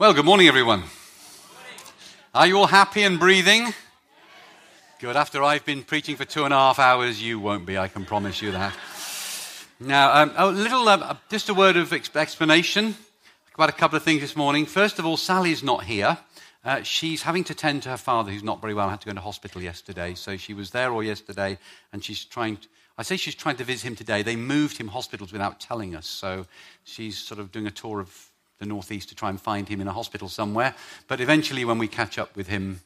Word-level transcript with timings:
Well, 0.00 0.14
good 0.14 0.26
morning, 0.26 0.46
everyone. 0.46 0.84
Are 2.32 2.46
you 2.46 2.56
all 2.56 2.68
happy 2.68 3.02
and 3.02 3.18
breathing? 3.18 3.74
Good. 5.00 5.16
After 5.16 5.42
I've 5.42 5.64
been 5.64 5.82
preaching 5.82 6.14
for 6.14 6.24
two 6.24 6.44
and 6.44 6.54
a 6.54 6.56
half 6.56 6.78
hours, 6.78 7.20
you 7.20 7.40
won't 7.40 7.66
be, 7.66 7.76
I 7.76 7.88
can 7.88 8.04
promise 8.04 8.40
you 8.40 8.52
that. 8.52 8.78
Now, 9.80 10.22
um, 10.22 10.32
a 10.36 10.46
little, 10.46 10.88
uh, 10.88 11.16
just 11.28 11.48
a 11.48 11.54
word 11.54 11.76
of 11.76 11.92
explanation 11.92 12.94
about 13.56 13.70
a 13.70 13.72
couple 13.72 13.96
of 13.96 14.04
things 14.04 14.20
this 14.20 14.36
morning. 14.36 14.66
First 14.66 15.00
of 15.00 15.04
all, 15.04 15.16
Sally's 15.16 15.64
not 15.64 15.82
here. 15.82 16.16
Uh, 16.64 16.84
she's 16.84 17.22
having 17.22 17.42
to 17.42 17.54
tend 17.54 17.82
to 17.82 17.88
her 17.88 17.96
father, 17.96 18.30
who's 18.30 18.44
not 18.44 18.60
very 18.60 18.74
well, 18.74 18.88
had 18.88 19.00
to 19.00 19.06
go 19.06 19.10
into 19.10 19.22
hospital 19.22 19.60
yesterday. 19.60 20.14
So 20.14 20.36
she 20.36 20.54
was 20.54 20.70
there 20.70 20.92
all 20.92 21.02
yesterday, 21.02 21.58
and 21.92 22.04
she's 22.04 22.24
trying. 22.24 22.58
To, 22.58 22.68
I 22.96 23.02
say 23.02 23.16
she's 23.16 23.34
trying 23.34 23.56
to 23.56 23.64
visit 23.64 23.88
him 23.88 23.96
today. 23.96 24.22
They 24.22 24.36
moved 24.36 24.78
him 24.78 24.86
hospitals 24.86 25.32
without 25.32 25.58
telling 25.58 25.96
us, 25.96 26.06
so 26.06 26.46
she's 26.84 27.18
sort 27.18 27.40
of 27.40 27.50
doing 27.50 27.66
a 27.66 27.72
tour 27.72 27.98
of 27.98 28.27
the 28.58 28.66
northeast 28.66 29.08
to 29.10 29.14
try 29.14 29.30
and 29.30 29.40
find 29.40 29.68
him 29.68 29.80
in 29.80 29.88
a 29.88 29.92
hospital 29.92 30.28
somewhere. 30.28 30.74
But 31.06 31.20
eventually, 31.20 31.64
when 31.64 31.78
we 31.78 31.88
catch 31.88 32.18
up 32.18 32.36
with 32.36 32.48
him, 32.48 32.80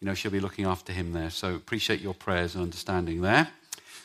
you 0.00 0.06
know, 0.06 0.14
she'll 0.14 0.30
be 0.30 0.40
looking 0.40 0.64
after 0.64 0.92
him 0.92 1.12
there. 1.12 1.30
So 1.30 1.54
appreciate 1.54 2.00
your 2.00 2.14
prayers 2.14 2.54
and 2.54 2.62
understanding 2.62 3.20
there. 3.20 3.48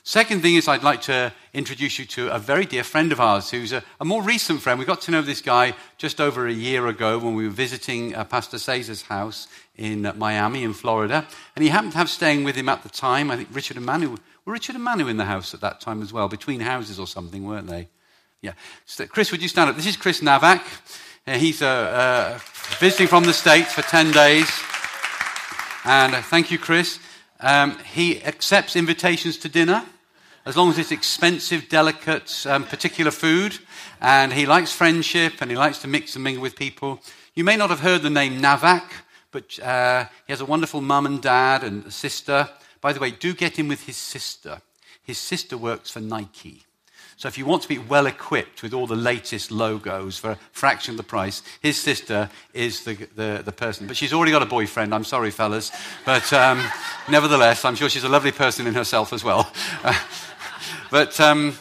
Second 0.03 0.41
thing 0.41 0.55
is, 0.55 0.69
I'd 0.69 0.83
like 0.83 1.01
to 1.01 1.33
introduce 1.53 1.99
you 1.99 2.05
to 2.05 2.29
a 2.29 2.39
very 2.39 2.65
dear 2.65 2.85
friend 2.85 3.11
of 3.11 3.19
ours 3.19 3.51
who's 3.51 3.73
a, 3.73 3.83
a 3.99 4.05
more 4.05 4.21
recent 4.21 4.61
friend. 4.61 4.79
We 4.79 4.85
got 4.85 5.01
to 5.01 5.11
know 5.11 5.21
this 5.21 5.41
guy 5.41 5.73
just 5.97 6.21
over 6.21 6.47
a 6.47 6.53
year 6.53 6.87
ago 6.87 7.19
when 7.19 7.35
we 7.35 7.43
were 7.43 7.53
visiting 7.53 8.15
uh, 8.15 8.23
Pastor 8.23 8.57
Cesar's 8.57 9.01
house 9.01 9.49
in 9.75 10.05
uh, 10.05 10.13
Miami, 10.13 10.63
in 10.63 10.71
Florida. 10.71 11.27
And 11.57 11.63
he 11.63 11.69
happened 11.69 11.91
to 11.91 11.97
have 11.97 12.09
staying 12.09 12.45
with 12.45 12.55
him 12.55 12.69
at 12.69 12.83
the 12.83 12.89
time, 12.89 13.29
I 13.29 13.35
think 13.35 13.49
Richard 13.51 13.75
and 13.75 13.85
Manu. 13.85 14.11
Were 14.45 14.53
Richard 14.53 14.75
and 14.75 14.83
Manu 14.83 15.07
in 15.07 15.17
the 15.17 15.25
house 15.25 15.53
at 15.53 15.59
that 15.59 15.81
time 15.81 16.01
as 16.01 16.13
well? 16.13 16.29
Between 16.29 16.61
houses 16.61 17.01
or 17.01 17.07
something, 17.07 17.43
weren't 17.43 17.67
they? 17.67 17.89
Yeah. 18.41 18.53
So, 18.85 19.07
Chris, 19.07 19.31
would 19.31 19.41
you 19.41 19.47
stand 19.47 19.71
up? 19.71 19.75
This 19.75 19.87
is 19.87 19.97
Chris 19.97 20.21
Navak. 20.21 20.61
Uh, 21.25 21.37
he's 21.39 21.63
uh, 21.63 21.65
uh, 21.65 22.39
visiting 22.79 23.07
from 23.07 23.23
the 23.23 23.33
States 23.33 23.73
for 23.73 23.81
10 23.81 24.11
days. 24.11 24.47
And 25.83 26.13
uh, 26.13 26.21
thank 26.21 26.51
you, 26.51 26.59
Chris. 26.59 26.99
Um, 27.39 27.79
he 27.93 28.23
accepts 28.23 28.75
invitations 28.75 29.37
to 29.37 29.49
dinner 29.49 29.83
as 30.45 30.55
long 30.55 30.69
as 30.69 30.77
it's 30.77 30.91
expensive, 30.91 31.67
delicate, 31.67 32.45
um, 32.47 32.63
particular 32.63 33.09
food. 33.09 33.57
And 33.99 34.31
he 34.31 34.45
likes 34.45 34.71
friendship 34.71 35.41
and 35.41 35.49
he 35.49 35.57
likes 35.57 35.79
to 35.79 35.87
mix 35.87 36.15
and 36.15 36.23
mingle 36.23 36.43
with 36.43 36.55
people. 36.55 37.01
You 37.33 37.43
may 37.43 37.57
not 37.57 37.71
have 37.71 37.79
heard 37.79 38.03
the 38.03 38.09
name 38.11 38.39
Navak, 38.39 38.83
but 39.31 39.59
uh, 39.59 40.05
he 40.27 40.31
has 40.31 40.41
a 40.41 40.45
wonderful 40.45 40.81
mum 40.81 41.07
and 41.07 41.21
dad 41.21 41.63
and 41.63 41.87
a 41.87 41.91
sister. 41.91 42.49
By 42.81 42.93
the 42.93 42.99
way, 42.99 43.09
do 43.09 43.33
get 43.33 43.57
in 43.57 43.67
with 43.67 43.87
his 43.87 43.97
sister. 43.97 44.61
His 45.01 45.17
sister 45.17 45.57
works 45.57 45.89
for 45.89 46.01
Nike. 46.01 46.66
So 47.17 47.27
if 47.27 47.35
you 47.35 47.47
want 47.47 47.63
to 47.63 47.67
be 47.67 47.79
well 47.79 48.05
equipped 48.05 48.61
with 48.61 48.75
all 48.75 48.85
the 48.85 48.95
latest 48.95 49.49
logos 49.49 50.19
for 50.19 50.31
a 50.31 50.39
fraction 50.51 50.91
of 50.91 50.97
the 50.97 51.03
price, 51.03 51.41
his 51.61 51.75
sister 51.75 52.29
is 52.53 52.83
the, 52.83 52.93
the, 53.15 53.41
the 53.43 53.51
person. 53.51 53.87
But 53.87 53.97
she's 53.97 54.13
already 54.13 54.31
got 54.31 54.43
a 54.43 54.47
boyfriend. 54.47 54.93
I'm 54.93 55.03
sorry, 55.03 55.31
fellas. 55.31 55.71
But 56.05 56.31
um, 56.31 56.63
nevertheless, 57.09 57.65
I'm 57.65 57.73
sure 57.73 57.89
she's 57.89 58.03
a 58.03 58.09
lovely 58.09 58.31
person 58.31 58.67
in 58.67 58.75
herself 58.75 59.13
as 59.13 59.23
well. 59.23 59.51
but, 60.91 61.19
um, 61.19 61.55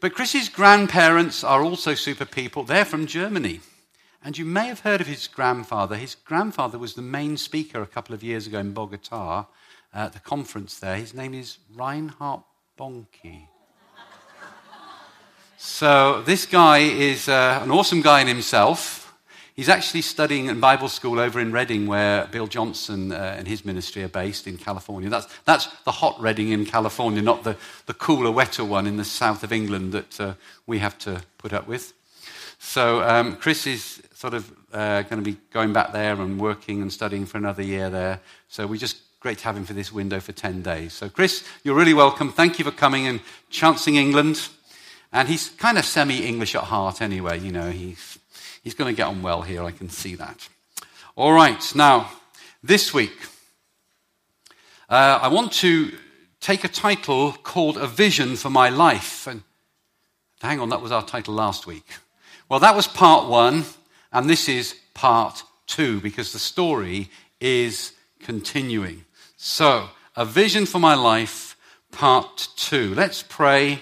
but 0.00 0.14
Chris's 0.14 0.48
grandparents 0.48 1.44
are 1.44 1.62
also 1.62 1.94
super 1.94 2.24
people. 2.24 2.64
They're 2.64 2.86
from 2.86 3.06
Germany. 3.06 3.60
And 4.24 4.38
you 4.38 4.46
may 4.46 4.68
have 4.68 4.80
heard 4.80 5.02
of 5.02 5.08
his 5.08 5.26
grandfather. 5.26 5.96
His 5.96 6.14
grandfather 6.14 6.78
was 6.78 6.94
the 6.94 7.02
main 7.02 7.36
speaker 7.36 7.82
a 7.82 7.86
couple 7.86 8.14
of 8.14 8.22
years 8.22 8.46
ago 8.46 8.60
in 8.60 8.72
Bogota 8.72 9.44
at 9.92 10.14
the 10.14 10.20
conference 10.20 10.78
there. 10.78 10.96
His 10.96 11.12
name 11.12 11.34
is 11.34 11.58
Reinhard 11.74 12.40
Bonnke. 12.78 13.51
So, 15.64 16.22
this 16.22 16.44
guy 16.44 16.78
is 16.78 17.28
uh, 17.28 17.60
an 17.62 17.70
awesome 17.70 18.02
guy 18.02 18.20
in 18.20 18.26
himself. 18.26 19.14
He's 19.54 19.68
actually 19.68 20.02
studying 20.02 20.46
in 20.46 20.58
Bible 20.58 20.88
school 20.88 21.20
over 21.20 21.38
in 21.38 21.52
Redding, 21.52 21.86
where 21.86 22.26
Bill 22.26 22.48
Johnson 22.48 23.12
uh, 23.12 23.36
and 23.38 23.46
his 23.46 23.64
ministry 23.64 24.02
are 24.02 24.08
based 24.08 24.48
in 24.48 24.58
California. 24.58 25.08
That's, 25.08 25.28
that's 25.44 25.68
the 25.84 25.92
hot 25.92 26.20
Redding 26.20 26.48
in 26.48 26.66
California, 26.66 27.22
not 27.22 27.44
the, 27.44 27.56
the 27.86 27.94
cooler, 27.94 28.32
wetter 28.32 28.64
one 28.64 28.88
in 28.88 28.96
the 28.96 29.04
south 29.04 29.44
of 29.44 29.52
England 29.52 29.92
that 29.92 30.20
uh, 30.20 30.34
we 30.66 30.80
have 30.80 30.98
to 30.98 31.22
put 31.38 31.52
up 31.52 31.68
with. 31.68 31.92
So, 32.58 33.00
um, 33.08 33.36
Chris 33.36 33.64
is 33.64 34.02
sort 34.14 34.34
of 34.34 34.52
uh, 34.72 35.02
going 35.02 35.22
to 35.22 35.30
be 35.30 35.38
going 35.52 35.72
back 35.72 35.92
there 35.92 36.20
and 36.20 36.40
working 36.40 36.82
and 36.82 36.92
studying 36.92 37.24
for 37.24 37.38
another 37.38 37.62
year 37.62 37.88
there. 37.88 38.18
So, 38.48 38.66
we 38.66 38.78
just 38.78 38.96
great 39.20 39.38
to 39.38 39.44
have 39.44 39.56
him 39.56 39.64
for 39.64 39.74
this 39.74 39.92
window 39.92 40.18
for 40.18 40.32
10 40.32 40.62
days. 40.62 40.92
So, 40.92 41.08
Chris, 41.08 41.44
you're 41.62 41.76
really 41.76 41.94
welcome. 41.94 42.32
Thank 42.32 42.58
you 42.58 42.64
for 42.64 42.72
coming 42.72 43.06
and 43.06 43.20
chancing 43.48 43.94
England. 43.94 44.48
And 45.12 45.28
he's 45.28 45.50
kind 45.50 45.76
of 45.76 45.84
semi 45.84 46.24
English 46.24 46.54
at 46.54 46.64
heart 46.64 47.02
anyway. 47.02 47.38
You 47.38 47.52
know, 47.52 47.70
he's, 47.70 48.18
he's 48.62 48.74
going 48.74 48.92
to 48.92 48.96
get 48.96 49.08
on 49.08 49.22
well 49.22 49.42
here. 49.42 49.62
I 49.62 49.70
can 49.70 49.90
see 49.90 50.14
that. 50.14 50.48
All 51.16 51.32
right. 51.32 51.62
Now, 51.74 52.10
this 52.62 52.94
week, 52.94 53.12
uh, 54.88 55.18
I 55.22 55.28
want 55.28 55.52
to 55.52 55.92
take 56.40 56.64
a 56.64 56.68
title 56.68 57.32
called 57.32 57.76
A 57.76 57.86
Vision 57.86 58.36
for 58.36 58.48
My 58.48 58.70
Life. 58.70 59.26
And 59.26 59.42
hang 60.40 60.60
on, 60.60 60.70
that 60.70 60.80
was 60.80 60.92
our 60.92 61.04
title 61.04 61.34
last 61.34 61.66
week. 61.66 61.86
Well, 62.48 62.60
that 62.60 62.74
was 62.74 62.86
part 62.86 63.28
one, 63.28 63.64
and 64.12 64.28
this 64.28 64.48
is 64.48 64.74
part 64.94 65.42
two 65.66 66.00
because 66.00 66.32
the 66.32 66.38
story 66.38 67.10
is 67.40 67.92
continuing. 68.20 69.04
So, 69.36 69.88
A 70.16 70.24
Vision 70.24 70.66
for 70.66 70.78
My 70.78 70.94
Life, 70.94 71.56
part 71.90 72.48
two. 72.56 72.94
Let's 72.94 73.22
pray 73.22 73.80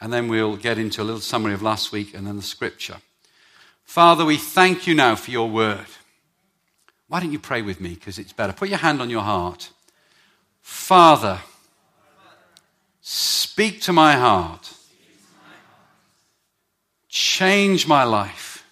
and 0.00 0.12
then 0.12 0.28
we'll 0.28 0.56
get 0.56 0.78
into 0.78 1.02
a 1.02 1.04
little 1.04 1.20
summary 1.20 1.52
of 1.52 1.62
last 1.62 1.92
week 1.92 2.14
and 2.14 2.26
then 2.26 2.36
the 2.36 2.42
scripture. 2.42 2.96
Father, 3.84 4.24
we 4.24 4.36
thank 4.36 4.86
you 4.86 4.94
now 4.94 5.14
for 5.14 5.30
your 5.30 5.50
word. 5.50 5.86
Why 7.08 7.20
don't 7.20 7.32
you 7.32 7.38
pray 7.38 7.60
with 7.60 7.80
me? 7.80 7.94
Because 7.94 8.18
it's 8.18 8.32
better. 8.32 8.52
Put 8.52 8.68
your 8.68 8.78
hand 8.78 9.02
on 9.02 9.10
your 9.10 9.22
heart. 9.22 9.70
Father, 10.62 11.40
speak 13.00 13.82
to 13.82 13.92
my 13.92 14.12
heart. 14.12 14.72
Change 17.08 17.86
my 17.86 18.04
life. 18.04 18.64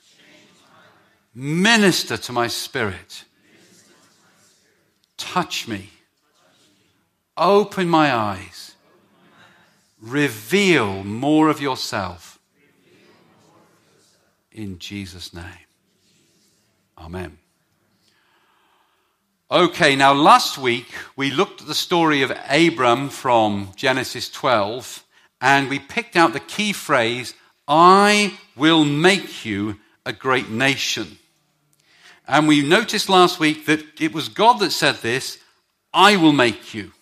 Minister 1.35 2.17
to 2.17 2.33
my 2.33 2.47
spirit. 2.47 3.25
Touch 5.17 5.67
me. 5.67 5.91
Open 7.37 7.89
my 7.89 8.15
eyes 8.15 8.68
Reveal 10.01 11.05
more 11.05 11.49
of 11.49 11.61
yourself. 11.61 12.39
In 14.53 14.79
Jesus' 14.79 15.33
name. 15.33 15.45
Amen. 16.97 17.39
Okay, 19.51 19.97
now 19.97 20.13
last 20.13 20.59
week 20.59 20.87
we 21.17 21.31
looked 21.31 21.63
at 21.63 21.67
the 21.67 21.75
story 21.75 22.23
of 22.23 22.33
Abram 22.51 23.09
from 23.09 23.73
Genesis 23.77 24.29
12 24.31 25.05
and 25.41 25.71
we 25.71 25.79
picked 25.79 26.17
out 26.17 26.33
the 26.33 26.41
key 26.41 26.73
phrase, 26.73 27.35
I 27.67 28.39
will 28.57 28.85
make 28.85 29.45
you 29.45 29.79
a 30.05 30.13
great 30.13 30.51
nation. 30.51 31.19
And 32.27 32.47
we 32.47 32.63
noticed 32.63 33.09
last 33.09 33.41
week 33.41 33.65
that 33.67 34.01
it 34.01 34.13
was 34.13 34.29
God 34.29 34.59
that 34.59 34.73
said 34.73 34.97
this, 34.97 35.39
I 35.95 36.17
will 36.17 36.33
make 36.33 36.75
you. 36.75 36.93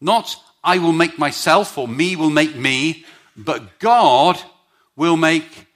Not 0.00 0.36
I 0.64 0.78
will 0.78 0.92
make 0.92 1.18
myself 1.18 1.76
or 1.76 1.86
me 1.86 2.16
will 2.16 2.30
make 2.30 2.56
me, 2.56 3.04
but 3.36 3.78
God 3.78 4.40
will 4.96 5.16
make 5.16 5.66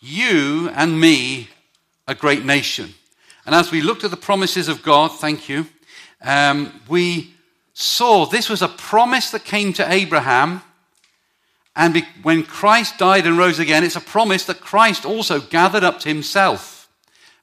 you 0.00 0.68
and 0.74 1.00
me 1.00 1.48
a 2.06 2.14
great 2.14 2.44
nation. 2.44 2.94
And 3.46 3.54
as 3.54 3.70
we 3.70 3.80
looked 3.80 4.04
at 4.04 4.10
the 4.10 4.16
promises 4.16 4.68
of 4.68 4.82
God, 4.82 5.08
thank 5.08 5.48
you, 5.48 5.66
um, 6.22 6.80
we 6.88 7.34
saw 7.74 8.26
this 8.26 8.48
was 8.48 8.62
a 8.62 8.68
promise 8.68 9.30
that 9.30 9.44
came 9.44 9.72
to 9.74 9.92
Abraham. 9.92 10.62
And 11.76 11.94
be, 11.94 12.04
when 12.22 12.44
Christ 12.44 12.98
died 12.98 13.26
and 13.26 13.36
rose 13.36 13.58
again, 13.58 13.84
it's 13.84 13.96
a 13.96 14.00
promise 14.00 14.44
that 14.46 14.60
Christ 14.60 15.04
also 15.04 15.40
gathered 15.40 15.84
up 15.84 16.00
to 16.00 16.08
himself. 16.08 16.88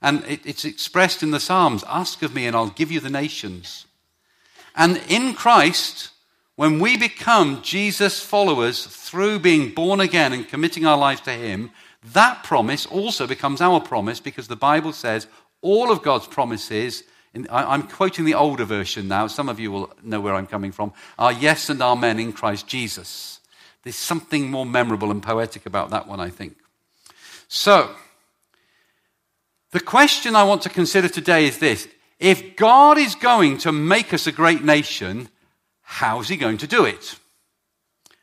And 0.01 0.23
it, 0.23 0.45
it's 0.45 0.65
expressed 0.65 1.21
in 1.21 1.31
the 1.31 1.39
Psalms 1.39 1.83
Ask 1.87 2.21
of 2.23 2.33
me, 2.33 2.47
and 2.47 2.55
I'll 2.55 2.69
give 2.69 2.91
you 2.91 2.99
the 2.99 3.09
nations. 3.09 3.85
And 4.75 5.01
in 5.09 5.33
Christ, 5.33 6.09
when 6.55 6.79
we 6.79 6.97
become 6.97 7.61
Jesus' 7.61 8.21
followers 8.21 8.85
through 8.85 9.39
being 9.39 9.73
born 9.73 9.99
again 9.99 10.33
and 10.33 10.47
committing 10.47 10.85
our 10.85 10.97
lives 10.97 11.21
to 11.21 11.31
Him, 11.31 11.71
that 12.13 12.43
promise 12.43 12.85
also 12.85 13.27
becomes 13.27 13.61
our 13.61 13.79
promise 13.79 14.19
because 14.19 14.47
the 14.47 14.55
Bible 14.55 14.93
says 14.93 15.27
all 15.61 15.91
of 15.91 16.01
God's 16.01 16.27
promises, 16.27 17.03
in, 17.33 17.47
I, 17.49 17.73
am 17.73 17.83
quoting 17.83 18.25
the 18.25 18.33
older 18.33 18.65
version 18.65 19.07
now, 19.07 19.27
some 19.27 19.49
of 19.49 19.59
you 19.59 19.71
will 19.71 19.93
know 20.03 20.19
where 20.19 20.33
I'm 20.33 20.47
coming 20.47 20.71
from, 20.71 20.93
are 21.17 21.31
yes 21.31 21.69
and 21.69 21.81
amen 21.81 22.19
in 22.19 22.33
Christ 22.33 22.67
Jesus. 22.67 23.39
There's 23.83 23.95
something 23.95 24.49
more 24.51 24.65
memorable 24.65 25.11
and 25.11 25.23
poetic 25.23 25.65
about 25.65 25.89
that 25.91 26.07
one, 26.07 26.19
I 26.19 26.29
think. 26.29 26.57
So, 27.47 27.95
the 29.71 29.79
question 29.79 30.35
I 30.35 30.43
want 30.43 30.63
to 30.63 30.69
consider 30.69 31.07
today 31.07 31.45
is 31.45 31.59
this 31.59 31.87
if 32.19 32.55
God 32.55 32.97
is 32.97 33.15
going 33.15 33.57
to 33.59 33.71
make 33.71 34.13
us 34.13 34.27
a 34.27 34.31
great 34.31 34.63
nation, 34.63 35.29
How's 35.93 36.29
he 36.29 36.37
going 36.37 36.57
to 36.59 36.67
do 36.67 36.85
it? 36.85 37.19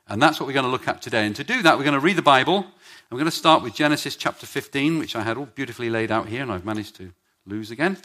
And 0.08 0.22
that's 0.22 0.40
what 0.40 0.46
we're 0.46 0.54
going 0.54 0.64
to 0.64 0.70
look 0.70 0.88
at 0.88 1.02
today. 1.02 1.26
And 1.26 1.36
to 1.36 1.44
do 1.44 1.60
that, 1.62 1.76
we're 1.76 1.84
going 1.84 1.92
to 1.92 2.00
read 2.00 2.16
the 2.16 2.22
Bible. 2.22 2.64
We're 3.10 3.18
going 3.18 3.30
to 3.30 3.36
start 3.36 3.62
with 3.62 3.74
Genesis 3.74 4.16
chapter 4.16 4.46
15, 4.46 4.98
which 4.98 5.14
I 5.14 5.22
had 5.22 5.36
all 5.36 5.44
beautifully 5.44 5.90
laid 5.90 6.10
out 6.10 6.28
here, 6.28 6.40
and 6.40 6.50
I've 6.50 6.64
managed 6.64 6.96
to 6.96 7.12
lose 7.44 7.70
again. 7.70 7.98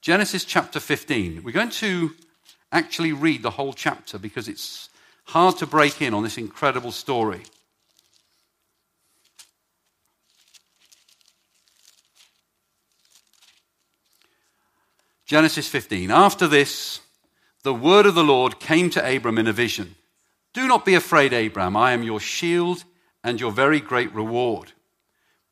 Genesis 0.00 0.46
chapter 0.46 0.80
15. 0.80 1.42
We're 1.44 1.52
going 1.52 1.68
to 1.68 2.12
actually 2.72 3.12
read 3.12 3.42
the 3.42 3.50
whole 3.50 3.74
chapter 3.74 4.18
because 4.18 4.48
it's 4.48 4.88
hard 5.24 5.58
to 5.58 5.66
break 5.66 6.00
in 6.00 6.14
on 6.14 6.22
this 6.22 6.38
incredible 6.38 6.90
story. 6.90 7.42
Genesis 15.26 15.68
15. 15.68 16.10
After 16.10 16.48
this, 16.48 17.00
the 17.62 17.74
word 17.74 18.06
of 18.06 18.14
the 18.14 18.24
Lord 18.24 18.58
came 18.60 18.90
to 18.90 19.16
Abram 19.16 19.38
in 19.38 19.46
a 19.46 19.52
vision. 19.52 19.94
Do 20.52 20.66
not 20.66 20.84
be 20.84 20.94
afraid, 20.94 21.32
Abram. 21.32 21.76
I 21.76 21.92
am 21.92 22.02
your 22.02 22.20
shield 22.20 22.84
and 23.24 23.40
your 23.40 23.52
very 23.52 23.80
great 23.80 24.12
reward. 24.14 24.72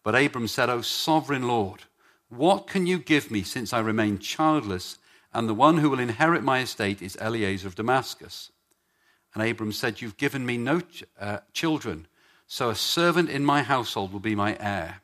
But 0.02 0.14
Abram 0.14 0.48
said, 0.48 0.68
O 0.68 0.82
sovereign 0.82 1.46
Lord, 1.46 1.84
what 2.28 2.66
can 2.66 2.86
you 2.86 2.98
give 2.98 3.30
me 3.30 3.42
since 3.42 3.72
I 3.72 3.80
remain 3.80 4.18
childless, 4.18 4.98
and 5.32 5.48
the 5.48 5.54
one 5.54 5.78
who 5.78 5.90
will 5.90 6.00
inherit 6.00 6.42
my 6.42 6.60
estate 6.60 7.00
is 7.02 7.16
Eliezer 7.16 7.68
of 7.68 7.74
Damascus? 7.76 8.50
And 9.34 9.48
Abram 9.48 9.72
said, 9.72 10.00
You've 10.00 10.16
given 10.16 10.44
me 10.44 10.56
no 10.56 10.80
ch- 10.80 11.04
uh, 11.20 11.38
children, 11.52 12.06
so 12.46 12.70
a 12.70 12.74
servant 12.74 13.30
in 13.30 13.44
my 13.44 13.62
household 13.62 14.12
will 14.12 14.20
be 14.20 14.34
my 14.34 14.56
heir. 14.58 15.02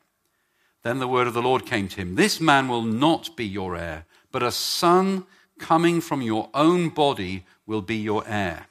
Then 0.83 0.99
the 0.99 1.07
word 1.07 1.27
of 1.27 1.33
the 1.33 1.41
Lord 1.41 1.65
came 1.65 1.87
to 1.89 1.95
him 1.97 2.15
This 2.15 2.39
man 2.39 2.67
will 2.67 2.83
not 2.83 3.35
be 3.35 3.45
your 3.45 3.75
heir 3.75 4.05
but 4.31 4.43
a 4.43 4.51
son 4.51 5.25
coming 5.59 6.01
from 6.01 6.21
your 6.21 6.49
own 6.53 6.89
body 6.89 7.45
will 7.65 7.81
be 7.81 7.97
your 7.97 8.23
heir. 8.27 8.67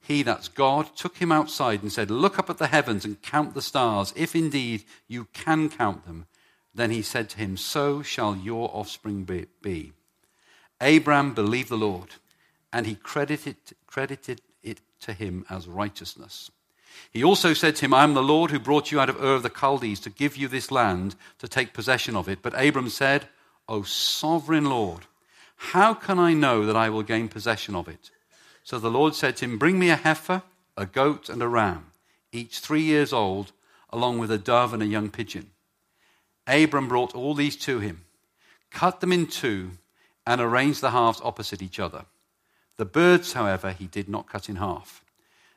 He, 0.00 0.22
that's 0.22 0.48
God, 0.48 0.94
took 0.94 1.16
him 1.16 1.32
outside 1.32 1.82
and 1.82 1.92
said, 1.92 2.10
Look 2.10 2.38
up 2.38 2.48
at 2.48 2.58
the 2.58 2.68
heavens 2.68 3.04
and 3.04 3.20
count 3.22 3.54
the 3.54 3.62
stars, 3.62 4.12
if 4.16 4.36
indeed 4.36 4.84
you 5.08 5.26
can 5.32 5.68
count 5.68 6.06
them. 6.06 6.26
Then 6.74 6.90
he 6.90 7.02
said 7.02 7.28
to 7.30 7.38
him, 7.38 7.56
So 7.56 8.02
shall 8.02 8.36
your 8.36 8.70
offspring 8.72 9.24
be. 9.62 9.92
Abram 10.80 11.34
believed 11.34 11.70
the 11.70 11.76
Lord, 11.76 12.10
and 12.72 12.86
he 12.86 12.94
credited, 12.94 13.56
credited 13.86 14.42
it 14.62 14.80
to 15.00 15.12
him 15.12 15.44
as 15.50 15.66
righteousness. 15.66 16.50
He 17.10 17.24
also 17.24 17.52
said 17.52 17.76
to 17.76 17.86
him, 17.86 17.94
I 17.94 18.04
am 18.04 18.14
the 18.14 18.22
Lord 18.22 18.50
who 18.50 18.58
brought 18.58 18.92
you 18.92 19.00
out 19.00 19.08
of 19.08 19.22
Ur 19.22 19.34
of 19.34 19.42
the 19.42 19.50
Chaldees 19.50 20.00
to 20.00 20.10
give 20.10 20.36
you 20.36 20.48
this 20.48 20.70
land 20.70 21.16
to 21.38 21.48
take 21.48 21.72
possession 21.72 22.14
of 22.14 22.28
it. 22.28 22.40
But 22.42 22.54
Abram 22.56 22.90
said, 22.90 23.28
O 23.68 23.82
sovereign 23.82 24.66
Lord, 24.66 25.06
how 25.56 25.94
can 25.94 26.18
I 26.18 26.32
know 26.32 26.64
that 26.66 26.76
I 26.76 26.88
will 26.90 27.02
gain 27.02 27.28
possession 27.28 27.74
of 27.74 27.88
it? 27.88 28.10
So 28.62 28.78
the 28.78 28.90
Lord 28.90 29.14
said 29.14 29.36
to 29.36 29.44
him, 29.44 29.58
Bring 29.58 29.78
me 29.78 29.90
a 29.90 29.96
heifer, 29.96 30.42
a 30.76 30.86
goat, 30.86 31.28
and 31.28 31.42
a 31.42 31.48
ram, 31.48 31.92
each 32.32 32.58
three 32.58 32.82
years 32.82 33.12
old, 33.12 33.52
along 33.90 34.18
with 34.18 34.30
a 34.30 34.38
dove 34.38 34.74
and 34.74 34.82
a 34.82 34.86
young 34.86 35.10
pigeon. 35.10 35.50
Abram 36.46 36.88
brought 36.88 37.14
all 37.14 37.34
these 37.34 37.56
to 37.58 37.80
him, 37.80 38.04
cut 38.70 39.00
them 39.00 39.12
in 39.12 39.26
two, 39.26 39.72
and 40.26 40.40
arranged 40.40 40.80
the 40.80 40.90
halves 40.90 41.20
opposite 41.22 41.62
each 41.62 41.78
other. 41.78 42.04
The 42.76 42.84
birds, 42.84 43.32
however, 43.32 43.72
he 43.72 43.86
did 43.86 44.08
not 44.08 44.28
cut 44.28 44.48
in 44.48 44.56
half. 44.56 45.02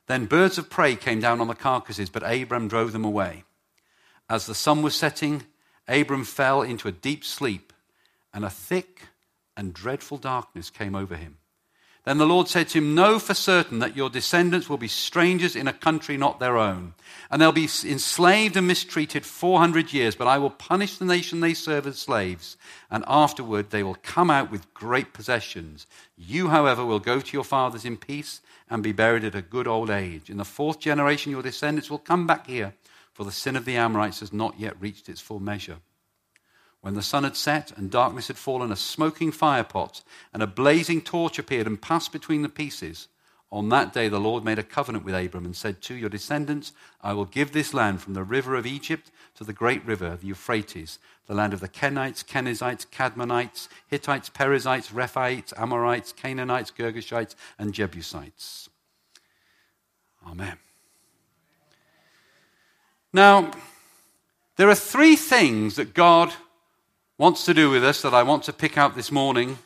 Then 0.07 0.25
birds 0.25 0.57
of 0.57 0.69
prey 0.69 0.95
came 0.95 1.19
down 1.19 1.41
on 1.41 1.47
the 1.47 1.55
carcasses, 1.55 2.09
but 2.09 2.23
Abram 2.23 2.67
drove 2.67 2.93
them 2.93 3.05
away. 3.05 3.43
As 4.29 4.45
the 4.45 4.55
sun 4.55 4.81
was 4.81 4.95
setting, 4.95 5.43
Abram 5.87 6.23
fell 6.23 6.61
into 6.61 6.87
a 6.87 6.93
deep 6.93 7.25
sleep 7.25 7.73
and 8.33 8.45
a 8.45 8.49
thick 8.49 9.01
and 9.59 9.73
dreadful 9.73 10.17
darkness 10.17 10.69
came 10.69 10.95
over 10.95 11.17
him. 11.17 11.37
Then 12.05 12.17
the 12.17 12.25
Lord 12.25 12.47
said 12.47 12.69
to 12.69 12.77
him, 12.77 12.95
Know 12.95 13.19
for 13.19 13.33
certain 13.33 13.79
that 13.79 13.95
your 13.95 14.09
descendants 14.09 14.69
will 14.69 14.77
be 14.77 14.87
strangers 14.87 15.53
in 15.53 15.67
a 15.67 15.73
country 15.73 16.15
not 16.15 16.39
their 16.39 16.57
own, 16.57 16.93
and 17.29 17.41
they'll 17.41 17.51
be 17.51 17.69
enslaved 17.85 18.55
and 18.55 18.65
mistreated 18.65 19.25
400 19.25 19.91
years, 19.91 20.15
but 20.15 20.29
I 20.29 20.37
will 20.37 20.49
punish 20.49 20.97
the 20.97 21.03
nation 21.03 21.41
they 21.41 21.53
serve 21.53 21.85
as 21.85 21.99
slaves, 21.99 22.55
and 22.89 23.03
afterward 23.05 23.69
they 23.69 23.83
will 23.83 23.97
come 24.01 24.31
out 24.31 24.49
with 24.49 24.73
great 24.73 25.11
possessions. 25.11 25.85
You, 26.15 26.47
however, 26.47 26.85
will 26.85 26.99
go 26.99 27.19
to 27.19 27.33
your 27.33 27.43
fathers 27.43 27.83
in 27.83 27.97
peace 27.97 28.39
and 28.69 28.81
be 28.81 28.93
buried 28.93 29.25
at 29.25 29.35
a 29.35 29.41
good 29.41 29.67
old 29.67 29.89
age. 29.89 30.29
In 30.29 30.37
the 30.37 30.45
fourth 30.45 30.79
generation, 30.79 31.33
your 31.33 31.43
descendants 31.43 31.89
will 31.89 31.99
come 31.99 32.25
back 32.25 32.47
here, 32.47 32.75
for 33.11 33.25
the 33.25 33.31
sin 33.33 33.57
of 33.57 33.65
the 33.65 33.75
Amorites 33.75 34.21
has 34.21 34.31
not 34.31 34.57
yet 34.57 34.79
reached 34.79 35.09
its 35.09 35.19
full 35.19 35.41
measure. 35.41 35.79
When 36.81 36.93
the 36.93 37.01
sun 37.01 37.23
had 37.23 37.35
set 37.35 37.77
and 37.77 37.91
darkness 37.91 38.27
had 38.27 38.37
fallen, 38.37 38.71
a 38.71 38.75
smoking 38.75 39.31
firepot 39.31 40.01
and 40.33 40.41
a 40.41 40.47
blazing 40.47 41.01
torch 41.01 41.37
appeared 41.37 41.67
and 41.67 41.81
passed 41.81 42.11
between 42.11 42.41
the 42.41 42.49
pieces. 42.49 43.09
On 43.51 43.69
that 43.69 43.93
day, 43.93 44.07
the 44.07 44.19
Lord 44.19 44.45
made 44.45 44.59
a 44.59 44.63
covenant 44.63 45.03
with 45.03 45.15
Abram 45.15 45.43
and 45.43 45.55
said, 45.55 45.81
To 45.81 45.95
your 45.95 46.09
descendants, 46.09 46.71
I 47.01 47.13
will 47.13 47.25
give 47.25 47.51
this 47.51 47.73
land 47.73 48.01
from 48.01 48.13
the 48.13 48.23
river 48.23 48.55
of 48.55 48.65
Egypt 48.65 49.11
to 49.35 49.43
the 49.43 49.53
great 49.53 49.83
river, 49.85 50.15
the 50.15 50.27
Euphrates, 50.27 50.99
the 51.25 51.33
land 51.33 51.53
of 51.53 51.59
the 51.59 51.67
Kenites, 51.67 52.23
Kenizzites, 52.23 52.85
Cadmonites, 52.85 53.67
Hittites, 53.87 54.29
Perizzites, 54.29 54.91
Rephaites, 54.91 55.51
Amorites, 55.57 56.13
Canaanites, 56.13 56.71
Girgashites, 56.71 57.35
and 57.57 57.73
Jebusites. 57.73 58.69
Amen. 60.27 60.57
Now, 63.11 63.51
there 64.57 64.69
are 64.69 64.75
three 64.75 65.15
things 65.15 65.75
that 65.75 65.95
God 65.95 66.33
wants 67.19 67.43
to 67.43 67.53
do 67.53 67.69
with 67.69 67.83
us 67.83 68.01
that 68.01 68.13
I 68.13 68.23
want 68.23 68.43
to 68.43 68.53
pick 68.53 68.77
out 68.77 68.95
this 68.95 69.11
morning 69.11 69.59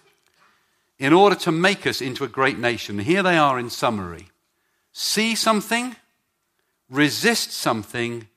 in 0.98 1.14
order 1.14 1.36
to 1.36 1.52
make 1.52 1.86
us 1.86 2.02
into 2.02 2.24
a 2.24 2.28
great 2.28 2.58
nation. 2.58 2.98
Here 2.98 3.22
they 3.22 3.38
are 3.38 3.60
in 3.60 3.70
summary 3.70 4.28
see 4.92 5.36
something, 5.36 5.96
resist 6.90 7.52
something, 7.52 8.28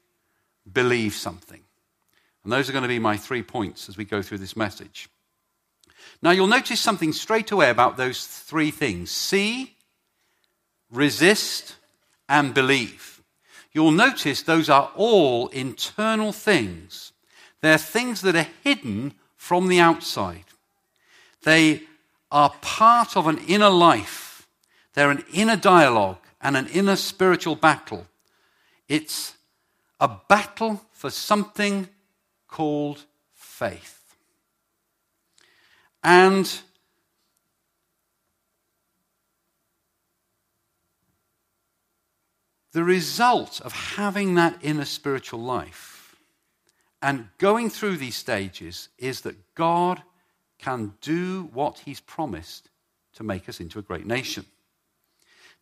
believe 0.70 1.14
something. 1.14 1.62
And 2.44 2.52
those 2.52 2.68
are 2.68 2.72
going 2.72 2.82
to 2.82 2.88
be 2.88 2.98
my 2.98 3.16
three 3.16 3.42
points 3.42 3.88
as 3.88 3.96
we 3.96 4.04
go 4.04 4.20
through 4.22 4.38
this 4.38 4.56
message. 4.56 5.08
Now, 6.22 6.30
you'll 6.30 6.46
notice 6.46 6.80
something 6.80 7.12
straight 7.12 7.50
away 7.50 7.70
about 7.70 7.96
those 7.96 8.26
three 8.26 8.70
things 8.70 9.10
see, 9.10 9.76
resist, 10.90 11.76
and 12.28 12.52
believe. 12.52 13.22
You'll 13.72 13.92
notice 13.92 14.42
those 14.42 14.70
are 14.70 14.90
all 14.94 15.48
internal 15.48 16.32
things 16.32 17.12
they're 17.66 17.78
things 17.78 18.20
that 18.22 18.36
are 18.36 18.46
hidden 18.62 19.14
from 19.36 19.68
the 19.68 19.80
outside. 19.80 20.44
They 21.42 21.82
are 22.30 22.50
part 22.60 23.16
of 23.16 23.26
an 23.26 23.38
inner 23.46 23.70
life. 23.70 24.46
They're 24.94 25.10
an 25.10 25.24
inner 25.32 25.56
dialogue 25.56 26.18
and 26.40 26.56
an 26.56 26.68
inner 26.68 26.96
spiritual 26.96 27.56
battle. 27.56 28.06
It's 28.88 29.34
a 30.00 30.08
battle 30.28 30.82
for 30.92 31.10
something 31.10 31.88
called 32.48 33.04
faith. 33.34 34.16
And 36.02 36.60
the 42.72 42.84
result 42.84 43.60
of 43.62 43.72
having 43.72 44.34
that 44.34 44.58
inner 44.62 44.84
spiritual 44.84 45.40
life 45.40 45.95
and 47.02 47.28
going 47.38 47.70
through 47.70 47.96
these 47.96 48.16
stages 48.16 48.88
is 48.98 49.22
that 49.22 49.54
God 49.54 50.02
can 50.58 50.94
do 51.00 51.50
what 51.52 51.80
He's 51.80 52.00
promised 52.00 52.70
to 53.14 53.22
make 53.22 53.48
us 53.48 53.60
into 53.60 53.78
a 53.78 53.82
great 53.82 54.06
nation. 54.06 54.44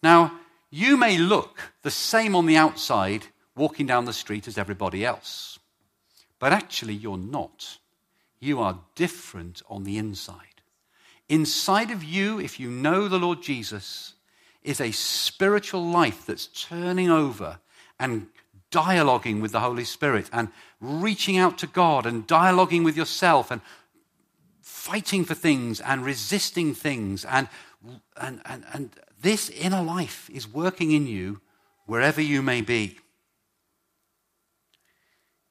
Now, 0.02 0.38
you 0.70 0.96
may 0.96 1.18
look 1.18 1.72
the 1.82 1.90
same 1.90 2.34
on 2.34 2.46
the 2.46 2.56
outside 2.56 3.26
walking 3.56 3.86
down 3.86 4.04
the 4.04 4.12
street 4.12 4.48
as 4.48 4.58
everybody 4.58 5.04
else, 5.04 5.58
but 6.38 6.52
actually 6.52 6.94
you're 6.94 7.16
not. 7.16 7.78
You 8.40 8.60
are 8.60 8.80
different 8.94 9.62
on 9.68 9.84
the 9.84 9.98
inside. 9.98 10.62
Inside 11.28 11.90
of 11.90 12.04
you, 12.04 12.38
if 12.38 12.60
you 12.60 12.70
know 12.70 13.08
the 13.08 13.18
Lord 13.18 13.42
Jesus, 13.42 14.14
is 14.62 14.80
a 14.80 14.90
spiritual 14.90 15.84
life 15.84 16.26
that's 16.26 16.46
turning 16.46 17.10
over 17.10 17.58
and 17.98 18.26
dialoguing 18.74 19.40
with 19.40 19.52
the 19.52 19.60
Holy 19.60 19.84
Spirit 19.84 20.28
and 20.32 20.48
reaching 20.80 21.38
out 21.38 21.56
to 21.58 21.66
God 21.66 22.06
and 22.06 22.26
dialoguing 22.26 22.84
with 22.84 22.96
yourself 22.96 23.50
and 23.50 23.60
fighting 24.60 25.24
for 25.24 25.34
things 25.34 25.80
and 25.80 26.04
resisting 26.04 26.74
things. 26.74 27.24
And, 27.24 27.48
and, 28.16 28.40
and, 28.44 28.64
and 28.72 28.90
this 29.20 29.48
inner 29.50 29.82
life 29.82 30.28
is 30.32 30.52
working 30.52 30.90
in 30.90 31.06
you 31.06 31.40
wherever 31.86 32.20
you 32.20 32.42
may 32.42 32.60
be. 32.60 32.98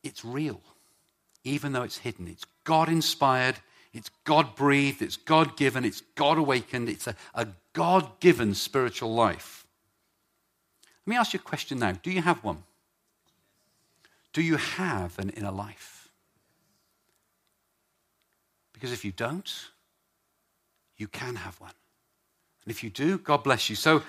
It's 0.04 0.26
real, 0.26 0.62
even 1.46 1.72
though 1.72 1.84
it's 1.84 2.00
hidden. 2.00 2.28
It's 2.28 2.46
God 2.66 2.90
inspired, 2.90 3.56
it's 3.94 4.10
God 4.26 4.54
breathed, 4.56 5.02
it's 5.02 5.16
God 5.16 5.56
given, 5.56 5.86
it's 5.86 6.02
God 6.16 6.38
awakened, 6.38 6.90
it's 6.90 7.08
a, 7.08 7.16
a 7.34 7.48
God 7.72 8.20
given 8.20 8.54
spiritual 8.54 9.14
life. 9.14 9.66
Let 11.06 11.12
me 11.12 11.18
ask 11.18 11.34
you 11.34 11.40
a 11.40 11.48
question 11.48 11.80
now. 11.80 11.94
Do 11.94 12.12
you 12.12 12.22
have 12.22 12.44
one? 12.44 12.64
Do 14.34 14.42
you 14.42 14.58
have 14.58 15.18
an 15.20 15.30
inner 15.30 15.52
life? 15.52 16.10
Because 18.74 18.92
if 18.92 19.06
you 19.06 19.12
don't, 19.12 19.70
you 20.98 21.08
can 21.08 21.36
have 21.36 21.60
one. 21.62 21.72
And 22.66 22.72
if 22.72 22.84
you 22.84 22.90
do, 22.90 23.18
God 23.18 23.44
bless 23.44 23.70
you. 23.70 23.76
So 23.76 24.04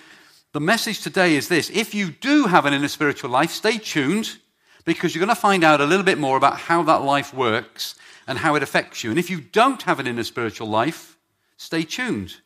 the 0.53 0.61
message 0.61 1.03
today 1.03 1.35
is 1.35 1.49
this 1.49 1.71
if 1.71 1.95
you 1.95 2.11
do 2.11 2.47
have 2.47 2.67
an 2.67 2.73
inner 2.73 2.89
spiritual 2.89 3.31
life, 3.31 3.51
stay 3.51 3.79
tuned 3.79 4.39
because 4.85 5.15
you're 5.15 5.25
going 5.25 5.35
to 5.35 5.41
find 5.41 5.65
out 5.65 5.81
a 5.81 5.87
little 5.87 6.05
bit 6.05 6.19
more 6.19 6.37
about 6.37 6.59
how 6.59 6.83
that 6.85 7.03
life 7.03 7.35
works 7.35 7.95
and 8.27 8.39
how 8.39 8.55
it 8.55 8.63
affects 8.63 9.05
you. 9.05 9.11
And 9.11 9.19
if 9.19 9.31
you 9.31 9.41
don't 9.41 9.83
have 9.83 10.01
an 10.01 10.07
inner 10.07 10.25
spiritual 10.25 10.69
life, 10.69 11.17
stay 11.57 11.83
tuned 11.83 12.37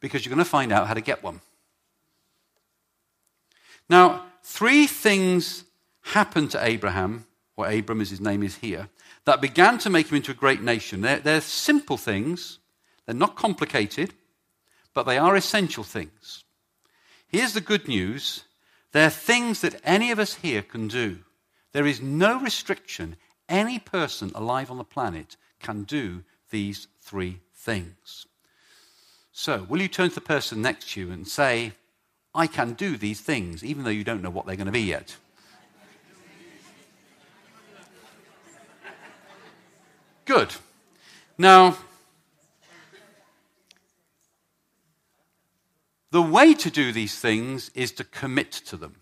because 0.00 0.24
you're 0.24 0.34
going 0.34 0.44
to 0.44 0.50
find 0.50 0.72
out 0.72 0.86
how 0.86 0.94
to 0.94 1.00
get 1.00 1.22
one. 1.22 1.40
Now, 3.88 4.26
three 4.42 4.86
things 4.86 5.64
happened 6.02 6.50
to 6.52 6.64
Abraham, 6.64 7.25
or 7.56 7.68
Abram 7.68 8.00
as 8.00 8.10
his 8.10 8.20
name 8.20 8.42
is 8.42 8.56
here, 8.56 8.88
that 9.24 9.40
began 9.40 9.78
to 9.78 9.90
make 9.90 10.08
him 10.08 10.16
into 10.16 10.30
a 10.30 10.34
great 10.34 10.62
nation. 10.62 11.00
They're, 11.00 11.20
they're 11.20 11.40
simple 11.40 11.96
things, 11.96 12.58
they're 13.06 13.14
not 13.14 13.36
complicated, 13.36 14.12
but 14.94 15.04
they 15.04 15.18
are 15.18 15.36
essential 15.36 15.84
things. 15.84 16.44
Here's 17.28 17.54
the 17.54 17.60
good 17.60 17.88
news 17.88 18.44
they're 18.92 19.10
things 19.10 19.60
that 19.60 19.80
any 19.84 20.10
of 20.10 20.18
us 20.18 20.36
here 20.36 20.62
can 20.62 20.88
do. 20.88 21.18
There 21.72 21.86
is 21.86 22.00
no 22.00 22.40
restriction. 22.40 23.16
Any 23.46 23.78
person 23.78 24.32
alive 24.34 24.70
on 24.70 24.78
the 24.78 24.84
planet 24.84 25.36
can 25.60 25.82
do 25.82 26.24
these 26.50 26.88
three 27.02 27.40
things. 27.54 28.26
So, 29.32 29.66
will 29.68 29.82
you 29.82 29.88
turn 29.88 30.08
to 30.08 30.14
the 30.14 30.20
person 30.22 30.62
next 30.62 30.92
to 30.92 31.00
you 31.00 31.12
and 31.12 31.28
say, 31.28 31.72
I 32.34 32.46
can 32.46 32.72
do 32.72 32.96
these 32.96 33.20
things, 33.20 33.62
even 33.62 33.84
though 33.84 33.90
you 33.90 34.04
don't 34.04 34.22
know 34.22 34.30
what 34.30 34.46
they're 34.46 34.56
going 34.56 34.66
to 34.66 34.72
be 34.72 34.80
yet? 34.80 35.16
Good. 40.26 40.52
Now, 41.38 41.78
the 46.10 46.20
way 46.20 46.52
to 46.52 46.70
do 46.70 46.92
these 46.92 47.18
things 47.18 47.70
is 47.74 47.92
to 47.92 48.04
commit 48.04 48.50
to 48.52 48.76
them. 48.76 48.96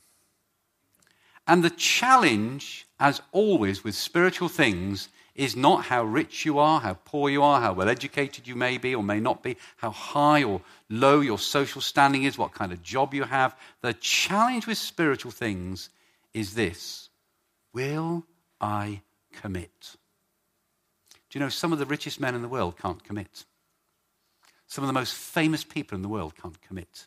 And 1.47 1.65
the 1.65 1.71
challenge, 1.71 2.87
as 3.01 3.23
always 3.33 3.83
with 3.83 3.95
spiritual 3.95 4.49
things, 4.49 5.09
is 5.35 5.57
not 5.57 5.87
how 5.87 6.05
rich 6.05 6.45
you 6.45 6.59
are, 6.59 6.81
how 6.81 6.95
poor 7.05 7.31
you 7.31 7.43
are, 7.43 7.61
how 7.61 7.73
well 7.73 7.89
educated 7.89 8.47
you 8.47 8.55
may 8.55 8.77
be 8.77 8.95
or 8.95 9.03
may 9.03 9.19
not 9.19 9.43
be, 9.43 9.57
how 9.79 9.91
high 9.91 10.43
or 10.43 10.61
low 10.91 11.21
your 11.21 11.39
social 11.39 11.81
standing 11.81 12.25
is, 12.25 12.37
what 12.37 12.53
kind 12.53 12.71
of 12.71 12.83
job 12.83 13.15
you 13.15 13.25
have. 13.25 13.57
The 13.81 13.95
challenge 13.95 14.67
with 14.67 14.79
spiritual 14.79 15.33
things 15.33 15.89
is 16.35 16.55
this 16.55 17.09
Will 17.73 18.25
I 18.61 19.01
commit? 19.33 19.97
You 21.35 21.41
know 21.41 21.49
some 21.49 21.73
of 21.73 21.79
the 21.79 21.87
richest 21.87 22.21
men 22.21 22.35
in 22.35 22.43
the 22.43 22.49
world 22.49 22.79
can't 22.79 23.03
commit? 23.03 23.45
Some 24.67 24.85
of 24.85 24.89
the 24.89 24.95
most 24.95 25.15
famous 25.15 25.65
people 25.65 25.97
in 25.97 26.03
the 26.03 26.09
world 26.09 26.35
can't 26.41 26.61
commit. 26.63 27.07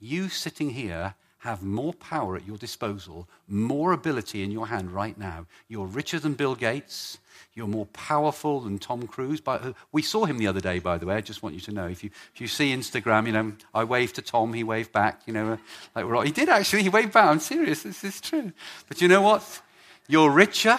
You 0.00 0.28
sitting 0.28 0.70
here 0.70 1.14
have 1.38 1.62
more 1.62 1.92
power 1.94 2.36
at 2.36 2.46
your 2.46 2.56
disposal, 2.56 3.28
more 3.48 3.92
ability 3.92 4.44
in 4.44 4.52
your 4.52 4.68
hand 4.68 4.92
right 4.92 5.18
now. 5.18 5.46
You're 5.68 5.86
richer 5.86 6.20
than 6.20 6.34
Bill 6.34 6.54
Gates. 6.54 7.18
You're 7.54 7.66
more 7.66 7.86
powerful 7.86 8.60
than 8.60 8.78
Tom 8.78 9.06
Cruise. 9.06 9.42
Uh, 9.44 9.72
we 9.90 10.02
saw 10.02 10.24
him 10.24 10.38
the 10.38 10.46
other 10.46 10.60
day, 10.60 10.78
by 10.78 10.98
the 10.98 11.06
way. 11.06 11.16
I 11.16 11.20
just 11.20 11.42
want 11.42 11.56
you 11.56 11.60
to 11.62 11.72
know. 11.72 11.88
If 11.88 12.04
you, 12.04 12.10
if 12.34 12.40
you 12.40 12.46
see 12.46 12.74
Instagram, 12.74 13.26
you 13.26 13.32
know, 13.32 13.52
I 13.74 13.82
waved 13.84 14.14
to 14.16 14.22
Tom, 14.22 14.52
he 14.52 14.62
waved 14.62 14.92
back. 14.92 15.22
You 15.26 15.32
know, 15.32 15.52
uh, 15.52 15.56
like 15.96 16.04
we're 16.04 16.16
all, 16.16 16.22
he 16.22 16.30
did 16.30 16.48
actually. 16.48 16.84
He 16.84 16.88
waved 16.88 17.12
back. 17.12 17.26
I'm 17.26 17.40
serious. 17.40 17.82
This 17.82 18.04
is 18.04 18.20
true. 18.20 18.52
But 18.88 19.00
you 19.00 19.08
know 19.08 19.22
what? 19.22 19.62
You're 20.08 20.30
richer, 20.30 20.78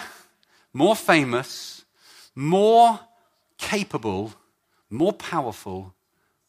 more 0.72 0.96
famous, 0.96 1.73
more 2.34 3.00
capable, 3.58 4.32
more 4.90 5.12
powerful 5.12 5.94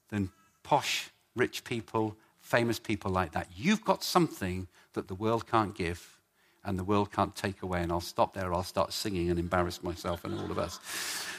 than 0.10 0.32
posh, 0.64 1.10
rich 1.36 1.64
people, 1.64 2.16
famous 2.40 2.80
people 2.80 3.12
like 3.12 3.32
that. 3.34 3.48
You've 3.56 3.84
got 3.84 4.04
something 4.04 4.68
that 4.94 5.08
the 5.08 5.16
world 5.16 5.48
can't 5.48 5.76
give 5.76 6.20
and 6.64 6.80
the 6.80 6.84
world 6.84 7.12
can't 7.12 7.36
take 7.36 7.62
away. 7.62 7.82
And 7.82 7.92
I'll 7.92 8.02
stop 8.02 8.34
there, 8.34 8.54
I'll 8.54 8.64
start 8.64 8.92
singing 8.92 9.30
and 9.30 9.40
embarrass 9.40 9.84
myself 9.84 10.26
and 10.26 10.40
all 10.40 10.52
of 10.52 10.58
us. 10.58 10.80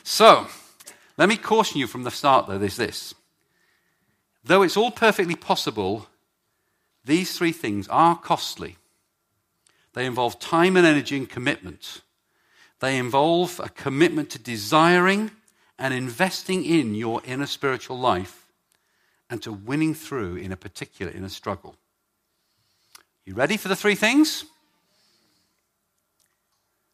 So, 0.04 0.46
let 1.18 1.28
me 1.28 1.36
caution 1.36 1.80
you 1.80 1.86
from 1.86 2.04
the 2.04 2.10
start, 2.10 2.46
though, 2.46 2.58
there's 2.58 2.76
this. 2.76 3.14
Though 4.44 4.62
it's 4.62 4.76
all 4.76 4.90
perfectly 4.92 5.34
possible, 5.34 6.06
these 7.04 7.36
three 7.36 7.52
things 7.52 7.88
are 7.88 8.16
costly. 8.16 8.76
They 9.94 10.06
involve 10.06 10.38
time 10.38 10.76
and 10.76 10.86
energy 10.86 11.16
and 11.16 11.28
commitment. 11.28 12.02
They 12.80 12.98
involve 12.98 13.60
a 13.62 13.68
commitment 13.68 14.30
to 14.30 14.38
desiring 14.38 15.30
and 15.78 15.94
investing 15.94 16.64
in 16.64 16.94
your 16.94 17.22
inner 17.24 17.46
spiritual 17.46 17.98
life 17.98 18.46
and 19.28 19.42
to 19.42 19.52
winning 19.52 19.94
through 19.94 20.36
in 20.36 20.52
a 20.52 20.56
particular 20.56 21.12
inner 21.12 21.28
struggle. 21.28 21.76
You 23.24 23.34
ready 23.34 23.56
for 23.56 23.68
the 23.68 23.76
three 23.76 23.94
things? 23.94 24.44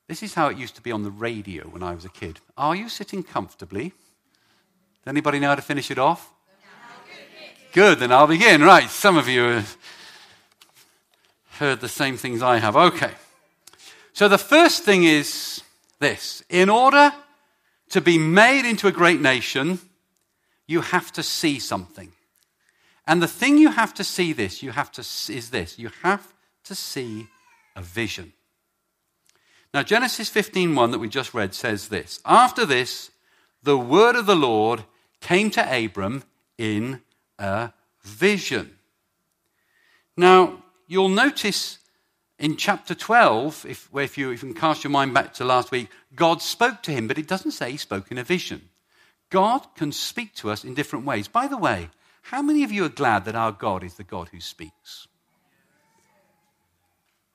This 0.08 0.22
is 0.22 0.34
how 0.34 0.48
it 0.48 0.58
used 0.58 0.76
to 0.76 0.82
be 0.82 0.92
on 0.92 1.02
the 1.02 1.10
radio 1.10 1.64
when 1.64 1.82
I 1.82 1.94
was 1.94 2.04
a 2.04 2.08
kid. 2.08 2.40
Are 2.56 2.76
you 2.76 2.88
sitting 2.88 3.22
comfortably? 3.22 3.88
Does 5.04 5.10
anybody 5.10 5.38
know 5.38 5.48
how 5.48 5.54
to 5.54 5.62
finish 5.62 5.90
it 5.90 5.98
off? 5.98 6.30
Good, 7.72 7.98
then 7.98 8.12
I'll 8.12 8.26
begin. 8.26 8.62
Right, 8.62 8.90
some 8.90 9.16
of 9.16 9.28
you 9.28 9.42
have 9.42 9.76
heard 11.58 11.80
the 11.80 11.88
same 11.88 12.16
things 12.16 12.42
I 12.42 12.58
have. 12.58 12.76
Okay. 12.76 13.12
So 14.12 14.28
the 14.28 14.38
first 14.38 14.82
thing 14.82 15.04
is 15.04 15.62
this 16.02 16.42
in 16.50 16.68
order 16.68 17.14
to 17.88 18.00
be 18.02 18.18
made 18.18 18.68
into 18.68 18.86
a 18.86 18.92
great 18.92 19.20
nation, 19.20 19.78
you 20.66 20.82
have 20.82 21.10
to 21.12 21.22
see 21.22 21.58
something. 21.58 22.12
And 23.06 23.22
the 23.22 23.28
thing 23.28 23.56
you 23.56 23.70
have 23.70 23.94
to 23.94 24.04
see 24.04 24.34
this, 24.34 24.62
you 24.62 24.72
have 24.72 24.92
to 24.92 25.00
is 25.00 25.50
this. 25.50 25.78
You 25.78 25.90
have 26.02 26.34
to 26.64 26.74
see 26.74 27.28
a 27.74 27.80
vision. 27.80 28.34
Now 29.72 29.82
Genesis 29.82 30.28
15:1 30.28 30.90
that 30.90 30.98
we 30.98 31.08
just 31.08 31.32
read 31.32 31.54
says 31.54 31.88
this. 31.88 32.20
After 32.26 32.66
this, 32.66 33.10
the 33.62 33.78
word 33.78 34.16
of 34.16 34.26
the 34.26 34.36
Lord 34.36 34.84
came 35.20 35.50
to 35.52 35.84
Abram 35.84 36.24
in 36.58 37.00
a 37.38 37.72
vision. 38.02 38.78
Now, 40.16 40.62
you'll 40.86 41.08
notice 41.08 41.78
in 42.42 42.56
chapter 42.56 42.92
12, 42.92 43.66
if, 43.68 43.88
if, 43.94 44.18
you, 44.18 44.36
can 44.36 44.52
cast 44.52 44.82
your 44.82 44.90
mind 44.90 45.14
back 45.14 45.32
to 45.34 45.44
last 45.44 45.70
week, 45.70 45.88
God 46.16 46.42
spoke 46.42 46.82
to 46.82 46.90
him, 46.90 47.06
but 47.06 47.16
it 47.16 47.28
doesn't 47.28 47.52
say 47.52 47.70
he 47.70 47.76
spoke 47.76 48.10
in 48.10 48.18
a 48.18 48.24
vision. 48.24 48.68
God 49.30 49.64
can 49.76 49.92
speak 49.92 50.34
to 50.34 50.50
us 50.50 50.64
in 50.64 50.74
different 50.74 51.06
ways. 51.06 51.28
By 51.28 51.46
the 51.46 51.56
way, 51.56 51.88
how 52.22 52.42
many 52.42 52.64
of 52.64 52.72
you 52.72 52.84
are 52.84 52.88
glad 52.88 53.26
that 53.26 53.36
our 53.36 53.52
God 53.52 53.84
is 53.84 53.94
the 53.94 54.02
God 54.02 54.30
who 54.30 54.40
speaks? 54.40 55.06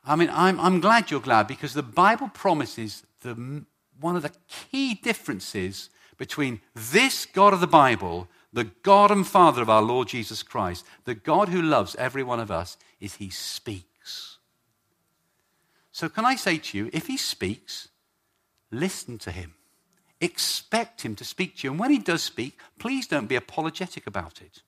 I 0.05 0.17
mean, 0.17 0.29
I'm, 0.33 0.59
I'm 0.59 0.81
glad 0.81 1.09
you're 1.09 1.21
glad 1.21 1.47
because 1.47 1.73
the 1.73 1.83
Bible 1.83 2.29
promises 2.33 3.03
the, 3.21 3.63
one 4.01 4.17
of 4.17 4.23
the 4.23 4.33
key 4.49 4.93
differences 4.93 5.89
between 6.17 6.59
this 6.75 7.25
God 7.25 7.53
of 7.53 7.61
the 7.61 7.67
Bible, 7.67 8.27
the 8.51 8.65
God 8.83 9.11
and 9.11 9.25
Father 9.25 9.61
of 9.61 9.69
our 9.69 9.81
Lord 9.81 10.09
Jesus 10.09 10.43
Christ, 10.43 10.85
the 11.05 11.15
God 11.15 11.47
who 11.47 11.61
loves 11.61 11.95
every 11.95 12.23
one 12.23 12.41
of 12.41 12.51
us, 12.51 12.77
is 12.99 13.15
he 13.15 13.29
speaks. 13.29 13.86
So, 15.97 16.09
can 16.09 16.25
I 16.25 16.35
say 16.35 16.59
to 16.59 16.77
you, 16.77 16.91
if 16.93 17.07
he 17.07 17.17
speaks, 17.17 17.87
listen 18.69 19.17
to 19.17 19.31
him. 19.31 19.55
Expect 20.21 21.01
him 21.01 21.15
to 21.15 21.25
speak 21.25 21.57
to 21.57 21.63
you. 21.63 21.71
And 21.71 21.79
when 21.79 21.89
he 21.89 21.97
does 21.97 22.21
speak, 22.21 22.59
please 22.77 23.07
don't 23.07 23.25
be 23.25 23.35
apologetic 23.35 24.05
about 24.05 24.39
it. 24.39 24.61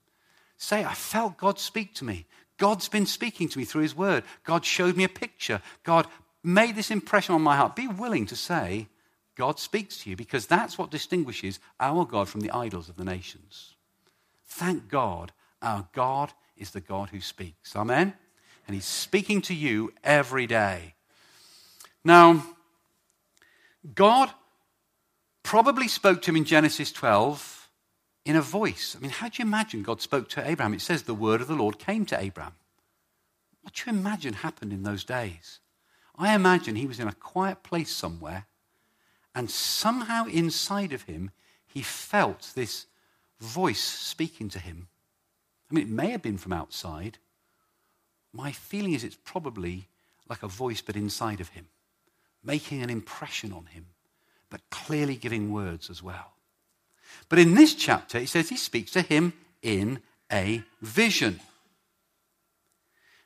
Say, 0.56 0.84
I 0.84 0.92
felt 0.94 1.36
God 1.36 1.60
speak 1.60 1.94
to 1.94 2.04
me. 2.04 2.26
God's 2.58 2.88
been 2.88 3.06
speaking 3.06 3.48
to 3.48 3.58
me 3.60 3.64
through 3.64 3.82
his 3.82 3.94
word. 3.94 4.24
God 4.42 4.64
showed 4.64 4.96
me 4.96 5.04
a 5.04 5.08
picture. 5.08 5.62
God 5.84 6.08
made 6.42 6.74
this 6.74 6.90
impression 6.90 7.36
on 7.36 7.42
my 7.42 7.54
heart. 7.54 7.76
Be 7.76 7.86
willing 7.86 8.26
to 8.26 8.34
say, 8.34 8.88
God 9.36 9.60
speaks 9.60 9.98
to 9.98 10.10
you, 10.10 10.16
because 10.16 10.48
that's 10.48 10.78
what 10.78 10.90
distinguishes 10.90 11.60
our 11.78 12.04
God 12.04 12.28
from 12.28 12.40
the 12.40 12.50
idols 12.50 12.88
of 12.88 12.96
the 12.96 13.04
nations. 13.04 13.76
Thank 14.48 14.88
God, 14.88 15.30
our 15.62 15.86
God 15.92 16.32
is 16.56 16.72
the 16.72 16.80
God 16.80 17.10
who 17.10 17.20
speaks. 17.20 17.76
Amen? 17.76 18.14
And 18.66 18.74
he's 18.74 18.84
speaking 18.84 19.40
to 19.42 19.54
you 19.54 19.92
every 20.02 20.48
day. 20.48 20.94
Now, 22.04 22.44
God 23.94 24.30
probably 25.42 25.88
spoke 25.88 26.22
to 26.22 26.30
him 26.30 26.36
in 26.36 26.44
Genesis 26.44 26.92
12 26.92 27.70
in 28.24 28.36
a 28.36 28.42
voice. 28.42 28.96
I 28.96 29.00
mean, 29.00 29.10
how 29.10 29.28
do 29.28 29.42
you 29.42 29.46
imagine 29.46 29.82
God 29.82 30.00
spoke 30.00 30.28
to 30.30 30.48
Abraham? 30.48 30.74
It 30.74 30.80
says 30.80 31.02
the 31.02 31.14
word 31.14 31.40
of 31.40 31.48
the 31.48 31.54
Lord 31.54 31.78
came 31.78 32.04
to 32.06 32.20
Abraham. 32.20 32.54
What 33.62 33.74
do 33.74 33.90
you 33.90 33.96
imagine 33.96 34.34
happened 34.34 34.72
in 34.72 34.82
those 34.82 35.04
days? 35.04 35.60
I 36.16 36.34
imagine 36.34 36.76
he 36.76 36.86
was 36.86 37.00
in 37.00 37.08
a 37.08 37.12
quiet 37.12 37.62
place 37.62 37.90
somewhere, 37.90 38.46
and 39.34 39.50
somehow 39.50 40.26
inside 40.26 40.92
of 40.92 41.02
him, 41.02 41.30
he 41.66 41.82
felt 41.82 42.52
this 42.54 42.86
voice 43.38 43.80
speaking 43.80 44.48
to 44.50 44.58
him. 44.58 44.88
I 45.70 45.74
mean, 45.74 45.84
it 45.84 45.90
may 45.90 46.10
have 46.10 46.22
been 46.22 46.36
from 46.36 46.52
outside. 46.52 47.18
My 48.32 48.52
feeling 48.52 48.92
is 48.92 49.04
it's 49.04 49.18
probably 49.24 49.88
like 50.28 50.42
a 50.42 50.48
voice, 50.48 50.80
but 50.80 50.96
inside 50.96 51.40
of 51.40 51.50
him 51.50 51.68
making 52.44 52.82
an 52.82 52.90
impression 52.90 53.52
on 53.52 53.66
him, 53.66 53.86
but 54.50 54.60
clearly 54.70 55.16
giving 55.16 55.52
words 55.52 55.90
as 55.90 56.02
well. 56.02 56.32
But 57.28 57.38
in 57.38 57.54
this 57.54 57.74
chapter, 57.74 58.18
it 58.18 58.28
says 58.28 58.48
he 58.48 58.56
speaks 58.56 58.90
to 58.92 59.02
him 59.02 59.32
in 59.62 60.00
a 60.32 60.62
vision. 60.80 61.40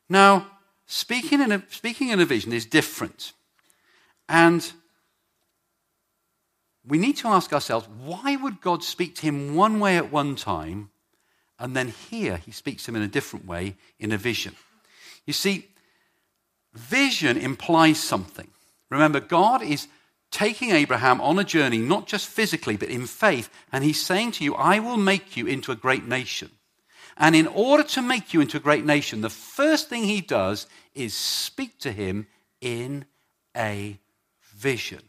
Now, 0.08 0.46
speaking 0.86 1.40
in 1.40 1.52
a, 1.52 1.62
speaking 1.70 2.08
in 2.10 2.20
a 2.20 2.26
vision 2.26 2.52
is 2.52 2.66
different. 2.66 3.32
And 4.28 4.70
we 6.86 6.98
need 6.98 7.16
to 7.18 7.28
ask 7.28 7.52
ourselves 7.52 7.88
why 8.04 8.36
would 8.36 8.60
God 8.60 8.82
speak 8.82 9.16
to 9.16 9.22
him 9.22 9.54
one 9.54 9.80
way 9.80 9.96
at 9.96 10.12
one 10.12 10.36
time, 10.36 10.90
and 11.58 11.76
then 11.76 11.88
here 11.88 12.38
he 12.38 12.50
speaks 12.50 12.84
to 12.84 12.90
him 12.90 12.96
in 12.96 13.02
a 13.02 13.08
different 13.08 13.46
way 13.46 13.76
in 13.98 14.12
a 14.12 14.18
vision? 14.18 14.54
You 15.26 15.32
see, 15.32 15.68
vision 16.74 17.36
implies 17.36 17.98
something. 17.98 18.48
Remember, 18.90 19.20
God 19.20 19.62
is 19.62 19.88
taking 20.30 20.70
Abraham 20.70 21.20
on 21.20 21.38
a 21.38 21.44
journey, 21.44 21.78
not 21.78 22.06
just 22.06 22.28
physically, 22.28 22.76
but 22.76 22.88
in 22.88 23.06
faith, 23.06 23.48
and 23.72 23.84
he's 23.84 24.04
saying 24.04 24.32
to 24.32 24.44
you, 24.44 24.54
I 24.54 24.80
will 24.80 24.96
make 24.96 25.36
you 25.36 25.46
into 25.46 25.70
a 25.70 25.76
great 25.76 26.06
nation. 26.06 26.50
And 27.16 27.36
in 27.36 27.46
order 27.46 27.84
to 27.84 28.02
make 28.02 28.34
you 28.34 28.40
into 28.40 28.56
a 28.56 28.60
great 28.60 28.84
nation, 28.84 29.20
the 29.20 29.30
first 29.30 29.88
thing 29.88 30.04
he 30.04 30.20
does 30.20 30.66
is 30.94 31.14
speak 31.14 31.78
to 31.78 31.92
him 31.92 32.26
in 32.60 33.04
a 33.56 33.98
vision. 34.42 35.02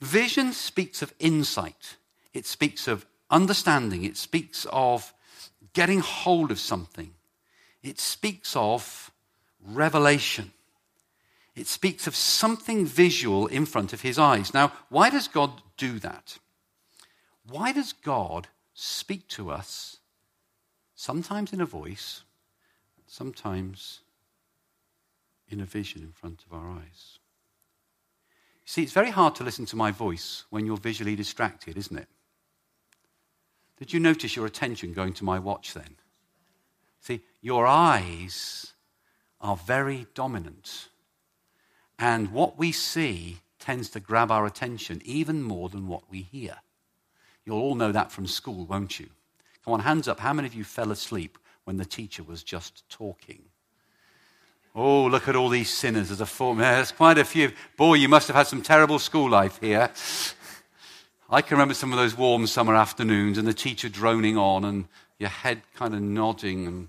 Vision 0.00 0.52
speaks 0.52 1.02
of 1.02 1.12
insight, 1.18 1.96
it 2.32 2.46
speaks 2.46 2.86
of 2.86 3.06
understanding, 3.30 4.04
it 4.04 4.16
speaks 4.16 4.66
of 4.70 5.12
getting 5.72 6.00
hold 6.00 6.50
of 6.50 6.58
something, 6.58 7.14
it 7.82 7.98
speaks 7.98 8.54
of 8.54 9.10
revelation. 9.64 10.52
It 11.54 11.66
speaks 11.66 12.06
of 12.06 12.16
something 12.16 12.86
visual 12.86 13.46
in 13.46 13.66
front 13.66 13.92
of 13.92 14.00
his 14.00 14.18
eyes. 14.18 14.54
Now, 14.54 14.72
why 14.88 15.10
does 15.10 15.28
God 15.28 15.62
do 15.76 15.98
that? 15.98 16.38
Why 17.48 17.72
does 17.72 17.92
God 17.92 18.48
speak 18.74 19.28
to 19.28 19.50
us 19.50 19.98
sometimes 20.94 21.52
in 21.52 21.60
a 21.60 21.66
voice, 21.66 22.22
sometimes 23.06 24.00
in 25.48 25.60
a 25.60 25.66
vision 25.66 26.02
in 26.02 26.12
front 26.12 26.44
of 26.46 26.52
our 26.52 26.70
eyes? 26.70 27.18
See, 28.64 28.82
it's 28.82 28.92
very 28.92 29.10
hard 29.10 29.34
to 29.34 29.44
listen 29.44 29.66
to 29.66 29.76
my 29.76 29.90
voice 29.90 30.44
when 30.48 30.64
you're 30.64 30.76
visually 30.78 31.16
distracted, 31.16 31.76
isn't 31.76 31.98
it? 31.98 32.08
Did 33.76 33.92
you 33.92 34.00
notice 34.00 34.36
your 34.36 34.46
attention 34.46 34.92
going 34.92 35.12
to 35.14 35.24
my 35.24 35.38
watch 35.38 35.74
then? 35.74 35.96
See, 37.00 37.20
your 37.40 37.66
eyes 37.66 38.72
are 39.40 39.56
very 39.56 40.06
dominant. 40.14 40.88
And 41.98 42.32
what 42.32 42.58
we 42.58 42.72
see 42.72 43.38
tends 43.58 43.88
to 43.90 44.00
grab 44.00 44.30
our 44.30 44.44
attention 44.44 45.00
even 45.04 45.42
more 45.42 45.68
than 45.68 45.86
what 45.86 46.02
we 46.10 46.22
hear. 46.22 46.56
You'll 47.44 47.60
all 47.60 47.74
know 47.74 47.92
that 47.92 48.12
from 48.12 48.26
school, 48.26 48.66
won't 48.66 48.98
you? 48.98 49.08
Come 49.64 49.74
on, 49.74 49.80
hands 49.80 50.08
up. 50.08 50.20
How 50.20 50.32
many 50.32 50.48
of 50.48 50.54
you 50.54 50.64
fell 50.64 50.90
asleep 50.90 51.38
when 51.64 51.76
the 51.76 51.84
teacher 51.84 52.22
was 52.22 52.42
just 52.42 52.88
talking? 52.88 53.44
Oh, 54.74 55.04
look 55.04 55.28
at 55.28 55.36
all 55.36 55.48
these 55.48 55.70
sinners 55.70 56.10
as 56.10 56.20
a 56.20 56.26
form. 56.26 56.58
There's 56.58 56.92
quite 56.92 57.18
a 57.18 57.24
few. 57.24 57.52
Boy, 57.76 57.94
you 57.94 58.08
must 58.08 58.26
have 58.28 58.36
had 58.36 58.46
some 58.46 58.62
terrible 58.62 58.98
school 58.98 59.28
life 59.28 59.60
here. 59.60 59.90
I 61.28 61.42
can 61.42 61.56
remember 61.56 61.74
some 61.74 61.92
of 61.92 61.98
those 61.98 62.16
warm 62.16 62.46
summer 62.46 62.74
afternoons 62.74 63.38
and 63.38 63.46
the 63.46 63.54
teacher 63.54 63.88
droning 63.88 64.36
on 64.36 64.64
and 64.64 64.86
your 65.18 65.30
head 65.30 65.62
kind 65.74 65.94
of 65.94 66.00
nodding 66.00 66.66
and 66.66 66.88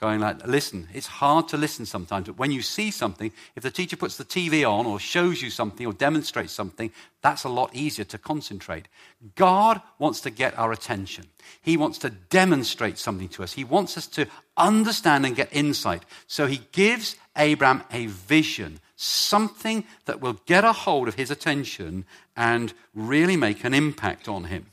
going 0.00 0.20
like, 0.20 0.46
listen, 0.46 0.88
it's 0.92 1.06
hard 1.06 1.48
to 1.48 1.56
listen 1.56 1.86
sometimes, 1.86 2.26
but 2.26 2.38
when 2.38 2.50
you 2.50 2.62
see 2.62 2.90
something, 2.90 3.32
if 3.54 3.62
the 3.62 3.70
teacher 3.70 3.96
puts 3.96 4.16
the 4.16 4.24
TV 4.24 4.68
on 4.68 4.86
or 4.86 4.98
shows 4.98 5.40
you 5.40 5.50
something 5.50 5.86
or 5.86 5.92
demonstrates 5.92 6.52
something, 6.52 6.90
that's 7.22 7.44
a 7.44 7.48
lot 7.48 7.74
easier 7.74 8.04
to 8.06 8.18
concentrate. 8.18 8.86
God 9.34 9.80
wants 9.98 10.20
to 10.22 10.30
get 10.30 10.58
our 10.58 10.72
attention. 10.72 11.26
He 11.62 11.76
wants 11.76 11.98
to 11.98 12.10
demonstrate 12.10 12.98
something 12.98 13.28
to 13.30 13.42
us. 13.42 13.52
He 13.52 13.64
wants 13.64 13.96
us 13.96 14.06
to 14.08 14.26
understand 14.56 15.26
and 15.26 15.36
get 15.36 15.48
insight. 15.52 16.02
So 16.26 16.46
he 16.46 16.60
gives 16.72 17.16
Abraham 17.36 17.82
a 17.90 18.06
vision, 18.06 18.80
something 18.96 19.84
that 20.06 20.20
will 20.20 20.40
get 20.44 20.64
a 20.64 20.72
hold 20.72 21.08
of 21.08 21.14
his 21.14 21.30
attention 21.30 22.04
and 22.36 22.72
really 22.94 23.36
make 23.36 23.64
an 23.64 23.74
impact 23.74 24.28
on 24.28 24.44
him. 24.44 24.66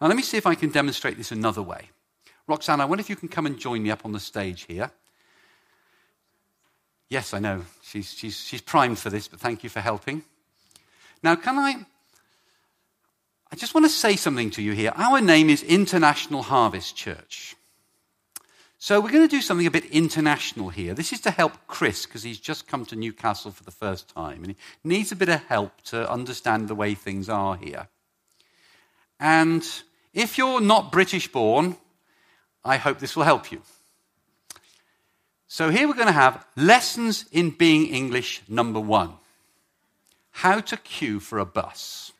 Now, 0.00 0.08
let 0.08 0.16
me 0.16 0.22
see 0.22 0.36
if 0.36 0.46
I 0.46 0.54
can 0.54 0.70
demonstrate 0.70 1.16
this 1.16 1.32
another 1.32 1.62
way. 1.62 1.88
Roxanne, 2.46 2.80
I 2.80 2.84
wonder 2.84 3.00
if 3.00 3.10
you 3.10 3.16
can 3.16 3.28
come 3.28 3.46
and 3.46 3.58
join 3.58 3.82
me 3.82 3.90
up 3.90 4.04
on 4.04 4.12
the 4.12 4.20
stage 4.20 4.62
here. 4.62 4.90
Yes, 7.08 7.34
I 7.34 7.38
know. 7.38 7.64
She's, 7.82 8.12
she's, 8.12 8.38
she's 8.38 8.60
primed 8.60 8.98
for 8.98 9.10
this, 9.10 9.28
but 9.28 9.40
thank 9.40 9.62
you 9.62 9.70
for 9.70 9.80
helping. 9.80 10.22
Now, 11.22 11.36
can 11.36 11.58
I? 11.58 11.86
I 13.52 13.56
just 13.56 13.74
want 13.74 13.86
to 13.86 13.90
say 13.90 14.16
something 14.16 14.50
to 14.50 14.62
you 14.62 14.72
here. 14.72 14.92
Our 14.96 15.20
name 15.20 15.50
is 15.50 15.62
International 15.62 16.42
Harvest 16.42 16.96
Church. 16.96 17.56
So 18.78 19.00
we're 19.00 19.10
going 19.10 19.26
to 19.26 19.36
do 19.36 19.40
something 19.40 19.66
a 19.66 19.70
bit 19.70 19.86
international 19.86 20.68
here. 20.68 20.94
This 20.94 21.12
is 21.12 21.20
to 21.22 21.30
help 21.30 21.52
Chris 21.66 22.06
because 22.06 22.22
he's 22.22 22.38
just 22.38 22.68
come 22.68 22.84
to 22.86 22.96
Newcastle 22.96 23.50
for 23.50 23.64
the 23.64 23.70
first 23.70 24.08
time 24.08 24.44
and 24.44 24.48
he 24.48 24.56
needs 24.84 25.10
a 25.12 25.16
bit 25.16 25.28
of 25.28 25.42
help 25.44 25.80
to 25.84 26.10
understand 26.10 26.68
the 26.68 26.74
way 26.74 26.94
things 26.94 27.28
are 27.28 27.56
here. 27.56 27.88
And 29.18 29.66
if 30.12 30.36
you're 30.36 30.60
not 30.60 30.92
British 30.92 31.26
born, 31.32 31.76
I 32.66 32.76
hope 32.76 32.98
this 32.98 33.16
will 33.16 33.24
help 33.24 33.52
you. 33.52 33.62
So, 35.46 35.70
here 35.70 35.86
we're 35.86 35.94
going 35.94 36.06
to 36.08 36.12
have 36.12 36.44
lessons 36.56 37.24
in 37.30 37.50
being 37.50 37.86
English 37.86 38.42
number 38.48 38.80
one 38.80 39.14
how 40.32 40.60
to 40.60 40.76
queue 40.76 41.20
for 41.20 41.38
a 41.38 41.46
bus. 41.46 42.12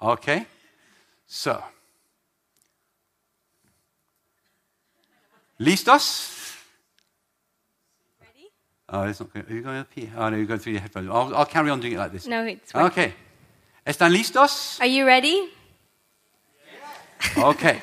Okay? 0.00 0.46
So, 1.26 1.62
¿listos? 5.58 6.54
Ready? 8.20 8.48
Oh, 8.88 9.02
it's 9.02 9.20
not 9.20 9.32
going. 9.32 9.46
Are 9.46 9.54
you 9.54 9.62
going 9.62 9.78
up 9.78 9.92
here? 9.92 10.10
Oh, 10.16 10.28
no, 10.28 10.36
you're 10.36 10.46
going 10.46 10.60
through 10.60 10.74
your 10.74 10.82
headphones. 10.82 11.08
I'll, 11.10 11.34
I'll 11.34 11.46
carry 11.46 11.70
on 11.70 11.80
doing 11.80 11.94
it 11.94 11.98
like 11.98 12.12
this. 12.12 12.26
No, 12.26 12.44
it's 12.46 12.72
working. 12.72 12.86
Okay. 12.86 13.14
¿Están 13.84 14.12
listos? 14.12 14.80
Are 14.80 14.86
you 14.86 15.04
ready? 15.04 15.50
Okay. 17.36 17.82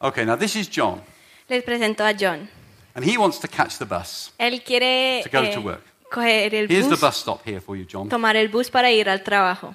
Okay, 0.00 0.24
now 0.24 0.36
this 0.36 0.54
is 0.56 0.68
John, 0.70 1.02
Les 1.48 1.62
presento 1.62 2.04
a 2.04 2.12
John. 2.14 2.48
and 2.94 3.04
he 3.04 3.16
wants 3.16 3.38
to 3.40 3.48
catch 3.48 3.78
the 3.78 3.84
bus 3.86 4.32
Él 4.38 4.62
quiere 4.64 5.22
to 5.24 5.28
go 5.30 5.42
eh, 5.42 5.54
to 5.54 5.60
work. 5.60 5.82
coger 6.10 6.54
el 6.54 6.68
Here's 6.68 6.84
the 6.84 6.90
bus, 6.90 7.00
bus 7.00 7.16
stop 7.16 7.42
here 7.44 7.60
for 7.60 7.76
you, 7.76 7.84
John. 7.84 8.08
tomar 8.08 8.36
el 8.36 8.48
bus 8.48 8.70
para 8.70 8.90
ir 8.90 9.08
al 9.08 9.22
trabajo. 9.22 9.74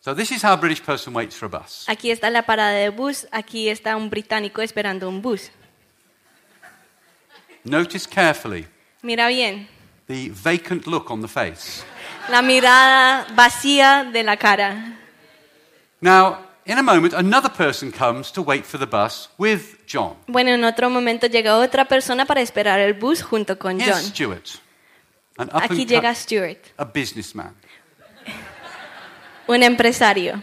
So 0.00 0.14
this 0.14 0.30
is 0.32 0.42
how 0.42 0.52
a 0.52 0.56
British 0.56 0.82
person 0.84 1.14
waits 1.14 1.34
for 1.36 1.46
a 1.46 1.48
bus. 1.48 1.84
Aquí 1.88 2.10
está 2.10 2.28
la 2.30 2.42
parada 2.42 2.72
de 2.72 2.90
bus, 2.90 3.26
aquí 3.32 3.68
está 3.70 3.96
un 3.96 4.10
británico 4.10 4.60
esperando 4.62 5.08
un 5.08 5.22
bus. 5.22 5.50
Notice 7.64 8.06
carefully 8.06 8.66
Mira 9.02 9.28
bien, 9.28 9.66
the 10.06 10.30
vacant 10.30 10.86
look 10.86 11.10
on 11.10 11.20
the 11.22 11.28
face. 11.28 11.82
la 12.30 12.42
mirada 12.42 13.26
vacía 13.34 14.10
de 14.12 14.22
la 14.22 14.36
cara. 14.36 14.98
Now, 16.00 16.38
in 16.66 16.78
a 16.78 16.82
moment, 16.82 17.12
another 17.14 17.50
person 17.50 17.90
comes 17.92 18.32
to 18.32 18.42
wait 18.42 18.64
for 18.64 18.78
the 18.78 18.86
bus 18.86 19.28
with 19.38 19.84
John. 19.86 20.14
Bueno, 20.26 20.50
en 20.50 20.64
otro 20.64 20.88
momento 20.90 21.26
llega 21.26 21.56
otra 21.58 21.84
persona 21.86 22.24
para 22.24 22.40
esperar 22.40 22.80
el 22.80 22.94
bus 22.94 23.22
junto 23.22 23.58
con 23.58 23.80
Here's 23.80 23.96
John. 23.96 24.04
Stuart, 24.12 24.48
an 25.38 25.48
up 25.48 25.62
Aquí 25.62 25.82
and 25.82 25.88
llega 25.90 26.08
cut- 26.10 26.16
Stuart, 26.16 26.58
a 26.78 26.84
businessman. 26.84 27.54
un 29.46 29.62
empresario. 29.62 30.42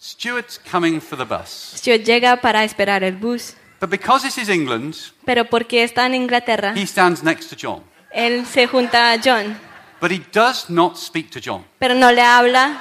Stuart's 0.00 0.58
coming 0.58 1.00
for 1.00 1.16
the 1.16 1.24
bus. 1.24 1.74
Stuart 1.76 2.02
llega 2.04 2.40
para 2.40 2.64
esperar 2.64 3.02
el 3.04 3.16
bus, 3.16 3.54
But 3.80 3.90
because 3.90 4.22
this 4.24 4.36
is 4.38 4.48
England, 4.48 4.94
pero 5.24 5.44
porque 5.44 5.82
está 5.84 6.06
en 6.06 6.14
Inglaterra, 6.14 6.72
he 6.76 6.86
stands 6.86 7.22
next 7.22 7.48
to 7.50 7.56
John. 7.56 7.82
él 8.12 8.44
se 8.46 8.66
junta 8.66 9.12
a 9.12 9.18
John, 9.24 9.58
But 10.00 10.10
he 10.10 10.20
does 10.32 10.68
not 10.68 10.96
speak 10.96 11.30
to 11.30 11.40
John. 11.40 11.64
pero 11.78 11.94
no 11.94 12.10
le 12.12 12.22
habla, 12.22 12.80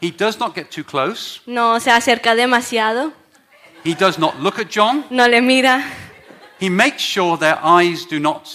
He 0.00 0.10
does 0.10 0.38
not 0.38 0.54
get 0.54 0.70
too 0.70 0.84
close. 0.84 1.40
no 1.46 1.78
se 1.80 1.90
acerca 1.90 2.34
demasiado, 2.34 3.12
He 3.84 3.94
does 3.94 4.18
not 4.18 4.38
look 4.40 4.58
at 4.58 4.68
John. 4.70 5.04
no 5.10 5.26
le 5.28 5.40
mira, 5.42 5.84
He 6.58 6.68
makes 6.70 7.02
sure 7.02 7.36
their 7.38 7.58
eyes 7.62 8.06
do 8.08 8.18
not 8.20 8.46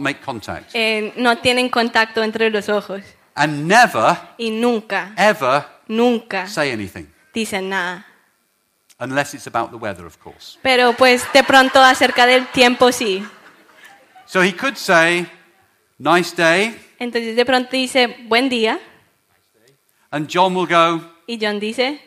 make 0.00 0.20
contact. 0.24 0.70
eh, 0.74 1.12
no 1.16 1.36
tienen 1.38 1.68
contacto 1.68 2.22
entre 2.22 2.50
los 2.50 2.68
ojos 2.68 3.02
And 3.34 3.66
never, 3.66 4.16
y 4.38 4.50
nunca, 4.50 5.12
ever 5.16 5.64
nunca 5.88 6.46
say 6.46 6.70
anything. 6.72 7.06
dicen 7.34 7.68
nada. 7.68 8.06
Unless 8.98 9.34
it's 9.34 9.46
about 9.48 9.70
the 9.70 9.76
weather, 9.76 10.06
of 10.06 10.16
course. 10.18 10.58
Pero 10.62 10.92
pues 10.92 11.24
de 11.32 11.42
pronto 11.42 11.80
acerca 11.82 12.24
del 12.26 12.46
tiempo 12.48 12.92
sí. 12.92 13.26
So 14.26 14.42
he 14.42 14.52
could 14.54 14.76
say, 14.76 15.26
nice 15.98 16.32
day. 16.36 16.76
Entonces 17.00 17.34
de 17.34 17.44
pronto 17.44 17.70
dice, 17.72 18.16
buen 18.28 18.48
día. 18.48 18.78
And 20.12 20.28
John 20.28 20.54
will 20.54 20.66
go, 20.68 21.00
Y 21.26 21.38
John 21.38 21.58
dice, 21.58 21.98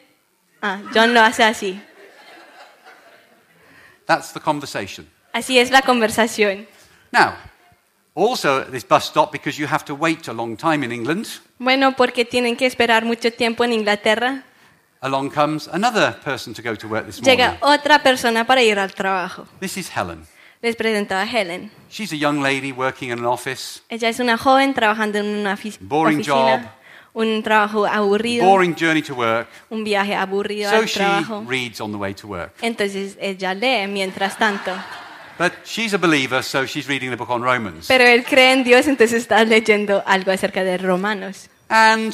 ah, 0.61 0.79
John 0.93 1.13
lo 1.13 1.21
hace 1.21 1.43
así. 1.43 1.81
that's 4.05 4.31
the 4.33 4.39
conversation. 4.39 5.07
Así 5.33 5.57
es 5.59 5.71
la 5.71 5.81
conversación. 5.81 6.67
Now, 7.11 7.33
Also 8.17 8.61
at 8.61 8.71
this 8.71 8.85
bus 8.87 9.03
stop 9.05 9.29
because 9.33 9.57
you 9.59 9.67
have 9.67 9.83
to 9.83 9.93
wait 9.93 10.29
a 10.29 10.33
long 10.33 10.55
time 10.55 10.85
in 10.85 10.91
England. 10.93 11.27
Bueno, 11.59 11.95
porque 11.97 12.23
tienen 12.23 12.55
que 12.55 12.65
esperar 12.65 13.03
mucho 13.03 13.29
tiempo 13.33 13.65
en 13.65 13.73
Inglaterra. 13.73 14.43
Along 15.01 15.29
comes 15.29 15.67
another 15.67 16.17
person 16.23 16.53
to 16.53 16.61
go 16.61 16.75
to 16.77 16.87
work 16.87 17.05
this 17.07 17.21
morning. 17.21 17.37
Llega 17.37 17.57
otra 17.59 18.01
persona 18.01 18.45
para 18.45 18.61
ir 18.63 18.79
al 18.79 18.93
trabajo. 18.93 19.45
This 19.59 19.75
is 19.77 19.89
Helen. 19.93 20.25
Les 20.61 20.77
presento 20.77 21.13
a 21.13 21.25
Helen. 21.25 21.69
She's 21.89 22.13
a 22.13 22.15
young 22.15 22.41
lady 22.41 22.71
working 22.71 23.09
in 23.11 23.19
an 23.19 23.25
office. 23.25 23.81
Ella 23.89 24.07
es 24.07 24.19
una 24.21 24.37
joven 24.37 24.73
trabajando 24.73 25.19
en 25.19 25.25
una 25.25 25.57
ofi- 25.57 25.75
Boring 25.81 26.19
oficina. 26.21 26.73
Un 27.15 27.41
trabajo 27.43 27.86
aburrido. 27.88 28.45
Boring 28.45 28.75
journey 28.75 29.01
to 29.01 29.15
work. 29.15 29.47
Un 29.69 29.86
viaje 29.86 30.13
aburrido 30.13 30.69
So 30.69 30.75
al 30.75 30.86
she 30.86 30.99
trabajo. 30.99 31.45
reads 31.47 31.80
on 31.80 31.91
the 31.91 31.97
way 31.97 32.13
to 32.13 32.28
work. 32.28 32.51
Entonces 32.62 33.17
ella 33.21 33.54
lee 33.54 33.88
mientras 33.88 34.38
tanto. 34.38 34.71
But 35.39 35.54
she's 35.65 35.93
a 35.93 35.97
believer, 35.97 36.43
so 36.43 36.65
she's 36.65 36.88
reading 36.88 37.10
the 37.12 37.15
book 37.17 37.30
on 37.30 37.41
Romans. 37.41 37.88
Pero 37.88 38.04
él 38.04 38.23
cree 38.25 38.51
en 38.51 38.63
Dios, 38.65 38.88
entonces 38.88 39.21
está 39.21 39.43
leyendo 39.45 40.04
algo 40.06 40.32
acerca 40.32 40.63
de 40.65 40.78
Romanos. 40.78 41.49
And 41.69 42.13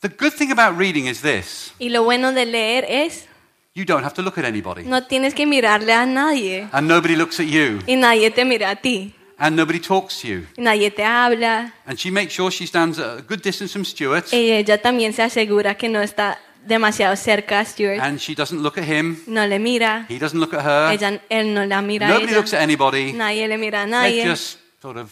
the 0.00 0.08
good 0.08 0.32
thing 0.34 0.50
about 0.52 0.78
reading 0.78 1.06
is 1.06 1.22
this 1.22 1.72
Y 1.78 1.88
lo 1.88 2.02
bueno 2.04 2.32
de 2.32 2.44
leer 2.46 2.84
es, 2.88 3.26
you 3.74 3.84
don't 3.86 4.04
have 4.04 4.14
to 4.14 4.22
look 4.22 4.36
at 4.38 4.44
anybody. 4.44 4.84
no 4.84 5.02
tienes 5.04 5.34
que 5.34 5.46
mirarle 5.46 5.92
a 5.94 6.04
nadie. 6.04 6.68
And 6.72 6.86
nobody 6.88 7.16
looks 7.16 7.40
at 7.40 7.46
you. 7.46 7.80
Y 7.86 7.96
nadie 7.96 8.30
te 8.30 8.44
mira 8.44 8.70
a 8.70 8.76
ti. 8.76 9.14
And 9.42 9.56
nobody 9.56 9.80
talks 9.80 10.20
to 10.20 10.28
you. 10.28 10.46
Nadie 10.58 10.90
te 10.90 11.02
habla. 11.02 11.72
And 11.86 11.98
she 11.98 12.10
makes 12.10 12.34
sure 12.34 12.50
she 12.50 12.66
stands 12.66 12.98
at 12.98 13.20
a 13.20 13.22
good 13.22 13.40
distance 13.40 13.72
from 13.72 13.86
Stuart. 13.86 14.26
Y 14.32 14.50
ella 14.50 14.76
también 14.82 15.14
se 15.14 15.22
asegura 15.22 15.76
que 15.76 15.88
no 15.88 16.02
está 16.02 16.38
demasiado 16.66 17.16
cerca 17.16 17.60
a 17.60 17.64
Stuart. 17.64 18.00
And 18.00 18.20
she 18.20 18.34
doesn't 18.34 18.62
look 18.62 18.76
at 18.76 18.84
him. 18.84 19.16
No 19.26 19.46
le 19.46 19.58
mira. 19.58 20.04
He 20.10 20.18
doesn't 20.18 20.38
look 20.38 20.52
at 20.52 20.62
her. 20.62 20.92
Ella, 20.92 21.22
él 21.30 21.54
no 21.54 21.64
la 21.64 21.80
mira 21.80 22.06
Nobody 22.08 22.26
ella. 22.26 22.36
looks 22.36 22.52
at 22.52 22.60
anybody. 22.60 23.14
Nadie 23.14 23.48
le 23.48 23.56
mira 23.56 23.82
a 23.84 23.86
They're 23.86 24.28
just 24.28 24.58
sort 24.82 24.98
of 24.98 25.10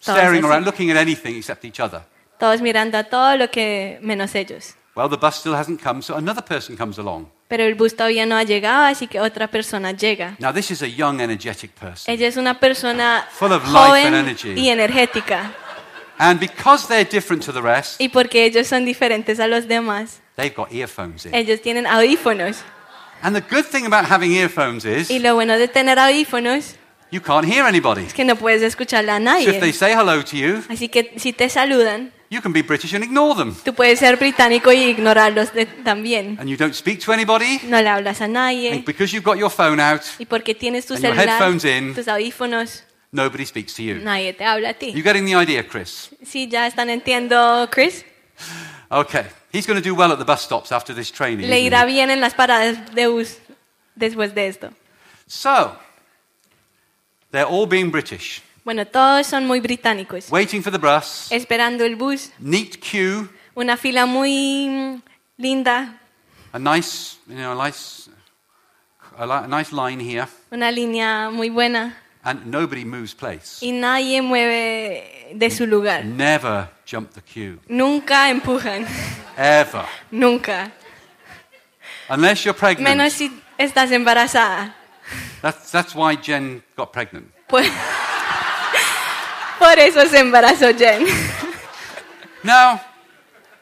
Todos 0.00 0.18
staring 0.18 0.42
así. 0.42 0.48
around, 0.48 0.64
looking 0.64 0.90
at 0.90 0.96
anything 0.96 1.36
except 1.36 1.64
each 1.66 1.78
other. 1.78 2.02
Todos 2.38 2.62
mirando 2.62 2.96
a 2.96 3.04
todo 3.04 3.36
lo 3.36 3.50
que 3.50 3.98
menos 4.02 4.34
ellos. 4.34 4.74
Well, 4.96 5.10
the 5.10 5.18
bus 5.18 5.36
still 5.36 5.54
hasn't 5.54 5.80
come, 5.82 6.00
so 6.02 6.16
another 6.16 6.42
person 6.42 6.76
comes 6.76 6.98
along. 6.98 7.30
Pero 7.52 7.64
el 7.64 7.74
bus 7.74 7.94
todavía 7.94 8.24
no 8.24 8.34
ha 8.38 8.44
llegado, 8.44 8.86
así 8.86 9.06
que 9.06 9.20
otra 9.20 9.46
persona 9.46 9.92
llega. 9.92 10.36
Now, 10.38 10.54
this 10.54 10.70
is 10.70 10.80
a 10.80 10.86
young, 10.86 11.20
energetic 11.20 11.70
person. 11.72 12.10
Ella 12.10 12.26
es 12.26 12.38
una 12.38 12.58
persona 12.58 13.28
Full 13.30 13.52
of 13.52 13.64
life 13.66 13.76
joven 13.76 14.06
and 14.14 14.26
energy. 14.26 14.54
y 14.56 14.70
energética. 14.70 15.52
And 16.16 16.40
because 16.40 16.88
they're 16.88 17.04
different 17.04 17.44
to 17.44 17.52
the 17.52 17.60
rest, 17.60 18.00
Y 18.00 18.08
porque 18.08 18.46
ellos 18.46 18.68
son 18.68 18.86
diferentes 18.86 19.38
a 19.38 19.48
los 19.48 19.68
demás, 19.68 20.22
they've 20.36 20.54
got 20.56 20.72
earphones 20.72 21.26
in. 21.26 21.34
ellos 21.34 21.60
tienen 21.60 21.86
audífonos. 21.86 22.62
And 23.20 23.36
the 23.36 23.42
good 23.54 23.66
thing 23.66 23.84
about 23.84 24.10
having 24.10 24.32
earphones 24.32 24.86
is 24.86 25.10
Y 25.10 25.18
lo 25.18 25.34
bueno 25.34 25.58
de 25.58 25.68
tener 25.68 25.98
audífonos 25.98 26.76
you 27.12 27.20
can't 27.20 27.46
hear 27.46 27.64
anybody. 27.64 28.02
es 28.06 28.14
que 28.14 28.24
no 28.24 28.34
puedes 28.34 28.62
escucharle 28.62 29.12
a 29.12 29.20
So 29.20 29.50
if 29.50 29.60
they 29.60 29.72
say 29.72 29.92
hello 29.92 30.24
to 30.24 30.36
you, 30.36 30.62
Así 30.68 30.88
que 30.88 31.12
si 31.18 31.32
te 31.32 31.48
saludan, 31.48 32.10
you 32.30 32.40
can 32.40 32.52
be 32.52 32.62
British 32.62 32.94
and 32.94 33.04
ignore 33.04 33.36
them. 33.36 33.54
tú 33.64 33.74
puedes 33.74 34.00
ser 34.00 34.16
británico 34.16 34.72
y 34.72 34.82
ignorarlos 34.84 35.52
de- 35.52 35.66
también. 35.66 36.36
And 36.40 36.48
you 36.48 36.56
don't 36.56 36.74
speak 36.74 37.04
to 37.04 37.12
anybody. 37.12 37.60
No 37.64 37.80
le 37.80 37.88
hablas 37.88 38.20
a 38.20 38.24
And 38.24 38.32
nadie. 38.34 38.82
because 38.84 39.14
you've 39.14 39.24
got 39.24 39.36
your 39.38 39.50
phone 39.50 39.78
out, 39.80 40.00
Y 40.18 40.24
porque 40.26 40.54
tienes 40.54 40.86
tu 40.86 40.94
And 40.94 41.04
your 41.04 41.14
celular, 41.14 41.38
headphones 41.38 41.64
in. 41.64 41.94
tus 41.94 42.08
audífonos, 42.08 42.82
nobody 43.12 43.44
speaks 43.46 43.74
to 43.74 43.82
you. 43.82 43.96
nadie 44.02 44.32
te 44.32 44.44
habla 44.44 44.70
a 44.70 44.74
ti. 44.74 44.86
You 44.86 44.94
ti. 44.94 45.02
getting 45.02 45.26
the 45.26 45.36
idea, 45.36 45.66
Chris? 45.68 46.08
Sí, 46.26 46.48
ya 46.48 46.66
están 46.66 46.88
entiendo, 46.90 47.68
Chris. 47.70 48.04
Okay. 48.88 49.24
He's 49.52 49.66
going 49.66 49.80
to 49.80 49.86
do 49.86 49.94
well 49.94 50.10
at 50.12 50.18
the 50.18 50.24
bus 50.24 50.40
stops 50.42 50.72
after 50.72 50.94
this 50.94 51.12
training. 51.12 51.48
Le 51.48 51.60
irá 51.60 51.84
bien 51.84 52.10
en 52.10 52.20
las 52.22 52.32
paradas 52.34 52.94
de 52.94 53.06
bus 53.06 53.36
después 53.94 54.34
de 54.34 54.46
esto. 54.48 54.70
So, 55.26 55.76
they're 57.32 57.44
all 57.48 57.66
being 57.66 57.90
British, 57.90 58.40
Bueno, 58.64 58.86
todos 58.86 59.26
son 59.26 59.44
muy 59.46 59.58
británicos. 59.58 60.30
waiting 60.30 60.62
for 60.62 60.70
the 60.70 60.78
bus, 60.78 61.26
Esperando 61.32 61.84
el 61.84 61.96
bus, 61.96 62.30
neat 62.38 62.76
queue, 62.78 63.28
una 63.56 63.76
fila 63.76 64.06
muy 64.06 65.02
linda, 65.36 65.98
a 66.52 66.58
nice, 66.60 67.16
you 67.26 67.34
know, 67.34 67.58
a 67.60 67.66
nice, 67.66 68.08
a, 69.18 69.26
li- 69.26 69.44
a 69.44 69.48
nice 69.48 69.72
line 69.72 69.98
here, 70.00 70.28
una 70.52 70.70
línea 70.70 71.28
muy 71.30 71.50
buena 71.50 71.96
and 72.24 72.46
nobody 72.46 72.84
moves 72.84 73.14
place. 73.14 73.58
y 73.60 73.72
nadie 73.72 74.22
mueve 74.22 75.32
de 75.34 75.50
su 75.50 75.66
lugar. 75.66 76.04
Never 76.04 76.68
jump 76.88 77.10
the 77.14 77.20
queue, 77.22 77.58
Nunca 77.66 78.30
empujan, 78.30 78.86
ever, 79.36 79.86
nunca. 80.12 80.70
unless 82.08 82.44
you're 82.44 82.56
pregnant. 82.56 82.88
Menos 82.96 83.12
si 83.14 83.32
estás 83.58 83.90
embarazada. 83.90 84.76
That's 85.42 85.70
that's 85.72 85.94
why 85.94 86.16
Jen 86.16 86.62
got 86.76 86.92
pregnant. 86.92 87.26
Por, 87.48 87.62
por 89.58 89.78
eso 89.78 90.06
se 90.08 90.18
embarazó 90.18 90.72
Jen. 90.76 91.04
Now, 92.42 92.80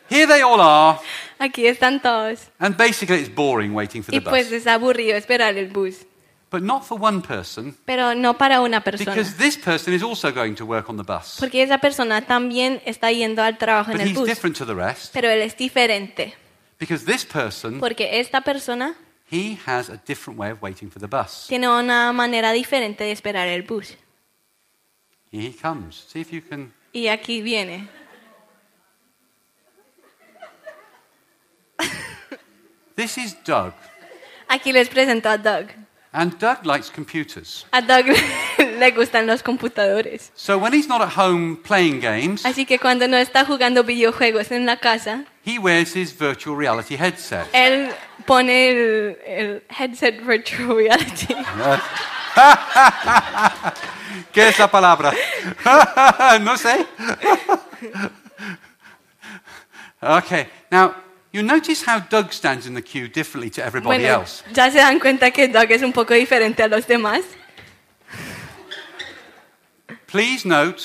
here 0.09 0.27
they 0.27 0.43
all 0.43 0.61
are, 0.61 0.99
Aquí 1.39 1.67
están 1.67 2.01
todos. 2.01 2.49
and 2.59 2.77
basically 2.77 3.19
it's 3.21 3.35
boring 3.35 3.75
waiting 3.75 4.03
for 4.03 4.11
the 4.11 4.19
Y 4.19 4.21
pues 4.21 4.47
bus, 4.51 4.53
es 4.61 4.67
aburrido 4.67 5.17
esperar 5.17 5.57
el 5.57 5.69
bus. 5.69 6.07
but 6.51 6.63
not 6.63 6.85
for 6.85 6.99
one 7.01 7.21
person, 7.23 7.77
Pero 7.85 8.15
no 8.15 8.37
para 8.37 8.61
una 8.61 8.81
persona. 8.83 9.13
because 9.15 9.37
this 9.37 9.57
person 9.57 9.93
is 9.95 10.03
also 10.03 10.33
going 10.33 10.55
to 10.55 10.65
work 10.65 10.89
on 10.89 10.97
the 10.97 11.03
bus, 11.05 11.37
Porque 11.39 11.63
esa 11.63 11.79
persona 11.79 12.23
también 12.23 12.81
está 12.87 13.11
yendo 13.13 13.43
al 13.43 13.57
trabajo 13.59 13.91
en 13.93 13.99
but 13.99 14.03
el 14.03 14.09
he's 14.13 14.19
bus. 14.19 14.27
different 14.29 14.57
to 14.57 14.65
the 14.67 14.75
rest. 14.75 15.13
Pero 15.13 15.29
él 15.29 15.43
es 15.43 15.57
diferente. 15.57 16.35
Because 16.79 17.05
this 17.05 17.25
person, 17.27 17.79
Porque 17.81 18.21
esta 18.21 18.41
persona 18.41 18.95
he 19.31 19.59
has 19.67 19.89
a 19.89 19.97
different 20.07 20.39
way 20.39 20.51
of 20.51 20.61
waiting 20.61 20.91
for 20.91 20.99
the 20.99 21.07
bus. 21.07 21.47
tiene 21.49 21.69
una 21.69 22.13
manera 22.13 22.53
diferente 22.53 23.05
de 23.05 23.13
esperar 23.13 23.49
el 23.49 23.63
bus. 23.63 23.97
Here 25.31 25.49
he 25.49 25.53
comes. 25.53 26.05
See 26.09 26.21
if 26.21 26.33
you 26.33 26.43
can. 26.43 26.73
Y 26.93 27.07
aquí 27.07 27.41
viene. 27.41 27.89
This 32.97 33.17
is 33.17 33.35
Doug. 33.45 33.73
Aquí 34.49 34.73
les 34.73 34.89
presento 34.89 35.31
a 35.31 35.39
Doug. 35.39 35.69
And 36.13 36.37
Doug 36.39 36.67
likes 36.67 36.91
computers. 36.91 37.65
A 37.73 37.81
Doug 37.81 38.07
le 38.59 38.91
gustan 38.91 39.27
los 39.27 39.43
computadores. 39.43 40.33
So 40.35 40.59
when 40.59 40.73
he's 40.73 40.89
not 40.89 41.01
at 41.01 41.17
home 41.17 41.57
playing 41.63 42.01
games, 42.01 42.45
Así 42.45 42.67
que 42.67 42.79
cuando 42.79 43.07
no 43.07 43.17
está 43.17 43.45
jugando 43.45 43.85
videojuegos 43.85 44.51
en 44.51 44.67
la 44.67 44.77
casa, 44.79 45.25
he 45.45 45.59
wears 45.59 45.93
his 45.95 46.13
virtual 46.13 46.57
reality 46.57 46.97
headset. 46.97 47.47
él 47.53 47.93
pone 48.27 48.69
el, 48.71 49.17
el 49.27 49.63
headset 49.69 50.21
virtual 50.23 50.77
reality. 50.77 51.35
¿Qué 54.33 54.49
es 54.49 54.59
la 54.59 54.71
palabra? 54.71 55.13
no 56.41 56.57
sé. 56.57 56.87
okay. 60.03 60.47
Now, 60.71 60.95
you 61.33 61.43
notice 61.43 61.83
how 61.83 62.01
Doug 62.01 62.33
stands 62.33 62.67
in 62.67 62.75
the 62.75 62.83
queue 62.83 63.09
differently 63.09 63.51
to 63.51 63.65
everybody 63.65 63.99
Bueno, 64.03 64.21
else. 64.21 64.43
ya 64.53 64.71
se 64.71 64.79
dan 64.79 64.99
cuenta 65.01 65.31
que 65.33 65.49
Doug 65.49 65.71
es 65.71 65.83
un 65.83 65.93
poco 65.93 66.15
diferente 66.15 66.63
a 66.63 66.69
los 66.69 66.87
demás. 66.87 67.23
Please 70.07 70.45
note, 70.45 70.83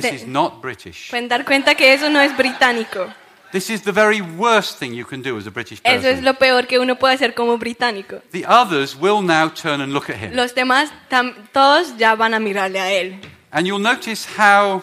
this 0.00 0.10
De- 0.10 0.16
is 0.16 0.26
not 0.26 0.60
British. 0.60 1.10
Pueden 1.10 1.28
dar 1.28 1.44
cuenta 1.44 1.74
que 1.74 1.92
eso 1.92 2.10
no 2.10 2.20
es 2.20 2.36
británico. 2.36 3.06
This 3.52 3.70
is 3.70 3.82
the 3.82 3.92
very 3.92 4.20
worst 4.20 4.78
thing 4.78 4.92
you 4.92 5.06
can 5.06 5.22
do 5.22 5.38
as 5.38 5.46
a 5.46 5.50
British 5.50 5.80
person. 5.80 6.00
Eso 6.00 6.08
es 6.08 6.22
lo 6.22 6.34
peor 6.34 6.66
que 6.66 6.78
uno 6.78 6.96
puede 6.96 7.14
hacer 7.14 7.32
como 7.34 7.56
británico. 7.56 8.20
The 8.32 8.44
others 8.46 8.94
will 8.96 9.22
now 9.22 9.48
turn 9.48 9.80
and 9.80 9.92
look 9.92 10.10
at 10.10 10.16
him. 10.16 10.34
Los 10.34 10.54
demás, 10.54 10.90
tam- 11.08 11.34
todos 11.52 11.96
ya 11.96 12.14
van 12.16 12.34
a 12.34 12.40
mirarle 12.40 12.80
a 12.80 12.90
él. 12.92 13.20
And 13.52 13.66
you'll 13.66 13.80
notice 13.82 14.26
how 14.36 14.82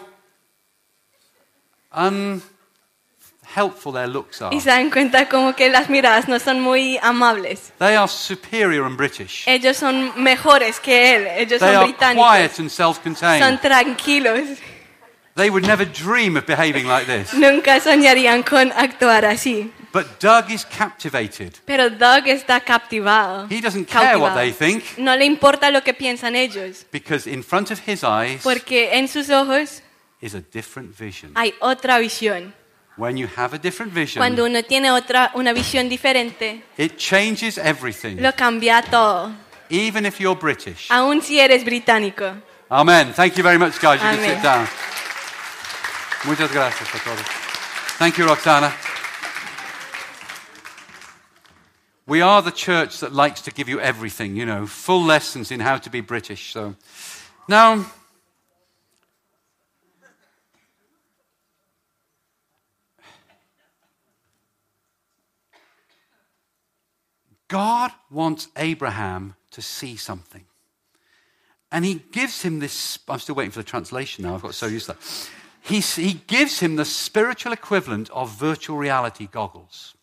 unhelpful 1.92 3.92
their 3.92 4.08
looks 4.08 4.42
are. 4.42 4.54
Y 4.56 4.60
se 4.60 4.70
dan 4.70 4.90
cuenta 4.90 5.28
como 5.28 5.54
que 5.54 5.68
las 5.70 5.88
miradas 5.88 6.26
no 6.28 6.40
son 6.40 6.60
muy 6.60 6.98
amables. 7.02 7.72
They 7.78 7.94
are 7.94 8.08
superior 8.08 8.86
and 8.86 8.96
British. 8.96 9.46
Ellos 9.46 9.76
son 9.76 10.12
mejores 10.20 10.80
que 10.80 11.14
él. 11.16 11.26
Ellos 11.36 11.60
They 11.60 11.68
son 11.68 11.76
are 11.76 11.84
británicos. 11.84 12.26
quiet 12.28 12.58
and 12.58 12.70
self-contained. 12.70 13.44
Son 13.44 13.60
tranquilos. 13.60 14.40
They 15.36 15.50
would 15.50 15.66
never 15.66 15.84
dream 15.84 16.36
of 16.36 16.46
behaving 16.46 16.86
like 16.86 17.06
this. 17.06 17.34
Nunca 17.34 17.80
soñarían 17.80 18.44
con 18.44 18.70
actuar 18.72 19.24
así. 19.24 19.72
But 19.92 20.20
Doug 20.20 20.50
is 20.50 20.64
captivated. 20.64 21.54
Pero 21.66 21.90
Doug 21.90 22.28
está 22.28 22.60
captivado. 22.60 23.46
He 23.50 23.60
doesn't 23.60 23.86
care 23.88 24.16
what 24.18 24.34
they 24.34 24.52
think 24.52 24.82
No 24.96 25.16
le 25.16 25.24
importa 25.24 25.70
lo 25.70 25.82
que 25.82 25.92
piensan 25.92 26.36
ellos. 26.36 26.84
because 26.92 27.28
in 27.28 27.42
front 27.42 27.70
of 27.70 27.80
his 27.86 28.02
eyes 28.04 28.42
Porque 28.42 28.90
en 28.92 29.08
sus 29.08 29.28
ojos 29.30 29.82
is 30.20 30.34
a 30.34 30.40
different 30.40 30.96
vision. 30.96 31.32
hay 31.34 31.52
otra 31.60 31.98
visión. 31.98 32.52
When 32.96 33.16
you 33.16 33.28
have 33.36 33.54
a 33.54 33.58
different 33.58 33.92
vision, 33.92 34.20
Cuando 34.20 34.44
uno 34.44 34.62
tiene 34.62 34.92
otra, 34.92 35.32
una 35.34 35.52
visión 35.52 35.88
diferente, 35.88 36.62
it 36.76 36.96
changes 36.96 37.58
everything, 37.58 38.20
lo 38.20 38.32
cambia 38.32 38.82
todo. 38.82 39.32
even 39.68 40.06
if 40.06 40.20
you're 40.20 40.38
British. 40.38 40.88
Aún 40.90 41.22
si 41.22 41.40
eres 41.40 41.64
británico. 41.64 42.36
Amen. 42.70 43.12
Thank 43.12 43.36
you 43.36 43.42
very 43.42 43.58
much, 43.58 43.80
guys. 43.80 44.00
You 44.00 44.08
can 44.08 44.20
sit 44.20 44.42
down. 44.42 44.66
Muchas 46.26 46.50
gracias 46.50 46.88
a 46.94 46.98
todos. 46.98 47.26
Thank 47.98 48.16
you, 48.16 48.26
Roxana. 48.26 48.72
We 52.06 52.22
are 52.22 52.40
the 52.40 52.50
church 52.50 53.00
that 53.00 53.12
likes 53.12 53.42
to 53.42 53.50
give 53.50 53.68
you 53.68 53.78
everything, 53.78 54.34
you 54.34 54.46
know, 54.46 54.66
full 54.66 55.02
lessons 55.02 55.50
in 55.50 55.60
how 55.60 55.76
to 55.76 55.90
be 55.90 56.00
British. 56.00 56.52
So 56.52 56.76
now, 57.46 57.84
God 67.48 67.92
wants 68.10 68.48
Abraham 68.56 69.34
to 69.50 69.60
see 69.60 69.96
something. 69.96 70.44
And 71.70 71.84
he 71.84 72.02
gives 72.12 72.40
him 72.40 72.60
this. 72.60 72.98
I'm 73.08 73.18
still 73.18 73.34
waiting 73.34 73.50
for 73.50 73.60
the 73.60 73.64
translation 73.64 74.24
now. 74.24 74.34
I've 74.34 74.42
got 74.42 74.54
so 74.54 74.66
used 74.66 74.86
to 74.86 74.92
that. 74.92 75.30
He, 75.64 75.80
he 75.80 76.14
gives 76.26 76.60
him 76.60 76.76
the 76.76 76.84
spiritual 76.84 77.52
equivalent 77.52 78.10
of 78.10 78.38
virtual 78.38 78.76
reality 78.76 79.26
goggles. 79.26 79.94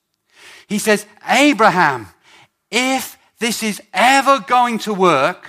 He 0.67 0.79
says, 0.79 1.05
Abraham, 1.29 2.07
if 2.71 3.17
this 3.39 3.61
is 3.61 3.81
ever 3.93 4.39
going 4.39 4.79
to 4.79 4.93
work, 4.93 5.47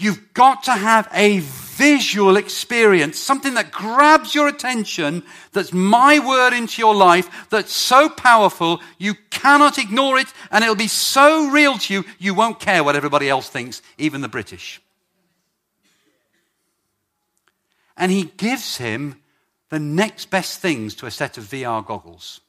You've 0.00 0.32
got 0.32 0.62
to 0.62 0.72
have 0.72 1.10
a 1.12 1.40
visual 1.40 2.38
experience, 2.38 3.18
something 3.18 3.52
that 3.52 3.70
grabs 3.70 4.34
your 4.34 4.48
attention, 4.48 5.22
that's 5.52 5.74
my 5.74 6.18
word 6.18 6.54
into 6.54 6.80
your 6.80 6.94
life, 6.94 7.48
that's 7.50 7.74
so 7.74 8.08
powerful, 8.08 8.80
you 8.96 9.12
cannot 9.28 9.76
ignore 9.76 10.18
it, 10.18 10.28
and 10.50 10.64
it'll 10.64 10.74
be 10.74 10.88
so 10.88 11.50
real 11.50 11.76
to 11.76 11.92
you, 11.92 12.04
you 12.18 12.32
won't 12.32 12.60
care 12.60 12.82
what 12.82 12.96
everybody 12.96 13.28
else 13.28 13.50
thinks, 13.50 13.82
even 13.98 14.22
the 14.22 14.28
British. 14.28 14.80
And 18.00 18.10
he 18.10 18.24
gives 18.24 18.78
him 18.78 19.20
the 19.68 19.78
next 19.78 20.30
best 20.30 20.60
things 20.60 20.94
to 20.96 21.06
a 21.06 21.10
set 21.10 21.36
of 21.36 21.44
VR 21.44 21.86
goggles. 21.86 22.40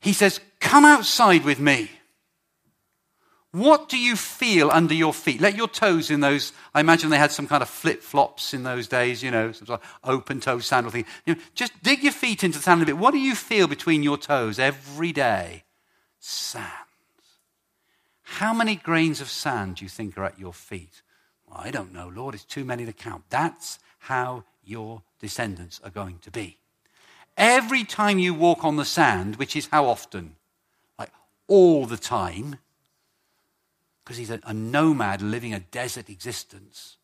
He 0.00 0.12
says, 0.12 0.40
Come 0.58 0.84
outside 0.84 1.44
with 1.44 1.60
me. 1.60 1.88
What 3.52 3.88
do 3.88 3.96
you 3.96 4.16
feel 4.16 4.70
under 4.70 4.94
your 4.94 5.12
feet? 5.12 5.40
Let 5.40 5.56
your 5.56 5.68
toes 5.68 6.10
in 6.10 6.20
those. 6.20 6.52
I 6.74 6.80
imagine 6.80 7.10
they 7.10 7.16
had 7.16 7.32
some 7.32 7.46
kind 7.46 7.62
of 7.62 7.68
flip 7.68 8.02
flops 8.02 8.52
in 8.52 8.64
those 8.64 8.86
days, 8.86 9.22
you 9.22 9.30
know, 9.30 9.52
some 9.52 9.66
sort 9.66 9.80
of 9.80 9.98
open 10.04 10.40
toe 10.40 10.58
sandal 10.58 10.92
thing. 10.92 11.04
You 11.26 11.34
know, 11.34 11.40
just 11.54 11.80
dig 11.82 12.02
your 12.02 12.12
feet 12.12 12.44
into 12.44 12.58
the 12.58 12.62
sand 12.62 12.82
a 12.82 12.86
bit. 12.86 12.98
What 12.98 13.12
do 13.12 13.18
you 13.18 13.34
feel 13.34 13.66
between 13.66 14.02
your 14.02 14.18
toes 14.18 14.58
every 14.58 15.12
day? 15.12 15.64
Sand. 16.18 16.66
How 18.22 18.52
many 18.52 18.76
grains 18.76 19.20
of 19.20 19.28
sand 19.28 19.76
do 19.76 19.84
you 19.84 19.88
think 19.88 20.18
are 20.18 20.24
at 20.24 20.38
your 20.38 20.52
feet? 20.52 21.02
Well, 21.48 21.60
I 21.60 21.70
don't 21.70 21.92
know, 21.92 22.08
Lord. 22.08 22.34
It's 22.34 22.44
too 22.44 22.64
many 22.64 22.86
to 22.86 22.92
count. 22.92 23.24
That's 23.30 23.80
how 24.00 24.44
your 24.64 25.02
descendants 25.20 25.80
are 25.84 25.90
going 25.90 26.18
to 26.18 26.30
be. 26.30 26.58
Every 27.36 27.84
time 27.84 28.18
you 28.18 28.34
walk 28.34 28.64
on 28.64 28.76
the 28.76 28.84
sand, 28.84 29.36
which 29.36 29.56
is 29.56 29.68
how 29.68 29.86
often? 29.86 30.36
Like 30.98 31.10
all 31.46 31.86
the 31.86 31.96
time 31.96 32.58
because 34.10 34.18
he's 34.18 34.30
a, 34.30 34.40
a 34.44 34.52
nomad 34.52 35.22
living 35.22 35.54
a 35.54 35.60
desert 35.60 36.10
existence, 36.10 36.96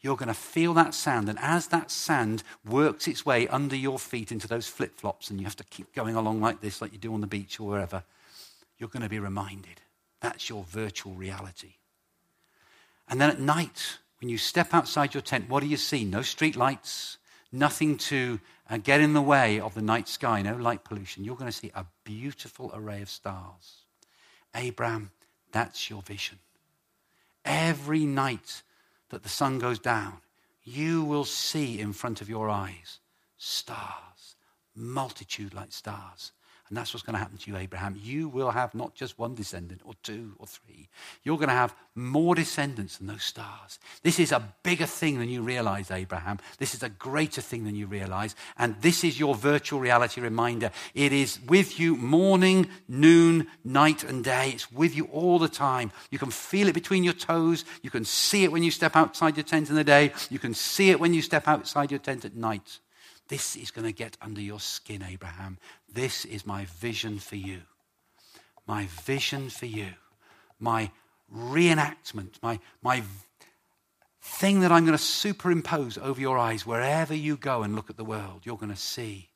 you're 0.00 0.16
going 0.16 0.28
to 0.28 0.32
feel 0.32 0.72
that 0.74 0.94
sand. 0.94 1.28
And 1.28 1.36
as 1.40 1.66
that 1.66 1.90
sand 1.90 2.44
works 2.64 3.08
its 3.08 3.26
way 3.26 3.48
under 3.48 3.74
your 3.74 3.98
feet 3.98 4.30
into 4.30 4.46
those 4.46 4.68
flip 4.68 4.94
flops, 4.96 5.30
and 5.30 5.40
you 5.40 5.44
have 5.46 5.56
to 5.56 5.64
keep 5.64 5.92
going 5.92 6.14
along 6.14 6.40
like 6.40 6.60
this, 6.60 6.80
like 6.80 6.92
you 6.92 6.98
do 6.98 7.12
on 7.12 7.22
the 7.22 7.26
beach 7.26 7.58
or 7.58 7.66
wherever, 7.66 8.04
you're 8.78 8.88
going 8.88 9.02
to 9.02 9.08
be 9.08 9.18
reminded. 9.18 9.80
That's 10.20 10.48
your 10.48 10.62
virtual 10.62 11.14
reality. 11.14 11.72
And 13.08 13.20
then 13.20 13.30
at 13.30 13.40
night, 13.40 13.98
when 14.24 14.30
you 14.30 14.38
step 14.38 14.72
outside 14.72 15.12
your 15.12 15.20
tent, 15.20 15.50
what 15.50 15.60
do 15.60 15.66
you 15.66 15.76
see? 15.76 16.02
No 16.02 16.22
street 16.22 16.56
lights, 16.56 17.18
nothing 17.52 17.98
to 17.98 18.40
uh, 18.70 18.78
get 18.78 19.02
in 19.02 19.12
the 19.12 19.20
way 19.20 19.60
of 19.60 19.74
the 19.74 19.82
night 19.82 20.08
sky, 20.08 20.40
no 20.40 20.56
light 20.56 20.82
pollution. 20.82 21.24
You're 21.24 21.36
going 21.36 21.50
to 21.50 21.52
see 21.52 21.70
a 21.74 21.84
beautiful 22.04 22.70
array 22.72 23.02
of 23.02 23.10
stars. 23.10 23.82
Abraham 24.54 25.10
that's 25.52 25.90
your 25.90 26.00
vision. 26.00 26.38
Every 27.44 28.06
night 28.06 28.62
that 29.10 29.24
the 29.24 29.28
sun 29.28 29.58
goes 29.58 29.78
down, 29.78 30.14
you 30.62 31.04
will 31.04 31.26
see 31.26 31.78
in 31.78 31.92
front 31.92 32.22
of 32.22 32.30
your 32.30 32.48
eyes 32.48 33.00
stars, 33.36 34.36
multitude 34.74 35.52
like 35.52 35.70
stars. 35.70 36.32
And 36.74 36.80
that's 36.80 36.92
what's 36.92 37.06
going 37.06 37.14
to 37.14 37.20
happen 37.20 37.38
to 37.38 37.50
you, 37.52 37.56
Abraham. 37.56 37.96
You 38.02 38.28
will 38.28 38.50
have 38.50 38.74
not 38.74 38.96
just 38.96 39.16
one 39.16 39.36
descendant 39.36 39.82
or 39.84 39.92
two 40.02 40.34
or 40.40 40.46
three. 40.48 40.88
You're 41.22 41.36
going 41.36 41.50
to 41.50 41.54
have 41.54 41.72
more 41.94 42.34
descendants 42.34 42.96
than 42.96 43.06
those 43.06 43.22
stars. 43.22 43.78
This 44.02 44.18
is 44.18 44.32
a 44.32 44.42
bigger 44.64 44.86
thing 44.86 45.20
than 45.20 45.28
you 45.28 45.42
realize, 45.42 45.92
Abraham. 45.92 46.40
This 46.58 46.74
is 46.74 46.82
a 46.82 46.88
greater 46.88 47.40
thing 47.40 47.62
than 47.62 47.76
you 47.76 47.86
realize. 47.86 48.34
And 48.58 48.74
this 48.80 49.04
is 49.04 49.20
your 49.20 49.36
virtual 49.36 49.78
reality 49.78 50.20
reminder. 50.20 50.72
It 50.96 51.12
is 51.12 51.38
with 51.46 51.78
you 51.78 51.94
morning, 51.94 52.66
noon, 52.88 53.46
night, 53.62 54.02
and 54.02 54.24
day. 54.24 54.50
It's 54.50 54.72
with 54.72 54.96
you 54.96 55.04
all 55.12 55.38
the 55.38 55.46
time. 55.46 55.92
You 56.10 56.18
can 56.18 56.32
feel 56.32 56.66
it 56.66 56.74
between 56.74 57.04
your 57.04 57.14
toes. 57.14 57.64
You 57.82 57.90
can 57.90 58.04
see 58.04 58.42
it 58.42 58.50
when 58.50 58.64
you 58.64 58.72
step 58.72 58.96
outside 58.96 59.36
your 59.36 59.44
tent 59.44 59.70
in 59.70 59.76
the 59.76 59.84
day. 59.84 60.12
You 60.28 60.40
can 60.40 60.54
see 60.54 60.90
it 60.90 60.98
when 60.98 61.14
you 61.14 61.22
step 61.22 61.46
outside 61.46 61.92
your 61.92 62.00
tent 62.00 62.24
at 62.24 62.34
night. 62.34 62.80
This 63.28 63.56
is 63.56 63.70
going 63.70 63.86
to 63.86 63.92
get 63.92 64.16
under 64.20 64.40
your 64.40 64.60
skin, 64.60 65.02
Abraham. 65.02 65.58
This 65.92 66.24
is 66.24 66.46
my 66.46 66.66
vision 66.66 67.18
for 67.18 67.36
you. 67.36 67.62
My 68.66 68.86
vision 68.86 69.50
for 69.50 69.66
you. 69.66 69.88
My 70.60 70.90
reenactment, 71.34 72.42
my, 72.42 72.60
my 72.82 73.02
thing 74.20 74.60
that 74.60 74.72
I'm 74.72 74.84
going 74.84 74.96
to 74.96 75.02
superimpose 75.02 75.98
over 75.98 76.20
your 76.20 76.38
eyes 76.38 76.66
wherever 76.66 77.14
you 77.14 77.36
go 77.36 77.62
and 77.62 77.74
look 77.74 77.90
at 77.90 77.96
the 77.96 78.04
world. 78.04 78.42
You're 78.44 78.58
going 78.58 78.72
to 78.72 78.76
see 78.76 79.30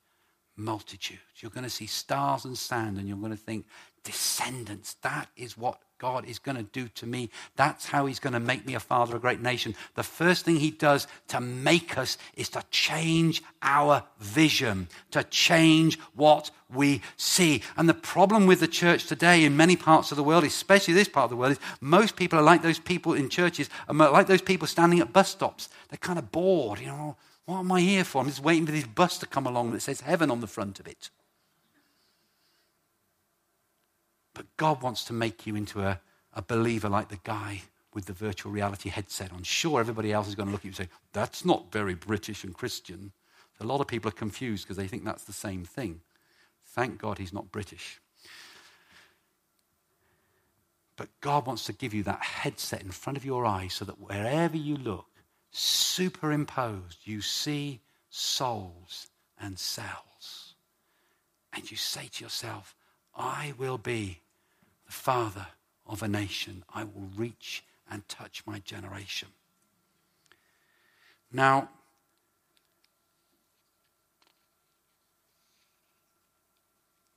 multitudes. 0.56 1.20
You're 1.36 1.50
going 1.50 1.64
to 1.64 1.70
see 1.70 1.86
stars 1.86 2.44
and 2.44 2.56
sand, 2.58 2.98
and 2.98 3.08
you're 3.08 3.18
going 3.18 3.30
to 3.30 3.36
think, 3.36 3.66
descendants. 4.04 4.94
That 5.02 5.28
is 5.36 5.56
what 5.56 5.80
God 5.98 6.24
is 6.26 6.38
going 6.38 6.56
to 6.56 6.62
do 6.62 6.88
to 6.88 7.06
me. 7.06 7.30
That's 7.56 7.86
how 7.86 8.06
He's 8.06 8.20
going 8.20 8.32
to 8.32 8.40
make 8.40 8.64
me 8.64 8.74
a 8.74 8.80
father 8.80 9.16
of 9.16 9.16
a 9.16 9.20
great 9.20 9.40
nation. 9.40 9.74
The 9.94 10.02
first 10.02 10.44
thing 10.44 10.56
He 10.56 10.70
does 10.70 11.06
to 11.28 11.40
make 11.40 11.98
us 11.98 12.18
is 12.36 12.48
to 12.50 12.62
change 12.70 13.42
our 13.62 14.04
vision, 14.20 14.88
to 15.10 15.24
change 15.24 15.98
what 16.14 16.50
we 16.72 17.02
see. 17.16 17.62
And 17.76 17.88
the 17.88 17.94
problem 17.94 18.46
with 18.46 18.60
the 18.60 18.68
church 18.68 19.06
today 19.06 19.44
in 19.44 19.56
many 19.56 19.76
parts 19.76 20.10
of 20.10 20.16
the 20.16 20.24
world, 20.24 20.44
especially 20.44 20.94
this 20.94 21.08
part 21.08 21.24
of 21.24 21.30
the 21.30 21.36
world, 21.36 21.52
is 21.52 21.60
most 21.80 22.16
people 22.16 22.38
are 22.38 22.42
like 22.42 22.62
those 22.62 22.78
people 22.78 23.14
in 23.14 23.28
churches, 23.28 23.68
like 23.88 24.26
those 24.26 24.42
people 24.42 24.68
standing 24.68 25.00
at 25.00 25.12
bus 25.12 25.30
stops. 25.30 25.68
They're 25.88 25.98
kind 25.98 26.18
of 26.18 26.30
bored. 26.30 26.80
You 26.80 26.86
know, 26.86 27.16
what 27.46 27.58
am 27.60 27.72
I 27.72 27.80
here 27.80 28.04
for? 28.04 28.20
I'm 28.20 28.28
just 28.28 28.42
waiting 28.42 28.66
for 28.66 28.72
this 28.72 28.86
bus 28.86 29.18
to 29.18 29.26
come 29.26 29.46
along 29.46 29.72
that 29.72 29.80
says 29.80 30.02
heaven 30.02 30.30
on 30.30 30.40
the 30.40 30.46
front 30.46 30.78
of 30.80 30.86
it. 30.86 31.10
But 34.38 34.56
God 34.56 34.82
wants 34.82 35.02
to 35.06 35.12
make 35.12 35.48
you 35.48 35.56
into 35.56 35.82
a, 35.82 36.00
a 36.32 36.42
believer 36.42 36.88
like 36.88 37.08
the 37.08 37.18
guy 37.24 37.62
with 37.92 38.06
the 38.06 38.12
virtual 38.12 38.52
reality 38.52 38.88
headset 38.88 39.32
on. 39.32 39.42
Sure, 39.42 39.80
everybody 39.80 40.12
else 40.12 40.28
is 40.28 40.36
going 40.36 40.46
to 40.46 40.52
look 40.52 40.60
at 40.60 40.66
you 40.66 40.68
and 40.68 40.76
say, 40.76 40.88
that's 41.12 41.44
not 41.44 41.72
very 41.72 41.96
British 41.96 42.44
and 42.44 42.54
Christian. 42.54 43.10
A 43.58 43.66
lot 43.66 43.80
of 43.80 43.88
people 43.88 44.10
are 44.10 44.12
confused 44.12 44.62
because 44.62 44.76
they 44.76 44.86
think 44.86 45.04
that's 45.04 45.24
the 45.24 45.32
same 45.32 45.64
thing. 45.64 46.02
Thank 46.66 47.00
God 47.00 47.18
he's 47.18 47.32
not 47.32 47.50
British. 47.50 48.00
But 50.94 51.08
God 51.20 51.44
wants 51.44 51.64
to 51.64 51.72
give 51.72 51.92
you 51.92 52.04
that 52.04 52.22
headset 52.22 52.82
in 52.82 52.92
front 52.92 53.16
of 53.16 53.24
your 53.24 53.44
eyes 53.44 53.74
so 53.74 53.84
that 53.86 54.00
wherever 54.00 54.56
you 54.56 54.76
look, 54.76 55.08
superimposed, 55.50 56.98
you 57.02 57.22
see 57.22 57.80
souls 58.08 59.08
and 59.40 59.58
cells. 59.58 60.54
And 61.52 61.68
you 61.68 61.76
say 61.76 62.08
to 62.12 62.24
yourself, 62.24 62.76
I 63.16 63.52
will 63.58 63.78
be 63.78 64.20
the 64.88 64.92
father 64.92 65.46
of 65.86 66.02
a 66.02 66.08
nation. 66.08 66.64
I 66.74 66.82
will 66.82 67.08
reach 67.16 67.62
and 67.88 68.08
touch 68.08 68.42
my 68.46 68.58
generation. 68.58 69.28
Now, 71.30 71.68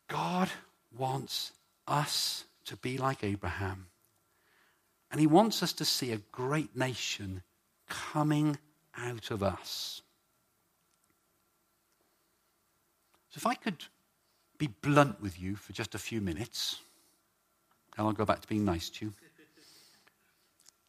God 0.07 0.49
wants 0.95 1.53
us 1.88 2.43
to 2.65 2.75
be 2.75 2.99
like 2.99 3.23
Abraham. 3.23 3.88
And 5.10 5.19
he 5.19 5.27
wants 5.27 5.63
us 5.63 5.73
to 5.73 5.86
see 5.86 6.12
a 6.12 6.17
great 6.31 6.75
nation 6.75 7.41
coming 7.89 8.57
out 8.95 9.31
of 9.31 9.41
us. 9.41 10.01
So, 13.29 13.38
if 13.38 13.47
I 13.47 13.55
could 13.55 13.86
be 14.62 14.67
blunt 14.67 15.19
with 15.19 15.41
you 15.41 15.55
for 15.55 15.73
just 15.73 15.95
a 15.95 15.97
few 15.97 16.21
minutes. 16.21 16.81
And 17.97 18.08
I'll 18.08 18.13
go 18.13 18.25
back 18.25 18.41
to 18.41 18.47
being 18.47 18.65
nice 18.65 18.89
to 18.89 19.06
you. 19.06 19.13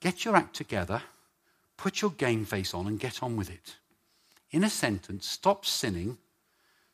Get 0.00 0.24
your 0.24 0.34
act 0.34 0.56
together, 0.56 1.02
put 1.76 2.02
your 2.02 2.10
game 2.10 2.44
face 2.44 2.74
on, 2.74 2.86
and 2.86 2.98
get 2.98 3.22
on 3.22 3.36
with 3.36 3.50
it. 3.50 3.76
In 4.50 4.64
a 4.64 4.70
sentence, 4.70 5.26
stop 5.28 5.64
sinning, 5.64 6.18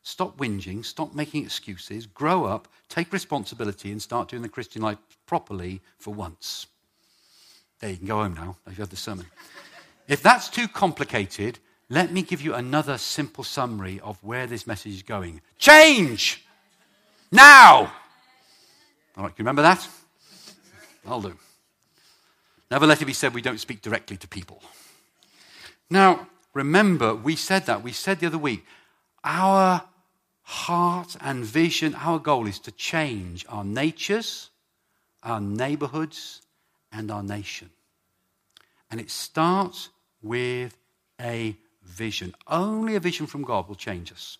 stop 0.03 0.37
whinging, 0.37 0.85
stop 0.85 1.15
making 1.15 1.43
excuses, 1.43 2.05
grow 2.05 2.45
up, 2.45 2.67
take 2.87 3.11
responsibility, 3.11 3.91
and 3.91 4.01
start 4.01 4.29
doing 4.29 4.43
the 4.43 4.49
Christian 4.49 4.81
life 4.81 4.97
properly 5.25 5.81
for 5.97 6.13
once. 6.13 6.67
There, 7.79 7.89
you 7.89 7.97
can 7.97 8.07
go 8.07 8.17
home 8.17 8.35
now. 8.35 8.57
You've 8.67 8.77
had 8.77 8.89
the 8.89 8.95
sermon. 8.95 9.25
if 10.07 10.21
that's 10.21 10.49
too 10.49 10.67
complicated, 10.67 11.59
let 11.89 12.11
me 12.11 12.21
give 12.21 12.41
you 12.41 12.53
another 12.53 12.97
simple 12.97 13.43
summary 13.43 13.99
of 14.01 14.23
where 14.23 14.45
this 14.45 14.67
message 14.67 14.93
is 14.93 15.03
going. 15.03 15.41
Change! 15.57 16.45
Now! 17.31 17.91
All 19.17 19.23
right, 19.23 19.35
can 19.35 19.43
you 19.43 19.49
remember 19.49 19.63
that? 19.63 19.87
I'll 21.09 21.21
do. 21.21 21.37
Never 22.71 22.85
let 22.85 23.01
it 23.01 23.05
be 23.05 23.13
said 23.13 23.33
we 23.33 23.41
don't 23.41 23.59
speak 23.59 23.81
directly 23.81 24.17
to 24.17 24.27
people. 24.27 24.61
Now, 25.89 26.27
remember, 26.53 27.15
we 27.15 27.35
said 27.35 27.65
that. 27.65 27.83
We 27.83 27.91
said 27.91 28.19
the 28.19 28.27
other 28.27 28.37
week, 28.37 28.65
our 29.23 29.83
heart 30.43 31.15
and 31.21 31.43
vision, 31.43 31.95
our 31.95 32.19
goal 32.19 32.47
is 32.47 32.59
to 32.59 32.71
change 32.71 33.45
our 33.49 33.63
natures, 33.63 34.49
our 35.23 35.41
neighborhoods, 35.41 36.41
and 36.91 37.11
our 37.11 37.23
nation. 37.23 37.69
And 38.91 38.99
it 38.99 39.11
starts 39.11 39.89
with 40.21 40.75
a 41.19 41.55
vision. 41.83 42.33
Only 42.47 42.95
a 42.95 42.99
vision 42.99 43.27
from 43.27 43.43
God 43.43 43.67
will 43.67 43.75
change 43.75 44.11
us. 44.11 44.37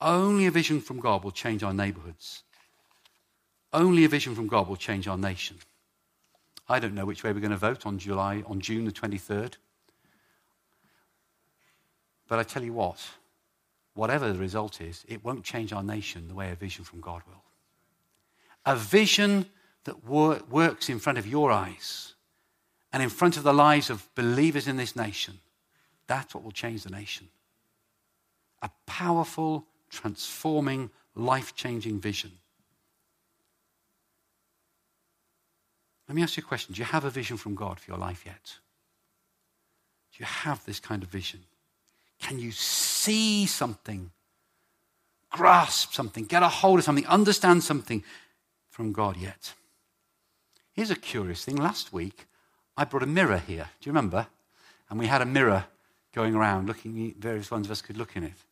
Only 0.00 0.46
a 0.46 0.50
vision 0.50 0.80
from 0.80 1.00
God 1.00 1.24
will 1.24 1.32
change 1.32 1.62
our 1.62 1.74
neighborhoods. 1.74 2.44
Only 3.72 4.04
a 4.04 4.08
vision 4.08 4.34
from 4.34 4.46
God 4.46 4.68
will 4.68 4.76
change 4.76 5.06
our 5.06 5.18
nation. 5.18 5.58
I 6.68 6.78
don't 6.78 6.94
know 6.94 7.06
which 7.06 7.22
way 7.22 7.32
we're 7.32 7.40
going 7.40 7.50
to 7.50 7.56
vote 7.56 7.86
on 7.86 7.98
July, 7.98 8.42
on 8.46 8.60
June 8.60 8.84
the 8.84 8.92
23rd. 8.92 9.54
But 12.28 12.38
I 12.38 12.42
tell 12.42 12.62
you 12.62 12.74
what, 12.74 13.00
whatever 13.94 14.30
the 14.32 14.38
result 14.38 14.80
is, 14.80 15.04
it 15.08 15.24
won't 15.24 15.44
change 15.44 15.72
our 15.72 15.82
nation 15.82 16.28
the 16.28 16.34
way 16.34 16.50
a 16.50 16.54
vision 16.54 16.84
from 16.84 17.00
God 17.00 17.22
will. 17.26 17.42
A 18.66 18.76
vision 18.76 19.46
that 19.84 20.04
wor- 20.04 20.40
works 20.50 20.90
in 20.90 20.98
front 20.98 21.18
of 21.18 21.26
your 21.26 21.50
eyes 21.50 22.14
and 22.92 23.02
in 23.02 23.08
front 23.08 23.36
of 23.36 23.42
the 23.42 23.54
lives 23.54 23.88
of 23.90 24.08
believers 24.14 24.68
in 24.68 24.76
this 24.76 24.94
nation. 24.94 25.38
That's 26.06 26.34
what 26.34 26.44
will 26.44 26.52
change 26.52 26.84
the 26.84 26.90
nation. 26.90 27.28
A 28.62 28.70
powerful, 28.86 29.66
transforming, 29.88 30.90
life 31.14 31.54
changing 31.54 32.00
vision. 32.00 32.32
Let 36.08 36.14
me 36.14 36.22
ask 36.22 36.36
you 36.36 36.42
a 36.42 36.46
question. 36.46 36.74
Do 36.74 36.78
you 36.78 36.86
have 36.86 37.04
a 37.04 37.10
vision 37.10 37.36
from 37.36 37.54
God 37.54 37.78
for 37.78 37.90
your 37.90 37.98
life 37.98 38.22
yet? 38.24 38.54
Do 40.12 40.18
you 40.20 40.26
have 40.26 40.64
this 40.64 40.80
kind 40.80 41.02
of 41.02 41.10
vision? 41.10 41.40
Can 42.18 42.38
you 42.38 42.50
see 42.50 43.46
something, 43.46 44.10
grasp 45.30 45.92
something, 45.92 46.24
get 46.24 46.42
a 46.42 46.48
hold 46.48 46.78
of 46.78 46.84
something, 46.84 47.06
understand 47.06 47.62
something 47.62 48.02
from 48.70 48.92
God 48.92 49.16
yet? 49.16 49.52
Here's 50.72 50.90
a 50.90 50.96
curious 50.96 51.44
thing. 51.44 51.56
Last 51.56 51.92
week, 51.92 52.26
I 52.76 52.84
brought 52.84 53.02
a 53.02 53.06
mirror 53.06 53.38
here. 53.38 53.68
Do 53.80 53.88
you 53.88 53.92
remember? 53.92 54.26
And 54.88 54.98
we 54.98 55.06
had 55.06 55.20
a 55.20 55.26
mirror 55.26 55.66
going 56.14 56.34
around, 56.34 56.66
looking, 56.66 57.14
various 57.18 57.50
ones 57.50 57.66
of 57.66 57.72
us 57.72 57.82
could 57.82 57.98
look 57.98 58.16
in 58.16 58.24
it. 58.24 58.44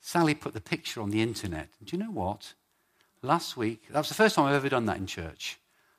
Sally 0.00 0.34
put 0.34 0.54
the 0.54 0.60
picture 0.60 1.02
on 1.02 1.10
the 1.10 1.20
internet. 1.20 1.68
Do 1.84 1.96
you 1.96 2.02
know 2.02 2.10
what? 2.10 2.54
Last 3.22 3.56
week, 3.56 3.84
that 3.90 3.98
was 3.98 4.08
the 4.08 4.14
first 4.14 4.34
time 4.34 4.46
I've 4.46 4.54
ever 4.54 4.68
done 4.68 4.86
that 4.86 4.96
in 4.96 5.06
church. 5.06 5.58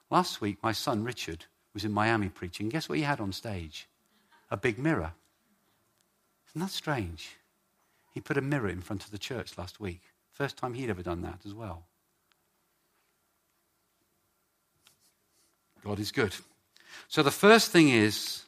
Last 0.10 0.42
week, 0.42 0.58
my 0.62 0.72
son 0.72 1.04
Richard 1.04 1.46
was 1.74 1.84
in 1.84 1.92
Miami 1.92 2.30
preaching. 2.30 2.70
Guess 2.70 2.88
what 2.88 2.98
he 2.98 3.04
had 3.04 3.20
on 3.20 3.32
stage? 3.32 3.88
A 4.52 4.58
big 4.58 4.78
mirror. 4.78 5.14
Isn't 6.50 6.62
that 6.62 6.72
strange? 6.72 7.38
He 8.14 8.22
put 8.22 8.38
a 8.38 8.42
mirror 8.42 8.70
in 8.70 8.82
front 8.82 9.04
of 9.04 9.12
the 9.12 9.18
church 9.18 9.58
last 9.58 9.80
week. 9.80 10.02
First 10.32 10.58
time 10.58 10.74
he'd 10.74 10.90
ever 10.90 11.04
done 11.04 11.22
that 11.24 11.40
as 11.46 11.54
well. 11.54 11.86
God 15.84 16.00
is 16.00 16.12
good. 16.12 16.36
So 17.08 17.22
the 17.24 17.32
first 17.32 17.72
thing 17.72 17.90
is 17.90 18.44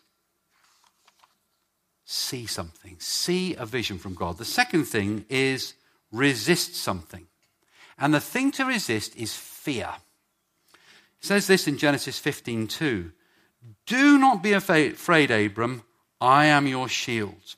see 2.05 2.45
something, 2.45 2.95
see 2.99 3.55
a 3.55 3.65
vision 3.65 3.99
from 3.99 4.13
God. 4.13 4.37
The 4.37 4.45
second 4.45 4.85
thing 4.85 5.25
is 5.29 5.73
resist 6.11 6.75
something. 6.75 7.27
And 7.99 8.13
the 8.13 8.19
thing 8.19 8.51
to 8.51 8.65
resist 8.65 9.15
is 9.15 9.35
fear. 9.35 9.89
Says 11.19 11.47
this 11.47 11.67
in 11.67 11.77
Genesis 11.77 12.19
15:2. 12.19 13.11
Do 13.85 14.17
not 14.17 14.43
be 14.43 14.53
afraid, 14.53 15.31
Abram, 15.31 15.83
I 16.21 16.45
am 16.45 16.67
your 16.67 16.87
shield. 16.87 17.55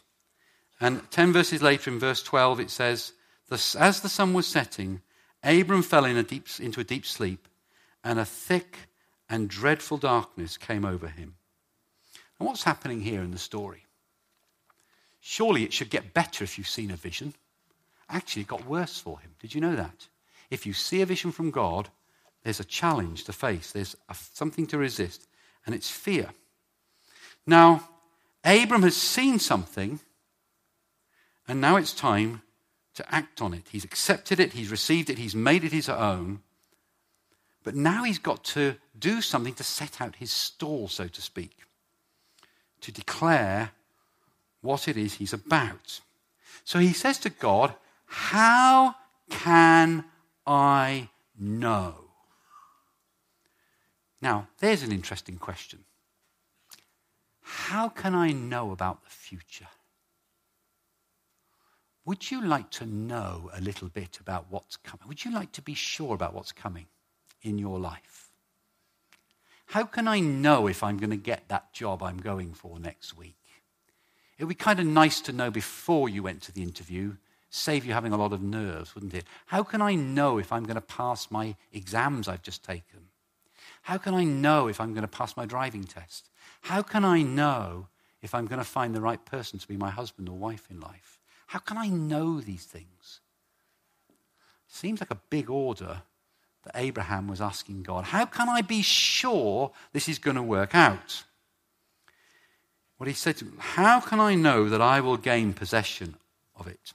And 0.80 1.10
10 1.12 1.34
verses 1.34 1.62
later 1.62 1.91
in 1.91 2.00
verse 2.00 2.24
12 2.24 2.62
it 2.62 2.69
says, 2.69 3.13
As 3.52 4.02
the 4.02 4.10
sun 4.10 4.34
was 4.34 4.48
setting, 4.48 5.02
Abram 5.43 5.84
fell 5.84 6.06
in 6.06 6.17
a 6.17 6.24
deep, 6.24 6.48
into 6.60 6.80
a 6.80 6.86
deep 6.86 7.06
sleep, 7.06 7.48
and 8.04 8.19
a 8.19 8.26
thick 8.26 8.89
and 9.30 9.50
dreadful 9.50 9.98
darkness 9.98 10.58
came 10.58 10.86
over 10.86 11.08
him. 11.08 11.36
And 12.39 12.48
what's 12.48 12.63
happening 12.63 13.02
here 13.02 13.22
in 13.22 13.32
the 13.32 13.38
story? 13.38 13.86
Surely 15.19 15.63
it 15.63 15.74
should 15.74 15.89
get 15.89 16.13
better 16.13 16.43
if 16.43 16.58
you've 16.58 16.67
seen 16.67 16.91
a 16.91 16.95
vision. 16.95 17.34
Actually, 18.10 18.43
it 18.43 18.48
got 18.48 18.65
worse 18.65 19.00
for 19.00 19.19
him. 19.19 19.32
Did 19.39 19.54
you 19.54 19.62
know 19.62 19.76
that? 19.76 20.08
If 20.50 20.65
you 20.65 20.74
see 20.74 21.02
a 21.02 21.06
vision 21.06 21.32
from 21.32 21.52
God, 21.52 21.89
there's 22.43 22.60
a 22.60 22.65
challenge 22.65 23.25
to 23.25 23.34
face, 23.34 23.71
there's 23.71 23.95
something 24.34 24.65
to 24.67 24.78
resist, 24.78 25.28
and 25.65 25.75
it's 25.75 25.89
fear. 25.89 26.30
Now, 27.45 27.89
Abram 28.43 28.84
has 28.84 28.95
seen 28.95 29.39
something, 29.39 29.99
and 31.47 31.60
now 31.60 31.75
it's 31.75 31.93
time 31.93 32.41
to 32.95 33.15
act 33.15 33.41
on 33.41 33.54
it. 33.54 33.67
He's 33.71 33.84
accepted 33.84 34.39
it, 34.39 34.54
he's 34.54 34.71
received 34.71 35.10
it, 35.10 35.17
he's 35.17 35.36
made 35.36 35.63
it 35.63 35.71
his 35.71 35.89
own. 35.89 36.41
But 37.63 37.75
now 37.75 38.04
he's 38.04 38.19
got 38.19 38.43
to 38.45 38.75
do 38.97 39.21
something 39.21 39.54
to 39.56 39.63
set 39.63 40.02
out 40.02 40.15
his 40.15 40.32
stall, 40.32 40.88
so 40.88 41.08
to 41.08 41.21
speak, 41.21 41.58
to 42.82 42.91
declare 42.91 43.71
what 44.62 44.88
it 44.88 44.97
is 44.97 45.15
he's 45.15 45.34
about. 45.34 46.02
So 46.63 46.80
he 46.80 46.93
says 46.93 47.17
to 47.19 47.30
God, 47.30 47.73
How 48.06 48.95
can 49.30 50.06
I 50.45 51.10
know? 51.38 52.09
Now, 54.22 54.48
there's 54.60 54.84
an 54.84 54.92
interesting 54.92 55.38
question. 55.38 55.80
How 57.42 57.90
can 57.90 58.14
I 58.14 58.32
know 58.32 58.72
about 58.72 59.04
the 59.04 59.10
future? 59.10 59.68
Would 62.06 62.32
you 62.32 62.44
like 62.44 62.70
to 62.72 62.86
know 62.86 63.52
a 63.54 63.62
little 63.62 63.88
bit 63.88 64.20
about 64.20 64.48
what's 64.50 64.78
coming? 64.78 65.08
Would 65.08 65.26
you 65.26 65.32
like 65.32 65.52
to 65.54 65.62
be 65.62 65.74
sure 65.74 66.16
about 66.16 66.34
what's 66.34 66.52
coming 66.52 66.88
in 67.44 67.58
your 67.58 67.80
life? 67.80 68.30
How 69.68 69.84
can 69.84 70.08
I 70.08 70.20
know 70.20 70.66
if 70.66 70.82
I'm 70.82 70.98
going 70.98 71.12
to 71.12 71.16
get 71.16 71.48
that 71.50 71.72
job 71.74 72.02
I'm 72.02 72.18
going 72.18 72.54
for 72.54 72.80
next 72.80 73.16
week? 73.16 73.36
It 74.38 74.46
would 74.46 74.50
be 74.50 74.56
kind 74.56 74.80
of 74.80 74.88
nice 74.88 75.22
to 75.22 75.34
know 75.34 75.52
before 75.52 76.10
you 76.10 76.24
went 76.24 76.42
to 76.44 76.52
the 76.52 76.64
interview, 76.64 77.18
save 77.52 77.86
you 77.86 77.94
having 77.94 78.14
a 78.14 78.18
lot 78.18 78.34
of 78.34 78.42
nerves, 78.42 78.96
wouldn't 78.96 79.14
it? 79.14 79.26
How 79.46 79.62
can 79.64 79.82
I 79.82 79.94
know 79.94 80.40
if 80.40 80.52
I'm 80.52 80.64
going 80.64 80.76
to 80.76 80.82
pass 80.82 81.30
my 81.30 81.56
exams 81.72 82.28
I've 82.28 82.42
just 82.42 82.64
taken? 82.64 83.09
How 83.84 83.98
can 83.98 84.13
I 84.13 84.24
know 84.24 84.68
if 84.68 84.80
I'm 84.80 84.94
going 84.94 85.04
to 85.04 85.08
pass 85.08 85.36
my 85.36 85.46
driving 85.46 85.84
test? 85.84 86.30
How 86.62 86.82
can 86.82 87.06
I 87.06 87.22
know 87.22 87.88
if 88.22 88.36
I'm 88.36 88.46
going 88.46 88.60
to 88.60 88.65
find 88.65 88.94
the 88.94 89.02
right 89.02 89.24
person 89.26 89.60
to 89.60 89.68
be 89.68 89.78
my 89.78 89.89
husband 89.89 90.30
or 90.30 90.38
wife 90.38 90.68
in 90.70 90.80
life? 90.80 91.20
How 91.48 91.60
can 91.60 91.78
I 91.78 91.88
know 91.88 92.39
these 92.42 92.65
things? 92.65 93.22
Seems 94.68 95.00
like 95.00 95.12
a 95.12 95.22
big 95.30 95.50
order 95.50 96.04
that 96.63 96.76
Abraham 96.76 97.28
was 97.28 97.42
asking 97.42 97.84
God. 97.84 98.06
How 98.06 98.26
can 98.26 98.50
I 98.50 98.62
be 98.62 98.82
sure 98.82 99.72
this 99.94 100.08
is 100.08 100.20
going 100.20 100.36
to 100.36 100.44
work 100.44 100.76
out? 100.76 101.24
What 102.98 103.08
he 103.08 103.13
said 103.13 103.38
to 103.38 103.46
him, 103.46 103.58
How 103.60 104.00
can 104.00 104.20
I 104.20 104.36
know 104.36 104.70
that 104.70 104.82
I 104.82 105.00
will 105.00 105.18
gain 105.18 105.54
possession 105.54 106.15
of 106.56 106.68
it? 106.68 106.94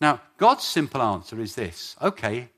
Now, 0.00 0.20
God's 0.36 0.64
simple 0.64 1.02
answer 1.02 1.40
is 1.40 1.54
this 1.54 1.96
okay, 2.00 2.48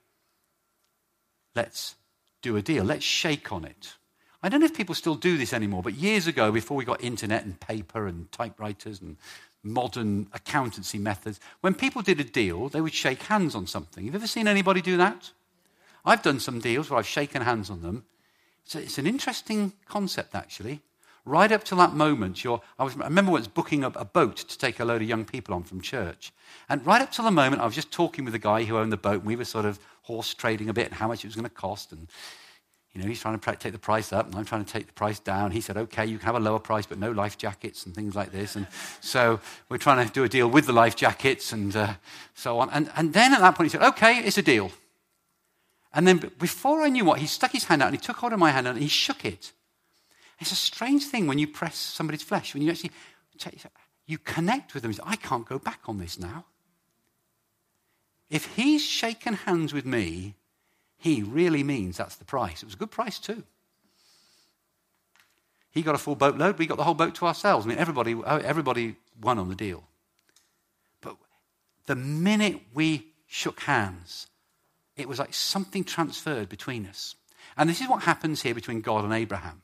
let's 1.54 1.94
do 2.42 2.56
a 2.56 2.62
deal. 2.62 2.84
Let's 2.84 3.04
shake 3.04 3.52
on 3.52 3.64
it. 3.64 3.94
I 4.42 4.48
don't 4.48 4.60
know 4.60 4.66
if 4.66 4.76
people 4.76 4.94
still 4.94 5.16
do 5.16 5.36
this 5.36 5.52
anymore, 5.52 5.82
but 5.82 5.94
years 5.94 6.26
ago, 6.26 6.52
before 6.52 6.76
we 6.76 6.84
got 6.84 7.02
internet 7.02 7.44
and 7.44 7.58
paper 7.58 8.06
and 8.06 8.30
typewriters 8.30 9.00
and 9.00 9.16
modern 9.64 10.28
accountancy 10.32 10.98
methods, 10.98 11.40
when 11.60 11.74
people 11.74 12.02
did 12.02 12.20
a 12.20 12.24
deal, 12.24 12.68
they 12.68 12.80
would 12.80 12.94
shake 12.94 13.22
hands 13.22 13.54
on 13.54 13.66
something. 13.66 14.04
Have 14.04 14.14
you 14.14 14.18
ever 14.18 14.28
seen 14.28 14.46
anybody 14.46 14.80
do 14.80 14.96
that? 14.96 15.32
I've 16.04 16.22
done 16.22 16.38
some 16.38 16.60
deals 16.60 16.88
where 16.88 16.98
I've 16.98 17.06
shaken 17.06 17.42
hands 17.42 17.68
on 17.68 17.82
them. 17.82 18.04
So 18.64 18.78
it's 18.78 18.98
an 18.98 19.06
interesting 19.06 19.72
concept, 19.86 20.34
actually. 20.34 20.80
Right 21.28 21.52
up 21.52 21.62
to 21.64 21.74
that 21.74 21.92
moment, 21.92 22.42
you're, 22.42 22.62
I, 22.78 22.84
was, 22.84 22.96
I 22.98 23.04
remember 23.04 23.32
once 23.32 23.46
booking 23.46 23.84
a, 23.84 23.88
a 23.88 24.04
boat 24.06 24.36
to 24.36 24.56
take 24.56 24.80
a 24.80 24.84
load 24.86 25.02
of 25.02 25.08
young 25.08 25.26
people 25.26 25.54
on 25.54 25.62
from 25.62 25.82
church. 25.82 26.32
And 26.70 26.84
right 26.86 27.02
up 27.02 27.12
to 27.12 27.22
the 27.22 27.30
moment, 27.30 27.60
I 27.60 27.66
was 27.66 27.74
just 27.74 27.92
talking 27.92 28.24
with 28.24 28.32
the 28.32 28.38
guy 28.38 28.64
who 28.64 28.78
owned 28.78 28.90
the 28.90 28.96
boat, 28.96 29.18
and 29.18 29.26
we 29.26 29.36
were 29.36 29.44
sort 29.44 29.66
of 29.66 29.78
horse 30.04 30.32
trading 30.32 30.70
a 30.70 30.72
bit 30.72 30.86
and 30.86 30.94
how 30.94 31.06
much 31.06 31.22
it 31.22 31.28
was 31.28 31.34
going 31.34 31.44
to 31.44 31.50
cost. 31.50 31.92
And, 31.92 32.08
you 32.94 33.02
know, 33.02 33.06
he's 33.06 33.20
trying 33.20 33.38
to 33.38 33.56
take 33.56 33.74
the 33.74 33.78
price 33.78 34.10
up, 34.10 34.24
and 34.24 34.36
I'm 34.36 34.46
trying 34.46 34.64
to 34.64 34.72
take 34.72 34.86
the 34.86 34.92
price 34.94 35.18
down. 35.18 35.50
He 35.50 35.60
said, 35.60 35.76
okay, 35.76 36.06
you 36.06 36.16
can 36.16 36.24
have 36.24 36.34
a 36.34 36.40
lower 36.40 36.58
price, 36.58 36.86
but 36.86 36.98
no 36.98 37.10
life 37.10 37.36
jackets 37.36 37.84
and 37.84 37.94
things 37.94 38.16
like 38.16 38.32
this. 38.32 38.56
And 38.56 38.66
so 39.02 39.38
we're 39.68 39.76
trying 39.76 40.06
to 40.06 40.10
do 40.10 40.24
a 40.24 40.30
deal 40.30 40.48
with 40.48 40.64
the 40.64 40.72
life 40.72 40.96
jackets 40.96 41.52
and 41.52 41.76
uh, 41.76 41.92
so 42.32 42.58
on. 42.58 42.70
And, 42.70 42.90
and 42.96 43.12
then 43.12 43.34
at 43.34 43.40
that 43.40 43.54
point, 43.54 43.70
he 43.70 43.76
said, 43.76 43.86
okay, 43.86 44.20
it's 44.20 44.38
a 44.38 44.42
deal. 44.42 44.72
And 45.92 46.08
then 46.08 46.30
before 46.38 46.80
I 46.80 46.88
knew 46.88 47.04
what, 47.04 47.18
he 47.18 47.26
stuck 47.26 47.52
his 47.52 47.64
hand 47.64 47.82
out 47.82 47.88
and 47.88 47.96
he 47.96 48.00
took 48.00 48.16
hold 48.16 48.32
of 48.32 48.38
my 48.38 48.50
hand 48.50 48.66
and 48.66 48.78
he 48.78 48.88
shook 48.88 49.26
it. 49.26 49.52
It's 50.40 50.52
a 50.52 50.56
strange 50.56 51.04
thing 51.04 51.26
when 51.26 51.38
you 51.38 51.48
press 51.48 51.76
somebody's 51.76 52.22
flesh, 52.22 52.54
when 52.54 52.62
you 52.62 52.70
actually 52.70 52.92
you 54.06 54.18
connect 54.18 54.74
with 54.74 54.82
them. 54.82 54.94
I 55.04 55.16
can't 55.16 55.46
go 55.46 55.58
back 55.58 55.80
on 55.86 55.98
this 55.98 56.18
now. 56.18 56.46
If 58.30 58.46
he's 58.56 58.84
shaken 58.84 59.34
hands 59.34 59.72
with 59.72 59.86
me, 59.86 60.34
he 60.96 61.22
really 61.22 61.62
means 61.62 61.96
that's 61.96 62.16
the 62.16 62.24
price. 62.24 62.62
It 62.62 62.66
was 62.66 62.74
a 62.74 62.78
good 62.78 62.90
price 62.90 63.18
too. 63.18 63.42
He 65.70 65.82
got 65.82 65.94
a 65.94 65.98
full 65.98 66.16
boatload, 66.16 66.58
we 66.58 66.66
got 66.66 66.76
the 66.76 66.84
whole 66.84 66.94
boat 66.94 67.14
to 67.16 67.26
ourselves. 67.26 67.64
I 67.66 67.68
mean, 67.68 67.78
everybody, 67.78 68.20
everybody 68.26 68.96
won 69.20 69.38
on 69.38 69.48
the 69.48 69.54
deal. 69.54 69.84
But 71.00 71.16
the 71.86 71.94
minute 71.94 72.60
we 72.74 73.06
shook 73.26 73.60
hands, 73.60 74.26
it 74.96 75.08
was 75.08 75.18
like 75.18 75.34
something 75.34 75.84
transferred 75.84 76.48
between 76.48 76.86
us. 76.86 77.14
And 77.56 77.68
this 77.68 77.80
is 77.80 77.88
what 77.88 78.02
happens 78.02 78.42
here 78.42 78.54
between 78.54 78.80
God 78.80 79.04
and 79.04 79.12
Abraham. 79.12 79.62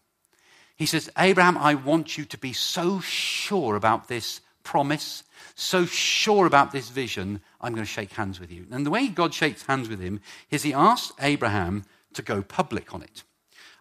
He 0.77 0.87
says, 0.87 1.11
Abraham, 1.17 1.57
I 1.57 1.75
want 1.75 2.19
you 2.19 2.25
to 2.25 2.39
be 2.39 2.53
so 2.53 3.01
sure 3.01 3.77
about 3.77 4.09
this 4.09 4.41
promise, 4.65 5.23
so 5.55 5.85
sure 5.87 6.47
about 6.47 6.73
this 6.73 6.89
vision, 6.89 7.41
I'm 7.61 7.75
going 7.75 7.85
to 7.85 7.91
shake 7.91 8.13
hands 8.13 8.41
with 8.41 8.51
you. 8.51 8.67
And 8.71 8.85
the 8.85 8.91
way 8.91 9.09
God 9.09 9.33
shakes 9.33 9.65
hands 9.65 9.89
with 9.89 10.01
him 10.01 10.21
is 10.51 10.63
he 10.63 10.73
asks 10.73 11.13
Abraham 11.21 11.85
to 12.15 12.23
go 12.23 12.43
public 12.43 12.93
on 12.95 13.03
it. 13.03 13.23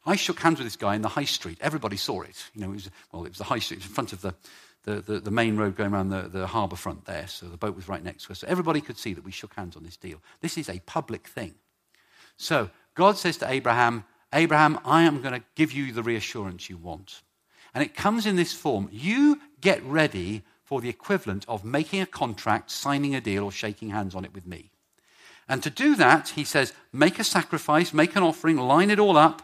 I 0.05 0.17
shook 0.17 0.39
hands 0.39 0.59
with 0.59 0.67
this 0.67 0.75
guy 0.75 0.95
in 0.95 1.01
the 1.01 1.07
high 1.07 1.23
street. 1.23 1.57
Everybody 1.61 1.95
saw 1.97 2.21
it. 2.21 2.49
You 2.53 2.61
know, 2.61 2.71
it 2.71 2.75
was, 2.75 2.91
well, 3.11 3.25
it 3.25 3.29
was 3.29 3.37
the 3.37 3.45
high 3.45 3.59
street, 3.59 3.81
in 3.81 3.87
front 3.87 4.11
of 4.11 4.21
the, 4.21 4.35
the, 4.83 4.95
the, 4.95 5.19
the 5.21 5.31
main 5.31 5.55
road 5.55 5.77
going 5.77 5.93
around 5.93 6.09
the, 6.09 6.23
the 6.23 6.45
harbour 6.45 6.75
front 6.75 7.05
there. 7.05 7.27
So 7.27 7.47
the 7.47 7.57
boat 7.57 7.75
was 7.75 7.87
right 7.87 8.03
next 8.03 8.25
to 8.25 8.33
us. 8.33 8.39
So 8.39 8.47
everybody 8.47 8.81
could 8.81 8.97
see 8.97 9.13
that 9.13 9.23
we 9.23 9.31
shook 9.31 9.53
hands 9.55 9.77
on 9.77 9.83
this 9.83 9.97
deal. 9.97 10.21
This 10.41 10.57
is 10.57 10.69
a 10.69 10.79
public 10.85 11.27
thing. 11.27 11.55
So 12.35 12.69
God 12.95 13.17
says 13.17 13.37
to 13.37 13.49
Abraham, 13.49 14.03
Abraham, 14.33 14.79
I 14.83 15.03
am 15.03 15.21
going 15.21 15.33
to 15.33 15.45
give 15.55 15.71
you 15.71 15.91
the 15.91 16.03
reassurance 16.03 16.69
you 16.69 16.77
want. 16.77 17.21
And 17.73 17.83
it 17.83 17.95
comes 17.95 18.25
in 18.25 18.35
this 18.35 18.53
form. 18.53 18.89
You 18.91 19.39
get 19.61 19.83
ready 19.83 20.43
for 20.63 20.81
the 20.81 20.89
equivalent 20.89 21.45
of 21.47 21.63
making 21.63 22.01
a 22.01 22.05
contract, 22.05 22.71
signing 22.71 23.15
a 23.15 23.21
deal, 23.21 23.43
or 23.43 23.51
shaking 23.51 23.89
hands 23.89 24.15
on 24.15 24.25
it 24.25 24.33
with 24.33 24.45
me. 24.45 24.71
And 25.47 25.61
to 25.63 25.69
do 25.69 25.95
that, 25.95 26.29
he 26.29 26.43
says, 26.43 26.73
make 26.91 27.19
a 27.19 27.23
sacrifice, 27.23 27.93
make 27.93 28.15
an 28.15 28.23
offering, 28.23 28.57
line 28.57 28.89
it 28.89 28.99
all 28.99 29.17
up, 29.17 29.41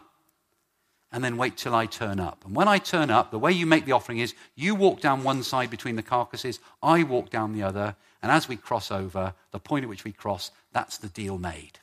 and 1.12 1.22
then 1.22 1.36
wait 1.36 1.56
till 1.56 1.74
I 1.74 1.86
turn 1.86 2.20
up. 2.20 2.44
And 2.44 2.54
when 2.54 2.68
I 2.68 2.78
turn 2.78 3.10
up, 3.10 3.30
the 3.30 3.38
way 3.38 3.52
you 3.52 3.66
make 3.66 3.84
the 3.84 3.92
offering 3.92 4.18
is 4.18 4.34
you 4.54 4.74
walk 4.74 5.00
down 5.00 5.24
one 5.24 5.42
side 5.42 5.70
between 5.70 5.96
the 5.96 6.02
carcasses, 6.02 6.60
I 6.82 7.02
walk 7.02 7.30
down 7.30 7.52
the 7.52 7.64
other, 7.64 7.96
and 8.22 8.30
as 8.30 8.48
we 8.48 8.56
cross 8.56 8.90
over, 8.90 9.34
the 9.50 9.58
point 9.58 9.82
at 9.82 9.88
which 9.88 10.04
we 10.04 10.12
cross, 10.12 10.50
that's 10.72 10.98
the 10.98 11.08
deal 11.08 11.36
made. 11.36 11.80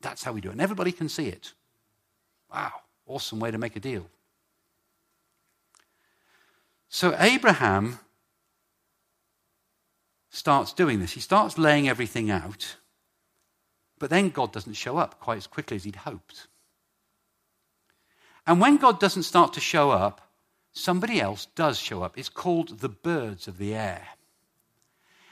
That's 0.00 0.24
how 0.24 0.32
we 0.32 0.40
do 0.40 0.48
it. 0.48 0.52
And 0.52 0.60
everybody 0.60 0.92
can 0.92 1.08
see 1.08 1.28
it. 1.28 1.52
Wow, 2.52 2.72
awesome 3.06 3.40
way 3.40 3.50
to 3.50 3.58
make 3.58 3.76
a 3.76 3.80
deal. 3.80 4.06
So 6.88 7.14
Abraham 7.18 7.98
starts 10.30 10.72
doing 10.72 11.00
this. 11.00 11.12
He 11.12 11.20
starts 11.20 11.58
laying 11.58 11.88
everything 11.88 12.30
out, 12.30 12.76
but 13.98 14.10
then 14.10 14.30
God 14.30 14.52
doesn't 14.52 14.74
show 14.74 14.96
up 14.96 15.20
quite 15.20 15.36
as 15.36 15.46
quickly 15.46 15.76
as 15.76 15.84
he'd 15.84 15.96
hoped. 15.96 16.46
And 18.46 18.60
when 18.60 18.78
God 18.78 18.98
doesn't 18.98 19.24
start 19.24 19.52
to 19.54 19.60
show 19.60 19.90
up, 19.90 20.32
somebody 20.72 21.20
else 21.20 21.46
does 21.54 21.78
show 21.78 22.02
up. 22.02 22.16
It's 22.16 22.30
called 22.30 22.78
the 22.78 22.88
birds 22.88 23.46
of 23.46 23.58
the 23.58 23.74
air. 23.74 24.08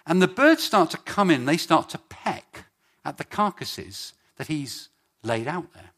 And 0.06 0.20
the 0.20 0.28
birds 0.28 0.62
start 0.62 0.90
to 0.90 0.98
come 0.98 1.30
in, 1.30 1.46
they 1.46 1.56
start 1.56 1.88
to 1.90 1.98
peck 1.98 2.66
at 3.04 3.16
the 3.16 3.24
carcasses 3.24 4.12
that 4.36 4.48
he's 4.48 4.90
laid 5.22 5.48
out 5.48 5.72
there. 5.72 5.90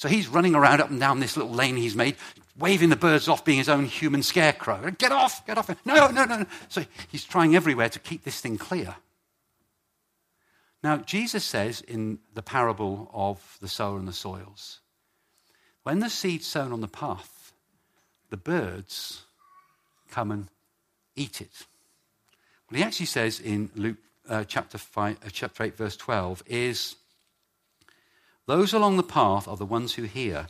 So 0.00 0.08
he's 0.08 0.28
running 0.28 0.54
around 0.54 0.80
up 0.80 0.88
and 0.88 0.98
down 0.98 1.20
this 1.20 1.36
little 1.36 1.52
lane 1.52 1.76
he's 1.76 1.94
made, 1.94 2.16
waving 2.58 2.88
the 2.88 2.96
birds 2.96 3.28
off, 3.28 3.44
being 3.44 3.58
his 3.58 3.68
own 3.68 3.84
human 3.84 4.22
scarecrow. 4.22 4.92
Get 4.92 5.12
off, 5.12 5.46
get 5.46 5.58
off. 5.58 5.68
No, 5.84 6.08
no, 6.10 6.24
no, 6.24 6.38
no. 6.38 6.46
So 6.70 6.86
he's 7.08 7.22
trying 7.22 7.54
everywhere 7.54 7.90
to 7.90 7.98
keep 7.98 8.24
this 8.24 8.40
thing 8.40 8.56
clear. 8.56 8.96
Now, 10.82 10.96
Jesus 10.96 11.44
says 11.44 11.82
in 11.82 12.18
the 12.32 12.40
parable 12.40 13.10
of 13.12 13.58
the 13.60 13.68
sower 13.68 13.98
and 13.98 14.08
the 14.08 14.14
soils 14.14 14.80
when 15.82 15.98
the 15.98 16.08
seed's 16.08 16.46
sown 16.46 16.72
on 16.72 16.80
the 16.80 16.88
path, 16.88 17.52
the 18.30 18.38
birds 18.38 19.24
come 20.10 20.30
and 20.30 20.48
eat 21.14 21.42
it. 21.42 21.66
What 22.68 22.78
he 22.78 22.84
actually 22.84 23.04
says 23.04 23.38
in 23.38 23.68
Luke 23.74 23.98
uh, 24.26 24.44
chapter, 24.44 24.78
five, 24.78 25.18
uh, 25.22 25.28
chapter 25.30 25.62
8, 25.62 25.76
verse 25.76 25.98
12 25.98 26.42
is 26.46 26.96
Those 28.46 28.72
along 28.72 28.96
the 28.96 29.02
path 29.02 29.46
are 29.46 29.56
the 29.56 29.66
ones 29.66 29.94
who 29.94 30.02
hear, 30.02 30.48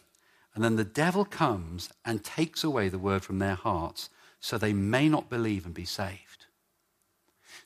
and 0.54 0.64
then 0.64 0.76
the 0.76 0.84
devil 0.84 1.24
comes 1.24 1.90
and 2.04 2.24
takes 2.24 2.64
away 2.64 2.88
the 2.88 2.98
word 2.98 3.22
from 3.22 3.38
their 3.38 3.54
hearts 3.54 4.10
so 4.40 4.56
they 4.56 4.72
may 4.72 5.08
not 5.08 5.28
believe 5.28 5.64
and 5.64 5.74
be 5.74 5.84
saved. 5.84 6.46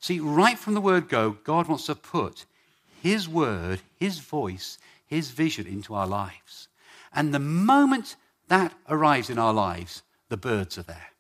See, 0.01 0.21
right 0.21 0.59
from 0.59 0.75
the 0.75 0.81
word 0.81 1.09
go, 1.09 1.39
God 1.45 1.69
wants 1.69 1.87
to 1.87 1.95
put 1.95 2.45
his 3.01 3.29
word, 3.29 3.81
his 3.99 4.19
voice, 4.19 4.79
his 5.07 5.31
vision 5.31 5.67
into 5.67 5.95
our 5.95 6.07
lives. 6.07 6.69
And 7.15 7.33
the 7.33 7.39
moment 7.39 8.17
that 8.49 8.73
arrives 8.89 9.31
in 9.31 9.39
our 9.39 9.53
lives, 9.53 10.03
the 10.29 10.37
birds 10.37 10.79
are 10.79 10.83
there. 10.83 11.11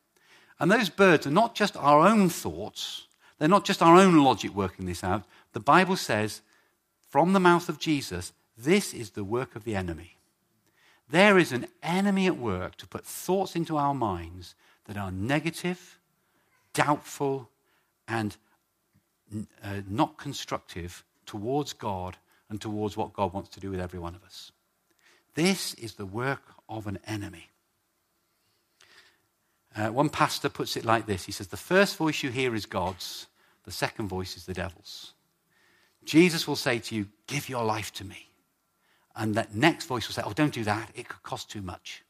And 0.59 0.71
those 0.71 0.89
birds 0.89 1.27
are 1.27 1.31
not 1.31 1.55
just 1.55 1.77
our 1.77 2.07
own 2.07 2.29
thoughts, 2.29 3.07
they're 3.39 3.49
not 3.49 3.65
just 3.65 3.83
our 3.83 3.97
own 3.97 4.23
logic 4.23 4.55
working 4.55 4.87
this 4.87 5.05
out. 5.05 5.25
The 5.53 5.61
Bible 5.61 5.97
says, 5.97 6.41
from 7.09 7.33
the 7.33 7.41
mouth 7.41 7.69
of 7.69 7.79
Jesus, 7.79 8.33
this 8.57 8.95
is 8.95 9.11
the 9.11 9.25
work 9.25 9.57
of 9.57 9.65
the 9.65 9.75
enemy. 9.75 10.17
There 11.09 11.39
is 11.39 11.53
an 11.53 11.67
enemy 11.83 12.27
at 12.27 12.39
work 12.39 12.77
to 12.77 12.87
put 12.87 13.05
thoughts 13.05 13.55
into 13.57 13.77
our 13.77 13.95
minds 13.95 14.55
that 14.87 14.97
are 14.97 15.11
negative, 15.11 15.99
doubtful, 16.73 17.49
and 18.09 18.37
uh, 19.63 19.81
not 19.89 20.17
constructive 20.17 21.05
towards 21.27 21.73
God 21.73 22.17
and 22.49 22.61
towards 22.61 22.97
what 22.97 23.13
God 23.13 23.33
wants 23.33 23.51
to 23.51 23.61
do 23.61 23.71
with 23.71 23.81
every 23.81 23.99
one 23.99 24.15
of 24.15 24.23
us. 24.23 24.53
This 25.35 25.75
is 25.75 25.95
the 25.95 26.07
work 26.07 26.43
of 26.69 26.87
an 26.87 26.99
enemy. 27.07 27.49
Uh, 29.77 29.89
one 29.89 30.09
pastor 30.09 30.49
puts 30.49 30.77
it 30.77 30.85
like 30.85 31.07
this 31.07 31.25
He 31.25 31.33
says, 31.33 31.49
The 31.49 31.57
first 31.57 31.97
voice 31.97 32.23
you 32.23 32.31
hear 32.31 32.55
is 32.55 32.67
God's, 32.67 33.27
the 33.65 33.73
second 33.73 34.09
voice 34.09 34.37
is 34.37 34.47
the 34.47 34.55
devil's. 34.55 35.13
Jesus 36.05 36.47
will 36.47 36.57
say 36.57 36.79
to 36.79 36.95
you, 36.95 37.09
Give 37.27 37.49
your 37.49 37.65
life 37.65 37.93
to 37.95 38.05
me. 38.05 38.29
And 39.17 39.35
that 39.37 39.55
next 39.55 39.87
voice 39.87 40.09
will 40.09 40.15
say, 40.15 40.23
Oh, 40.25 40.33
don't 40.33 40.53
do 40.53 40.65
that. 40.65 40.91
It 40.95 41.09
could 41.09 41.23
cost 41.23 41.51
too 41.51 41.63
much. 41.63 42.03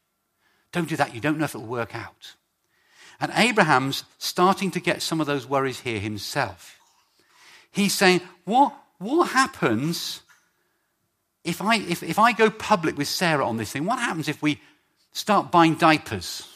Don't 0.71 0.89
do 0.89 0.95
that. 0.95 1.13
You 1.13 1.21
don't 1.21 1.37
know 1.37 1.45
if 1.45 1.55
it'll 1.55 1.67
work 1.67 1.95
out. 1.95 2.35
And 3.19 3.31
Abraham's 3.35 4.03
starting 4.17 4.71
to 4.71 4.79
get 4.79 5.01
some 5.01 5.21
of 5.21 5.27
those 5.27 5.47
worries 5.47 5.81
here 5.81 5.99
himself. 5.99 6.79
He's 7.71 7.93
saying, 7.93 8.21
What, 8.43 8.73
what 8.97 9.29
happens 9.29 10.21
if 11.43 11.61
I, 11.61 11.75
if, 11.75 12.01
if 12.01 12.17
I 12.17 12.31
go 12.33 12.49
public 12.49 12.97
with 12.97 13.07
Sarah 13.07 13.47
on 13.47 13.57
this 13.57 13.71
thing, 13.71 13.85
what 13.85 13.99
happens 13.99 14.27
if 14.27 14.41
we 14.41 14.59
start 15.13 15.51
buying 15.51 15.75
diapers? 15.75 16.47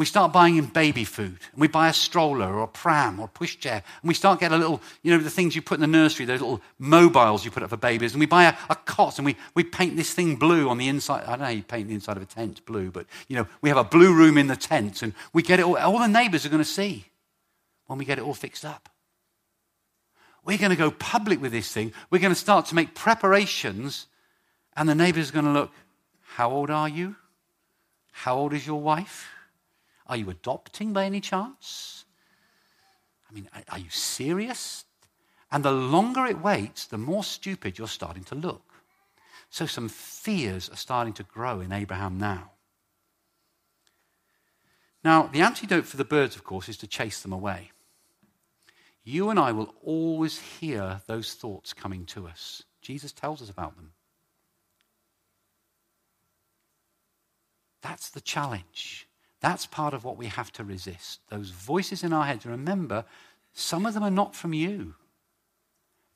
We 0.00 0.06
start 0.06 0.32
buying 0.32 0.56
him 0.56 0.64
baby 0.64 1.04
food. 1.04 1.36
And 1.52 1.60
we 1.60 1.68
buy 1.68 1.90
a 1.90 1.92
stroller 1.92 2.54
or 2.54 2.62
a 2.62 2.68
pram 2.68 3.20
or 3.20 3.26
a 3.26 3.38
pushchair. 3.38 3.82
And 4.00 4.08
we 4.08 4.14
start 4.14 4.40
getting 4.40 4.56
a 4.56 4.58
little, 4.58 4.80
you 5.02 5.10
know, 5.10 5.22
the 5.22 5.28
things 5.28 5.54
you 5.54 5.60
put 5.60 5.74
in 5.74 5.82
the 5.82 5.86
nursery, 5.86 6.24
those 6.24 6.40
little 6.40 6.62
mobiles 6.78 7.44
you 7.44 7.50
put 7.50 7.62
up 7.62 7.68
for 7.68 7.76
babies. 7.76 8.14
And 8.14 8.20
we 8.20 8.24
buy 8.24 8.44
a, 8.44 8.54
a 8.70 8.76
cot 8.76 9.18
and 9.18 9.26
we, 9.26 9.36
we 9.54 9.62
paint 9.62 9.98
this 9.98 10.14
thing 10.14 10.36
blue 10.36 10.70
on 10.70 10.78
the 10.78 10.88
inside. 10.88 11.24
I 11.24 11.32
don't 11.32 11.40
know 11.40 11.44
how 11.44 11.50
you 11.50 11.62
paint 11.62 11.88
the 11.88 11.94
inside 11.94 12.16
of 12.16 12.22
a 12.22 12.24
tent 12.26 12.64
blue, 12.64 12.90
but, 12.90 13.04
you 13.28 13.36
know, 13.36 13.46
we 13.60 13.68
have 13.68 13.76
a 13.76 13.84
blue 13.84 14.14
room 14.14 14.38
in 14.38 14.46
the 14.46 14.56
tent 14.56 15.02
and 15.02 15.12
we 15.34 15.42
get 15.42 15.60
it 15.60 15.66
all. 15.66 15.76
All 15.76 15.98
the 15.98 16.06
neighbors 16.06 16.46
are 16.46 16.48
going 16.48 16.62
to 16.62 16.64
see 16.64 17.04
when 17.86 17.98
we 17.98 18.06
get 18.06 18.16
it 18.16 18.24
all 18.24 18.32
fixed 18.32 18.64
up. 18.64 18.88
We're 20.46 20.56
going 20.56 20.70
to 20.70 20.76
go 20.76 20.90
public 20.90 21.42
with 21.42 21.52
this 21.52 21.70
thing. 21.70 21.92
We're 22.08 22.20
going 22.20 22.32
to 22.32 22.40
start 22.40 22.64
to 22.68 22.74
make 22.74 22.94
preparations, 22.94 24.06
and 24.74 24.88
the 24.88 24.94
neighbors 24.94 25.28
are 25.28 25.34
going 25.34 25.44
to 25.44 25.52
look, 25.52 25.72
How 26.22 26.50
old 26.50 26.70
are 26.70 26.88
you? 26.88 27.16
How 28.12 28.38
old 28.38 28.54
is 28.54 28.66
your 28.66 28.80
wife? 28.80 29.28
Are 30.10 30.16
you 30.16 30.28
adopting 30.28 30.92
by 30.92 31.06
any 31.06 31.20
chance? 31.20 32.04
I 33.30 33.32
mean, 33.32 33.48
are 33.70 33.78
you 33.78 33.88
serious? 33.88 34.84
And 35.50 35.64
the 35.64 35.72
longer 35.72 36.26
it 36.26 36.42
waits, 36.42 36.84
the 36.84 36.98
more 36.98 37.24
stupid 37.24 37.78
you're 37.78 37.88
starting 37.88 38.24
to 38.24 38.34
look. 38.34 38.74
So 39.48 39.64
some 39.64 39.88
fears 39.88 40.68
are 40.68 40.76
starting 40.76 41.14
to 41.14 41.22
grow 41.22 41.60
in 41.60 41.72
Abraham 41.72 42.18
now. 42.18 42.50
Now, 45.02 45.28
the 45.32 45.40
antidote 45.40 45.86
for 45.86 45.96
the 45.96 46.04
birds, 46.04 46.36
of 46.36 46.44
course, 46.44 46.68
is 46.68 46.76
to 46.78 46.86
chase 46.86 47.22
them 47.22 47.32
away 47.32 47.70
you 49.10 49.30
and 49.30 49.38
I 49.38 49.52
will 49.52 49.74
always 49.82 50.38
hear 50.38 51.00
those 51.06 51.34
thoughts 51.34 51.72
coming 51.72 52.04
to 52.06 52.26
us. 52.26 52.62
Jesus 52.82 53.12
tells 53.12 53.42
us 53.42 53.50
about 53.50 53.76
them. 53.76 53.92
That's 57.82 58.10
the 58.10 58.20
challenge. 58.20 59.08
That's 59.40 59.66
part 59.66 59.94
of 59.94 60.04
what 60.04 60.16
we 60.16 60.26
have 60.26 60.52
to 60.52 60.64
resist. 60.64 61.20
Those 61.28 61.50
voices 61.50 62.04
in 62.04 62.12
our 62.12 62.26
heads. 62.26 62.44
Remember, 62.44 63.04
some 63.52 63.86
of 63.86 63.94
them 63.94 64.02
are 64.02 64.10
not 64.10 64.36
from 64.36 64.52
you. 64.52 64.94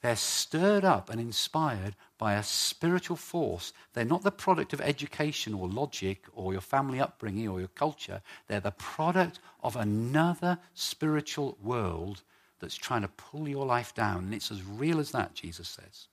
They're 0.03 0.17
stirred 0.17 0.85
up 0.85 1.09
and 1.09 1.19
inspired 1.19 1.97
by 2.19 2.35
a 2.35 2.43
spiritual 2.43 3.17
force. 3.17 3.73
They're 3.95 4.05
not 4.05 4.23
the 4.23 4.31
product 4.31 4.75
of 4.75 4.83
education 4.83 5.55
or 5.55 5.67
logic 5.67 6.27
or 6.35 6.53
your 6.53 6.61
family 6.61 7.01
upbringing 7.01 7.49
or 7.49 7.59
your 7.59 7.69
culture. 7.69 8.21
They're 8.47 8.61
the 8.61 8.73
product 8.73 9.39
of 9.63 9.77
another 9.77 10.59
spiritual 10.75 11.57
world 11.63 12.23
that's 12.61 12.77
trying 12.77 13.01
to 13.01 13.09
pull 13.09 13.49
your 13.49 13.65
life 13.65 13.95
down. 13.95 14.25
And 14.25 14.35
it's 14.35 14.51
as 14.51 14.63
real 14.63 15.01
as 15.01 15.11
that, 15.13 15.33
Jesus 15.33 15.69
says. 15.69 16.09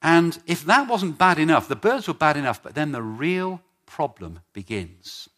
And 0.00 0.38
if 0.46 0.64
that 0.66 0.88
wasn't 0.88 1.18
bad 1.18 1.40
enough, 1.40 1.66
the 1.66 1.74
birds 1.74 2.06
were 2.06 2.14
bad 2.14 2.36
enough, 2.36 2.62
but 2.62 2.76
then 2.76 2.92
the 2.92 3.02
real 3.02 3.60
problem 3.86 4.38
begins. 4.52 5.28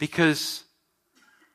Because 0.00 0.64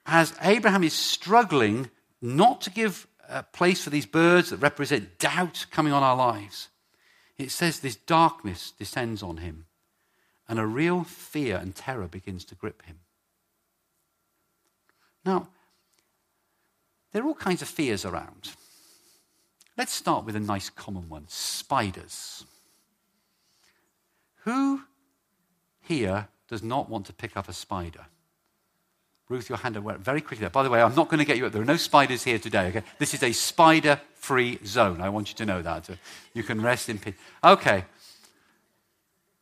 as 0.06 0.34
Abraham 0.42 0.86
is 0.86 0.94
struggling 0.94 1.90
not 2.22 2.62
to 2.62 2.70
give 2.70 3.08
a 3.30 3.44
place 3.44 3.84
for 3.84 3.90
these 3.90 4.06
birds 4.06 4.50
that 4.50 4.58
represent 4.58 5.20
doubt 5.20 5.66
coming 5.72 5.94
on 5.94 6.04
our 6.04 6.16
lives. 6.16 6.70
It 7.38 7.52
says 7.52 7.80
this 7.80 7.96
darkness 7.96 8.72
descends 8.72 9.22
on 9.22 9.38
him, 9.38 9.66
and 10.48 10.60
a 10.60 10.66
real 10.66 11.04
fear 11.04 11.58
and 11.58 11.76
terror 11.76 12.08
begins 12.08 12.46
to 12.46 12.56
grip 12.56 12.84
him. 12.84 13.00
Now, 15.26 15.50
there 17.12 17.24
are 17.24 17.28
all 17.28 17.36
kinds 17.36 17.62
of 17.62 17.68
fears 17.68 18.06
around. 18.06 18.52
Let's 19.78 19.94
start 19.94 20.26
with 20.26 20.36
a 20.36 20.40
nice 20.40 20.70
common 20.70 21.10
one 21.10 21.26
spiders. 21.28 22.46
Who 24.44 24.82
here 25.82 26.28
does 26.48 26.64
not 26.64 26.90
want 26.90 27.08
to 27.08 27.14
pick 27.14 27.36
up 27.36 27.50
a 27.50 27.54
spider? 27.54 28.06
Ruth, 29.28 29.50
your 29.50 29.58
hand 29.58 29.76
went 29.84 30.00
very 30.00 30.22
quickly 30.22 30.42
there. 30.42 30.52
By 30.52 30.64
the 30.64 30.70
way, 30.70 30.82
I'm 30.82 30.94
not 30.94 31.10
going 31.10 31.18
to 31.18 31.26
get 31.26 31.38
you 31.38 31.48
up. 31.48 31.52
There 31.52 31.62
are 31.62 31.66
no 31.66 31.78
spiders 31.78 32.24
here 32.24 32.38
today, 32.38 32.68
okay? 32.68 32.84
This 33.00 33.14
is 33.14 33.24
a 33.24 33.32
spider 33.32 34.00
free 34.14 34.60
zone. 34.66 35.02
I 35.02 35.10
want 35.10 35.30
you 35.30 35.36
to 35.36 35.46
know 35.46 35.62
that. 35.64 35.90
You 36.34 36.44
can 36.44 36.62
rest 36.62 36.90
in 36.90 37.00
peace. 37.00 37.16
Okay. 37.44 37.86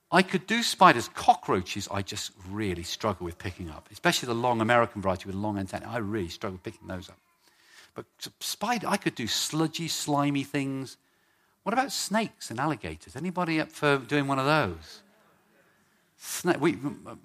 I 0.10 0.22
could 0.22 0.48
do 0.48 0.64
spiders. 0.64 1.10
Cockroaches, 1.10 1.90
I 1.92 2.02
just 2.02 2.32
really 2.50 2.84
struggle 2.84 3.26
with 3.26 3.38
picking 3.38 3.70
up, 3.70 3.90
especially 3.92 4.28
the 4.28 4.36
long 4.36 4.62
American 4.62 5.02
variety 5.02 5.26
with 5.26 5.36
long 5.36 5.58
antennae. 5.58 5.86
I 5.86 5.98
really 5.98 6.30
struggle 6.30 6.60
picking 6.64 6.88
those 6.88 7.10
up. 7.10 7.18
But 7.96 8.06
spider, 8.40 8.88
I 8.88 8.98
could 8.98 9.16
do 9.16 9.28
sludgy, 9.28 9.88
slimy 9.88 10.44
things. 10.44 10.98
What 11.64 11.74
about 11.74 11.92
snakes 11.92 12.50
and 12.50 12.60
alligators? 12.60 13.16
Anybody 13.16 13.60
up 13.60 13.72
for 13.72 13.98
doing 13.98 14.28
one 14.28 14.40
of 14.40 14.46
those? 14.46 15.02
We, 16.60 16.78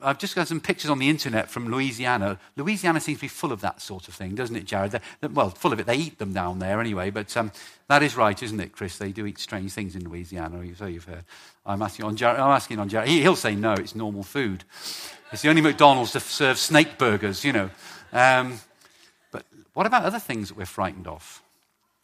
I've 0.03 0.19
just 0.19 0.35
got 0.35 0.49
some 0.49 0.61
pictures 0.61 0.91
on 0.91 0.99
the 0.99 1.09
internet 1.09 1.49
from 1.51 1.71
Louisiana. 1.71 2.39
Louisiana 2.57 3.01
seems 3.01 3.19
to 3.19 3.23
be 3.23 3.29
full 3.29 3.53
of 3.53 3.61
that 3.61 3.81
sort 3.81 4.09
of 4.09 4.15
thing, 4.15 4.35
doesn't 4.35 4.57
it, 4.57 4.65
Jared? 4.65 4.91
They're, 4.91 5.31
well, 5.31 5.51
full 5.51 5.73
of 5.73 5.81
it. 5.81 5.87
They 5.87 5.97
eat 5.97 6.19
them 6.19 6.33
down 6.33 6.59
there 6.59 6.81
anyway, 6.81 7.11
but 7.11 7.37
um, 7.37 7.53
that 7.89 8.03
is 8.03 8.17
right, 8.17 8.41
isn't 8.41 8.61
it, 8.61 8.73
Chris? 8.73 8.99
They 8.99 9.13
do 9.13 9.27
eat 9.27 9.39
strange 9.39 9.73
things 9.73 9.95
in 9.95 10.09
Louisiana, 10.09 10.63
so 10.77 10.87
you've 10.87 11.05
heard. 11.05 11.25
I'm 11.65 11.83
asking 11.83 12.07
on 12.07 12.17
Jared. 12.17 12.41
I'm 12.41 12.51
asking 12.51 12.79
on 12.81 12.89
Jared. 12.89 13.09
He, 13.09 13.27
will 13.27 13.37
say 13.37 13.55
no, 13.55 13.73
it's 13.73 13.95
normal 13.95 14.23
food. 14.25 14.65
It's 15.33 15.43
the 15.43 15.49
only 15.49 15.63
McDonald's 15.63 16.13
to 16.13 16.21
serve 16.21 16.59
snake 16.59 16.99
burgers, 16.99 17.45
you 17.45 17.53
know. 17.53 17.71
Um, 18.13 18.59
but 19.31 19.45
what 19.75 19.87
about 19.87 20.05
other 20.05 20.19
things 20.19 20.49
that 20.49 20.57
we're 20.57 20.67
frightened 20.67 21.07
of? 21.07 21.43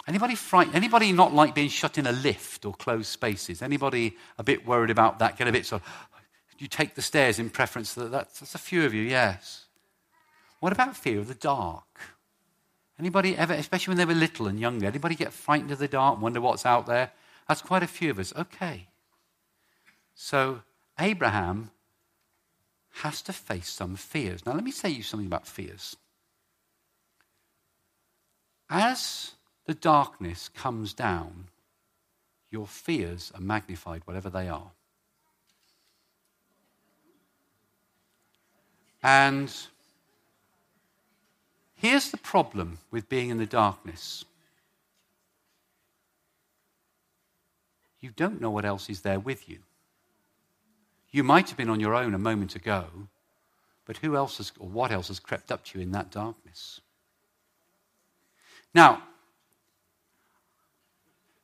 Anybody 0.06 0.34
frightened? 0.34 0.76
Anybody 0.76 1.12
not 1.12 1.32
like 1.32 1.54
being 1.54 1.70
shut 1.70 1.96
in 1.96 2.06
a 2.06 2.12
lift 2.12 2.66
or 2.66 2.74
closed 2.74 3.06
spaces? 3.06 3.62
Anybody 3.62 4.16
a 4.38 4.42
bit 4.42 4.66
worried 4.66 4.90
about 4.90 5.18
that? 5.20 5.38
Get 5.38 5.48
a 5.48 5.52
bit 5.52 5.64
sort 5.64 5.82
of, 5.82 5.88
you 6.58 6.68
take 6.68 6.94
the 6.94 7.02
stairs 7.02 7.38
in 7.38 7.50
preference 7.50 7.94
to 7.94 8.00
that? 8.08 8.34
That's 8.34 8.54
a 8.54 8.58
few 8.58 8.84
of 8.84 8.94
you, 8.94 9.02
yes. 9.02 9.66
What 10.60 10.72
about 10.72 10.96
fear 10.96 11.18
of 11.18 11.28
the 11.28 11.34
dark? 11.34 12.00
Anybody 12.98 13.36
ever, 13.36 13.52
especially 13.54 13.92
when 13.92 13.98
they 13.98 14.04
were 14.04 14.18
little 14.18 14.46
and 14.46 14.60
younger, 14.60 14.86
anybody 14.86 15.14
get 15.14 15.32
frightened 15.32 15.72
of 15.72 15.78
the 15.78 15.88
dark, 15.88 16.14
and 16.14 16.22
wonder 16.22 16.40
what's 16.40 16.64
out 16.64 16.86
there? 16.86 17.10
That's 17.48 17.62
quite 17.62 17.82
a 17.82 17.88
few 17.88 18.10
of 18.10 18.18
us. 18.18 18.32
Okay. 18.36 18.88
So 20.14 20.62
Abraham 20.98 21.70
has 23.02 23.20
to 23.22 23.32
face 23.32 23.68
some 23.68 23.96
fears. 23.96 24.46
Now, 24.46 24.52
let 24.52 24.64
me 24.64 24.70
say 24.70 24.88
you 24.88 25.02
something 25.02 25.26
about 25.26 25.46
fears. 25.46 25.96
As 28.70 29.32
the 29.66 29.74
darkness 29.74 30.48
comes 30.48 30.94
down, 30.94 31.48
your 32.50 32.66
fears 32.66 33.32
are 33.34 33.40
magnified, 33.40 34.02
whatever 34.04 34.30
they 34.30 34.48
are. 34.48 34.70
And 39.04 39.54
here's 41.74 42.10
the 42.10 42.16
problem 42.16 42.78
with 42.90 43.10
being 43.10 43.28
in 43.28 43.36
the 43.36 43.46
darkness 43.46 44.24
you 48.00 48.10
don't 48.10 48.38
know 48.38 48.50
what 48.50 48.66
else 48.66 48.90
is 48.90 49.00
there 49.00 49.18
with 49.18 49.48
you. 49.48 49.60
You 51.10 51.24
might 51.24 51.48
have 51.48 51.56
been 51.56 51.70
on 51.70 51.80
your 51.80 51.94
own 51.94 52.12
a 52.12 52.18
moment 52.18 52.54
ago, 52.54 52.84
but 53.86 53.96
who 53.96 54.14
else 54.14 54.36
has, 54.36 54.52
or 54.58 54.68
what 54.68 54.92
else 54.92 55.08
has 55.08 55.18
crept 55.18 55.50
up 55.50 55.64
to 55.64 55.78
you 55.78 55.82
in 55.82 55.92
that 55.92 56.10
darkness? 56.10 56.82
Now, 58.74 59.02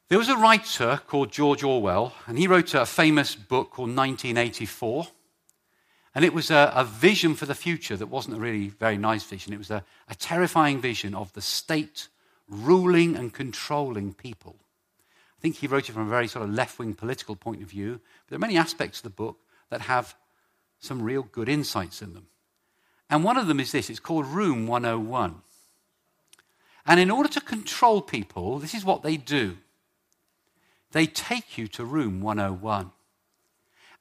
there 0.09 0.19
was 0.19 0.29
a 0.29 0.37
writer 0.37 1.01
called 1.07 1.33
George 1.33 1.63
Orwell, 1.63 2.13
and 2.27 2.39
he 2.39 2.47
wrote 2.47 2.75
a 2.75 2.85
famous 2.85 3.35
book 3.35 3.71
called 3.71 3.97
1984. 3.97 5.09
And 6.15 6.25
it 6.25 6.35
was 6.35 6.51
a, 6.51 6.73
a, 6.75 6.85
vision 6.85 7.35
for 7.35 7.47
the 7.47 7.55
future 7.55 7.97
that 7.97 8.09
wasn't 8.09 8.37
a 8.37 8.41
really 8.41 8.69
very 8.69 8.97
nice 8.97 9.23
vision. 9.25 9.53
It 9.53 9.59
was 9.59 9.71
a, 9.71 9.85
a 10.09 10.15
terrifying 10.15 10.81
vision 10.81 11.15
of 11.15 11.33
the 11.35 11.41
state 11.41 12.09
ruling 12.49 13.15
and 13.15 13.33
controlling 13.33 14.13
people. 14.15 14.57
I 14.59 15.41
think 15.41 15.57
he 15.57 15.69
wrote 15.69 15.89
it 15.89 15.93
from 15.93 16.07
a 16.07 16.11
very 16.11 16.27
sort 16.27 16.45
of 16.45 16.53
left 16.53 16.79
wing 16.79 16.95
political 16.95 17.37
point 17.37 17.63
of 17.63 17.71
view. 17.71 17.93
But 17.93 18.29
there 18.29 18.37
are 18.37 18.41
many 18.41 18.57
aspects 18.57 18.99
of 18.99 19.05
the 19.05 19.11
book 19.11 19.39
that 19.71 19.83
have 19.83 20.17
some 20.81 21.01
real 21.01 21.23
good 21.23 21.49
insights 21.49 22.03
in 22.03 22.13
them. 22.13 22.27
And 23.09 23.25
one 23.25 23.37
of 23.37 23.47
them 23.47 23.61
is 23.61 23.73
this 23.73 23.89
it's 23.89 24.01
called 24.01 24.27
Room 24.27 24.67
101. 24.67 25.43
And 26.87 26.99
in 26.99 27.11
order 27.11 27.29
to 27.29 27.41
control 27.41 28.03
people, 28.03 28.59
this 28.59 28.75
is 28.75 28.85
what 28.85 29.03
they 29.03 29.17
do 29.17 29.59
they 30.93 31.07
take 31.07 31.57
you 31.57 31.69
to 31.69 31.85
Room 31.85 32.21
101 32.21 32.91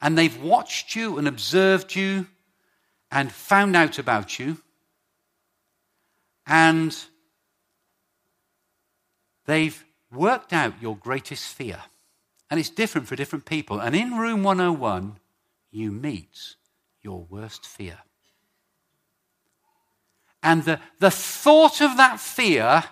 and 0.02 0.18
they've 0.18 0.42
watched 0.42 0.96
you 0.96 1.18
and 1.18 1.28
observed 1.28 1.96
you 1.96 2.28
and 3.12 3.32
found 3.32 3.76
out 3.76 4.00
about 4.00 4.40
you. 4.40 4.58
And 6.46 6.96
they've 9.46 9.84
worked 10.12 10.54
out 10.54 10.82
your 10.82 10.96
greatest 10.96 11.54
fear. 11.54 11.80
And 12.50 12.60
it's 12.60 12.70
different 12.70 13.08
for 13.08 13.16
different 13.16 13.46
people. 13.46 13.80
And 13.80 13.96
in 13.96 14.18
room 14.18 14.44
101, 14.44 15.20
you 15.72 15.92
meet 15.92 16.56
your 17.02 17.26
worst 17.30 17.66
fear. 17.66 18.00
And 20.42 20.64
the, 20.64 20.80
the 21.00 21.12
thought 21.12 21.82
of 21.82 21.98
that 21.98 22.20
fear 22.20 22.84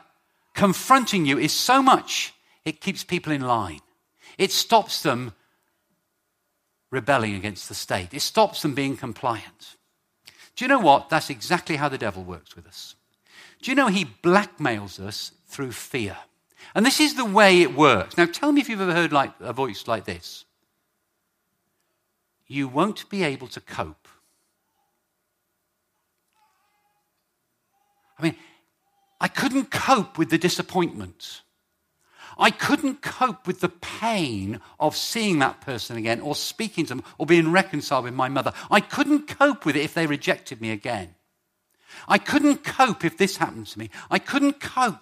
confronting 0.54 1.26
you 1.26 1.38
is 1.38 1.54
so 1.54 1.82
much, 1.82 2.34
it 2.66 2.82
keeps 2.82 3.04
people 3.04 3.32
in 3.32 3.42
line. 3.42 3.80
It 4.38 4.52
stops 4.52 5.02
them 5.02 5.34
rebelling 6.92 7.36
against 7.36 7.68
the 7.68 7.76
state. 7.76 8.14
It 8.14 8.22
stops 8.22 8.62
them 8.62 8.74
being 8.76 8.98
compliant. 8.98 9.76
Do 10.56 10.66
you 10.66 10.70
know 10.70 10.80
what? 10.80 11.10
That's 11.10 11.30
exactly 11.30 11.76
how 11.76 11.90
the 11.90 11.98
devil 11.98 12.24
works 12.24 12.56
with 12.56 12.66
us. 12.66 12.96
Do 13.62 13.72
you 13.72 13.76
know 13.76 13.88
he 13.88 14.06
blackmails 14.06 15.00
us 15.00 15.32
through 15.48 15.72
fear? 15.72 16.18
And 16.74 16.86
this 16.86 17.00
is 17.00 17.16
the 17.16 17.26
way 17.26 17.62
it 17.62 17.76
works. 17.76 18.18
Now, 18.18 18.26
tell 18.26 18.52
me 18.52 18.62
if 18.62 18.70
you've 18.70 18.82
ever 18.82 18.94
heard 18.94 19.12
like, 19.12 19.34
a 19.40 19.54
voice 19.54 19.88
like 19.88 20.06
this. 20.06 20.46
You 22.48 22.68
won't 22.68 23.10
be 23.10 23.24
able 23.24 23.48
to 23.50 23.60
cope. 23.60 24.08
I 28.18 28.24
mean, 28.24 28.36
I 29.20 29.28
couldn't 29.28 29.70
cope 29.70 30.18
with 30.18 30.30
the 30.30 30.38
disappointment. 30.38 31.42
I 32.38 32.52
couldn't 32.52 33.02
cope 33.02 33.48
with 33.48 33.62
the 33.62 33.70
pain 33.70 34.60
of 34.80 34.96
seeing 34.96 35.40
that 35.40 35.62
person 35.62 35.98
again 35.98 36.22
or 36.22 36.36
speaking 36.36 36.86
to 36.86 36.96
them 36.96 37.04
or 37.18 37.26
being 37.26 37.52
reconciled 37.52 38.06
with 38.06 38.14
my 38.14 38.30
mother. 38.30 38.54
I 38.70 38.80
couldn't 38.80 39.28
cope 39.28 39.66
with 39.66 39.76
it 39.76 39.84
if 39.84 39.94
they 39.94 40.08
rejected 40.08 40.62
me 40.62 40.72
again. 40.72 41.16
I 42.08 42.18
couldn't 42.18 42.64
cope 42.64 43.04
if 43.04 43.18
this 43.18 43.38
happened 43.38 43.68
to 43.68 43.80
me. 43.80 43.90
I 44.12 44.20
couldn't 44.20 44.60
cope. 44.60 44.98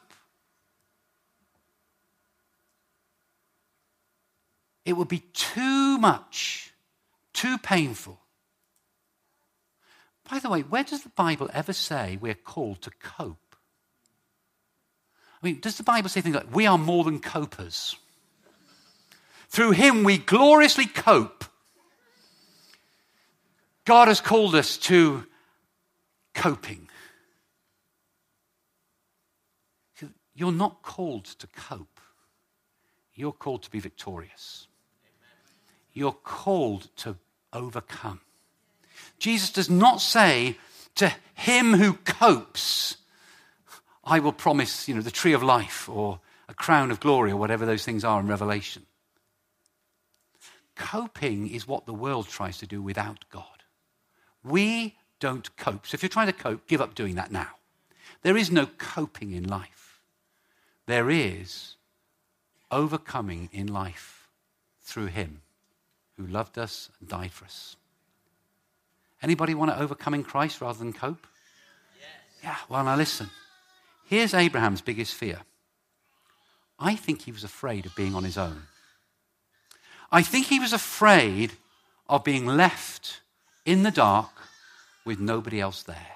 It 4.86 4.94
would 4.94 5.08
be 5.08 5.24
too 5.34 5.98
much, 5.98 6.74
too 7.34 7.58
painful. 7.58 8.20
By 10.30 10.40
the 10.40 10.50
way, 10.50 10.62
where 10.62 10.84
does 10.84 11.04
the 11.04 11.10
Bible 11.10 11.50
ever 11.54 11.74
say 11.74 12.18
we're 12.20 12.34
called 12.34 12.82
to 12.84 12.92
cope? 12.92 13.38
I 15.46 15.50
mean, 15.50 15.60
does 15.60 15.78
the 15.78 15.84
Bible 15.84 16.10
say 16.10 16.22
things 16.22 16.36
like, 16.36 16.56
we 16.56 16.66
are 16.66 16.80
more 16.80 17.04
than 17.04 17.20
copers? 17.20 17.96
Through 19.50 19.72
him 19.72 20.04
we 20.04 20.18
gloriously 20.18 20.88
cope. 20.88 21.46
God 23.86 24.08
has 24.08 24.22
called 24.22 24.56
us 24.56 24.76
to 24.78 25.28
coping. 26.34 26.90
You're 30.34 30.52
not 30.52 30.82
called 30.82 31.26
to 31.26 31.46
cope, 31.46 32.00
you're 33.14 33.32
called 33.32 33.62
to 33.64 33.70
be 33.70 33.80
victorious. 33.80 34.68
You're 35.94 36.12
called 36.12 36.90
to 36.98 37.18
overcome. 37.54 38.22
Jesus 39.20 39.52
does 39.52 39.70
not 39.70 40.02
say 40.02 40.58
to 40.96 41.14
him 41.36 41.76
who 41.76 41.94
copes, 41.94 42.98
I 44.06 44.20
will 44.20 44.34
promise, 44.34 44.88
you 44.88 44.96
know, 44.96 45.02
the 45.02 45.12
tree 45.12 45.34
of 45.34 45.42
life 45.42 45.90
or 45.90 46.20
a 46.48 46.54
crown 46.54 46.92
of 46.92 47.00
glory 47.00 47.32
or 47.32 47.38
whatever 47.38 47.66
those 47.66 47.84
things 47.84 48.04
are 48.04 48.20
in 48.20 48.28
Revelation. 48.28 48.86
Coping 50.76 51.50
is 51.50 51.68
what 51.68 51.86
the 51.86 51.94
world 51.94 52.28
tries 52.28 52.58
to 52.60 52.68
do 52.68 52.82
without 52.82 53.26
God. 53.32 53.64
We 54.44 54.96
don't 55.20 55.56
cope. 55.58 55.88
So 55.88 55.96
if 55.96 56.04
you're 56.04 56.10
trying 56.10 56.28
to 56.28 56.34
cope, 56.34 56.68
give 56.68 56.82
up 56.82 56.94
doing 56.94 57.16
that 57.16 57.32
now. 57.32 57.48
There 58.22 58.38
is 58.38 58.52
no 58.52 58.68
coping 58.78 59.32
in 59.34 59.48
life. 59.48 60.02
there 60.88 61.10
is 61.10 61.78
overcoming 62.70 63.50
in 63.52 63.66
life 63.66 64.28
through 64.82 65.08
him 65.08 65.42
who 66.18 66.28
loved 66.28 66.58
us 66.58 66.90
and 67.00 67.10
died 67.10 67.32
for 67.32 67.46
us. 67.46 67.76
Anybody 69.22 69.56
want 69.56 69.72
to 69.72 69.80
overcome 69.80 70.14
in 70.14 70.24
Christ 70.24 70.62
rather 70.62 70.78
than 70.78 70.94
cope? 70.94 71.26
Yes. 72.00 72.44
Yeah, 72.44 72.58
well, 72.70 72.84
now 72.84 72.96
listen. 72.96 73.30
Here's 74.06 74.34
Abraham's 74.34 74.82
biggest 74.82 75.14
fear. 75.14 75.42
I 76.78 76.96
think 76.96 77.24
he 77.24 77.32
was 77.32 77.44
afraid 77.44 77.86
of 77.86 77.96
being 77.96 78.16
on 78.16 78.24
his 78.24 78.38
own. 78.38 78.64
I 80.12 80.22
think 80.22 80.48
he 80.48 80.60
was 80.60 80.74
afraid 80.74 81.54
of 82.08 82.24
being 82.24 82.46
left 82.46 83.22
in 83.66 83.84
the 83.84 83.92
dark 83.92 84.30
with 85.06 85.20
nobody 85.20 85.60
else 85.60 85.84
there. 85.84 86.08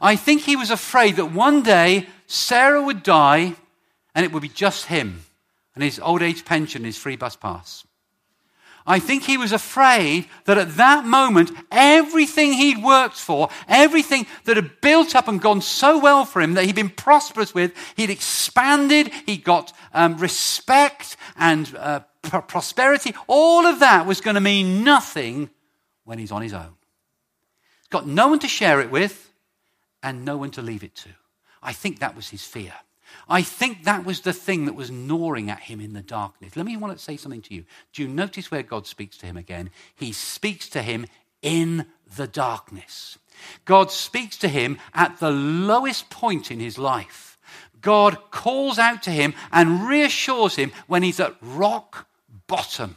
I 0.00 0.16
think 0.16 0.42
he 0.42 0.56
was 0.56 0.70
afraid 0.70 1.16
that 1.16 1.32
one 1.32 1.62
day 1.62 2.06
Sarah 2.26 2.82
would 2.82 3.02
die 3.02 3.56
and 4.14 4.24
it 4.24 4.32
would 4.32 4.42
be 4.42 4.48
just 4.48 4.86
him 4.86 5.24
and 5.74 5.84
his 5.84 5.98
old 5.98 6.22
age 6.22 6.44
pension, 6.44 6.84
his 6.84 6.96
free 6.96 7.16
bus 7.16 7.36
pass. 7.36 7.84
I 8.86 8.98
think 8.98 9.24
he 9.24 9.36
was 9.36 9.52
afraid 9.52 10.26
that 10.44 10.58
at 10.58 10.76
that 10.76 11.04
moment, 11.04 11.50
everything 11.70 12.52
he'd 12.54 12.82
worked 12.82 13.16
for, 13.16 13.48
everything 13.68 14.26
that 14.44 14.56
had 14.56 14.80
built 14.80 15.14
up 15.14 15.28
and 15.28 15.40
gone 15.40 15.60
so 15.60 15.98
well 15.98 16.24
for 16.24 16.40
him, 16.40 16.54
that 16.54 16.64
he'd 16.64 16.74
been 16.74 16.90
prosperous 16.90 17.54
with, 17.54 17.72
he'd 17.96 18.10
expanded, 18.10 19.12
he 19.26 19.36
got 19.36 19.72
um, 19.92 20.16
respect 20.16 21.16
and 21.36 21.74
uh, 21.76 22.00
pr- 22.22 22.38
prosperity, 22.38 23.14
all 23.26 23.66
of 23.66 23.80
that 23.80 24.06
was 24.06 24.20
going 24.20 24.34
to 24.34 24.40
mean 24.40 24.82
nothing 24.82 25.50
when 26.04 26.18
he's 26.18 26.32
on 26.32 26.42
his 26.42 26.54
own. 26.54 26.74
He's 27.80 27.88
got 27.90 28.06
no 28.06 28.28
one 28.28 28.38
to 28.40 28.48
share 28.48 28.80
it 28.80 28.90
with 28.90 29.32
and 30.02 30.24
no 30.24 30.36
one 30.36 30.50
to 30.52 30.62
leave 30.62 30.82
it 30.82 30.94
to. 30.96 31.10
I 31.62 31.72
think 31.72 31.98
that 31.98 32.16
was 32.16 32.30
his 32.30 32.44
fear. 32.44 32.72
I 33.28 33.42
think 33.42 33.84
that 33.84 34.04
was 34.04 34.20
the 34.20 34.32
thing 34.32 34.64
that 34.64 34.74
was 34.74 34.90
gnawing 34.90 35.50
at 35.50 35.60
him 35.60 35.80
in 35.80 35.92
the 35.92 36.02
darkness. 36.02 36.56
Let 36.56 36.66
me 36.66 36.76
want 36.76 36.96
to 36.96 37.02
say 37.02 37.16
something 37.16 37.42
to 37.42 37.54
you. 37.54 37.64
Do 37.92 38.02
you 38.02 38.08
notice 38.08 38.50
where 38.50 38.62
God 38.62 38.86
speaks 38.86 39.16
to 39.18 39.26
him 39.26 39.36
again? 39.36 39.70
He 39.94 40.12
speaks 40.12 40.68
to 40.70 40.82
him 40.82 41.06
in 41.42 41.86
the 42.16 42.26
darkness. 42.26 43.18
God 43.64 43.90
speaks 43.90 44.36
to 44.38 44.48
him 44.48 44.78
at 44.94 45.18
the 45.18 45.30
lowest 45.30 46.10
point 46.10 46.50
in 46.50 46.60
his 46.60 46.78
life. 46.78 47.38
God 47.80 48.18
calls 48.30 48.78
out 48.78 49.02
to 49.04 49.10
him 49.10 49.34
and 49.52 49.88
reassures 49.88 50.56
him 50.56 50.72
when 50.86 51.02
he's 51.02 51.20
at 51.20 51.36
rock 51.40 52.06
bottom. 52.46 52.96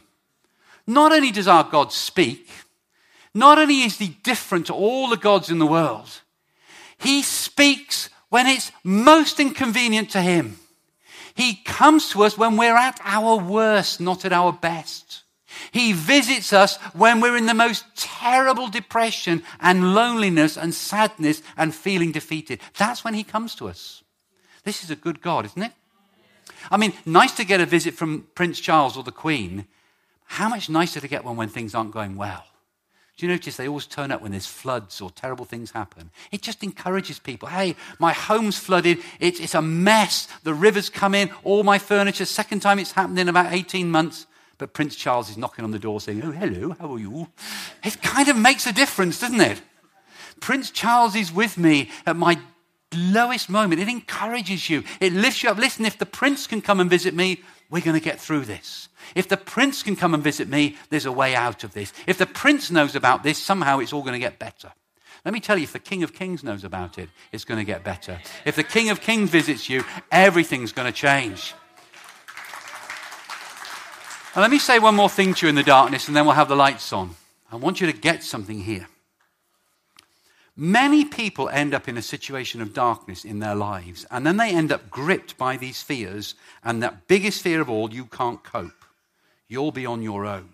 Not 0.86 1.12
only 1.12 1.30
does 1.30 1.48
our 1.48 1.64
God 1.64 1.92
speak, 1.92 2.48
not 3.32 3.58
only 3.58 3.82
is 3.82 3.98
he 3.98 4.18
different 4.22 4.66
to 4.66 4.74
all 4.74 5.08
the 5.08 5.16
gods 5.16 5.50
in 5.50 5.58
the 5.58 5.66
world, 5.66 6.20
he 6.98 7.22
speaks 7.22 8.10
when 8.34 8.48
it's 8.48 8.72
most 8.82 9.38
inconvenient 9.38 10.10
to 10.10 10.20
Him. 10.20 10.58
He 11.36 11.54
comes 11.54 12.08
to 12.10 12.24
us 12.24 12.36
when 12.36 12.56
we're 12.56 12.76
at 12.76 12.98
our 13.04 13.36
worst, 13.36 14.00
not 14.00 14.24
at 14.24 14.32
our 14.32 14.52
best. 14.52 15.22
He 15.70 15.92
visits 15.92 16.52
us 16.52 16.78
when 16.94 17.20
we're 17.20 17.36
in 17.36 17.46
the 17.46 17.54
most 17.54 17.84
terrible 17.94 18.66
depression 18.66 19.44
and 19.60 19.94
loneliness 19.94 20.56
and 20.56 20.74
sadness 20.74 21.44
and 21.56 21.72
feeling 21.72 22.10
defeated. 22.10 22.58
That's 22.76 23.04
when 23.04 23.14
He 23.14 23.22
comes 23.22 23.54
to 23.54 23.68
us. 23.68 24.02
This 24.64 24.82
is 24.82 24.90
a 24.90 24.96
good 24.96 25.20
God, 25.20 25.44
isn't 25.44 25.62
it? 25.62 25.72
I 26.72 26.76
mean, 26.76 26.92
nice 27.06 27.36
to 27.36 27.44
get 27.44 27.60
a 27.60 27.66
visit 27.66 27.94
from 27.94 28.26
Prince 28.34 28.58
Charles 28.58 28.96
or 28.96 29.04
the 29.04 29.12
Queen. 29.12 29.66
How 30.24 30.48
much 30.48 30.68
nicer 30.68 30.98
to 30.98 31.06
get 31.06 31.24
one 31.24 31.36
when 31.36 31.50
things 31.50 31.72
aren't 31.72 31.92
going 31.92 32.16
well? 32.16 32.42
Do 33.16 33.26
you 33.26 33.32
notice 33.32 33.56
they 33.56 33.68
always 33.68 33.86
turn 33.86 34.10
up 34.10 34.22
when 34.22 34.32
there's 34.32 34.46
floods 34.46 35.00
or 35.00 35.08
terrible 35.10 35.44
things 35.44 35.70
happen? 35.70 36.10
It 36.32 36.42
just 36.42 36.64
encourages 36.64 37.20
people. 37.20 37.48
Hey, 37.48 37.76
my 38.00 38.12
home's 38.12 38.58
flooded. 38.58 38.98
It's, 39.20 39.38
it's 39.38 39.54
a 39.54 39.62
mess. 39.62 40.26
The 40.42 40.52
rivers 40.52 40.90
come 40.90 41.14
in, 41.14 41.30
all 41.44 41.62
my 41.62 41.78
furniture. 41.78 42.24
Second 42.24 42.60
time 42.60 42.80
it's 42.80 42.92
happened 42.92 43.18
in 43.20 43.28
about 43.28 43.52
18 43.52 43.88
months. 43.88 44.26
But 44.58 44.72
Prince 44.72 44.96
Charles 44.96 45.30
is 45.30 45.36
knocking 45.36 45.64
on 45.64 45.70
the 45.70 45.78
door 45.78 46.00
saying, 46.00 46.22
Oh, 46.24 46.32
hello, 46.32 46.74
how 46.78 46.92
are 46.92 46.98
you? 46.98 47.28
It 47.84 48.02
kind 48.02 48.28
of 48.28 48.36
makes 48.36 48.66
a 48.66 48.72
difference, 48.72 49.20
doesn't 49.20 49.40
it? 49.40 49.62
Prince 50.40 50.70
Charles 50.70 51.14
is 51.14 51.32
with 51.32 51.56
me 51.56 51.90
at 52.06 52.16
my 52.16 52.38
lowest 52.92 53.48
moment. 53.48 53.80
It 53.80 53.88
encourages 53.88 54.68
you, 54.68 54.84
it 55.00 55.12
lifts 55.12 55.42
you 55.42 55.50
up. 55.50 55.58
Listen, 55.58 55.84
if 55.84 55.98
the 55.98 56.06
prince 56.06 56.46
can 56.46 56.60
come 56.60 56.80
and 56.80 56.90
visit 56.90 57.14
me, 57.14 57.42
we're 57.70 57.82
going 57.82 57.98
to 57.98 58.04
get 58.04 58.20
through 58.20 58.44
this. 58.44 58.88
If 59.14 59.28
the 59.28 59.36
prince 59.36 59.82
can 59.82 59.96
come 59.96 60.14
and 60.14 60.22
visit 60.22 60.48
me, 60.48 60.76
there's 60.90 61.06
a 61.06 61.12
way 61.12 61.34
out 61.34 61.64
of 61.64 61.72
this. 61.72 61.92
If 62.06 62.18
the 62.18 62.26
prince 62.26 62.70
knows 62.70 62.94
about 62.94 63.22
this, 63.22 63.38
somehow 63.38 63.78
it's 63.78 63.92
all 63.92 64.02
going 64.02 64.14
to 64.14 64.18
get 64.18 64.38
better. 64.38 64.72
Let 65.24 65.32
me 65.32 65.40
tell 65.40 65.56
you, 65.56 65.64
if 65.64 65.72
the 65.72 65.78
King 65.78 66.02
of 66.02 66.12
Kings 66.12 66.44
knows 66.44 66.64
about 66.64 66.98
it, 66.98 67.08
it's 67.32 67.44
going 67.44 67.58
to 67.58 67.64
get 67.64 67.82
better. 67.82 68.20
If 68.44 68.56
the 68.56 68.62
King 68.62 68.90
of 68.90 69.00
Kings 69.00 69.30
visits 69.30 69.70
you, 69.70 69.84
everything's 70.12 70.72
going 70.72 70.92
to 70.92 70.92
change. 70.92 71.54
And 74.34 74.42
let 74.42 74.50
me 74.50 74.58
say 74.58 74.78
one 74.78 74.96
more 74.96 75.08
thing 75.08 75.32
to 75.34 75.46
you 75.46 75.48
in 75.48 75.54
the 75.54 75.62
darkness, 75.62 76.08
and 76.08 76.16
then 76.16 76.26
we'll 76.26 76.34
have 76.34 76.48
the 76.48 76.56
lights 76.56 76.92
on. 76.92 77.14
I 77.50 77.56
want 77.56 77.80
you 77.80 77.86
to 77.86 77.96
get 77.96 78.22
something 78.22 78.60
here. 78.60 78.88
Many 80.56 81.04
people 81.04 81.48
end 81.48 81.72
up 81.72 81.88
in 81.88 81.96
a 81.96 82.02
situation 82.02 82.60
of 82.60 82.74
darkness 82.74 83.24
in 83.24 83.38
their 83.38 83.54
lives, 83.54 84.06
and 84.10 84.26
then 84.26 84.36
they 84.36 84.50
end 84.50 84.72
up 84.72 84.90
gripped 84.90 85.38
by 85.38 85.56
these 85.56 85.82
fears, 85.82 86.34
and 86.62 86.82
that 86.82 87.08
biggest 87.08 87.42
fear 87.42 87.60
of 87.60 87.70
all, 87.70 87.92
you 87.92 88.04
can't 88.04 88.42
cope. 88.44 88.84
You'll 89.48 89.72
be 89.72 89.86
on 89.86 90.02
your 90.02 90.26
own. 90.26 90.50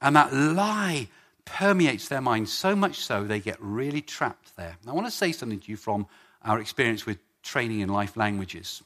And 0.00 0.16
that 0.16 0.32
lie 0.32 1.08
permeates 1.44 2.08
their 2.08 2.20
mind 2.20 2.48
so 2.48 2.76
much 2.76 3.00
so 3.00 3.24
they 3.24 3.40
get 3.40 3.56
really 3.60 4.00
trapped 4.00 4.56
there. 4.56 4.76
I 4.86 4.92
want 4.92 5.06
to 5.06 5.10
say 5.12 5.32
something 5.32 5.60
to 5.60 5.70
you 5.70 5.76
from 5.76 6.06
our 6.44 6.60
experience 6.60 7.06
with 7.06 7.18
training 7.42 7.80
in 7.80 7.88
life 7.88 8.16
languages. 8.16 8.82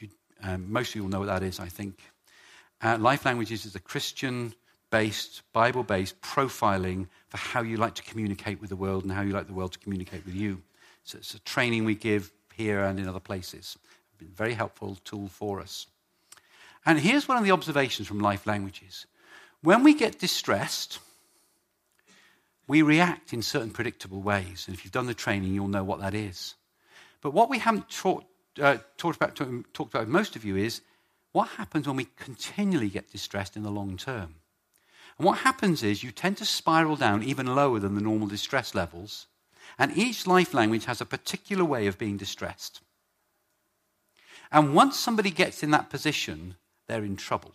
You, 0.00 0.08
um, 0.42 0.70
most 0.70 0.90
of 0.90 0.96
you 0.96 1.02
will 1.02 1.10
know 1.10 1.20
what 1.20 1.26
that 1.26 1.42
is, 1.42 1.58
I 1.58 1.68
think. 1.68 1.98
Uh, 2.82 2.98
life 2.98 3.24
languages 3.24 3.64
is 3.64 3.74
a 3.74 3.80
Christian 3.80 4.54
based, 4.90 5.42
Bible 5.52 5.82
based 5.82 6.20
profiling 6.20 7.08
for 7.28 7.38
how 7.38 7.62
you 7.62 7.78
like 7.78 7.94
to 7.94 8.02
communicate 8.02 8.60
with 8.60 8.70
the 8.70 8.76
world 8.76 9.04
and 9.04 9.12
how 9.12 9.22
you 9.22 9.32
like 9.32 9.46
the 9.46 9.54
world 9.54 9.72
to 9.72 9.78
communicate 9.78 10.24
with 10.24 10.34
you. 10.34 10.62
So 11.04 11.18
it's 11.18 11.34
a 11.34 11.40
training 11.40 11.84
we 11.84 11.94
give 11.94 12.32
here 12.54 12.84
and 12.84 12.98
in 12.98 13.08
other 13.08 13.20
places. 13.20 13.76
It's 13.78 14.18
Been 14.18 14.28
a 14.28 14.36
very 14.36 14.54
helpful 14.54 14.98
tool 15.04 15.28
for 15.28 15.60
us. 15.60 15.86
And 16.86 17.00
here's 17.00 17.26
one 17.26 17.36
of 17.36 17.44
the 17.44 17.50
observations 17.50 18.06
from 18.06 18.20
life 18.20 18.46
languages. 18.46 19.06
When 19.60 19.82
we 19.82 19.92
get 19.92 20.20
distressed, 20.20 21.00
we 22.68 22.80
react 22.82 23.32
in 23.32 23.42
certain 23.42 23.70
predictable 23.70 24.22
ways. 24.22 24.64
And 24.66 24.76
if 24.76 24.84
you've 24.84 24.92
done 24.92 25.06
the 25.06 25.14
training, 25.14 25.52
you'll 25.52 25.66
know 25.66 25.84
what 25.84 26.00
that 26.00 26.14
is. 26.14 26.54
But 27.20 27.32
what 27.32 27.50
we 27.50 27.58
haven't 27.58 27.90
taught, 27.90 28.24
uh, 28.62 28.78
talked, 28.96 29.16
about, 29.16 29.34
talked 29.34 29.92
about 29.92 30.00
with 30.00 30.08
most 30.08 30.36
of 30.36 30.44
you 30.44 30.56
is 30.56 30.80
what 31.32 31.48
happens 31.48 31.88
when 31.88 31.96
we 31.96 32.06
continually 32.16 32.88
get 32.88 33.10
distressed 33.10 33.56
in 33.56 33.64
the 33.64 33.70
long 33.70 33.96
term. 33.96 34.36
And 35.18 35.26
what 35.26 35.38
happens 35.38 35.82
is 35.82 36.04
you 36.04 36.12
tend 36.12 36.36
to 36.38 36.44
spiral 36.44 36.96
down 36.96 37.22
even 37.22 37.54
lower 37.54 37.80
than 37.80 37.94
the 37.94 38.00
normal 38.00 38.28
distress 38.28 38.74
levels. 38.74 39.26
And 39.78 39.96
each 39.96 40.26
life 40.26 40.54
language 40.54 40.84
has 40.84 41.00
a 41.00 41.06
particular 41.06 41.64
way 41.64 41.88
of 41.88 41.98
being 41.98 42.16
distressed. 42.16 42.80
And 44.52 44.74
once 44.74 44.98
somebody 44.98 45.30
gets 45.30 45.62
in 45.62 45.72
that 45.72 45.90
position, 45.90 46.54
they're 46.86 47.04
in 47.04 47.16
trouble. 47.16 47.52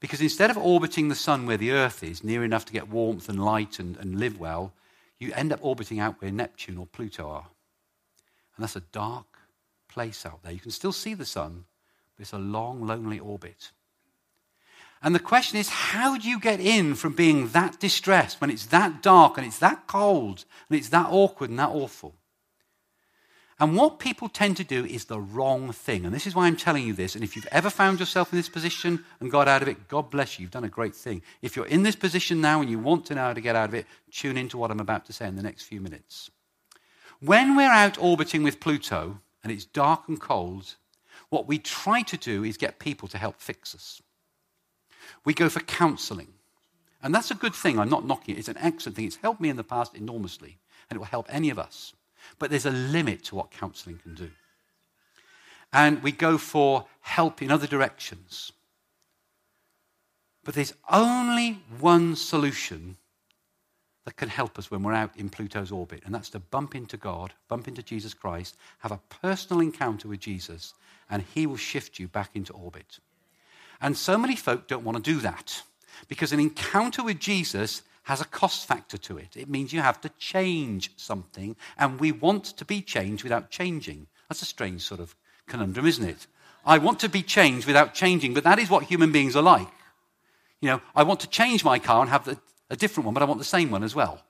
Because 0.00 0.20
instead 0.20 0.50
of 0.50 0.56
orbiting 0.56 1.08
the 1.08 1.14
sun 1.14 1.46
where 1.46 1.58
the 1.58 1.72
earth 1.72 2.02
is, 2.02 2.24
near 2.24 2.42
enough 2.42 2.64
to 2.66 2.72
get 2.72 2.88
warmth 2.88 3.28
and 3.28 3.44
light 3.44 3.78
and, 3.78 3.96
and 3.98 4.18
live 4.18 4.40
well, 4.40 4.72
you 5.18 5.32
end 5.34 5.52
up 5.52 5.60
orbiting 5.62 6.00
out 6.00 6.20
where 6.20 6.30
Neptune 6.30 6.78
or 6.78 6.86
Pluto 6.86 7.28
are. 7.28 7.46
And 8.56 8.62
that's 8.62 8.76
a 8.76 8.80
dark 8.80 9.26
place 9.88 10.24
out 10.24 10.42
there. 10.42 10.52
You 10.52 10.60
can 10.60 10.70
still 10.70 10.92
see 10.92 11.14
the 11.14 11.26
sun, 11.26 11.64
but 12.16 12.22
it's 12.22 12.32
a 12.32 12.38
long, 12.38 12.86
lonely 12.86 13.18
orbit. 13.18 13.72
And 15.02 15.14
the 15.14 15.20
question 15.20 15.58
is, 15.58 15.68
how 15.68 16.18
do 16.18 16.28
you 16.28 16.38
get 16.38 16.60
in 16.60 16.94
from 16.94 17.14
being 17.14 17.48
that 17.48 17.80
distressed 17.80 18.40
when 18.40 18.50
it's 18.50 18.66
that 18.66 19.02
dark 19.02 19.38
and 19.38 19.46
it's 19.46 19.58
that 19.58 19.86
cold 19.86 20.44
and 20.68 20.78
it's 20.78 20.90
that 20.90 21.08
awkward 21.10 21.50
and 21.50 21.58
that 21.58 21.70
awful? 21.70 22.14
And 23.60 23.76
what 23.76 23.98
people 23.98 24.28
tend 24.28 24.56
to 24.56 24.64
do 24.64 24.86
is 24.86 25.04
the 25.04 25.20
wrong 25.20 25.70
thing. 25.72 26.06
And 26.06 26.14
this 26.14 26.26
is 26.26 26.34
why 26.34 26.46
I'm 26.46 26.56
telling 26.56 26.86
you 26.86 26.94
this. 26.94 27.14
And 27.14 27.22
if 27.22 27.36
you've 27.36 27.46
ever 27.52 27.68
found 27.68 28.00
yourself 28.00 28.32
in 28.32 28.38
this 28.38 28.48
position 28.48 29.04
and 29.20 29.30
got 29.30 29.48
out 29.48 29.60
of 29.60 29.68
it, 29.68 29.86
God 29.86 30.10
bless 30.10 30.38
you. 30.38 30.44
You've 30.44 30.50
done 30.50 30.64
a 30.64 30.68
great 30.68 30.94
thing. 30.94 31.20
If 31.42 31.56
you're 31.56 31.66
in 31.66 31.82
this 31.82 31.94
position 31.94 32.40
now 32.40 32.62
and 32.62 32.70
you 32.70 32.78
want 32.78 33.04
to 33.06 33.14
know 33.14 33.20
how 33.20 33.32
to 33.34 33.40
get 33.40 33.56
out 33.56 33.68
of 33.68 33.74
it, 33.74 33.86
tune 34.10 34.38
into 34.38 34.56
what 34.56 34.70
I'm 34.70 34.80
about 34.80 35.04
to 35.06 35.12
say 35.12 35.28
in 35.28 35.36
the 35.36 35.42
next 35.42 35.64
few 35.64 35.80
minutes. 35.80 36.30
When 37.20 37.54
we're 37.54 37.70
out 37.70 37.98
orbiting 37.98 38.42
with 38.42 38.60
Pluto 38.60 39.20
and 39.44 39.52
it's 39.52 39.66
dark 39.66 40.08
and 40.08 40.18
cold, 40.18 40.76
what 41.28 41.46
we 41.46 41.58
try 41.58 42.00
to 42.00 42.16
do 42.16 42.42
is 42.42 42.56
get 42.56 42.78
people 42.78 43.08
to 43.08 43.18
help 43.18 43.40
fix 43.40 43.74
us 43.74 44.00
we 45.24 45.34
go 45.34 45.48
for 45.48 45.60
counseling. 45.60 46.28
And 47.02 47.14
that's 47.14 47.30
a 47.30 47.34
good 47.34 47.54
thing. 47.54 47.78
I'm 47.78 47.88
not 47.88 48.06
knocking 48.06 48.34
it. 48.34 48.38
It's 48.38 48.48
an 48.48 48.58
excellent 48.58 48.96
thing. 48.96 49.06
It's 49.06 49.16
helped 49.16 49.40
me 49.40 49.48
in 49.48 49.56
the 49.56 49.64
past 49.64 49.94
enormously, 49.94 50.58
and 50.88 50.96
it 50.96 50.98
will 50.98 51.06
help 51.06 51.26
any 51.30 51.50
of 51.50 51.58
us. 51.58 51.94
But 52.40 52.50
there's 52.50 52.66
a 52.66 52.72
limit 52.72 53.22
to 53.26 53.36
what 53.36 53.52
counseling 53.52 53.98
can 53.98 54.16
do. 54.16 54.30
And 55.72 56.02
we 56.02 56.10
go 56.10 56.36
for 56.36 56.86
help 57.02 57.42
in 57.42 57.52
other 57.52 57.68
directions. 57.68 58.50
But 60.42 60.54
there's 60.54 60.74
only 60.90 61.60
one 61.78 62.16
solution 62.16 62.96
that 64.04 64.16
can 64.16 64.30
help 64.30 64.58
us 64.58 64.70
when 64.70 64.82
we're 64.82 64.94
out 64.94 65.16
in 65.16 65.28
Pluto's 65.28 65.70
orbit, 65.70 66.02
and 66.04 66.14
that's 66.14 66.30
to 66.30 66.38
bump 66.38 66.74
into 66.74 66.96
God, 66.96 67.34
bump 67.48 67.68
into 67.68 67.82
Jesus 67.82 68.14
Christ, 68.14 68.56
have 68.78 68.90
a 68.90 69.00
personal 69.22 69.60
encounter 69.60 70.08
with 70.08 70.20
Jesus, 70.20 70.72
and 71.10 71.22
He 71.34 71.46
will 71.46 71.58
shift 71.58 71.98
you 71.98 72.08
back 72.08 72.30
into 72.34 72.54
orbit. 72.54 72.98
And 73.80 73.96
so 73.96 74.16
many 74.16 74.34
folk 74.34 74.66
don't 74.66 74.84
want 74.84 74.96
to 74.96 75.12
do 75.12 75.20
that 75.20 75.62
because 76.08 76.32
an 76.32 76.40
encounter 76.40 77.02
with 77.02 77.20
Jesus 77.20 77.82
has 78.10 78.20
a 78.20 78.24
cost 78.24 78.66
factor 78.66 78.98
to 78.98 79.16
it. 79.18 79.36
It 79.36 79.48
means 79.48 79.72
you 79.72 79.82
have 79.82 80.00
to 80.00 80.08
change 80.18 80.90
something, 80.96 81.54
and 81.78 82.00
we 82.00 82.10
want 82.10 82.44
to 82.56 82.64
be 82.64 82.82
changed 82.82 83.22
without 83.22 83.50
changing. 83.50 84.08
That's 84.28 84.42
a 84.42 84.46
strange 84.46 84.82
sort 84.82 84.98
of 84.98 85.14
conundrum, 85.46 85.86
isn't 85.86 86.04
it? 86.04 86.26
I 86.66 86.78
want 86.78 86.98
to 87.00 87.08
be 87.08 87.22
changed 87.22 87.68
without 87.68 87.94
changing, 87.94 88.34
but 88.34 88.42
that 88.42 88.58
is 88.58 88.68
what 88.68 88.82
human 88.82 89.12
beings 89.12 89.36
are 89.36 89.42
like. 89.42 89.68
You 90.60 90.70
know, 90.70 90.80
I 90.96 91.04
want 91.04 91.20
to 91.20 91.28
change 91.28 91.64
my 91.64 91.78
car 91.78 92.00
and 92.00 92.10
have 92.10 92.24
the, 92.24 92.36
a 92.68 92.74
different 92.74 93.04
one, 93.04 93.14
but 93.14 93.22
I 93.22 93.26
want 93.26 93.38
the 93.38 93.44
same 93.44 93.70
one 93.70 93.84
as 93.84 93.94
well. 93.94 94.20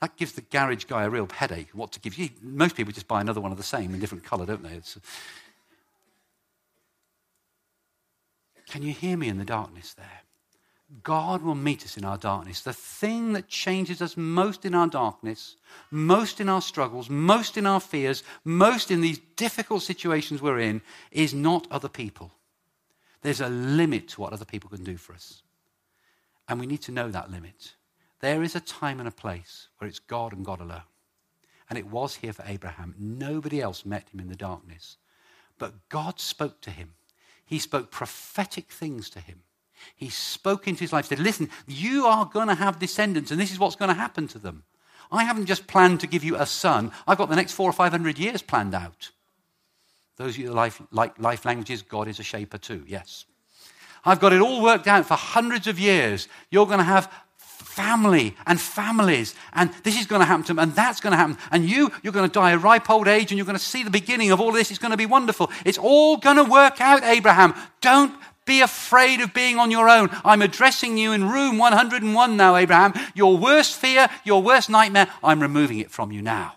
That 0.00 0.16
gives 0.16 0.34
the 0.34 0.42
garage 0.42 0.84
guy 0.84 1.02
a 1.02 1.10
real 1.10 1.26
headache. 1.26 1.70
What 1.72 1.90
to 1.92 2.00
give 2.00 2.16
you? 2.16 2.30
Most 2.40 2.76
people 2.76 2.92
just 2.92 3.08
buy 3.08 3.20
another 3.20 3.40
one 3.40 3.50
of 3.50 3.58
the 3.58 3.64
same 3.64 3.92
in 3.92 3.98
different 3.98 4.22
colour, 4.22 4.46
don't 4.46 4.62
they? 4.62 4.76
It's... 4.76 4.96
Uh, 4.96 5.00
Can 8.68 8.82
you 8.82 8.92
hear 8.92 9.16
me 9.16 9.26
in 9.26 9.38
the 9.38 9.44
darkness 9.44 9.94
there? 9.94 10.22
God 11.02 11.42
will 11.42 11.54
meet 11.54 11.84
us 11.84 11.96
in 11.96 12.04
our 12.04 12.18
darkness. 12.18 12.62
The 12.62 12.72
thing 12.72 13.32
that 13.34 13.48
changes 13.48 14.02
us 14.02 14.16
most 14.16 14.64
in 14.64 14.74
our 14.74 14.88
darkness, 14.88 15.56
most 15.90 16.40
in 16.40 16.48
our 16.48 16.60
struggles, 16.60 17.08
most 17.08 17.56
in 17.56 17.66
our 17.66 17.80
fears, 17.80 18.22
most 18.44 18.90
in 18.90 19.00
these 19.00 19.20
difficult 19.36 19.82
situations 19.82 20.42
we're 20.42 20.58
in, 20.58 20.82
is 21.12 21.32
not 21.32 21.70
other 21.70 21.88
people. 21.88 22.32
There's 23.22 23.40
a 23.40 23.48
limit 23.48 24.08
to 24.08 24.20
what 24.20 24.32
other 24.32 24.44
people 24.44 24.70
can 24.70 24.82
do 24.82 24.96
for 24.96 25.12
us. 25.12 25.42
And 26.48 26.58
we 26.58 26.66
need 26.66 26.82
to 26.82 26.92
know 26.92 27.08
that 27.10 27.30
limit. 27.30 27.74
There 28.20 28.42
is 28.42 28.56
a 28.56 28.60
time 28.60 28.98
and 28.98 29.08
a 29.08 29.12
place 29.12 29.68
where 29.78 29.88
it's 29.88 30.00
God 30.00 30.32
and 30.32 30.44
God 30.44 30.60
alone. 30.60 30.82
And 31.68 31.78
it 31.78 31.86
was 31.86 32.16
here 32.16 32.32
for 32.32 32.44
Abraham. 32.46 32.94
Nobody 32.98 33.60
else 33.60 33.86
met 33.86 34.08
him 34.12 34.18
in 34.18 34.28
the 34.28 34.34
darkness. 34.34 34.96
But 35.58 35.88
God 35.88 36.18
spoke 36.18 36.60
to 36.62 36.70
him. 36.70 36.94
He 37.44 37.60
spoke 37.60 37.92
prophetic 37.92 38.70
things 38.70 39.08
to 39.10 39.20
him. 39.20 39.42
He 39.96 40.08
spoke 40.08 40.66
into 40.68 40.80
his 40.80 40.92
life, 40.92 41.06
said, 41.06 41.18
Listen, 41.18 41.50
you 41.66 42.06
are 42.06 42.24
going 42.24 42.48
to 42.48 42.54
have 42.54 42.78
descendants, 42.78 43.30
and 43.30 43.40
this 43.40 43.52
is 43.52 43.58
what's 43.58 43.76
going 43.76 43.88
to 43.90 43.94
happen 43.94 44.28
to 44.28 44.38
them. 44.38 44.64
I 45.12 45.24
haven't 45.24 45.46
just 45.46 45.66
planned 45.66 46.00
to 46.00 46.06
give 46.06 46.24
you 46.24 46.36
a 46.36 46.46
son, 46.46 46.92
I've 47.06 47.18
got 47.18 47.28
the 47.28 47.36
next 47.36 47.52
four 47.52 47.68
or 47.68 47.72
five 47.72 47.92
hundred 47.92 48.18
years 48.18 48.42
planned 48.42 48.74
out. 48.74 49.10
Those 50.16 50.34
of 50.34 50.38
you 50.38 50.48
that 50.48 50.54
life, 50.54 50.80
like 50.90 51.18
life 51.18 51.44
languages, 51.44 51.82
God 51.82 52.06
is 52.06 52.20
a 52.20 52.22
shaper 52.22 52.58
too, 52.58 52.84
yes. 52.86 53.24
I've 54.04 54.20
got 54.20 54.32
it 54.32 54.40
all 54.40 54.62
worked 54.62 54.86
out 54.86 55.06
for 55.06 55.14
hundreds 55.14 55.66
of 55.66 55.78
years. 55.78 56.28
You're 56.50 56.66
going 56.66 56.78
to 56.78 56.84
have 56.84 57.12
family 57.38 58.36
and 58.46 58.60
families, 58.60 59.34
and 59.52 59.72
this 59.84 59.98
is 59.98 60.06
going 60.06 60.20
to 60.20 60.26
happen 60.26 60.42
to 60.44 60.48
them, 60.48 60.58
and 60.58 60.74
that's 60.74 61.00
going 61.00 61.12
to 61.12 61.16
happen. 61.16 61.38
And 61.50 61.68
you, 61.68 61.90
you're 62.02 62.12
going 62.12 62.28
to 62.28 62.32
die 62.32 62.52
a 62.52 62.58
ripe 62.58 62.90
old 62.90 63.08
age, 63.08 63.30
and 63.30 63.38
you're 63.38 63.46
going 63.46 63.58
to 63.58 63.62
see 63.62 63.82
the 63.82 63.90
beginning 63.90 64.30
of 64.30 64.40
all 64.40 64.52
this. 64.52 64.70
It's 64.70 64.78
going 64.78 64.90
to 64.90 64.96
be 64.96 65.06
wonderful. 65.06 65.50
It's 65.64 65.78
all 65.78 66.16
going 66.16 66.36
to 66.36 66.44
work 66.44 66.80
out, 66.80 67.02
Abraham. 67.04 67.54
Don't 67.80 68.14
be 68.50 68.60
afraid 68.60 69.20
of 69.20 69.32
being 69.32 69.58
on 69.58 69.70
your 69.70 69.88
own. 69.88 70.10
I'm 70.24 70.42
addressing 70.42 70.98
you 70.98 71.12
in 71.12 71.30
room 71.30 71.56
101 71.56 72.36
now, 72.36 72.56
Abraham. 72.56 72.92
Your 73.14 73.36
worst 73.36 73.76
fear, 73.76 74.08
your 74.24 74.42
worst 74.42 74.68
nightmare, 74.68 75.06
I'm 75.22 75.40
removing 75.40 75.78
it 75.78 75.92
from 75.92 76.10
you 76.10 76.20
now. 76.20 76.56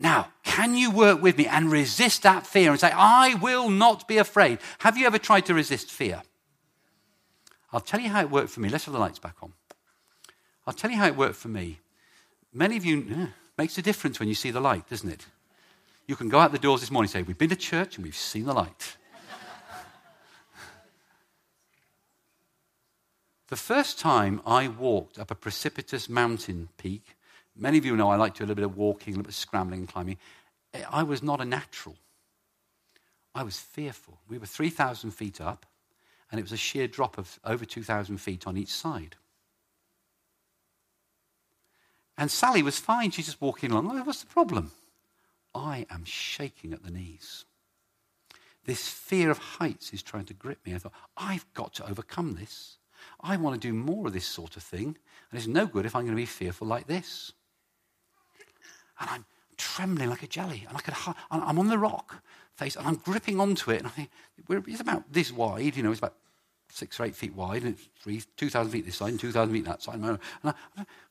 Now, 0.00 0.32
can 0.42 0.74
you 0.74 0.90
work 0.90 1.22
with 1.22 1.38
me 1.38 1.46
and 1.46 1.70
resist 1.70 2.24
that 2.24 2.44
fear 2.44 2.72
and 2.72 2.80
say, 2.80 2.90
I 2.92 3.34
will 3.34 3.70
not 3.70 4.08
be 4.08 4.18
afraid? 4.18 4.58
Have 4.78 4.98
you 4.98 5.06
ever 5.06 5.18
tried 5.18 5.46
to 5.46 5.54
resist 5.54 5.92
fear? 5.92 6.22
I'll 7.72 7.80
tell 7.80 8.00
you 8.00 8.08
how 8.08 8.20
it 8.20 8.30
worked 8.30 8.50
for 8.50 8.60
me. 8.60 8.68
Let's 8.68 8.86
have 8.86 8.94
the 8.94 9.00
lights 9.00 9.20
back 9.20 9.36
on. 9.40 9.52
I'll 10.66 10.74
tell 10.74 10.90
you 10.90 10.96
how 10.96 11.06
it 11.06 11.16
worked 11.16 11.36
for 11.36 11.48
me. 11.48 11.78
Many 12.52 12.76
of 12.76 12.84
you, 12.84 13.06
yeah, 13.08 13.26
makes 13.56 13.78
a 13.78 13.82
difference 13.82 14.18
when 14.18 14.28
you 14.28 14.34
see 14.34 14.50
the 14.50 14.60
light, 14.60 14.88
doesn't 14.90 15.08
it? 15.08 15.26
You 16.08 16.16
can 16.16 16.28
go 16.28 16.40
out 16.40 16.50
the 16.50 16.58
doors 16.58 16.80
this 16.80 16.90
morning 16.90 17.06
and 17.06 17.12
say, 17.12 17.22
We've 17.22 17.38
been 17.38 17.50
to 17.50 17.56
church 17.56 17.96
and 17.96 18.04
we've 18.04 18.16
seen 18.16 18.44
the 18.44 18.52
light. 18.52 18.96
The 23.48 23.56
first 23.56 23.98
time 23.98 24.40
I 24.46 24.68
walked 24.68 25.18
up 25.18 25.30
a 25.30 25.34
precipitous 25.34 26.08
mountain 26.08 26.68
peak 26.76 27.16
Many 27.56 27.78
of 27.78 27.84
you 27.84 27.96
know 27.96 28.10
I 28.10 28.16
like 28.16 28.34
to 28.34 28.38
do 28.38 28.44
a 28.44 28.46
little 28.46 28.56
bit 28.56 28.64
of 28.64 28.76
walking, 28.76 29.14
a 29.14 29.16
little 29.16 29.24
bit 29.24 29.30
of 29.30 29.36
scrambling 29.36 29.80
and 29.80 29.88
climbing. 29.88 30.18
Eh, 30.72 30.82
I 30.90 31.02
was 31.02 31.22
not 31.22 31.40
a 31.40 31.44
natural. 31.44 31.96
I 33.34 33.42
was 33.42 33.58
fearful. 33.58 34.18
We 34.28 34.38
were 34.38 34.46
3,000 34.46 35.12
feet 35.12 35.40
up, 35.40 35.66
and 36.30 36.38
it 36.38 36.42
was 36.42 36.52
a 36.52 36.56
sheer 36.56 36.88
drop 36.88 37.16
of 37.16 37.38
over 37.44 37.64
2,000 37.64 38.18
feet 38.18 38.46
on 38.46 38.56
each 38.56 38.72
side. 38.72 39.16
And 42.16 42.30
Sally 42.30 42.62
was 42.62 42.78
fine. 42.78 43.10
She's 43.10 43.26
just 43.26 43.40
walking 43.40 43.72
along. 43.72 44.04
What's 44.04 44.20
the 44.20 44.26
problem? 44.26 44.72
I 45.54 45.86
am 45.90 46.04
shaking 46.04 46.72
at 46.72 46.82
the 46.82 46.90
knees. 46.90 47.44
This 48.64 48.88
fear 48.88 49.30
of 49.30 49.38
heights 49.38 49.92
is 49.92 50.02
trying 50.02 50.24
to 50.26 50.34
grip 50.34 50.64
me. 50.64 50.74
I 50.74 50.78
thought, 50.78 50.92
I've 51.16 51.52
got 51.54 51.74
to 51.74 51.88
overcome 51.88 52.34
this. 52.34 52.78
I 53.20 53.36
want 53.36 53.60
to 53.60 53.68
do 53.68 53.74
more 53.74 54.06
of 54.06 54.12
this 54.12 54.26
sort 54.26 54.56
of 54.56 54.62
thing. 54.62 54.96
And 55.30 55.38
it's 55.38 55.46
no 55.46 55.66
good 55.66 55.86
if 55.86 55.94
I'm 55.94 56.02
going 56.02 56.16
to 56.16 56.20
be 56.20 56.26
fearful 56.26 56.66
like 56.66 56.86
this 56.86 57.32
and 59.00 59.10
I'm 59.10 59.24
trembling 59.56 60.10
like 60.10 60.22
a 60.22 60.26
jelly. 60.26 60.64
And 60.68 60.76
I 60.76 60.80
could, 60.80 60.94
I'm 61.30 61.58
on 61.58 61.68
the 61.68 61.78
rock 61.78 62.22
face, 62.56 62.76
and 62.76 62.86
I'm 62.86 62.96
gripping 62.96 63.40
onto 63.40 63.70
it. 63.70 63.78
And 63.78 63.86
I 63.86 63.90
think 63.90 64.10
it's 64.68 64.80
about 64.80 65.12
this 65.12 65.32
wide, 65.32 65.76
you 65.76 65.82
know, 65.82 65.90
it's 65.90 66.00
about 66.00 66.14
six 66.70 66.98
or 66.98 67.04
eight 67.04 67.16
feet 67.16 67.34
wide, 67.34 67.62
and 67.62 67.74
it's 67.74 67.88
three, 68.00 68.22
2,000 68.36 68.72
feet 68.72 68.86
this 68.86 68.96
side 68.96 69.10
and 69.10 69.20
2,000 69.20 69.52
feet 69.52 69.64
that 69.64 69.82
side. 69.82 69.96
And 69.96 70.18
I, 70.44 70.48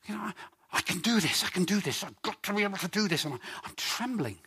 you 0.08 0.14
know, 0.14 0.20
I, 0.20 0.32
I, 0.72 0.80
can 0.80 1.00
do 1.00 1.20
this, 1.20 1.44
I 1.44 1.48
can 1.48 1.64
do 1.64 1.80
this, 1.80 2.02
I've 2.02 2.20
got 2.22 2.42
to 2.44 2.54
be 2.54 2.62
able 2.62 2.78
to 2.78 2.88
do 2.88 3.08
this. 3.08 3.24
And 3.24 3.34
I, 3.34 3.38
I'm 3.64 3.74
trembling. 3.76 4.38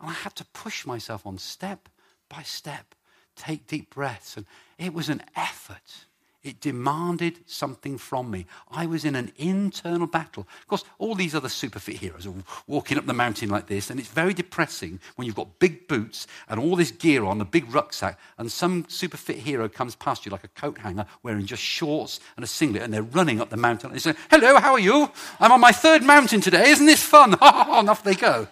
And 0.00 0.10
I 0.10 0.12
had 0.12 0.34
to 0.36 0.44
push 0.46 0.86
myself 0.86 1.26
on 1.26 1.38
step 1.38 1.88
by 2.28 2.42
step, 2.42 2.94
take 3.36 3.66
deep 3.66 3.94
breaths. 3.94 4.36
And 4.36 4.46
it 4.78 4.94
was 4.94 5.08
an 5.08 5.22
effort. 5.36 6.06
It 6.48 6.60
demanded 6.62 7.40
something 7.44 7.98
from 7.98 8.30
me. 8.30 8.46
I 8.70 8.86
was 8.86 9.04
in 9.04 9.14
an 9.14 9.32
internal 9.36 10.06
battle. 10.06 10.48
Of 10.62 10.66
course, 10.66 10.84
all 10.98 11.14
these 11.14 11.34
other 11.34 11.50
super 11.50 11.78
fit 11.78 11.96
heroes 11.96 12.26
are 12.26 12.32
walking 12.66 12.96
up 12.96 13.04
the 13.04 13.12
mountain 13.12 13.50
like 13.50 13.66
this, 13.66 13.90
and 13.90 14.00
it's 14.00 14.08
very 14.08 14.32
depressing 14.32 14.98
when 15.16 15.26
you've 15.26 15.34
got 15.34 15.58
big 15.58 15.86
boots 15.88 16.26
and 16.48 16.58
all 16.58 16.74
this 16.74 16.90
gear 16.90 17.24
on, 17.24 17.38
a 17.42 17.44
big 17.44 17.72
rucksack, 17.72 18.18
and 18.38 18.50
some 18.50 18.86
super 18.88 19.18
fit 19.18 19.36
hero 19.36 19.68
comes 19.68 19.94
past 19.94 20.24
you 20.24 20.32
like 20.32 20.42
a 20.42 20.48
coat 20.48 20.78
hanger 20.78 21.04
wearing 21.22 21.44
just 21.44 21.62
shorts 21.62 22.18
and 22.36 22.44
a 22.44 22.48
singlet, 22.48 22.82
and 22.82 22.94
they're 22.94 23.02
running 23.02 23.42
up 23.42 23.50
the 23.50 23.58
mountain. 23.58 23.90
And 23.90 23.96
they 23.96 24.00
say, 24.00 24.14
Hello, 24.30 24.58
how 24.58 24.72
are 24.72 24.80
you? 24.80 25.10
I'm 25.40 25.52
on 25.52 25.60
my 25.60 25.72
third 25.72 26.02
mountain 26.02 26.40
today. 26.40 26.70
Isn't 26.70 26.86
this 26.86 27.02
fun? 27.02 27.34
and 27.42 27.42
off 27.90 28.02
they 28.02 28.14
go. 28.14 28.48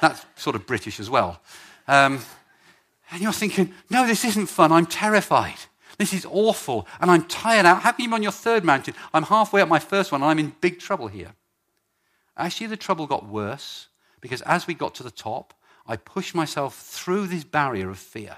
That's 0.00 0.24
sort 0.36 0.54
of 0.54 0.64
British 0.64 1.00
as 1.00 1.10
well. 1.10 1.40
Um, 1.88 2.20
and 3.10 3.20
you're 3.20 3.32
thinking, 3.32 3.74
No, 3.90 4.06
this 4.06 4.24
isn't 4.24 4.46
fun. 4.46 4.70
I'm 4.70 4.86
terrified. 4.86 5.58
This 5.98 6.12
is 6.12 6.26
awful, 6.28 6.86
and 7.00 7.10
I'm 7.10 7.24
tired 7.24 7.66
out. 7.66 7.82
How 7.82 7.92
can 7.92 8.04
you 8.04 8.08
be 8.08 8.14
on 8.14 8.22
your 8.22 8.32
third 8.32 8.64
mountain? 8.64 8.94
I'm 9.12 9.24
halfway 9.24 9.60
up 9.60 9.68
my 9.68 9.78
first 9.78 10.12
one, 10.12 10.22
and 10.22 10.30
I'm 10.30 10.38
in 10.38 10.54
big 10.60 10.78
trouble 10.78 11.08
here. 11.08 11.32
Actually, 12.36 12.68
the 12.68 12.76
trouble 12.76 13.06
got 13.06 13.28
worse 13.28 13.88
because 14.20 14.40
as 14.42 14.66
we 14.66 14.74
got 14.74 14.94
to 14.96 15.02
the 15.02 15.10
top, 15.10 15.52
I 15.86 15.96
pushed 15.96 16.34
myself 16.34 16.76
through 16.76 17.26
this 17.26 17.44
barrier 17.44 17.90
of 17.90 17.98
fear. 17.98 18.36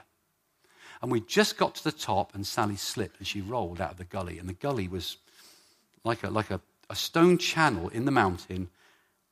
And 1.03 1.13
we 1.13 1.21
just 1.21 1.59
got 1.59 1.75
to 1.77 1.85
the 1.85 1.93
top, 1.93 2.35
and 2.35 2.47
Sally 2.47 2.77
slipped 2.77 3.19
and 3.19 3.27
she 3.27 3.41
rolled 3.41 3.81
out 3.81 3.93
of 3.93 3.97
the 3.99 4.05
gully. 4.05 4.39
And 4.39 4.49
the 4.49 4.55
gully 4.55 4.89
was 4.89 5.19
like 6.03 6.25
a, 6.25 6.31
like 6.31 6.51
a, 6.51 6.61
a 6.89 6.97
stone 6.97 7.39
channel 7.39 7.89
in 7.91 8.07
the 8.07 8.11
mountain, 8.11 8.71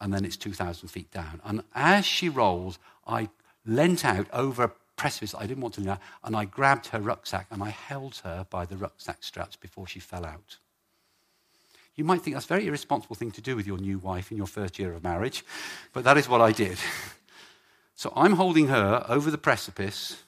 and 0.00 0.12
then 0.12 0.24
it's 0.24 0.36
2,000 0.36 0.88
feet 0.88 1.10
down. 1.10 1.40
And 1.44 1.62
as 1.74 2.04
she 2.04 2.28
rolled, 2.28 2.78
I 3.06 3.30
leant 3.64 4.04
out 4.04 4.26
over 4.32 4.72
precipice 5.02 5.34
I 5.34 5.46
didn't 5.48 5.62
want 5.62 5.74
to 5.74 5.80
know. 5.80 5.98
And 6.22 6.36
I 6.36 6.44
grabbed 6.44 6.86
her 6.88 7.00
rucksack 7.00 7.48
and 7.50 7.60
I 7.60 7.70
held 7.70 8.20
her 8.22 8.46
by 8.48 8.64
the 8.64 8.76
rucksack 8.76 9.24
straps 9.24 9.56
before 9.56 9.88
she 9.88 9.98
fell 9.98 10.24
out. 10.24 10.58
You 11.96 12.04
might 12.04 12.22
think 12.22 12.36
that's 12.36 12.46
a 12.46 12.54
very 12.56 12.68
irresponsible 12.68 13.16
thing 13.16 13.32
to 13.32 13.40
do 13.40 13.56
with 13.56 13.66
your 13.66 13.78
new 13.78 13.98
wife 13.98 14.30
in 14.30 14.36
your 14.36 14.46
first 14.46 14.78
year 14.78 14.92
of 14.92 15.02
marriage, 15.02 15.44
but 15.92 16.04
that 16.04 16.16
is 16.16 16.28
what 16.28 16.40
I 16.40 16.52
did. 16.52 16.78
So 17.94 18.12
I'm 18.16 18.32
holding 18.32 18.66
her 18.66 19.04
over 19.08 19.30
the 19.30 19.38
precipice. 19.38 20.24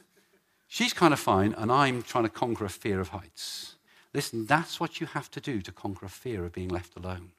She's 0.69 0.93
kind 0.93 1.13
of 1.13 1.19
fine, 1.19 1.55
and 1.55 1.73
I'm 1.73 2.03
trying 2.03 2.23
to 2.23 2.31
conquer 2.31 2.67
a 2.67 2.69
fear 2.69 3.01
of 3.01 3.09
heights. 3.09 3.75
Listen, 4.13 4.47
that's 4.47 4.79
what 4.79 5.01
you 5.01 5.09
have 5.09 5.29
to 5.33 5.41
do 5.41 5.61
to 5.63 5.73
conquer 5.73 6.07
a 6.07 6.11
fear 6.11 6.45
of 6.45 6.53
being 6.53 6.69
left 6.69 6.95
alone 6.95 7.33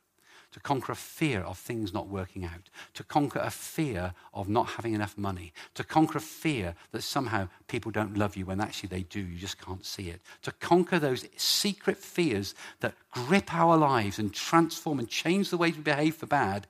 to 0.56 0.62
conquer 0.62 0.94
a 0.94 0.96
fear 0.96 1.42
of 1.42 1.58
things 1.58 1.94
not 1.94 2.08
working 2.08 2.46
out, 2.46 2.70
to 2.94 3.04
conquer 3.04 3.40
a 3.40 3.50
fear 3.50 4.14
of 4.34 4.48
not 4.48 4.70
having 4.70 4.94
enough 4.94 5.18
money, 5.18 5.52
to 5.74 5.84
conquer 5.84 6.18
a 6.18 6.22
fear 6.22 6.74
that 6.94 7.02
somehow 7.02 7.50
people 7.68 7.92
don't 7.92 8.18
love 8.18 8.38
you 8.38 8.46
when 8.46 8.62
actually 8.62 8.88
they 8.88 9.04
do, 9.04 9.20
you 9.20 9.38
just 9.38 9.60
can't 9.60 9.86
see 9.86 10.08
it, 10.08 10.22
to 10.44 10.54
conquer 10.54 10.98
those 10.98 11.26
secret 11.36 11.98
fears 11.98 12.56
that 12.80 12.94
grip 13.12 13.54
our 13.54 13.76
lives 13.76 14.18
and 14.18 14.34
transform 14.34 14.98
and 14.98 15.10
change 15.10 15.50
the 15.50 15.58
way 15.58 15.74
we 15.74 15.82
behave 15.82 16.16
for 16.16 16.26
bad, 16.26 16.68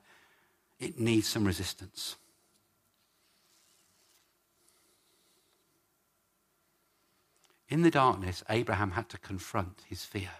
it 0.80 0.98
needs 0.98 1.28
some 1.28 1.44
resistance. 1.44 2.16
In 7.68 7.82
the 7.82 7.90
darkness, 7.92 8.42
Abraham 8.50 8.90
had 8.90 9.08
to 9.10 9.18
confront 9.18 9.82
his 9.88 10.04
fear. 10.04 10.30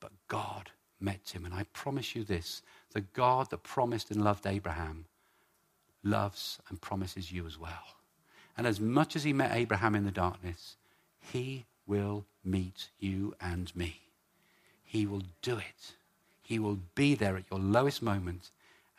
but 0.00 0.10
God 0.26 0.72
met 1.02 1.30
him. 1.34 1.44
And 1.44 1.54
I 1.54 1.64
promise 1.72 2.14
you 2.14 2.24
this 2.24 2.62
the 2.92 3.00
God 3.00 3.50
that 3.50 3.62
promised 3.62 4.10
and 4.10 4.22
loved 4.22 4.46
Abraham 4.46 5.06
loves 6.04 6.58
and 6.68 6.80
promises 6.80 7.32
you 7.32 7.46
as 7.46 7.58
well. 7.58 7.96
And 8.56 8.66
as 8.66 8.80
much 8.80 9.16
as 9.16 9.24
he 9.24 9.32
met 9.32 9.52
Abraham 9.52 9.94
in 9.94 10.04
the 10.04 10.10
darkness, 10.10 10.76
he 11.20 11.64
will 11.86 12.24
meet 12.44 12.88
you 12.98 13.34
and 13.40 13.74
me. 13.74 14.00
He 14.84 15.06
will 15.06 15.22
do 15.40 15.56
it. 15.56 15.94
He 16.42 16.58
will 16.58 16.78
be 16.94 17.14
there 17.14 17.36
at 17.36 17.44
your 17.50 17.60
lowest 17.60 18.02
moment, 18.02 18.50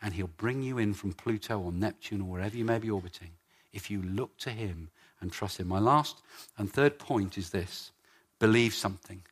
and 0.02 0.14
he'll 0.14 0.26
bring 0.26 0.62
you 0.62 0.78
in 0.78 0.94
from 0.94 1.12
Pluto 1.12 1.58
or 1.58 1.72
Neptune 1.72 2.22
or 2.22 2.24
wherever 2.24 2.56
you 2.56 2.64
may 2.64 2.78
be 2.78 2.90
orbiting 2.90 3.30
if 3.72 3.90
you 3.90 4.02
look 4.02 4.36
to 4.38 4.50
him 4.50 4.88
and 5.20 5.30
trust 5.30 5.60
him. 5.60 5.68
My 5.68 5.78
last 5.78 6.22
and 6.58 6.72
third 6.72 6.98
point 6.98 7.38
is 7.38 7.50
this 7.50 7.92
believe 8.38 8.74
something, 8.74 9.22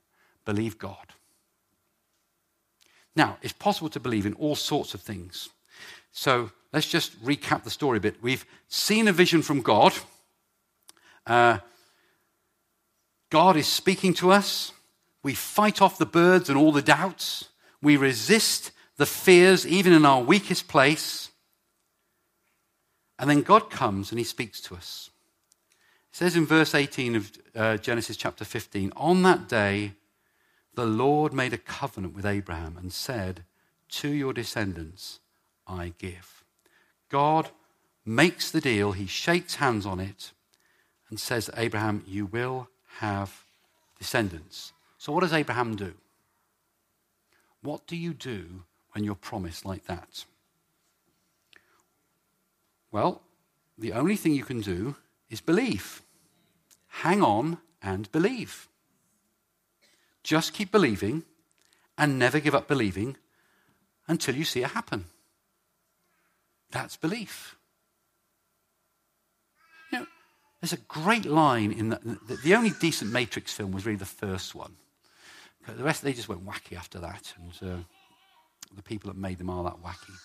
believe 0.44 0.78
God. 0.78 1.14
Now, 3.14 3.36
it's 3.42 3.52
possible 3.52 3.90
to 3.90 4.00
believe 4.00 4.26
in 4.26 4.34
all 4.34 4.54
sorts 4.54 4.94
of 4.94 5.00
things. 5.00 5.48
So 6.12 6.50
let's 6.72 6.88
just 6.88 7.22
recap 7.24 7.64
the 7.64 7.70
story 7.70 7.98
a 7.98 8.00
bit. 8.00 8.22
We've 8.22 8.46
seen 8.68 9.08
a 9.08 9.12
vision 9.12 9.42
from 9.42 9.60
God. 9.60 9.92
Uh, 11.26 11.58
God 13.30 13.56
is 13.56 13.66
speaking 13.66 14.14
to 14.14 14.30
us. 14.30 14.72
We 15.22 15.34
fight 15.34 15.80
off 15.80 15.98
the 15.98 16.06
birds 16.06 16.48
and 16.48 16.58
all 16.58 16.72
the 16.72 16.82
doubts. 16.82 17.48
We 17.80 17.96
resist 17.96 18.72
the 18.96 19.06
fears, 19.06 19.66
even 19.66 19.92
in 19.92 20.04
our 20.04 20.22
weakest 20.22 20.68
place. 20.68 21.30
And 23.18 23.30
then 23.30 23.42
God 23.42 23.70
comes 23.70 24.10
and 24.10 24.18
he 24.18 24.24
speaks 24.24 24.60
to 24.62 24.74
us. 24.74 25.10
It 26.10 26.16
says 26.16 26.36
in 26.36 26.44
verse 26.44 26.74
18 26.74 27.16
of 27.16 27.32
uh, 27.54 27.76
Genesis 27.78 28.16
chapter 28.16 28.44
15 28.44 28.92
On 28.96 29.22
that 29.22 29.48
day, 29.48 29.92
the 30.74 30.86
Lord 30.86 31.32
made 31.32 31.52
a 31.52 31.58
covenant 31.58 32.14
with 32.14 32.26
Abraham 32.26 32.76
and 32.76 32.92
said, 32.92 33.44
To 33.90 34.08
your 34.08 34.32
descendants 34.32 35.20
I 35.66 35.92
give. 35.98 36.44
God 37.08 37.50
makes 38.04 38.50
the 38.50 38.60
deal, 38.60 38.92
he 38.92 39.06
shakes 39.06 39.56
hands 39.56 39.86
on 39.86 40.00
it, 40.00 40.32
and 41.10 41.20
says, 41.20 41.50
Abraham, 41.56 42.02
you 42.06 42.26
will 42.26 42.68
have 42.98 43.44
descendants. 43.98 44.72
So, 44.98 45.12
what 45.12 45.20
does 45.20 45.32
Abraham 45.32 45.76
do? 45.76 45.94
What 47.62 47.86
do 47.86 47.96
you 47.96 48.14
do 48.14 48.64
when 48.92 49.04
you're 49.04 49.14
promised 49.14 49.64
like 49.64 49.84
that? 49.86 50.24
Well, 52.90 53.22
the 53.78 53.92
only 53.92 54.16
thing 54.16 54.34
you 54.34 54.44
can 54.44 54.60
do 54.60 54.96
is 55.30 55.40
believe. 55.40 56.02
Hang 56.88 57.22
on 57.22 57.58
and 57.82 58.10
believe. 58.12 58.68
Just 60.22 60.54
keep 60.54 60.70
believing 60.70 61.24
and 61.98 62.18
never 62.18 62.40
give 62.40 62.54
up 62.54 62.68
believing 62.68 63.16
until 64.08 64.34
you 64.34 64.44
see 64.44 64.62
it 64.62 64.70
happen. 64.70 65.06
That's 66.70 66.96
belief. 66.96 67.56
You 69.90 70.00
know, 70.00 70.06
there's 70.60 70.72
a 70.72 70.78
great 70.78 71.26
line 71.26 71.72
in 71.72 71.90
the, 71.90 72.18
the, 72.26 72.36
the 72.36 72.54
only 72.54 72.70
decent 72.80 73.12
Matrix 73.12 73.52
film 73.52 73.72
was 73.72 73.84
really 73.84 73.98
the 73.98 74.04
first 74.04 74.54
one. 74.54 74.76
The 75.66 75.84
rest, 75.84 76.02
they 76.02 76.12
just 76.12 76.28
went 76.28 76.44
wacky 76.44 76.76
after 76.76 76.98
that, 76.98 77.34
and 77.36 77.70
uh, 77.70 77.76
the 78.74 78.82
people 78.82 79.12
that 79.12 79.18
made 79.18 79.38
them 79.38 79.48
are 79.48 79.62
that 79.64 79.82
wacky. 79.82 80.16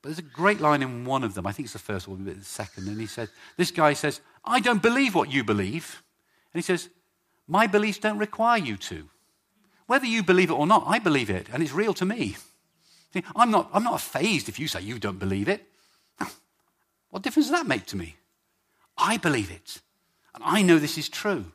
But 0.00 0.10
there's 0.10 0.18
a 0.18 0.22
great 0.22 0.60
line 0.60 0.82
in 0.82 1.04
one 1.04 1.24
of 1.24 1.34
them. 1.34 1.46
I 1.46 1.52
think 1.52 1.66
it's 1.66 1.72
the 1.72 1.80
first 1.80 2.06
one, 2.06 2.24
the 2.24 2.44
second. 2.44 2.86
And 2.86 3.00
he 3.00 3.06
said, 3.06 3.28
This 3.56 3.72
guy 3.72 3.94
says, 3.94 4.20
I 4.44 4.60
don't 4.60 4.82
believe 4.82 5.14
what 5.16 5.32
you 5.32 5.42
believe. 5.42 6.02
And 6.52 6.58
he 6.58 6.62
says, 6.62 6.88
My 7.48 7.66
beliefs 7.66 7.98
don't 7.98 8.18
require 8.18 8.58
you 8.58 8.76
to. 8.76 9.08
Whether 9.86 10.06
you 10.06 10.22
believe 10.22 10.50
it 10.50 10.54
or 10.54 10.66
not, 10.66 10.84
I 10.86 10.98
believe 10.98 11.30
it, 11.30 11.46
and 11.52 11.62
it's 11.62 11.72
real 11.72 11.94
to 11.94 12.04
me. 12.04 12.36
See, 13.12 13.22
I'm 13.36 13.50
not, 13.50 13.70
I'm 13.72 13.84
not 13.84 14.00
fazed 14.00 14.48
if 14.48 14.58
you 14.58 14.66
say 14.66 14.80
you 14.80 14.98
don't 14.98 15.18
believe 15.18 15.48
it. 15.48 15.66
What 17.10 17.22
difference 17.22 17.48
does 17.48 17.58
that 17.58 17.68
make 17.68 17.86
to 17.86 17.96
me? 17.96 18.16
I 18.98 19.16
believe 19.16 19.50
it, 19.50 19.80
and 20.34 20.42
I 20.44 20.60
know 20.60 20.78
this 20.78 20.98
is 20.98 21.08
true. 21.08 21.46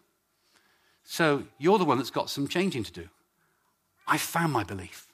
So 1.04 1.44
you're 1.58 1.78
the 1.78 1.86
one 1.86 1.98
that's 1.98 2.10
got 2.10 2.30
some 2.30 2.48
changing 2.48 2.84
to 2.84 2.92
do. 2.92 3.10
I 4.08 4.18
found 4.18 4.54
my 4.54 4.64
belief. 4.64 5.08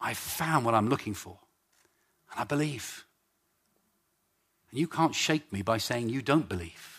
I 0.00 0.14
found 0.14 0.64
what 0.64 0.74
I'm 0.74 0.88
looking 0.88 1.14
for. 1.14 1.38
And 2.32 2.40
I 2.40 2.44
believe. 2.44 3.04
And 4.70 4.80
you 4.80 4.88
can't 4.88 5.14
shake 5.14 5.52
me 5.52 5.62
by 5.62 5.78
saying 5.78 6.08
you 6.08 6.22
don't 6.22 6.48
believe. 6.48 6.93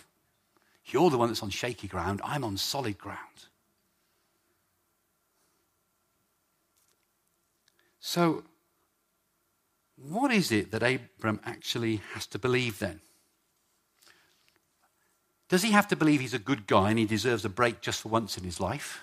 You're 0.87 1.09
the 1.09 1.17
one 1.17 1.29
that's 1.29 1.43
on 1.43 1.49
shaky 1.49 1.87
ground. 1.87 2.21
I'm 2.23 2.43
on 2.43 2.57
solid 2.57 2.97
ground. 2.97 3.19
So, 7.99 8.43
what 9.97 10.31
is 10.31 10.51
it 10.51 10.71
that 10.71 10.83
Abram 10.83 11.39
actually 11.43 12.01
has 12.13 12.27
to 12.27 12.39
believe 12.39 12.77
then? 12.77 13.01
Does 15.49 15.63
he 15.63 15.71
have 15.71 15.87
to 15.87 15.95
believe 15.95 16.21
he's 16.21 16.33
a 16.33 16.39
good 16.39 16.67
guy 16.67 16.89
and 16.89 16.99
he 16.99 17.05
deserves 17.05 17.45
a 17.45 17.49
break 17.49 17.81
just 17.81 18.01
for 18.01 18.09
once 18.09 18.37
in 18.37 18.43
his 18.43 18.59
life? 18.59 19.01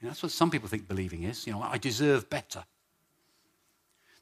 You 0.00 0.06
know, 0.06 0.10
that's 0.10 0.22
what 0.22 0.32
some 0.32 0.50
people 0.50 0.68
think 0.68 0.88
believing 0.88 1.24
is. 1.24 1.46
You 1.46 1.52
know, 1.54 1.62
I 1.62 1.78
deserve 1.78 2.30
better. 2.30 2.64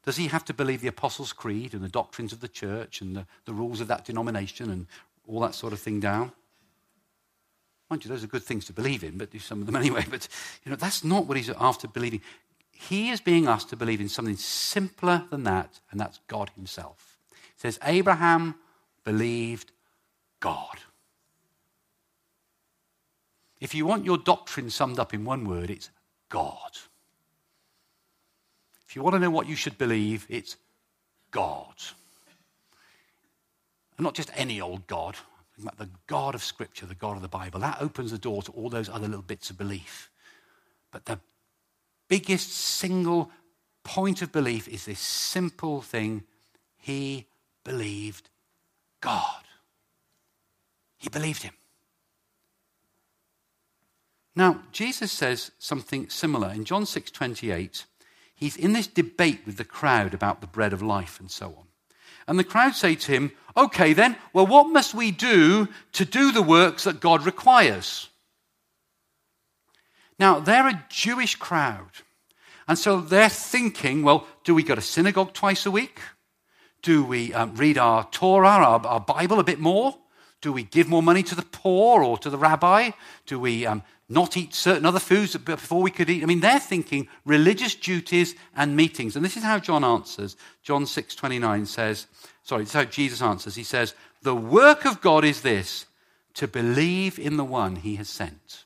Does 0.05 0.17
he 0.17 0.29
have 0.29 0.45
to 0.47 0.55
believe 0.55 0.81
the 0.81 0.89
Apostles' 0.89 1.33
Creed 1.33 1.75
and 1.75 1.83
the 1.83 1.89
doctrines 1.89 2.33
of 2.33 2.41
the 2.41 2.49
church 2.49 3.01
and 3.01 3.17
the, 3.17 3.27
the 3.45 3.53
rules 3.53 3.81
of 3.81 3.89
that 3.89 4.05
denomination 4.05 4.71
and 4.71 4.87
all 5.27 5.41
that 5.41 5.55
sort 5.55 5.73
of 5.73 5.81
thing 5.81 6.01
down? 6.01 6.33
Mind 7.89 8.05
you, 8.05 8.11
those 8.11 8.25
are 8.25 8.29
good 8.29 8.43
things 8.43 8.65
to 8.67 8.73
believe 8.73 9.05
in, 9.05 9.17
but 9.17 9.31
do 9.31 9.39
some 9.39 9.61
of 9.61 9.67
them 9.67 9.77
anyway. 9.83 10.05
But, 10.09 10.29
you 10.65 10.71
know, 10.71 10.77
that's 10.77 11.05
not 11.05 11.27
what 11.27 11.37
he's 11.37 11.51
after 11.51 11.89
believing. 11.89 12.21
He 12.73 13.11
is 13.11 13.21
being 13.21 13.47
asked 13.47 13.71
to 13.71 13.77
believe 13.77 14.01
in 14.01 14.09
something 14.09 14.37
simpler 14.37 15.25
than 15.31 15.45
that, 15.45 15.81
and 15.91 16.01
that's 16.01 16.21
God 16.27 16.51
himself. 16.55 17.17
It 17.33 17.61
says, 17.61 17.79
Abraham 17.83 18.57
believed 19.05 19.73
God. 20.41 20.81
If 23.61 23.75
you 23.75 23.87
want 23.87 24.05
your 24.05 24.19
doctrine 24.19 24.69
summed 24.69 24.99
up 24.99 25.15
in 25.15 25.25
one 25.25 25.49
word, 25.49 25.71
it's 25.71 25.91
God. 26.29 26.77
If 28.87 28.95
you 28.95 29.03
want 29.03 29.15
to 29.15 29.21
know 29.21 29.31
what 29.31 29.49
you 29.49 29.57
should 29.57 29.79
believe, 29.79 30.27
it's 30.29 30.57
God. 31.31 31.75
And 33.97 34.05
not 34.05 34.15
just 34.15 34.31
any 34.35 34.61
old 34.61 34.87
God, 34.87 35.17
about 35.61 35.79
the 35.79 35.91
God 36.07 36.35
of 36.35 36.43
Scripture, 36.43 36.87
the 36.87 36.95
God 36.95 37.17
of 37.17 37.23
the 37.23 37.29
Bible. 37.29 37.61
That 37.61 37.81
opens 37.81 38.11
the 38.11 38.19
door 38.19 38.43
to 38.43 38.53
all 38.53 38.69
those 38.69 38.89
other 38.89 39.07
little 39.07 39.23
bits 39.23 39.51
of 39.51 39.59
belief. 39.59 40.11
But 40.91 41.07
the 41.07 41.21
biggest 42.09 42.53
single 42.53 43.31
point 43.85 44.23
of 44.23 44.33
belief 44.33 44.69
is 44.69 44.85
this 44.85 45.01
simple 45.01 45.81
thing 45.81 46.25
he 46.77 47.27
believed 47.65 48.29
God. 49.01 49.43
He 50.99 51.09
believed 51.09 51.43
him. 51.43 51.55
Now, 54.35 54.63
Jesus 54.71 55.11
says 55.11 55.51
something 55.59 56.11
similar. 56.11 56.51
In 56.51 56.65
John 56.65 56.85
6 56.85 57.11
28, 57.11 57.87
he's 58.35 58.57
in 58.57 58.73
this 58.73 58.87
debate 58.87 59.41
with 59.47 59.57
the 59.57 59.65
crowd 59.65 60.13
about 60.13 60.41
the 60.41 60.47
bread 60.47 60.73
of 60.73 60.83
life 60.83 61.19
and 61.19 61.31
so 61.31 61.47
on. 61.47 61.66
And 62.27 62.39
the 62.39 62.45
crowd 62.45 62.75
say 62.75 62.95
to 62.95 63.13
him, 63.13 63.33
Okay, 63.57 63.95
then, 63.95 64.17
well, 64.35 64.47
what 64.47 64.69
must 64.69 64.95
we 64.95 65.11
do 65.11 65.69
to 65.93 66.05
do 66.05 66.31
the 66.31 66.43
works 66.43 66.85
that 66.85 67.01
God 67.01 67.25
requires? 67.25 68.09
Now, 70.19 70.41
they're 70.41 70.69
a 70.69 70.85
Jewish 70.91 71.37
crowd. 71.37 71.91
And 72.69 72.79
so 72.79 73.01
they're 73.01 73.29
thinking, 73.29 74.03
well, 74.03 74.27
do 74.45 74.55
we 74.55 74.63
go 74.63 74.75
to 74.75 74.81
synagogue 74.81 75.33
twice 75.33 75.67
a 75.67 75.71
week? 75.71 76.01
Do 76.83 77.05
we 77.05 77.33
um, 77.33 77.55
read 77.55 77.79
our 77.79 78.09
Torah, 78.11 78.49
our, 78.49 78.87
our, 78.87 79.01
Bible, 79.01 79.39
a 79.39 79.45
bit 79.45 79.59
more? 79.59 79.97
Do 80.41 80.53
we 80.53 80.65
give 80.65 80.89
more 80.89 81.03
money 81.03 81.23
to 81.25 81.35
the 81.35 81.43
poor 81.43 82.03
or 82.03 82.19
to 82.19 82.31
the 82.31 82.39
rabbi? 82.39 82.91
Do 83.25 83.39
we 83.39 83.67
um, 83.67 83.83
not 84.09 84.37
eat 84.37 84.55
certain 84.55 84.87
other 84.87 85.01
foods 85.01 85.37
before 85.37 85.83
we 85.83 85.91
could 85.91 86.09
eat. 86.09 86.23
I 86.23 86.27
mean, 86.27 86.41
they're 86.41 86.61
thinking 86.61 87.09
religious 87.25 87.75
duties 87.75 88.37
and 88.55 88.77
meetings. 88.77 89.17
And 89.17 89.25
this 89.25 89.37
is 89.37 89.43
how 89.43 89.59
John 89.59 89.83
answers. 89.83 90.37
John 90.63 90.85
6:29 90.85 91.67
says, 91.67 92.07
sorry, 92.43 92.63
this 92.63 92.71
is 92.71 92.75
how 92.75 92.85
Jesus 92.85 93.21
answers. 93.21 93.57
He 93.57 93.65
says, 93.65 93.95
"The 94.23 94.35
work 94.35 94.85
of 94.85 95.01
God 95.01 95.25
is 95.25 95.41
this, 95.41 95.87
to 96.35 96.47
believe 96.47 97.19
in 97.19 97.37
the 97.37 97.45
one 97.45 97.77
he 97.77 97.97
has 97.97 98.09
sent." 98.09 98.65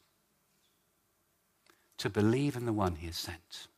To 1.99 2.11
believe 2.11 2.57
in 2.57 2.67
the 2.67 2.73
one 2.73 2.97
he 2.97 3.07
has 3.07 3.17
sent. 3.17 3.69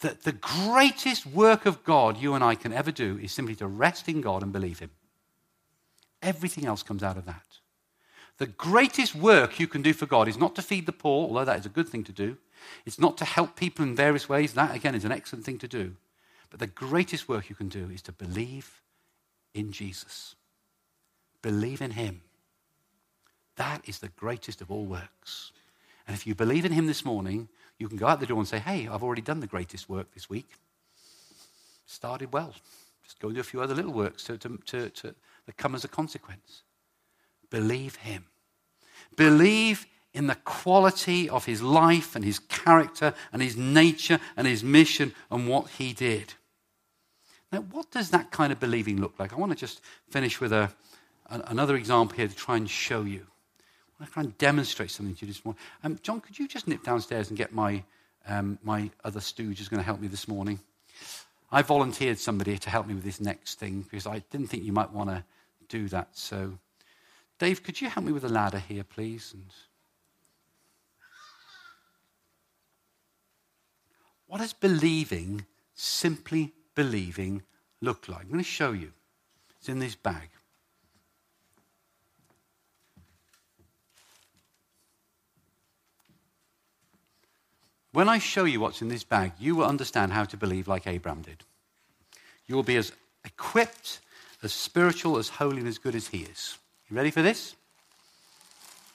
That 0.00 0.22
the 0.22 0.32
greatest 0.32 1.26
work 1.26 1.66
of 1.66 1.82
God 1.82 2.16
you 2.16 2.34
and 2.34 2.44
I 2.44 2.54
can 2.54 2.72
ever 2.72 2.92
do 2.92 3.18
is 3.18 3.32
simply 3.32 3.56
to 3.56 3.66
rest 3.66 4.08
in 4.08 4.20
God 4.20 4.42
and 4.42 4.52
believe 4.52 4.78
him. 4.78 4.90
Everything 6.22 6.64
else 6.64 6.82
comes 6.84 7.02
out 7.02 7.16
of 7.16 7.26
that. 7.26 7.57
The 8.38 8.46
greatest 8.46 9.14
work 9.14 9.60
you 9.60 9.66
can 9.66 9.82
do 9.82 9.92
for 9.92 10.06
God 10.06 10.28
is 10.28 10.38
not 10.38 10.54
to 10.54 10.62
feed 10.62 10.86
the 10.86 10.92
poor, 10.92 11.28
although 11.28 11.44
that 11.44 11.58
is 11.58 11.66
a 11.66 11.70
good 11.70 11.88
thing 11.88 12.04
to 12.04 12.12
do. 12.12 12.36
It's 12.86 12.98
not 12.98 13.16
to 13.18 13.24
help 13.24 13.56
people 13.56 13.84
in 13.84 13.96
various 13.96 14.28
ways. 14.28 14.52
That, 14.54 14.74
again, 14.74 14.94
is 14.94 15.04
an 15.04 15.12
excellent 15.12 15.44
thing 15.44 15.58
to 15.58 15.68
do. 15.68 15.96
But 16.50 16.60
the 16.60 16.66
greatest 16.66 17.28
work 17.28 17.50
you 17.50 17.56
can 17.56 17.68
do 17.68 17.90
is 17.90 18.02
to 18.02 18.12
believe 18.12 18.80
in 19.54 19.72
Jesus. 19.72 20.34
Believe 21.42 21.82
in 21.82 21.92
Him. 21.92 22.22
That 23.56 23.82
is 23.88 23.98
the 23.98 24.08
greatest 24.08 24.60
of 24.60 24.70
all 24.70 24.84
works. 24.84 25.52
And 26.06 26.16
if 26.16 26.26
you 26.26 26.34
believe 26.34 26.64
in 26.64 26.72
Him 26.72 26.86
this 26.86 27.04
morning, 27.04 27.48
You 27.78 27.88
can 27.88 27.96
go 27.96 28.06
out 28.06 28.20
the 28.20 28.26
door 28.26 28.38
and 28.38 28.48
say, 28.48 28.58
hey, 28.58 28.88
I've 28.88 29.02
already 29.02 29.22
done 29.22 29.40
the 29.40 29.46
greatest 29.46 29.88
work 29.88 30.12
this 30.12 30.28
week. 30.28 30.50
Started 31.86 32.32
well. 32.32 32.52
Just 33.04 33.20
go 33.20 33.28
and 33.28 33.36
do 33.36 33.40
a 33.40 33.44
few 33.44 33.62
other 33.62 33.74
little 33.74 33.92
works 33.92 34.24
to, 34.24 34.36
to, 34.38 34.58
to, 34.66 34.90
to, 34.90 35.14
that 35.46 35.56
come 35.56 35.74
as 35.74 35.84
a 35.84 35.88
consequence. 35.88 36.62
Believe 37.50 37.96
him. 37.96 38.24
Believe 39.16 39.86
in 40.14 40.26
the 40.26 40.34
quality 40.34 41.28
of 41.28 41.44
his 41.44 41.62
life 41.62 42.16
and 42.16 42.24
his 42.24 42.38
character 42.38 43.14
and 43.32 43.42
his 43.42 43.56
nature 43.56 44.18
and 44.36 44.46
his 44.46 44.64
mission 44.64 45.14
and 45.30 45.48
what 45.48 45.68
he 45.70 45.92
did. 45.92 46.34
Now, 47.52 47.60
what 47.60 47.90
does 47.90 48.10
that 48.10 48.30
kind 48.30 48.52
of 48.52 48.60
believing 48.60 49.00
look 49.00 49.18
like? 49.18 49.32
I 49.32 49.36
want 49.36 49.52
to 49.52 49.58
just 49.58 49.80
finish 50.10 50.40
with 50.40 50.52
a, 50.52 50.70
another 51.28 51.76
example 51.76 52.16
here 52.16 52.28
to 52.28 52.34
try 52.34 52.56
and 52.56 52.68
show 52.68 53.02
you. 53.02 53.26
I 53.26 54.02
want 54.02 54.10
to 54.10 54.12
try 54.12 54.22
and 54.22 54.38
demonstrate 54.38 54.90
something 54.90 55.14
to 55.14 55.26
you 55.26 55.32
this 55.32 55.44
morning. 55.44 55.60
Um, 55.82 55.98
John, 56.02 56.20
could 56.20 56.38
you 56.38 56.46
just 56.46 56.68
nip 56.68 56.82
downstairs 56.82 57.28
and 57.28 57.38
get 57.38 57.52
my, 57.52 57.82
um, 58.26 58.58
my 58.62 58.90
other 59.04 59.20
stooge 59.20 59.58
who's 59.58 59.68
going 59.68 59.80
to 59.80 59.86
help 59.86 60.00
me 60.00 60.08
this 60.08 60.28
morning? 60.28 60.60
I 61.50 61.62
volunteered 61.62 62.18
somebody 62.18 62.58
to 62.58 62.70
help 62.70 62.86
me 62.86 62.94
with 62.94 63.04
this 63.04 63.20
next 63.20 63.58
thing 63.58 63.80
because 63.82 64.06
I 64.06 64.18
didn't 64.30 64.48
think 64.48 64.64
you 64.64 64.72
might 64.72 64.92
want 64.92 65.08
to 65.08 65.24
do 65.68 65.88
that. 65.88 66.08
So, 66.12 66.58
Dave, 67.38 67.62
could 67.62 67.80
you 67.80 67.88
help 67.88 68.04
me 68.04 68.12
with 68.12 68.22
the 68.22 68.28
ladder 68.28 68.58
here, 68.58 68.84
please? 68.84 69.32
And 69.32 69.46
what 74.26 74.38
does 74.38 74.52
believing, 74.52 75.46
simply 75.74 76.52
believing, 76.74 77.42
look 77.80 78.08
like? 78.08 78.22
I'm 78.22 78.28
going 78.28 78.38
to 78.38 78.44
show 78.44 78.72
you. 78.72 78.92
It's 79.58 79.68
in 79.68 79.78
this 79.78 79.94
bag. 79.94 80.28
When 87.92 88.08
I 88.08 88.18
show 88.18 88.44
you 88.44 88.60
what's 88.60 88.82
in 88.82 88.88
this 88.88 89.02
bag, 89.04 89.32
you 89.38 89.56
will 89.56 89.64
understand 89.64 90.12
how 90.12 90.24
to 90.24 90.36
believe 90.36 90.68
like 90.68 90.86
Abraham 90.86 91.22
did. 91.22 91.42
You 92.46 92.54
will 92.54 92.62
be 92.62 92.76
as 92.76 92.92
equipped, 93.24 94.00
as 94.42 94.52
spiritual, 94.52 95.18
as 95.18 95.28
holy, 95.28 95.58
and 95.58 95.68
as 95.68 95.78
good 95.78 95.94
as 95.94 96.08
he 96.08 96.18
is. 96.18 96.58
You 96.90 96.96
ready 96.96 97.10
for 97.10 97.20
this? 97.20 97.54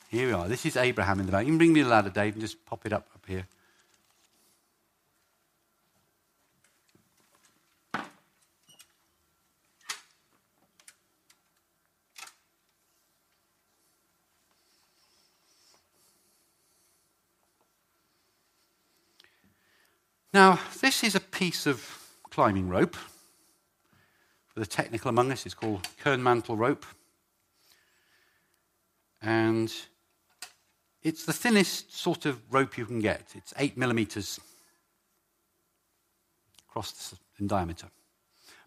Here 0.09 0.25
we 0.25 0.33
are. 0.33 0.47
This 0.47 0.65
is 0.65 0.77
Abraham 0.77 1.19
in 1.19 1.27
the 1.27 1.31
back. 1.31 1.45
You 1.45 1.51
can 1.51 1.59
bring 1.59 1.73
me 1.73 1.83
the 1.83 1.89
ladder, 1.89 2.09
Dave, 2.09 2.33
and 2.33 2.41
just 2.41 2.65
pop 2.65 2.87
it 2.87 2.93
up 2.93 3.07
up 3.13 3.23
here. 3.27 3.47
Now, 20.33 20.59
this 20.81 21.03
is 21.03 21.13
a 21.13 21.19
piece 21.19 21.67
of 21.67 21.87
climbing 22.31 22.69
rope. 22.69 22.95
For 24.47 24.59
the 24.59 24.65
technical 24.65 25.09
among 25.09 25.31
us, 25.31 25.45
it's 25.45 25.53
called 25.53 25.87
Kernmantle 26.03 26.57
rope. 26.57 26.87
And 29.23 29.73
it's 31.01 31.25
the 31.25 31.33
thinnest 31.33 31.97
sort 31.97 32.25
of 32.25 32.41
rope 32.51 32.77
you 32.77 32.85
can 32.85 32.99
get. 32.99 33.23
It's 33.35 33.53
eight 33.57 33.77
millimeters 33.77 34.39
across 36.69 37.15
in 37.39 37.47
diameter. 37.47 37.87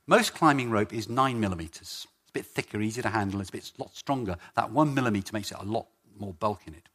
Most 0.06 0.34
climbing 0.34 0.70
rope 0.70 0.92
is 0.92 1.08
nine 1.08 1.38
millimeters. 1.38 2.06
It's 2.22 2.30
a 2.30 2.32
bit 2.32 2.46
thicker, 2.46 2.80
easier 2.80 3.02
to 3.02 3.10
handle, 3.10 3.40
it's 3.40 3.50
a 3.50 3.52
bit 3.52 3.70
lot 3.78 3.94
stronger. 3.94 4.36
That 4.54 4.70
one 4.70 4.94
millimeter 4.94 5.30
makes 5.32 5.50
it 5.52 5.58
a 5.60 5.64
lot 5.64 5.86
more 6.18 6.32
bulk 6.32 6.62
in 6.66 6.74
it. 6.74 6.88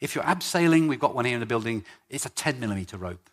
If 0.00 0.14
you're 0.14 0.24
abseiling, 0.24 0.88
we've 0.88 1.00
got 1.00 1.14
one 1.14 1.24
here 1.24 1.34
in 1.34 1.40
the 1.40 1.46
building, 1.46 1.84
it's 2.08 2.26
a 2.26 2.30
10 2.30 2.60
millimeter 2.60 2.96
rope 2.96 3.28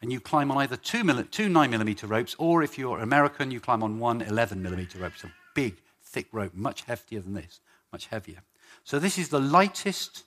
and 0.00 0.12
you 0.12 0.20
climb 0.20 0.50
on 0.50 0.58
either 0.58 0.76
two, 0.76 1.04
mil- 1.04 1.24
two 1.24 1.48
9 1.48 1.70
millimeter 1.70 2.06
ropes, 2.06 2.34
or 2.38 2.62
if 2.62 2.78
you're 2.78 3.00
American, 3.00 3.50
you 3.50 3.60
climb 3.60 3.82
on 3.82 3.98
one 3.98 4.22
11 4.22 4.62
millimeter 4.62 4.98
rope. 4.98 5.12
It's 5.14 5.24
a 5.24 5.32
big, 5.54 5.76
thick 6.02 6.28
rope, 6.32 6.54
much 6.54 6.86
heftier 6.86 7.22
than 7.22 7.34
this, 7.34 7.60
much 7.92 8.06
heavier. 8.06 8.42
So 8.88 8.98
this 8.98 9.18
is 9.18 9.28
the 9.28 9.38
lightest, 9.38 10.24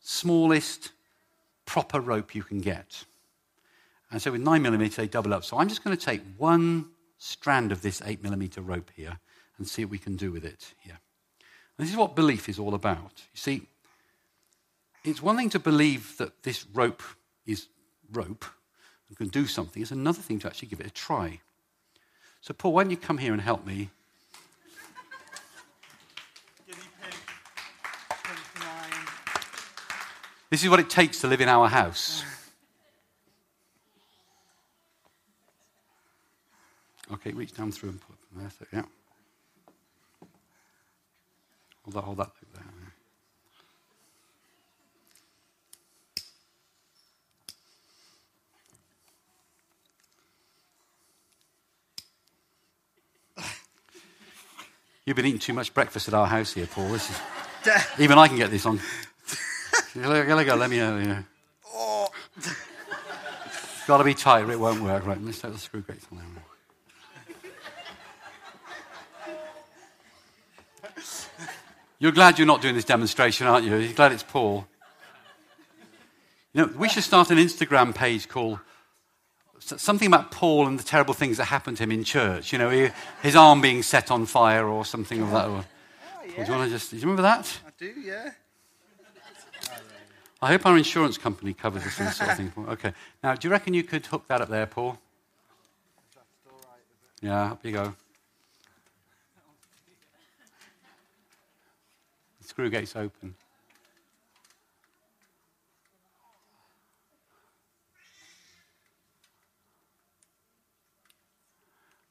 smallest, 0.00 0.90
proper 1.66 2.00
rope 2.00 2.34
you 2.34 2.42
can 2.42 2.60
get. 2.60 3.04
And 4.10 4.20
so 4.20 4.32
with 4.32 4.40
9 4.40 4.60
millimeter, 4.60 5.02
they 5.02 5.06
double 5.06 5.32
up. 5.32 5.44
So 5.44 5.58
I'm 5.58 5.68
just 5.68 5.84
going 5.84 5.96
to 5.96 6.04
take 6.04 6.20
one 6.36 6.86
strand 7.16 7.70
of 7.70 7.80
this 7.80 8.02
8 8.04 8.24
millimeter 8.24 8.60
rope 8.60 8.90
here 8.96 9.20
and 9.56 9.68
see 9.68 9.84
what 9.84 9.92
we 9.92 9.98
can 9.98 10.16
do 10.16 10.32
with 10.32 10.44
it 10.44 10.74
here. 10.80 10.98
And 11.78 11.86
this 11.86 11.92
is 11.92 11.96
what 11.96 12.16
belief 12.16 12.48
is 12.48 12.58
all 12.58 12.74
about. 12.74 13.22
You 13.32 13.38
see, 13.38 13.68
it's 15.04 15.22
one 15.22 15.36
thing 15.36 15.50
to 15.50 15.60
believe 15.60 16.18
that 16.18 16.42
this 16.42 16.66
rope 16.74 17.04
is 17.46 17.68
rope 18.10 18.44
and 19.06 19.16
can 19.16 19.28
do 19.28 19.46
something, 19.46 19.80
it's 19.80 19.92
another 19.92 20.22
thing 20.22 20.40
to 20.40 20.48
actually 20.48 20.66
give 20.66 20.80
it 20.80 20.88
a 20.88 20.90
try. 20.90 21.38
So, 22.40 22.52
Paul, 22.52 22.72
why 22.72 22.82
don't 22.82 22.90
you 22.90 22.96
come 22.96 23.18
here 23.18 23.32
and 23.32 23.40
help 23.40 23.64
me? 23.64 23.90
This 30.54 30.62
is 30.62 30.70
what 30.70 30.78
it 30.78 30.88
takes 30.88 31.20
to 31.22 31.26
live 31.26 31.40
in 31.40 31.48
our 31.48 31.68
house. 31.68 32.22
Okay, 37.12 37.32
reach 37.32 37.52
down 37.56 37.72
through 37.72 37.88
and 37.88 38.00
put 38.00 38.14
them 38.20 38.52
there. 38.60 38.68
Yeah. 38.72 38.84
Hold 41.82 41.94
that, 41.94 42.04
hold 42.04 42.18
that 42.18 42.30
there. 42.54 42.62
You've 55.04 55.16
been 55.16 55.26
eating 55.26 55.40
too 55.40 55.52
much 55.52 55.74
breakfast 55.74 56.06
at 56.06 56.14
our 56.14 56.28
house 56.28 56.52
here, 56.52 56.68
Paul. 56.68 56.94
Is, 56.94 57.10
even 57.98 58.18
I 58.18 58.28
can 58.28 58.36
get 58.36 58.52
this 58.52 58.66
on. 58.66 58.78
Let, 59.96 60.28
let 60.28 60.46
go, 60.46 60.54
let 60.56 60.70
me 60.70 60.80
uh, 60.80 60.90
know. 60.90 60.98
Yeah. 60.98 61.22
Oh. 61.72 62.08
Got 63.86 63.98
to 63.98 64.04
be 64.04 64.14
tighter, 64.14 64.50
it 64.50 64.58
won't 64.58 64.82
work. 64.82 65.06
Right, 65.06 65.20
let's 65.22 65.40
take 65.40 65.52
the 65.52 65.58
screw 65.58 65.82
gates 65.82 66.06
on 66.10 66.18
there. 66.18 66.26
You're 71.98 72.12
glad 72.12 72.38
you're 72.38 72.46
not 72.46 72.60
doing 72.60 72.74
this 72.74 72.84
demonstration, 72.84 73.46
aren't 73.46 73.64
you? 73.64 73.76
You're 73.76 73.92
glad 73.92 74.12
it's 74.12 74.22
Paul. 74.22 74.66
You 76.52 76.62
know, 76.62 76.72
we 76.76 76.88
should 76.88 77.02
start 77.02 77.30
an 77.30 77.38
Instagram 77.38 77.94
page 77.94 78.28
called 78.28 78.58
something 79.58 80.06
about 80.08 80.30
Paul 80.30 80.66
and 80.66 80.78
the 80.78 80.82
terrible 80.82 81.14
things 81.14 81.38
that 81.38 81.46
happened 81.46 81.78
to 81.78 81.84
him 81.84 81.92
in 81.92 82.04
church. 82.04 82.52
You 82.52 82.58
know, 82.58 82.90
his 83.22 83.36
arm 83.36 83.60
being 83.60 83.82
set 83.82 84.10
on 84.10 84.26
fire 84.26 84.66
or 84.66 84.84
something 84.84 85.22
of 85.22 85.30
that. 85.30 85.46
Oh, 85.46 85.64
yeah. 86.26 86.44
Do 86.44 86.52
you 86.52 86.58
want 86.58 86.70
to 86.70 86.76
just? 86.76 86.90
Do 86.90 86.96
you 86.96 87.02
remember 87.02 87.22
that? 87.22 87.60
I 87.66 87.70
do, 87.78 87.86
yeah. 88.00 88.30
I 90.44 90.48
hope 90.48 90.66
our 90.66 90.76
insurance 90.76 91.16
company 91.16 91.54
covers 91.54 91.84
this 91.84 91.94
sort 91.94 92.28
of 92.28 92.36
thing. 92.36 92.52
Okay. 92.68 92.92
Now, 93.22 93.34
do 93.34 93.48
you 93.48 93.50
reckon 93.50 93.72
you 93.72 93.82
could 93.82 94.04
hook 94.04 94.28
that 94.28 94.42
up 94.42 94.50
there, 94.50 94.66
Paul? 94.66 94.98
Yeah, 97.22 97.52
up 97.52 97.64
you 97.64 97.72
go. 97.72 97.94
The 102.42 102.46
screw 102.46 102.68
gate's 102.68 102.94
open. 102.94 103.34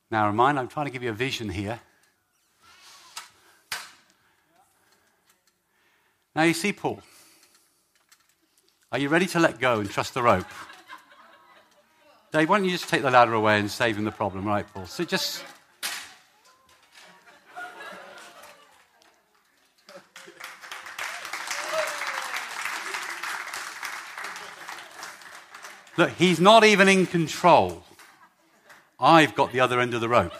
Now, 0.09 0.25
remind, 0.25 0.57
I'm 0.57 0.67
trying 0.67 0.87
to 0.87 0.91
give 0.91 1.03
you 1.03 1.11
a 1.11 1.13
vision 1.13 1.49
here. 1.49 1.79
Now, 6.35 6.41
you 6.41 6.55
see 6.55 6.73
Paul. 6.73 7.03
Are 8.93 8.99
you 8.99 9.09
ready 9.09 9.25
to 9.25 9.39
let 9.39 9.59
go 9.59 9.79
and 9.79 9.89
trust 9.89 10.13
the 10.13 10.21
rope? 10.21 10.45
Dave, 12.31 12.47
why 12.47 12.57
don't 12.57 12.65
you 12.65 12.69
just 12.69 12.87
take 12.87 13.01
the 13.01 13.09
ladder 13.09 13.33
away 13.33 13.57
and 13.57 13.69
save 13.69 13.97
him 13.97 14.03
the 14.03 14.11
problem, 14.11 14.45
right, 14.45 14.71
Paul? 14.71 14.85
So 14.85 15.03
just. 15.03 15.43
Look, 25.97 26.11
he's 26.11 26.39
not 26.39 26.63
even 26.63 26.87
in 26.87 27.07
control. 27.07 27.83
I've 28.99 29.33
got 29.33 29.51
the 29.51 29.59
other 29.59 29.79
end 29.79 29.95
of 29.95 30.01
the 30.01 30.09
rope. 30.09 30.33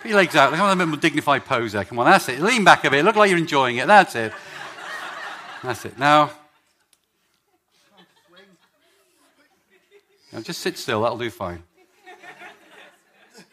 Put 0.00 0.08
your 0.08 0.16
legs 0.16 0.34
out. 0.34 0.50
Come 0.52 0.62
on, 0.62 0.72
a 0.72 0.76
bit 0.76 0.88
more 0.88 0.96
dignified 0.96 1.44
pose 1.44 1.72
there. 1.72 1.84
Come 1.84 1.98
on, 1.98 2.06
that's 2.06 2.30
it. 2.30 2.40
Lean 2.40 2.64
back 2.64 2.84
a 2.84 2.90
bit. 2.90 3.04
Look 3.04 3.16
like 3.16 3.28
you're 3.28 3.38
enjoying 3.38 3.76
it. 3.76 3.86
That's 3.86 4.14
it. 4.14 4.32
That's 5.62 5.84
it. 5.84 5.98
Now, 5.98 6.30
now 10.32 10.40
just 10.40 10.60
sit 10.60 10.76
still. 10.76 11.02
That'll 11.02 11.18
do 11.18 11.30
fine. 11.30 11.62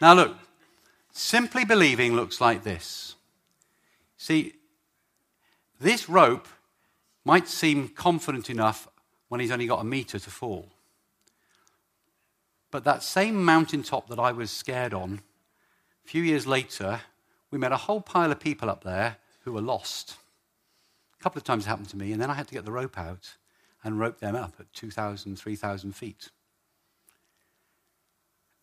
Now, 0.02 0.14
look. 0.14 0.36
Simply 1.12 1.66
believing 1.66 2.16
looks 2.16 2.40
like 2.40 2.64
this. 2.64 3.16
See, 4.18 4.54
this 5.80 6.08
rope 6.08 6.48
might 7.26 7.50
seem 7.50 7.90
confident 7.90 8.50
enough 8.50 8.88
when 9.28 9.42
he's 9.42 9.52
only 9.52 9.68
got 9.68 9.82
a 9.82 9.84
meter 9.84 10.18
to 10.18 10.30
fall. 10.30 10.70
But 12.72 12.86
that 12.86 13.04
same 13.04 13.44
mountaintop 13.44 14.08
that 14.08 14.18
I 14.18 14.32
was 14.32 14.50
scared 14.50 14.94
on, 14.94 15.20
a 16.06 16.08
few 16.08 16.24
years 16.24 16.48
later, 16.48 17.02
we 17.52 17.58
met 17.58 17.74
a 17.74 17.78
whole 17.78 18.00
pile 18.02 18.32
of 18.32 18.40
people 18.40 18.70
up 18.70 18.86
there 18.86 19.18
who 19.44 19.52
were 19.52 19.62
lost. 19.62 20.16
A 21.20 21.24
couple 21.24 21.40
of 21.40 21.44
times 21.44 21.66
it 21.66 21.70
happened 21.70 21.90
to 21.90 21.98
me, 21.98 22.12
and 22.12 22.22
then 22.22 22.30
I 22.30 22.34
had 22.34 22.48
to 22.48 22.54
get 22.54 22.66
the 22.66 22.72
rope 22.72 22.98
out 22.98 23.36
and 23.84 24.00
rope 24.00 24.20
them 24.20 24.36
up 24.36 24.54
at 24.60 24.72
2,000, 24.74 25.36
3,000 25.36 25.96
feet. 25.96 26.30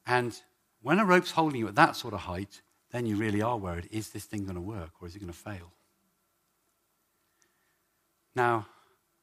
And 0.07 0.41
when 0.83 0.99
a 0.99 1.05
rope's 1.05 1.33
holding 1.33 1.61
you 1.61 1.69
at 1.69 1.75
that 1.75 1.97
sort 1.97 2.15
of 2.15 2.21
height, 2.21 2.63
then 2.93 3.07
you 3.07 3.17
really 3.17 3.43
are 3.43 3.59
worried 3.59 3.89
is 3.91 4.11
this 4.11 4.25
thing 4.25 4.45
going 4.45 4.55
to 4.55 4.61
work 4.61 4.91
or 5.01 5.09
is 5.09 5.17
it 5.17 5.19
going 5.19 5.33
to 5.33 5.39
fail? 5.39 5.73
Now, 8.35 8.67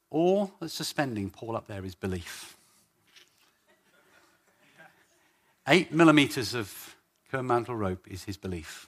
all 0.09 0.51
that's 0.59 0.73
suspending 0.73 1.29
Paul 1.29 1.55
up 1.55 1.67
there 1.67 1.85
is 1.85 1.95
belief. 1.95 2.57
Eight 5.67 5.91
millimeters 5.93 6.53
of 6.53 6.95
mantle 7.31 7.75
rope 7.75 8.05
is 8.07 8.25
his 8.25 8.37
belief. 8.37 8.87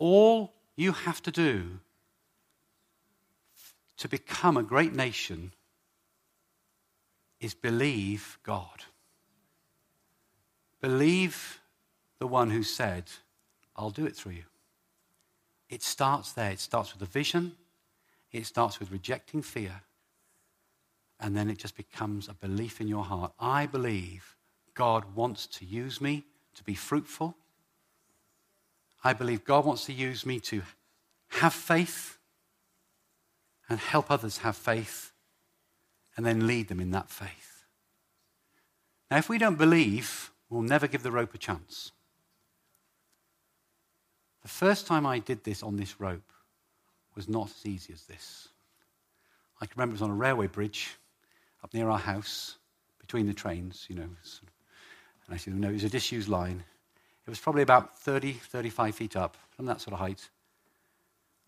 All 0.00 0.52
you 0.74 0.90
have 0.90 1.22
to 1.22 1.30
do 1.30 1.78
to 3.98 4.08
become 4.08 4.56
a 4.56 4.62
great 4.64 4.94
nation 4.94 5.52
is 7.38 7.54
believe 7.54 8.38
God. 8.42 8.84
Believe 10.80 11.60
the 12.18 12.26
one 12.26 12.50
who 12.50 12.62
said, 12.62 13.04
I'll 13.76 13.90
do 13.90 14.06
it 14.06 14.16
through 14.16 14.32
you. 14.32 14.44
It 15.68 15.82
starts 15.82 16.32
there. 16.32 16.50
It 16.50 16.60
starts 16.60 16.92
with 16.92 17.02
a 17.02 17.10
vision, 17.10 17.52
it 18.32 18.46
starts 18.46 18.80
with 18.80 18.90
rejecting 18.90 19.42
fear, 19.42 19.82
and 21.20 21.36
then 21.36 21.50
it 21.50 21.58
just 21.58 21.76
becomes 21.76 22.28
a 22.28 22.34
belief 22.34 22.80
in 22.80 22.88
your 22.88 23.04
heart. 23.04 23.32
I 23.38 23.66
believe 23.66 24.36
God 24.74 25.14
wants 25.14 25.46
to 25.46 25.64
use 25.64 26.00
me 26.00 26.24
to 26.54 26.64
be 26.64 26.74
fruitful. 26.74 27.36
I 29.02 29.12
believe 29.12 29.44
God 29.44 29.64
wants 29.64 29.86
to 29.86 29.92
use 29.92 30.26
me 30.26 30.40
to 30.40 30.62
have 31.28 31.54
faith 31.54 32.18
and 33.68 33.78
help 33.78 34.10
others 34.10 34.38
have 34.38 34.56
faith 34.56 35.12
and 36.16 36.26
then 36.26 36.46
lead 36.46 36.68
them 36.68 36.80
in 36.80 36.90
that 36.90 37.08
faith. 37.08 37.64
Now, 39.10 39.18
if 39.18 39.28
we 39.28 39.38
don't 39.38 39.58
believe, 39.58 40.30
we'll 40.48 40.62
never 40.62 40.86
give 40.86 41.02
the 41.02 41.10
rope 41.10 41.34
a 41.34 41.38
chance. 41.38 41.92
The 44.42 44.48
first 44.48 44.86
time 44.86 45.06
I 45.06 45.18
did 45.18 45.44
this 45.44 45.62
on 45.62 45.76
this 45.76 46.00
rope 46.00 46.32
was 47.14 47.28
not 47.28 47.46
as 47.46 47.66
easy 47.66 47.92
as 47.92 48.04
this. 48.04 48.48
I 49.60 49.66
can 49.66 49.74
remember 49.76 49.92
it 49.92 50.00
was 50.00 50.02
on 50.02 50.10
a 50.10 50.14
railway 50.14 50.46
bridge 50.46 50.96
up 51.62 51.74
near 51.74 51.88
our 51.90 51.98
house, 51.98 52.56
between 52.98 53.26
the 53.26 53.34
trains, 53.34 53.86
you 53.88 53.96
know. 53.96 54.02
And 54.02 55.34
I 55.34 55.36
said, 55.36 55.54
no, 55.54 55.68
it 55.68 55.72
was 55.72 55.84
a 55.84 55.90
disused 55.90 56.28
line. 56.28 56.62
It 57.26 57.30
was 57.30 57.38
probably 57.38 57.62
about 57.62 57.98
30, 57.98 58.32
35 58.32 58.94
feet 58.94 59.16
up, 59.16 59.36
from 59.50 59.66
that 59.66 59.80
sort 59.80 59.92
of 59.92 60.00
height. 60.00 60.28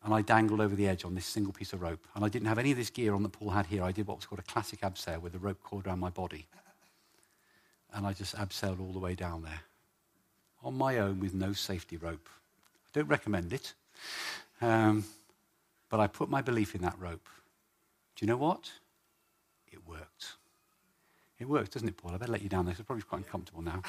And 0.04 0.12
I 0.12 0.20
dangled 0.20 0.60
over 0.60 0.74
the 0.74 0.88
edge 0.88 1.04
on 1.04 1.14
this 1.14 1.26
single 1.26 1.52
piece 1.52 1.72
of 1.72 1.80
rope. 1.80 2.06
And 2.14 2.24
I 2.24 2.28
didn't 2.28 2.48
have 2.48 2.58
any 2.58 2.72
of 2.72 2.76
this 2.76 2.90
gear 2.90 3.14
on 3.14 3.22
that 3.22 3.32
Paul 3.32 3.50
had 3.50 3.66
here. 3.66 3.82
I 3.82 3.92
did 3.92 4.06
what 4.06 4.18
was 4.18 4.26
called 4.26 4.40
a 4.40 4.52
classic 4.52 4.80
abseil 4.80 5.20
with 5.20 5.34
a 5.34 5.38
rope 5.38 5.62
cord 5.62 5.86
around 5.86 6.00
my 6.00 6.10
body. 6.10 6.46
And 7.94 8.06
I 8.06 8.12
just 8.12 8.36
abseiled 8.36 8.80
all 8.80 8.92
the 8.92 8.98
way 8.98 9.14
down 9.14 9.42
there 9.42 9.60
on 10.62 10.76
my 10.76 10.98
own 10.98 11.20
with 11.20 11.34
no 11.34 11.52
safety 11.52 11.96
rope. 11.96 12.28
I 12.86 12.98
don't 12.98 13.08
recommend 13.08 13.52
it. 13.52 13.74
Um, 14.60 15.04
but 15.88 16.00
I 16.00 16.06
put 16.06 16.30
my 16.30 16.40
belief 16.40 16.74
in 16.74 16.82
that 16.82 16.98
rope. 16.98 17.28
Do 18.16 18.24
you 18.24 18.26
know 18.26 18.36
what? 18.36 18.70
It 19.70 19.86
worked. 19.86 20.34
It 21.38 21.48
works, 21.48 21.70
doesn't 21.70 21.88
it, 21.88 21.96
Paul? 21.96 22.12
I 22.14 22.18
better 22.18 22.32
let 22.32 22.42
you 22.42 22.48
down 22.48 22.64
there. 22.64 22.72
It's 22.72 22.82
probably 22.82 23.02
quite 23.02 23.18
uncomfortable 23.18 23.62
now. 23.62 23.82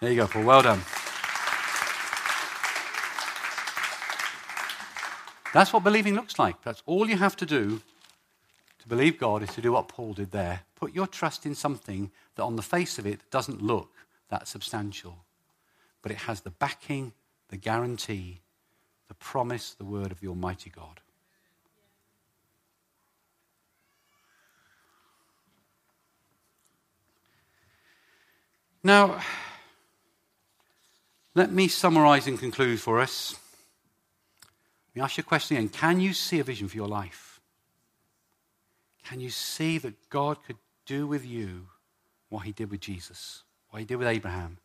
There 0.00 0.10
you 0.10 0.16
go, 0.16 0.26
Paul. 0.26 0.44
Well 0.44 0.62
done. 0.62 0.80
That's 5.54 5.72
what 5.72 5.84
believing 5.84 6.14
looks 6.14 6.38
like. 6.38 6.60
That's 6.62 6.82
all 6.84 7.08
you 7.08 7.16
have 7.16 7.36
to 7.36 7.46
do 7.46 7.80
to 8.80 8.88
believe 8.88 9.18
God 9.18 9.42
is 9.42 9.50
to 9.54 9.62
do 9.62 9.72
what 9.72 9.88
Paul 9.88 10.12
did 10.12 10.32
there. 10.32 10.60
Put 10.74 10.94
your 10.94 11.06
trust 11.06 11.46
in 11.46 11.54
something 11.54 12.10
that 12.34 12.42
on 12.42 12.56
the 12.56 12.62
face 12.62 12.98
of 12.98 13.06
it 13.06 13.30
doesn't 13.30 13.62
look 13.62 13.90
that 14.28 14.46
substantial, 14.46 15.24
but 16.02 16.12
it 16.12 16.18
has 16.18 16.42
the 16.42 16.50
backing, 16.50 17.12
the 17.48 17.56
guarantee, 17.56 18.40
the 19.08 19.14
promise, 19.14 19.74
the 19.74 19.84
word 19.84 20.12
of 20.12 20.20
the 20.20 20.28
Almighty 20.28 20.70
God. 20.70 21.00
Now, 28.86 29.18
let 31.34 31.50
me 31.50 31.68
summarize 31.68 32.26
and 32.26 32.38
conclude 32.38 32.80
for 32.80 33.00
us. 33.00 33.34
Let 34.90 34.96
me 34.96 35.02
ask 35.02 35.16
you 35.16 35.22
a 35.22 35.24
question 35.24 35.56
again. 35.56 35.70
Can 35.70 36.00
you 36.00 36.12
see 36.12 36.38
a 36.38 36.44
vision 36.44 36.68
for 36.68 36.76
your 36.76 36.86
life? 36.86 37.40
Can 39.02 39.20
you 39.20 39.30
see 39.30 39.78
that 39.78 40.10
God 40.10 40.44
could 40.46 40.58
do 40.84 41.06
with 41.06 41.24
you 41.24 41.68
what 42.28 42.44
he 42.44 42.52
did 42.52 42.70
with 42.70 42.80
Jesus, 42.80 43.42
what 43.70 43.78
he 43.78 43.86
did 43.86 43.96
with 43.96 44.06
Abraham? 44.06 44.58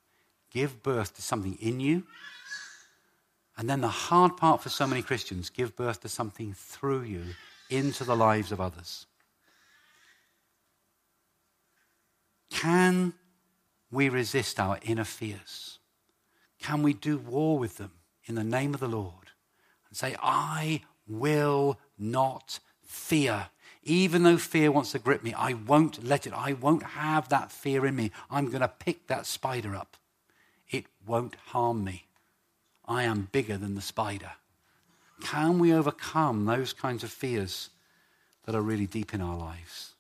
Give 0.51 0.83
birth 0.83 1.15
to 1.15 1.21
something 1.21 1.57
in 1.61 1.79
you. 1.79 2.03
And 3.57 3.69
then 3.69 3.79
the 3.79 3.87
hard 3.87 4.35
part 4.35 4.61
for 4.61 4.69
so 4.69 4.85
many 4.85 5.01
Christians 5.01 5.49
give 5.49 5.77
birth 5.77 6.01
to 6.01 6.09
something 6.09 6.53
through 6.53 7.03
you 7.03 7.23
into 7.69 8.03
the 8.03 8.15
lives 8.15 8.51
of 8.51 8.59
others. 8.59 9.05
Can 12.49 13.13
we 13.91 14.09
resist 14.09 14.59
our 14.59 14.79
inner 14.81 15.03
fears? 15.03 15.79
Can 16.61 16.83
we 16.83 16.93
do 16.93 17.17
war 17.17 17.57
with 17.57 17.77
them 17.77 17.91
in 18.25 18.35
the 18.35 18.43
name 18.43 18.73
of 18.73 18.79
the 18.79 18.87
Lord? 18.87 19.19
and 19.89 19.97
say, 19.97 20.15
I 20.21 20.81
will 21.07 21.79
not 21.97 22.59
fear. 22.85 23.47
Even 23.83 24.23
though 24.23 24.37
fear 24.37 24.71
wants 24.71 24.91
to 24.91 24.99
grip 24.99 25.23
me, 25.23 25.33
I 25.33 25.53
won't 25.53 26.03
let 26.03 26.27
it. 26.27 26.33
I 26.33 26.53
won't 26.53 26.83
have 26.83 27.29
that 27.29 27.51
fear 27.51 27.85
in 27.85 27.95
me. 27.95 28.11
I'm 28.29 28.47
going 28.47 28.61
to 28.61 28.67
pick 28.67 29.07
that 29.07 29.25
spider 29.25 29.75
up. 29.75 29.97
It 30.69 30.85
won't 31.05 31.35
harm 31.47 31.83
me. 31.83 32.05
I 32.85 33.03
am 33.03 33.29
bigger 33.31 33.57
than 33.57 33.75
the 33.75 33.81
spider. 33.81 34.31
Can 35.21 35.59
we 35.59 35.73
overcome 35.73 36.45
those 36.45 36.71
kinds 36.71 37.03
of 37.03 37.11
fears 37.11 37.69
that 38.45 38.55
are 38.55 38.61
really 38.61 38.87
deep 38.87 39.13
in 39.13 39.21
our 39.21 39.37
lives? 39.37 39.93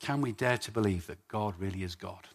Can 0.00 0.22
we 0.22 0.32
dare 0.32 0.58
to 0.58 0.72
believe 0.72 1.06
that 1.06 1.28
God 1.28 1.54
really 1.58 1.82
is 1.82 1.94
God? 1.94 2.26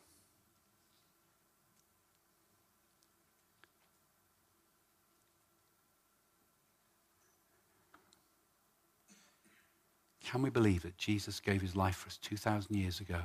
Can 10.24 10.42
we 10.42 10.50
believe 10.50 10.84
that 10.84 10.98
Jesus 10.98 11.40
gave 11.40 11.62
his 11.62 11.76
life 11.76 11.98
for 11.98 12.08
us 12.08 12.18
2,000 12.18 12.76
years 12.76 13.00
ago 13.00 13.22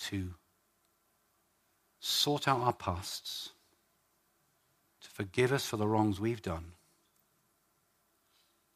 to 0.00 0.34
sort 1.98 2.46
out 2.46 2.60
our 2.60 2.72
pasts, 2.72 3.50
to 5.00 5.10
forgive 5.10 5.52
us 5.52 5.66
for 5.66 5.76
the 5.76 5.88
wrongs 5.88 6.20
we've 6.20 6.42
done, 6.42 6.72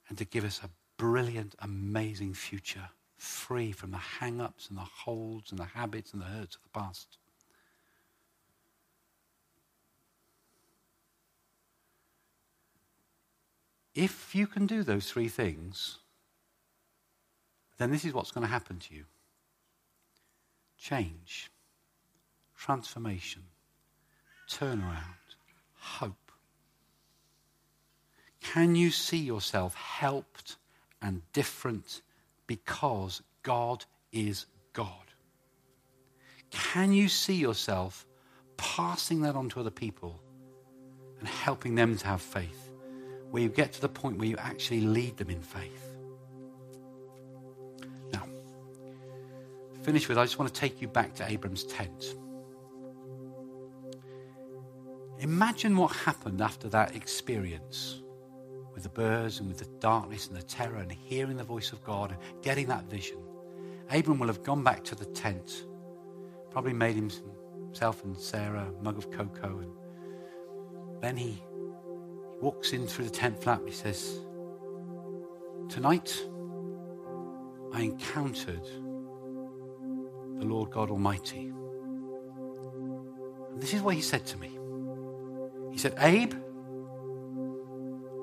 and 0.08 0.18
to 0.18 0.24
give 0.24 0.44
us 0.44 0.60
a 0.64 0.70
brilliant, 0.96 1.54
amazing 1.60 2.34
future, 2.34 2.90
free 3.20 3.70
from 3.70 3.90
the 3.90 3.98
hang 3.98 4.40
ups 4.40 4.68
and 4.68 4.78
the 4.78 4.82
holds 4.82 5.50
and 5.50 5.58
the 5.58 5.64
habits 5.64 6.12
and 6.12 6.22
the 6.22 6.26
hurts 6.26 6.56
of 6.56 6.62
the 6.62 6.80
past? 6.80 7.18
If 13.94 14.34
you 14.34 14.46
can 14.46 14.66
do 14.66 14.82
those 14.82 15.10
three 15.10 15.28
things, 15.28 15.98
then 17.76 17.90
this 17.90 18.04
is 18.04 18.14
what's 18.14 18.30
going 18.30 18.46
to 18.46 18.52
happen 18.52 18.78
to 18.78 18.94
you 18.94 19.04
change, 20.78 21.50
transformation, 22.56 23.42
turnaround, 24.48 25.36
hope. 25.76 26.32
Can 28.40 28.74
you 28.74 28.90
see 28.90 29.18
yourself 29.18 29.74
helped 29.74 30.56
and 31.02 31.20
different 31.34 32.00
because 32.50 33.22
God 33.44 33.84
is 34.10 34.46
God? 34.72 35.06
Can 36.50 36.92
you 36.92 37.08
see 37.08 37.36
yourself 37.36 38.04
passing 38.56 39.20
that 39.20 39.36
on 39.36 39.48
to 39.50 39.60
other 39.60 39.70
people 39.70 40.20
and 41.20 41.28
helping 41.28 41.76
them 41.76 41.96
to 41.96 42.06
have 42.08 42.20
faith? 42.20 42.72
Where 43.30 43.40
you 43.40 43.48
get 43.50 43.72
to 43.74 43.80
the 43.80 43.88
point 43.88 44.18
where 44.18 44.26
you 44.26 44.36
actually 44.36 44.80
lead 44.80 45.16
them 45.16 45.30
in 45.30 45.40
faith. 45.40 45.94
Now, 48.12 48.26
finish 49.84 50.08
with, 50.08 50.18
I 50.18 50.24
just 50.24 50.40
want 50.40 50.52
to 50.52 50.60
take 50.60 50.82
you 50.82 50.88
back 50.88 51.14
to 51.14 51.30
Abram's 51.30 51.62
tent. 51.62 52.16
Imagine 55.20 55.76
what 55.76 55.94
happened 55.94 56.40
after 56.40 56.68
that 56.70 56.96
experience 56.96 58.02
with 58.80 58.94
the 58.94 59.00
birds 59.00 59.40
and 59.40 59.48
with 59.48 59.58
the 59.58 59.68
darkness 59.78 60.28
and 60.28 60.36
the 60.36 60.42
terror 60.42 60.76
and 60.76 60.90
hearing 60.90 61.36
the 61.36 61.44
voice 61.44 61.70
of 61.72 61.84
God 61.84 62.12
and 62.12 62.18
getting 62.42 62.66
that 62.68 62.84
vision. 62.84 63.18
Abram 63.90 64.18
will 64.18 64.28
have 64.28 64.42
gone 64.42 64.64
back 64.64 64.82
to 64.84 64.94
the 64.94 65.04
tent, 65.04 65.66
probably 66.50 66.72
made 66.72 66.96
himself 66.96 68.02
and 68.04 68.16
Sarah 68.16 68.66
a 68.66 68.82
mug 68.82 68.96
of 68.96 69.10
cocoa, 69.10 69.58
and 69.58 69.70
then 71.02 71.14
he, 71.14 71.42
walks 72.40 72.72
in 72.72 72.86
through 72.86 73.04
the 73.04 73.10
tent 73.10 73.42
flap. 73.42 73.60
He 73.66 73.72
says, 73.72 74.20
Tonight 75.68 76.10
I 77.74 77.82
encountered 77.82 78.64
the 80.38 80.46
Lord 80.46 80.70
God 80.70 80.90
Almighty. 80.90 81.52
And 83.50 83.60
this 83.60 83.74
is 83.74 83.82
what 83.82 83.94
he 83.94 84.00
said 84.00 84.24
to 84.24 84.38
me. 84.38 84.58
He 85.70 85.76
said, 85.76 85.96
Abe, 85.98 86.32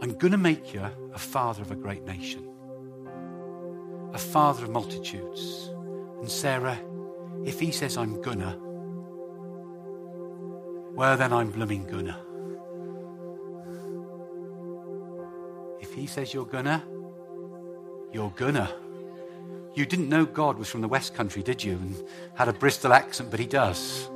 I'm 0.02 0.14
going 0.18 0.32
to 0.32 0.38
make 0.38 0.74
you 0.74 0.82
a 1.14 1.19
father 1.19 1.61
of 1.61 1.72
a 1.72 1.76
great 1.76 2.03
nation, 2.03 2.48
a 4.14 4.18
father 4.18 4.65
of 4.65 4.69
multitudes. 4.69 5.72
And 6.19 6.30
Sarah, 6.30 6.80
if 7.45 7.60
he 7.60 7.72
says 7.72 7.98
I'm 7.98 8.22
gonna, 8.22 8.57
well, 10.94 11.15
then 11.18 11.32
I'm 11.32 11.52
blooming 11.52 11.86
gonna. 11.86 12.19
If 15.80 15.94
he 15.94 16.07
says 16.07 16.34
you're 16.34 16.45
gonna, 16.45 16.84
you're 18.11 18.34
gonna. 18.36 18.72
You 19.76 19.86
didn't 19.86 20.10
know 20.10 20.26
God 20.26 20.57
was 20.57 20.69
from 20.69 20.82
the 20.82 20.88
West 20.88 21.14
Country, 21.14 21.44
did 21.44 21.64
you? 21.64 21.74
And 21.74 22.03
had 22.34 22.48
a 22.48 22.53
Bristol 22.53 22.94
accent, 22.94 23.30
but 23.30 23.40
he 23.40 23.45
does. 23.45 24.10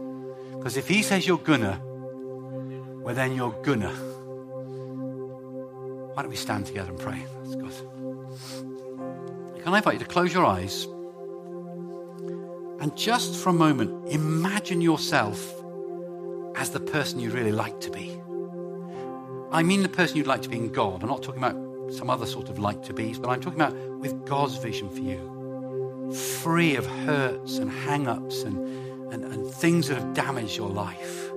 Because 0.57 0.75
if 0.75 0.87
he 0.87 1.03
says 1.03 1.27
you're 1.27 1.37
gonna, 1.37 1.79
well, 1.83 3.15
then 3.15 3.35
you're 3.35 3.55
gonna. 3.63 4.10
Why 6.13 6.23
don't 6.23 6.29
we 6.29 6.35
stand 6.35 6.65
together 6.65 6.89
and 6.89 6.99
pray? 6.99 7.25
That's 7.43 7.55
good. 7.55 7.73
Can 9.63 9.73
I 9.73 9.77
invite 9.77 9.93
you 9.93 9.99
to 9.99 10.05
close 10.05 10.33
your 10.33 10.45
eyes 10.45 10.85
and 12.81 12.97
just 12.97 13.35
for 13.35 13.49
a 13.49 13.53
moment 13.53 14.09
imagine 14.11 14.81
yourself 14.81 15.53
as 16.55 16.71
the 16.71 16.79
person 16.79 17.19
you'd 17.19 17.33
really 17.33 17.51
like 17.51 17.79
to 17.81 17.91
be? 17.91 18.19
I 19.51 19.63
mean 19.63 19.83
the 19.83 19.89
person 19.89 20.17
you'd 20.17 20.27
like 20.27 20.41
to 20.41 20.49
be 20.49 20.57
in 20.57 20.71
God. 20.71 21.03
I'm 21.03 21.09
not 21.09 21.23
talking 21.23 21.43
about 21.43 21.93
some 21.93 22.09
other 22.09 22.25
sort 22.25 22.49
of 22.49 22.59
like 22.59 22.83
to 22.83 22.93
be's, 22.93 23.19
but 23.19 23.29
I'm 23.29 23.39
talking 23.39 23.61
about 23.61 23.75
with 23.99 24.25
God's 24.25 24.57
vision 24.57 24.89
for 24.89 24.99
you. 24.99 26.11
Free 26.41 26.75
of 26.75 26.85
hurts 26.85 27.57
and 27.57 27.69
hang 27.69 28.07
ups 28.07 28.43
and, 28.43 28.57
and, 29.13 29.23
and 29.23 29.47
things 29.47 29.87
that 29.87 29.97
have 29.97 30.13
damaged 30.13 30.57
your 30.57 30.69
life. 30.69 31.29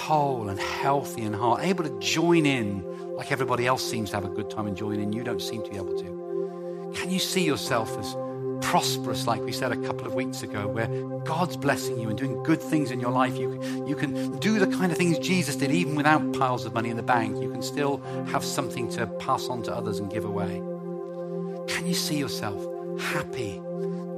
Whole 0.00 0.48
and 0.48 0.58
healthy 0.58 1.22
and 1.22 1.34
heart, 1.34 1.62
able 1.62 1.84
to 1.84 1.98
join 2.00 2.44
in 2.44 2.95
like 3.16 3.32
everybody 3.32 3.66
else 3.66 3.88
seems 3.88 4.10
to 4.10 4.16
have 4.16 4.24
a 4.24 4.28
good 4.28 4.50
time 4.50 4.66
enjoying, 4.66 5.00
and. 5.00 5.14
You 5.14 5.24
don't 5.24 5.40
seem 5.40 5.62
to 5.62 5.70
be 5.70 5.76
able 5.76 5.96
to. 5.98 6.92
Can 6.94 7.10
you 7.10 7.18
see 7.18 7.42
yourself 7.44 7.98
as 7.98 8.14
prosperous, 8.60 9.26
like 9.26 9.42
we 9.42 9.52
said 9.52 9.72
a 9.72 9.76
couple 9.76 10.06
of 10.06 10.14
weeks 10.14 10.42
ago, 10.42 10.66
where 10.66 10.88
God's 11.20 11.56
blessing 11.56 11.98
you 11.98 12.08
and 12.08 12.18
doing 12.18 12.42
good 12.42 12.60
things 12.60 12.90
in 12.90 13.00
your 13.00 13.10
life. 13.10 13.36
You, 13.36 13.60
you 13.86 13.94
can 13.94 14.38
do 14.38 14.58
the 14.58 14.66
kind 14.66 14.90
of 14.90 14.98
things 14.98 15.18
Jesus 15.18 15.56
did, 15.56 15.70
even 15.70 15.94
without 15.94 16.32
piles 16.32 16.64
of 16.64 16.74
money 16.74 16.90
in 16.90 16.96
the 16.96 17.02
bank. 17.02 17.40
You 17.40 17.50
can 17.50 17.62
still 17.62 17.98
have 18.32 18.44
something 18.44 18.88
to 18.90 19.06
pass 19.06 19.48
on 19.48 19.62
to 19.64 19.74
others 19.74 19.98
and 19.98 20.10
give 20.10 20.24
away. 20.24 20.62
Can 21.68 21.86
you 21.86 21.94
see 21.94 22.16
yourself 22.16 22.60
happy, 23.00 23.60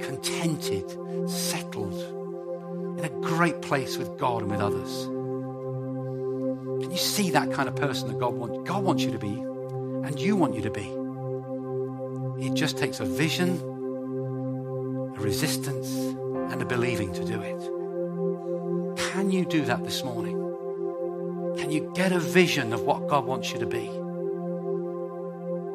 contented, 0.01 0.89
settled, 1.29 2.01
in 2.99 3.05
a 3.05 3.11
great 3.21 3.61
place 3.63 3.97
with 3.97 4.19
God 4.19 4.43
and 4.43 4.51
with 4.51 4.61
others? 4.61 5.18
Can 6.81 6.91
you 6.91 6.97
see 6.97 7.31
that 7.31 7.53
kind 7.53 7.69
of 7.69 7.77
person 7.77 8.09
that 8.09 8.19
God 8.19 8.35
wants? 8.35 8.69
God 8.69 8.85
wants 8.85 9.03
you 9.03 9.11
to 9.13 9.19
be, 9.19 9.35
and 10.07 10.19
you 10.19 10.37
want 10.37 10.55
you 10.55 10.63
to 10.63 10.71
be. 10.71 10.95
It 12.47 12.55
just 12.55 12.79
takes 12.79 13.01
a 13.01 13.05
vision 13.05 13.61
a 15.19 15.21
resistance, 15.21 15.93
and 16.53 16.63
a 16.63 16.65
believing 16.65 17.13
to 17.13 17.25
do 17.25 17.41
it. 17.43 17.61
Can 19.13 19.31
you 19.31 19.45
do 19.45 19.65
that 19.65 19.83
this 19.83 20.05
morning? 20.05 20.37
Can 21.59 21.73
you 21.73 21.93
get 21.95 22.13
a 22.13 22.21
vision 22.21 22.73
of 22.73 22.83
what 22.83 23.09
God 23.09 23.25
wants 23.27 23.53
you 23.53 23.59
to 23.59 23.67
be? 23.67 23.87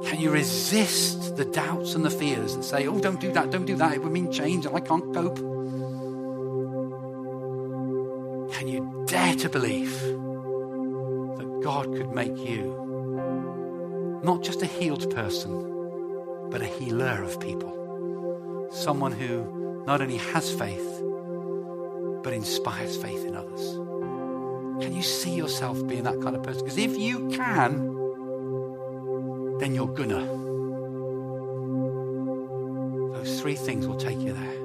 Can 0.10 0.22
you 0.22 0.32
resist 0.32 1.36
the 1.36 1.46
doubts 1.46 1.96
and 1.96 2.06
the 2.06 2.10
fears 2.10 2.54
and 2.54 2.64
say, 2.64 2.88
oh, 2.88 3.00
don't 3.00 3.20
do 3.20 3.34
that, 3.34 3.52
don't 3.52 3.66
do 3.66 3.76
that, 3.76 3.94
it 3.94 4.02
would 4.02 4.14
mean 4.14 4.32
change 4.32 4.66
and 4.66 4.76
I 4.76 4.80
can't 4.80 5.14
cope? 5.14 5.38
Can 8.54 8.68
you 8.68 9.06
dare 9.08 9.36
to 9.36 9.50
believe 9.50 9.92
God 11.64 11.86
could 11.96 12.12
make 12.12 12.38
you 12.38 14.22
not 14.24 14.44
just 14.44 14.62
a 14.62 14.66
healed 14.66 15.14
person, 15.14 16.50
but 16.50 16.62
a 16.62 16.66
healer 16.66 17.24
of 17.24 17.40
people? 17.40 17.74
someone 18.74 19.12
who 19.12 19.84
not 19.86 20.02
only 20.02 20.18
has 20.18 20.52
faith, 20.52 21.02
but 22.24 22.34
inspires 22.34 22.98
faith 22.98 23.26
in 23.26 23.36
others. 23.36 23.76
Can 24.84 24.96
you 24.96 25.04
see 25.04 25.36
yourself 25.36 25.86
being 25.88 26.04
that 26.04 26.20
kind 26.22 26.36
of 26.36 26.44
person? 26.44 26.64
Because 26.64 26.78
if 26.78 26.98
you 26.98 27.30
can, 27.30 27.90
then 29.60 29.76
you're 29.76 29.88
gonna. 29.88 30.26
Those 33.14 33.40
three 33.40 33.56
things 33.56 33.88
will 33.88 33.98
take 33.98 34.20
you 34.20 34.34
there. 34.34 34.63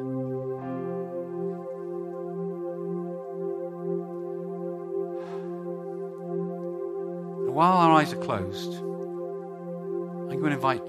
While 7.58 7.78
our 7.78 7.92
eyes 7.94 8.12
are 8.12 8.18
closed, 8.18 8.74
I'm 8.74 10.38
going 10.38 10.50
to 10.50 10.52
invite 10.52 10.86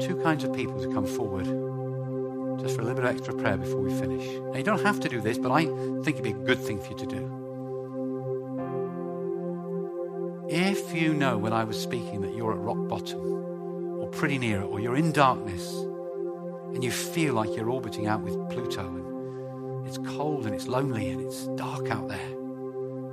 two 0.00 0.16
kinds 0.20 0.42
of 0.42 0.52
people 0.52 0.80
to 0.82 0.92
come 0.92 1.06
forward 1.06 1.44
just 2.60 2.74
for 2.74 2.82
a 2.82 2.84
little 2.84 3.00
bit 3.00 3.04
of 3.04 3.14
extra 3.14 3.32
prayer 3.32 3.56
before 3.56 3.82
we 3.82 3.96
finish. 4.00 4.26
Now, 4.26 4.56
you 4.56 4.64
don't 4.64 4.84
have 4.84 4.98
to 4.98 5.08
do 5.08 5.20
this, 5.20 5.38
but 5.38 5.52
I 5.52 5.66
think 6.02 6.18
it'd 6.18 6.24
be 6.24 6.32
a 6.32 6.44
good 6.44 6.58
thing 6.58 6.80
for 6.80 6.88
you 6.88 6.96
to 6.96 7.06
do. 7.06 7.22
If 10.50 10.92
you 10.92 11.14
know 11.14 11.38
when 11.38 11.52
I 11.52 11.62
was 11.62 11.80
speaking 11.80 12.22
that 12.22 12.34
you're 12.34 12.52
at 12.52 12.58
rock 12.58 12.88
bottom, 12.88 13.20
or 14.00 14.08
pretty 14.08 14.38
near 14.38 14.62
it, 14.62 14.64
or 14.64 14.80
you're 14.80 14.96
in 14.96 15.12
darkness, 15.12 15.72
and 16.74 16.82
you 16.82 16.90
feel 16.90 17.34
like 17.34 17.54
you're 17.54 17.70
orbiting 17.70 18.08
out 18.08 18.22
with 18.22 18.34
Pluto, 18.50 18.88
and 18.88 19.86
it's 19.86 19.98
cold 20.16 20.46
and 20.46 20.54
it's 20.56 20.66
lonely 20.66 21.10
and 21.10 21.20
it's 21.20 21.46
dark 21.54 21.88
out 21.92 22.08
there, 22.08 22.30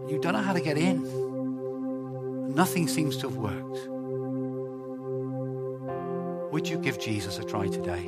you 0.09 0.17
don't 0.19 0.33
know 0.33 0.41
how 0.41 0.53
to 0.53 0.61
get 0.61 0.79
in, 0.79 1.27
nothing 2.57 2.87
seems 2.87 3.15
to 3.17 3.29
have 3.29 3.37
worked. 3.37 3.87
Would 6.51 6.67
you 6.67 6.79
give 6.79 6.99
Jesus 6.99 7.37
a 7.37 7.43
try 7.43 7.67
today? 7.67 8.03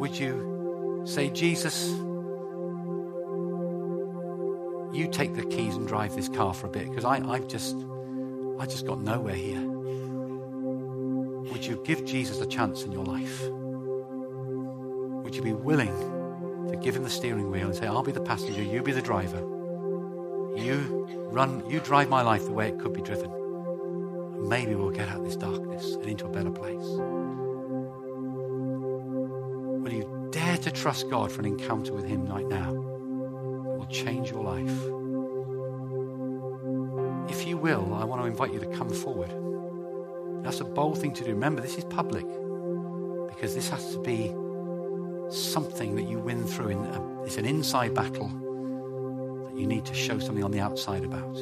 Would 0.00 0.18
you 0.18 1.04
say, 1.06 1.30
Jesus, 1.30 1.90
you 4.92 5.08
take 5.12 5.36
the 5.36 5.44
keys 5.48 5.76
and 5.76 5.86
drive 5.86 6.16
this 6.16 6.28
car 6.28 6.52
for 6.52 6.66
a 6.66 6.70
bit 6.70 6.88
because 6.88 7.04
I've 7.04 7.46
just, 7.46 7.76
I 8.58 8.66
just 8.66 8.84
got 8.84 9.00
nowhere 9.00 9.36
here. 9.36 9.62
Would 11.52 11.64
you 11.64 11.80
give 11.84 12.04
Jesus 12.04 12.40
a 12.40 12.46
chance 12.46 12.82
in 12.82 12.90
your 12.90 13.04
life? 13.04 13.48
Would 15.22 15.36
you 15.36 15.42
be 15.42 15.52
willing 15.52 15.94
to 16.68 16.76
give 16.82 16.96
him 16.96 17.04
the 17.04 17.10
steering 17.10 17.48
wheel 17.48 17.66
and 17.66 17.76
say, 17.76 17.86
I'll 17.86 18.02
be 18.02 18.10
the 18.10 18.20
passenger, 18.20 18.60
you 18.60 18.82
be 18.82 18.90
the 18.90 19.00
driver. 19.00 19.51
You 20.56 21.28
run, 21.30 21.68
you 21.68 21.80
drive 21.80 22.08
my 22.08 22.22
life 22.22 22.44
the 22.44 22.52
way 22.52 22.68
it 22.68 22.78
could 22.78 22.92
be 22.92 23.02
driven 23.02 23.30
maybe 24.48 24.74
we'll 24.74 24.90
get 24.90 25.08
out 25.08 25.18
of 25.18 25.24
this 25.24 25.36
darkness 25.36 25.94
and 25.94 26.06
into 26.06 26.26
a 26.26 26.28
better 26.28 26.50
place. 26.50 26.84
Will 29.80 29.92
you 29.92 30.28
dare 30.30 30.58
to 30.58 30.70
trust 30.70 31.08
God 31.10 31.30
for 31.30 31.40
an 31.40 31.46
encounter 31.46 31.92
with 31.92 32.04
Him 32.04 32.26
right 32.26 32.46
now? 32.46 32.70
It 32.70 33.78
will 33.78 33.88
change 33.90 34.30
your 34.30 34.42
life. 34.42 34.78
If 37.30 37.46
you 37.46 37.56
will, 37.56 37.94
I 37.94 38.04
want 38.04 38.20
to 38.20 38.26
invite 38.26 38.52
you 38.52 38.60
to 38.60 38.66
come 38.66 38.90
forward. 38.90 39.32
That's 40.44 40.60
a 40.60 40.64
bold 40.64 40.98
thing 40.98 41.14
to 41.14 41.24
do. 41.24 41.30
Remember, 41.30 41.62
this 41.62 41.78
is 41.78 41.84
public 41.84 42.26
because 43.28 43.54
this 43.54 43.68
has 43.70 43.94
to 43.94 44.02
be 44.02 44.34
something 45.30 45.94
that 45.96 46.02
you 46.02 46.18
win 46.18 46.44
through. 46.44 46.68
In 46.68 46.78
a, 46.78 47.22
it's 47.22 47.38
an 47.38 47.46
inside 47.46 47.94
battle 47.94 48.28
that 49.52 49.60
you 49.60 49.66
need 49.66 49.84
to 49.86 49.94
show 49.94 50.18
something 50.18 50.44
on 50.44 50.50
the 50.50 50.60
outside 50.60 51.04
about. 51.04 51.36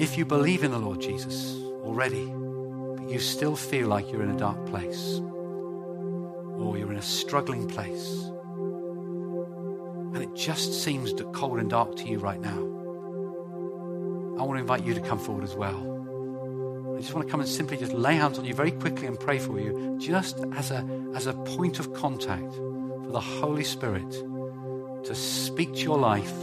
If 0.00 0.16
you 0.16 0.24
believe 0.24 0.62
in 0.62 0.70
the 0.70 0.78
Lord 0.78 1.00
Jesus 1.00 1.56
already, 1.82 2.24
but 2.26 3.10
you 3.10 3.18
still 3.18 3.56
feel 3.56 3.88
like 3.88 4.12
you're 4.12 4.22
in 4.22 4.30
a 4.30 4.38
dark 4.38 4.64
place, 4.66 5.20
or 6.56 6.76
you're 6.78 6.92
in 6.92 6.98
a 6.98 7.02
struggling 7.02 7.66
place, 7.66 8.30
and 10.14 10.22
it 10.22 10.34
just 10.34 10.82
seems 10.82 11.12
cold 11.32 11.58
and 11.58 11.70
dark 11.70 11.96
to 11.96 12.04
you 12.04 12.18
right 12.18 12.40
now, 12.40 12.58
I 14.38 14.42
want 14.42 14.56
to 14.56 14.60
invite 14.60 14.84
you 14.84 14.94
to 14.94 15.00
come 15.00 15.18
forward 15.18 15.42
as 15.42 15.56
well. 15.56 15.96
I 16.96 17.00
just 17.00 17.12
want 17.12 17.26
to 17.26 17.30
come 17.30 17.40
and 17.40 17.48
simply 17.48 17.76
just 17.76 17.92
lay 17.92 18.14
hands 18.14 18.38
on 18.38 18.44
you 18.44 18.54
very 18.54 18.70
quickly 18.70 19.06
and 19.08 19.18
pray 19.18 19.38
for 19.38 19.58
you, 19.58 19.96
just 20.00 20.38
as 20.54 20.70
a, 20.70 20.86
as 21.14 21.26
a 21.26 21.32
point 21.32 21.80
of 21.80 21.92
contact 21.92 22.54
for 22.54 23.10
the 23.10 23.20
Holy 23.20 23.64
Spirit 23.64 24.22
to 25.08 25.14
speak 25.14 25.72
to 25.72 25.80
your 25.80 25.96
life 25.96 26.36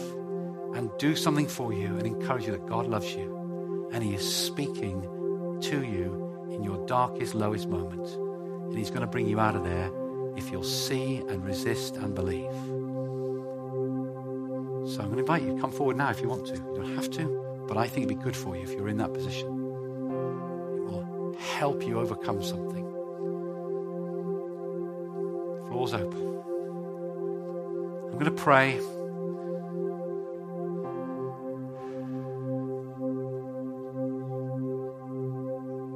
and 0.73 0.89
do 0.97 1.15
something 1.15 1.47
for 1.47 1.71
you 1.71 1.85
and 1.85 2.07
encourage 2.07 2.47
you 2.47 2.51
that 2.51 2.65
God 2.65 2.87
loves 2.87 3.13
you 3.13 3.89
and 3.93 4.03
He 4.03 4.15
is 4.15 4.27
speaking 4.27 5.01
to 5.61 5.83
you 5.83 6.49
in 6.51 6.63
your 6.63 6.83
darkest, 6.87 7.35
lowest 7.35 7.69
moment. 7.69 8.07
And 8.07 8.75
He's 8.75 8.89
going 8.89 9.01
to 9.01 9.07
bring 9.07 9.27
you 9.27 9.39
out 9.39 9.55
of 9.55 9.63
there 9.63 9.91
if 10.35 10.51
you'll 10.51 10.63
see 10.63 11.17
and 11.29 11.45
resist 11.45 11.95
and 11.97 12.15
believe. 12.15 12.51
So 14.91 15.01
I'm 15.01 15.11
going 15.11 15.13
to 15.13 15.19
invite 15.19 15.43
you, 15.43 15.57
come 15.61 15.71
forward 15.71 15.97
now 15.97 16.09
if 16.09 16.19
you 16.19 16.27
want 16.27 16.47
to. 16.47 16.55
You 16.55 16.73
don't 16.75 16.95
have 16.95 17.11
to, 17.11 17.65
but 17.67 17.77
I 17.77 17.87
think 17.87 18.07
it'd 18.07 18.17
be 18.17 18.23
good 18.23 18.35
for 18.35 18.55
you 18.55 18.63
if 18.63 18.71
you're 18.71 18.89
in 18.89 18.97
that 18.97 19.13
position. 19.13 19.47
It 19.47 20.83
will 20.83 21.35
help 21.39 21.85
you 21.85 21.99
overcome 21.99 22.41
something. 22.41 22.83
Floor's 25.67 25.93
open. 25.93 26.34
I'm 28.15 28.19
going 28.19 28.33
to 28.33 28.41
pray. 28.41 28.77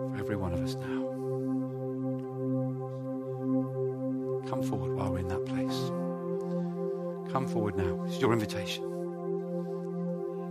For 0.02 0.18
every 0.20 0.36
one 0.36 0.52
of 0.52 0.60
us 0.60 0.76
now. 0.76 1.00
Come 4.50 4.62
forward 4.64 4.96
while 4.96 5.14
we're 5.14 5.20
in 5.20 5.30
that 5.30 5.46
place. 5.46 5.92
Come 7.32 7.48
forward 7.48 7.78
now. 7.78 8.04
It's 8.04 8.20
your 8.20 8.34
invitation. 8.34 8.84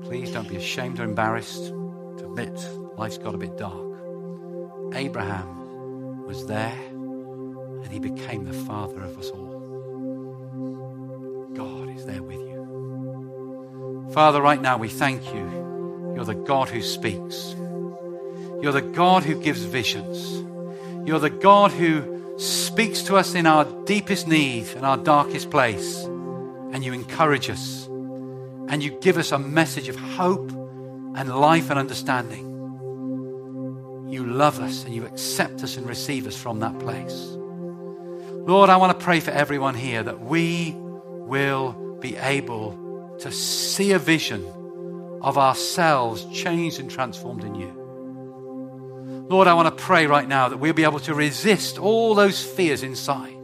Please 0.04 0.32
don't 0.32 0.48
be 0.48 0.56
ashamed 0.56 1.00
or 1.00 1.04
embarrassed 1.04 1.66
to 1.66 2.24
admit 2.24 2.58
life's 2.96 3.18
got 3.18 3.34
a 3.34 3.38
bit 3.38 3.58
dark. 3.58 3.92
Abraham 4.94 6.24
was 6.24 6.46
there 6.46 6.78
and 6.88 7.88
he 7.88 7.98
became 7.98 8.46
the 8.46 8.54
father 8.54 9.02
of 9.02 9.18
us 9.18 9.28
all. 9.28 9.57
Father, 14.18 14.42
right 14.42 14.60
now 14.60 14.76
we 14.76 14.88
thank 14.88 15.24
you. 15.32 16.12
You're 16.16 16.24
the 16.24 16.34
God 16.34 16.68
who 16.68 16.82
speaks. 16.82 17.54
You're 18.60 18.72
the 18.72 18.82
God 18.82 19.22
who 19.22 19.40
gives 19.40 19.62
visions. 19.62 20.42
You're 21.06 21.20
the 21.20 21.30
God 21.30 21.70
who 21.70 22.36
speaks 22.36 23.02
to 23.02 23.14
us 23.14 23.36
in 23.36 23.46
our 23.46 23.64
deepest 23.84 24.26
need 24.26 24.66
and 24.74 24.84
our 24.84 24.96
darkest 24.96 25.52
place. 25.52 26.02
And 26.02 26.84
you 26.84 26.92
encourage 26.92 27.48
us. 27.48 27.86
And 27.86 28.82
you 28.82 28.90
give 29.00 29.18
us 29.18 29.30
a 29.30 29.38
message 29.38 29.88
of 29.88 29.94
hope 29.94 30.50
and 30.50 31.32
life 31.32 31.70
and 31.70 31.78
understanding. 31.78 32.44
You 34.08 34.26
love 34.26 34.58
us 34.58 34.84
and 34.84 34.92
you 34.92 35.06
accept 35.06 35.62
us 35.62 35.76
and 35.76 35.86
receive 35.86 36.26
us 36.26 36.36
from 36.36 36.58
that 36.58 36.76
place. 36.80 37.14
Lord, 38.48 38.68
I 38.68 38.78
want 38.78 38.98
to 38.98 39.04
pray 39.04 39.20
for 39.20 39.30
everyone 39.30 39.76
here 39.76 40.02
that 40.02 40.18
we 40.18 40.74
will 40.74 41.98
be 42.00 42.16
able 42.16 42.87
to 43.20 43.32
see 43.32 43.92
a 43.92 43.98
vision 43.98 44.46
of 45.22 45.36
ourselves 45.36 46.24
changed 46.32 46.80
and 46.80 46.90
transformed 46.90 47.44
in 47.44 47.54
you. 47.54 47.74
Lord, 49.28 49.46
I 49.46 49.54
want 49.54 49.76
to 49.76 49.82
pray 49.82 50.06
right 50.06 50.26
now 50.26 50.48
that 50.48 50.58
we'll 50.58 50.72
be 50.72 50.84
able 50.84 51.00
to 51.00 51.14
resist 51.14 51.78
all 51.78 52.14
those 52.14 52.42
fears 52.42 52.82
inside 52.82 53.34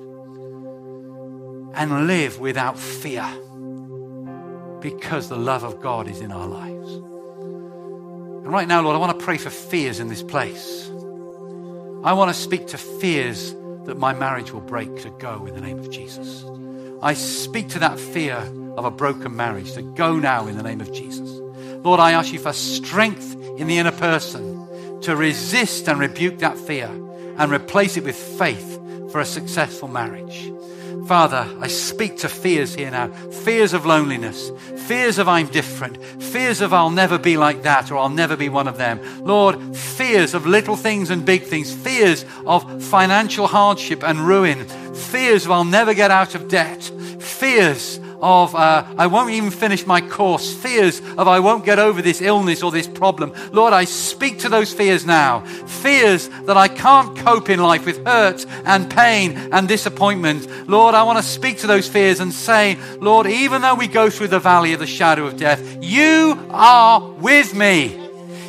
and 1.74 2.06
live 2.06 2.40
without 2.40 2.78
fear 2.78 3.26
because 4.80 5.28
the 5.28 5.36
love 5.36 5.64
of 5.64 5.80
God 5.80 6.08
is 6.08 6.20
in 6.20 6.30
our 6.30 6.46
lives. 6.46 6.90
And 6.92 8.52
right 8.52 8.68
now, 8.68 8.80
Lord, 8.82 8.96
I 8.96 8.98
want 8.98 9.18
to 9.18 9.24
pray 9.24 9.36
for 9.36 9.50
fears 9.50 10.00
in 10.00 10.08
this 10.08 10.22
place. 10.22 10.88
I 12.04 12.12
want 12.12 12.34
to 12.34 12.34
speak 12.34 12.68
to 12.68 12.78
fears 12.78 13.54
that 13.84 13.98
my 13.98 14.14
marriage 14.14 14.52
will 14.52 14.60
break 14.60 15.02
to 15.02 15.10
go 15.10 15.46
in 15.46 15.54
the 15.54 15.60
name 15.60 15.78
of 15.78 15.90
Jesus. 15.90 16.44
I 17.02 17.14
speak 17.14 17.68
to 17.70 17.78
that 17.80 17.98
fear 17.98 18.40
of 18.76 18.84
a 18.84 18.90
broken 18.90 19.36
marriage 19.36 19.72
to 19.74 19.82
go 19.82 20.18
now 20.18 20.46
in 20.46 20.56
the 20.56 20.62
name 20.62 20.80
of 20.80 20.92
Jesus. 20.92 21.28
Lord, 21.84 22.00
I 22.00 22.12
ask 22.12 22.32
you 22.32 22.38
for 22.38 22.52
strength 22.52 23.34
in 23.58 23.66
the 23.66 23.78
inner 23.78 23.92
person 23.92 25.00
to 25.02 25.16
resist 25.16 25.88
and 25.88 26.00
rebuke 26.00 26.38
that 26.38 26.58
fear 26.58 26.86
and 26.86 27.52
replace 27.52 27.96
it 27.96 28.04
with 28.04 28.16
faith 28.16 28.80
for 29.12 29.20
a 29.20 29.24
successful 29.24 29.88
marriage. 29.88 30.50
Father, 31.06 31.46
I 31.60 31.66
speak 31.66 32.18
to 32.18 32.30
fears 32.30 32.74
here 32.74 32.90
now 32.90 33.08
fears 33.08 33.74
of 33.74 33.84
loneliness, 33.84 34.50
fears 34.86 35.18
of 35.18 35.28
I'm 35.28 35.48
different, 35.48 36.02
fears 36.22 36.62
of 36.62 36.72
I'll 36.72 36.90
never 36.90 37.18
be 37.18 37.36
like 37.36 37.62
that 37.64 37.90
or 37.90 37.98
I'll 37.98 38.08
never 38.08 38.36
be 38.36 38.48
one 38.48 38.66
of 38.66 38.78
them. 38.78 39.00
Lord, 39.22 39.76
fears 39.76 40.32
of 40.32 40.46
little 40.46 40.76
things 40.76 41.10
and 41.10 41.26
big 41.26 41.42
things, 41.42 41.74
fears 41.74 42.24
of 42.46 42.82
financial 42.82 43.46
hardship 43.46 44.02
and 44.02 44.20
ruin, 44.20 44.64
fears 44.94 45.44
of 45.44 45.50
I'll 45.50 45.64
never 45.64 45.92
get 45.92 46.10
out 46.10 46.34
of 46.34 46.48
debt, 46.48 46.82
fears 47.20 48.00
of 48.24 48.54
uh, 48.54 48.86
I 48.96 49.06
won't 49.06 49.30
even 49.30 49.50
finish 49.50 49.86
my 49.86 50.00
course, 50.00 50.52
fears 50.54 51.00
of 51.18 51.28
I 51.28 51.40
won't 51.40 51.66
get 51.66 51.78
over 51.78 52.00
this 52.00 52.22
illness 52.22 52.62
or 52.62 52.72
this 52.72 52.88
problem. 52.88 53.34
Lord, 53.52 53.74
I 53.74 53.84
speak 53.84 54.38
to 54.40 54.48
those 54.48 54.72
fears 54.72 55.04
now. 55.04 55.40
Fears 55.40 56.28
that 56.46 56.56
I 56.56 56.68
can't 56.68 57.16
cope 57.18 57.50
in 57.50 57.60
life 57.60 57.84
with 57.84 58.04
hurt 58.06 58.46
and 58.64 58.90
pain 58.90 59.36
and 59.52 59.68
disappointment. 59.68 60.68
Lord, 60.68 60.94
I 60.94 61.02
want 61.02 61.18
to 61.18 61.22
speak 61.22 61.58
to 61.58 61.66
those 61.66 61.86
fears 61.86 62.20
and 62.20 62.32
say, 62.32 62.78
Lord, 62.98 63.26
even 63.26 63.60
though 63.60 63.74
we 63.74 63.88
go 63.88 64.08
through 64.08 64.28
the 64.28 64.40
valley 64.40 64.72
of 64.72 64.80
the 64.80 64.86
shadow 64.86 65.26
of 65.26 65.36
death, 65.36 65.76
you 65.82 66.38
are 66.50 67.10
with 67.20 67.54
me. 67.54 68.03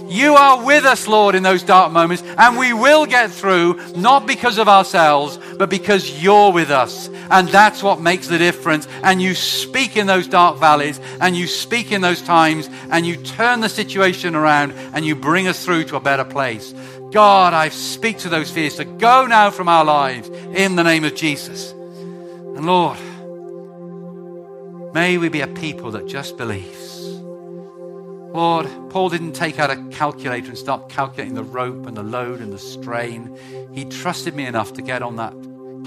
You 0.07 0.35
are 0.35 0.63
with 0.63 0.85
us, 0.85 1.07
Lord, 1.07 1.35
in 1.35 1.43
those 1.43 1.63
dark 1.63 1.91
moments, 1.91 2.23
and 2.37 2.57
we 2.57 2.73
will 2.73 3.05
get 3.05 3.31
through, 3.31 3.79
not 3.95 4.27
because 4.27 4.57
of 4.57 4.67
ourselves, 4.67 5.39
but 5.57 5.69
because 5.69 6.21
you're 6.21 6.51
with 6.51 6.69
us. 6.69 7.09
And 7.31 7.47
that's 7.49 7.81
what 7.81 7.99
makes 7.99 8.27
the 8.27 8.37
difference. 8.37 8.87
And 9.03 9.21
you 9.21 9.33
speak 9.33 9.97
in 9.97 10.07
those 10.07 10.27
dark 10.27 10.59
valleys, 10.59 10.99
and 11.19 11.35
you 11.35 11.47
speak 11.47 11.91
in 11.91 12.01
those 12.01 12.21
times, 12.21 12.69
and 12.91 13.05
you 13.05 13.17
turn 13.17 13.61
the 13.61 13.69
situation 13.69 14.35
around, 14.35 14.73
and 14.93 15.05
you 15.05 15.15
bring 15.15 15.47
us 15.47 15.63
through 15.65 15.85
to 15.85 15.95
a 15.95 16.01
better 16.01 16.25
place. 16.25 16.73
God, 17.11 17.53
I 17.53 17.69
speak 17.69 18.19
to 18.19 18.29
those 18.29 18.51
fears 18.51 18.75
to 18.75 18.85
go 18.85 19.25
now 19.25 19.49
from 19.49 19.69
our 19.69 19.85
lives 19.85 20.29
in 20.53 20.75
the 20.75 20.83
name 20.83 21.03
of 21.03 21.15
Jesus. 21.15 21.71
And 21.71 22.65
Lord, 22.65 22.97
may 24.93 25.17
we 25.17 25.29
be 25.29 25.41
a 25.41 25.47
people 25.47 25.91
that 25.91 26.07
just 26.07 26.37
believes. 26.37 26.84
Lord, 28.35 28.67
Paul 28.89 29.09
didn't 29.09 29.31
take 29.31 29.59
out 29.59 29.71
a 29.71 29.77
calculator 29.91 30.49
and 30.49 30.57
start 30.57 30.89
calculating 30.89 31.35
the 31.35 31.43
rope 31.43 31.85
and 31.85 31.95
the 31.95 32.03
load 32.03 32.41
and 32.41 32.51
the 32.51 32.59
strain. 32.59 33.37
He 33.73 33.85
trusted 33.85 34.35
me 34.35 34.45
enough 34.45 34.73
to 34.73 34.81
get 34.81 35.01
on 35.01 35.15
that 35.15 35.31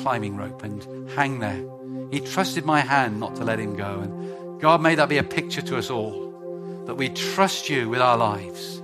climbing 0.02 0.36
rope 0.36 0.62
and 0.62 1.10
hang 1.10 1.40
there. 1.40 1.62
He 2.10 2.20
trusted 2.20 2.64
my 2.64 2.80
hand 2.80 3.20
not 3.20 3.36
to 3.36 3.44
let 3.44 3.58
him 3.58 3.76
go. 3.76 4.00
And 4.00 4.60
God, 4.62 4.80
may 4.80 4.94
that 4.94 5.10
be 5.10 5.18
a 5.18 5.22
picture 5.22 5.60
to 5.60 5.76
us 5.76 5.90
all 5.90 6.84
that 6.86 6.94
we 6.94 7.10
trust 7.10 7.68
you 7.68 7.90
with 7.90 8.00
our 8.00 8.16
lives. 8.16 8.82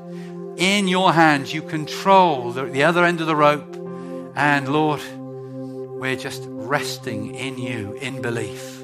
In 0.58 0.86
your 0.86 1.14
hands, 1.14 1.54
you 1.54 1.62
control 1.62 2.52
the, 2.52 2.64
the 2.64 2.84
other 2.84 3.02
end 3.02 3.22
of 3.22 3.26
the 3.26 3.34
rope. 3.34 3.76
And 4.36 4.68
Lord, 4.68 5.00
we're 5.14 6.16
just 6.16 6.42
resting 6.46 7.34
in 7.34 7.56
you 7.56 7.94
in 7.94 8.20
belief. 8.20 8.82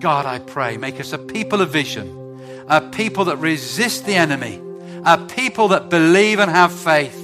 God, 0.00 0.26
I 0.26 0.40
pray, 0.40 0.78
make 0.78 0.98
us 0.98 1.12
a 1.12 1.18
people 1.18 1.60
of 1.60 1.70
vision 1.70 2.23
a 2.68 2.80
people 2.80 3.26
that 3.26 3.36
resist 3.36 4.06
the 4.06 4.14
enemy, 4.14 4.60
a 5.04 5.18
people 5.18 5.68
that 5.68 5.90
believe 5.90 6.38
and 6.38 6.50
have 6.50 6.72
faith. 6.72 7.20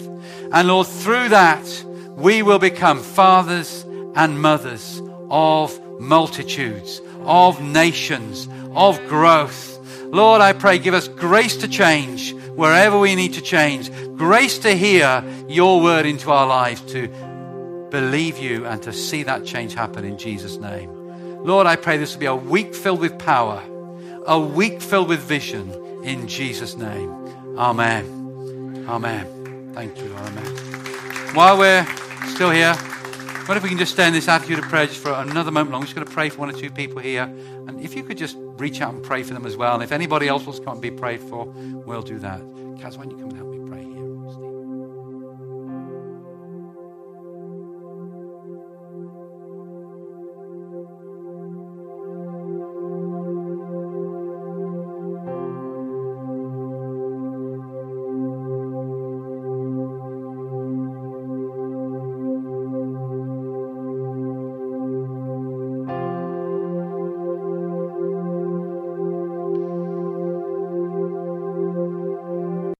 And 0.52 0.68
Lord, 0.68 0.86
through 0.86 1.30
that, 1.30 1.84
we 2.16 2.42
will 2.42 2.58
become 2.58 3.02
fathers 3.02 3.84
and 4.14 4.40
mothers 4.40 5.00
of 5.30 5.78
multitudes, 6.00 7.00
of 7.22 7.62
nations, 7.62 8.48
of 8.74 8.98
growth. 9.08 9.78
Lord, 10.06 10.40
I 10.40 10.52
pray, 10.52 10.78
give 10.78 10.94
us 10.94 11.08
grace 11.08 11.56
to 11.58 11.68
change 11.68 12.34
wherever 12.54 12.98
we 12.98 13.14
need 13.14 13.34
to 13.34 13.40
change, 13.40 13.90
grace 14.16 14.58
to 14.58 14.74
hear 14.74 15.24
your 15.48 15.80
word 15.80 16.04
into 16.04 16.30
our 16.30 16.46
lives, 16.46 16.80
to 16.92 17.08
believe 17.90 18.38
you 18.38 18.66
and 18.66 18.82
to 18.82 18.92
see 18.92 19.22
that 19.22 19.44
change 19.44 19.74
happen 19.74 20.04
in 20.04 20.18
Jesus' 20.18 20.56
name. 20.56 20.90
Lord, 21.44 21.66
I 21.66 21.76
pray 21.76 21.96
this 21.96 22.14
will 22.14 22.20
be 22.20 22.26
a 22.26 22.34
week 22.34 22.74
filled 22.74 23.00
with 23.00 23.18
power 23.18 23.62
a 24.26 24.38
week 24.38 24.80
filled 24.80 25.08
with 25.08 25.20
vision 25.20 25.72
in 26.04 26.28
Jesus' 26.28 26.76
name. 26.76 27.10
Amen. 27.56 28.84
Amen. 28.88 29.72
Thank 29.74 29.98
you, 29.98 30.08
Lord. 30.08 30.26
Amen. 30.26 31.34
While 31.34 31.58
we're 31.58 31.86
still 32.26 32.50
here, 32.50 32.74
what 33.46 33.56
if 33.56 33.62
we 33.62 33.68
can 33.68 33.78
just 33.78 33.92
stay 33.92 34.06
in 34.06 34.12
this 34.12 34.28
attitude 34.28 34.58
of 34.58 34.64
prayer 34.64 34.86
just 34.86 35.00
for 35.00 35.12
another 35.12 35.50
moment 35.50 35.72
long? 35.72 35.80
We're 35.80 35.86
just 35.86 35.96
going 35.96 36.06
to 36.06 36.12
pray 36.12 36.28
for 36.28 36.38
one 36.38 36.50
or 36.50 36.52
two 36.52 36.70
people 36.70 37.00
here. 37.00 37.24
And 37.24 37.80
if 37.80 37.94
you 37.94 38.02
could 38.02 38.18
just 38.18 38.36
reach 38.38 38.80
out 38.80 38.94
and 38.94 39.02
pray 39.02 39.22
for 39.22 39.34
them 39.34 39.46
as 39.46 39.56
well. 39.56 39.74
And 39.74 39.82
if 39.82 39.92
anybody 39.92 40.28
else 40.28 40.44
wants 40.44 40.58
to 40.58 40.64
come 40.64 40.74
and 40.74 40.82
be 40.82 40.90
prayed 40.90 41.20
for, 41.20 41.46
we'll 41.46 42.02
do 42.02 42.18
that. 42.18 42.40
Kaz, 42.40 42.96
why 42.96 43.04
don't 43.04 43.10
you 43.10 43.16
come 43.18 43.30
and 43.30 43.36
help 43.36 43.48
me? 43.50 43.60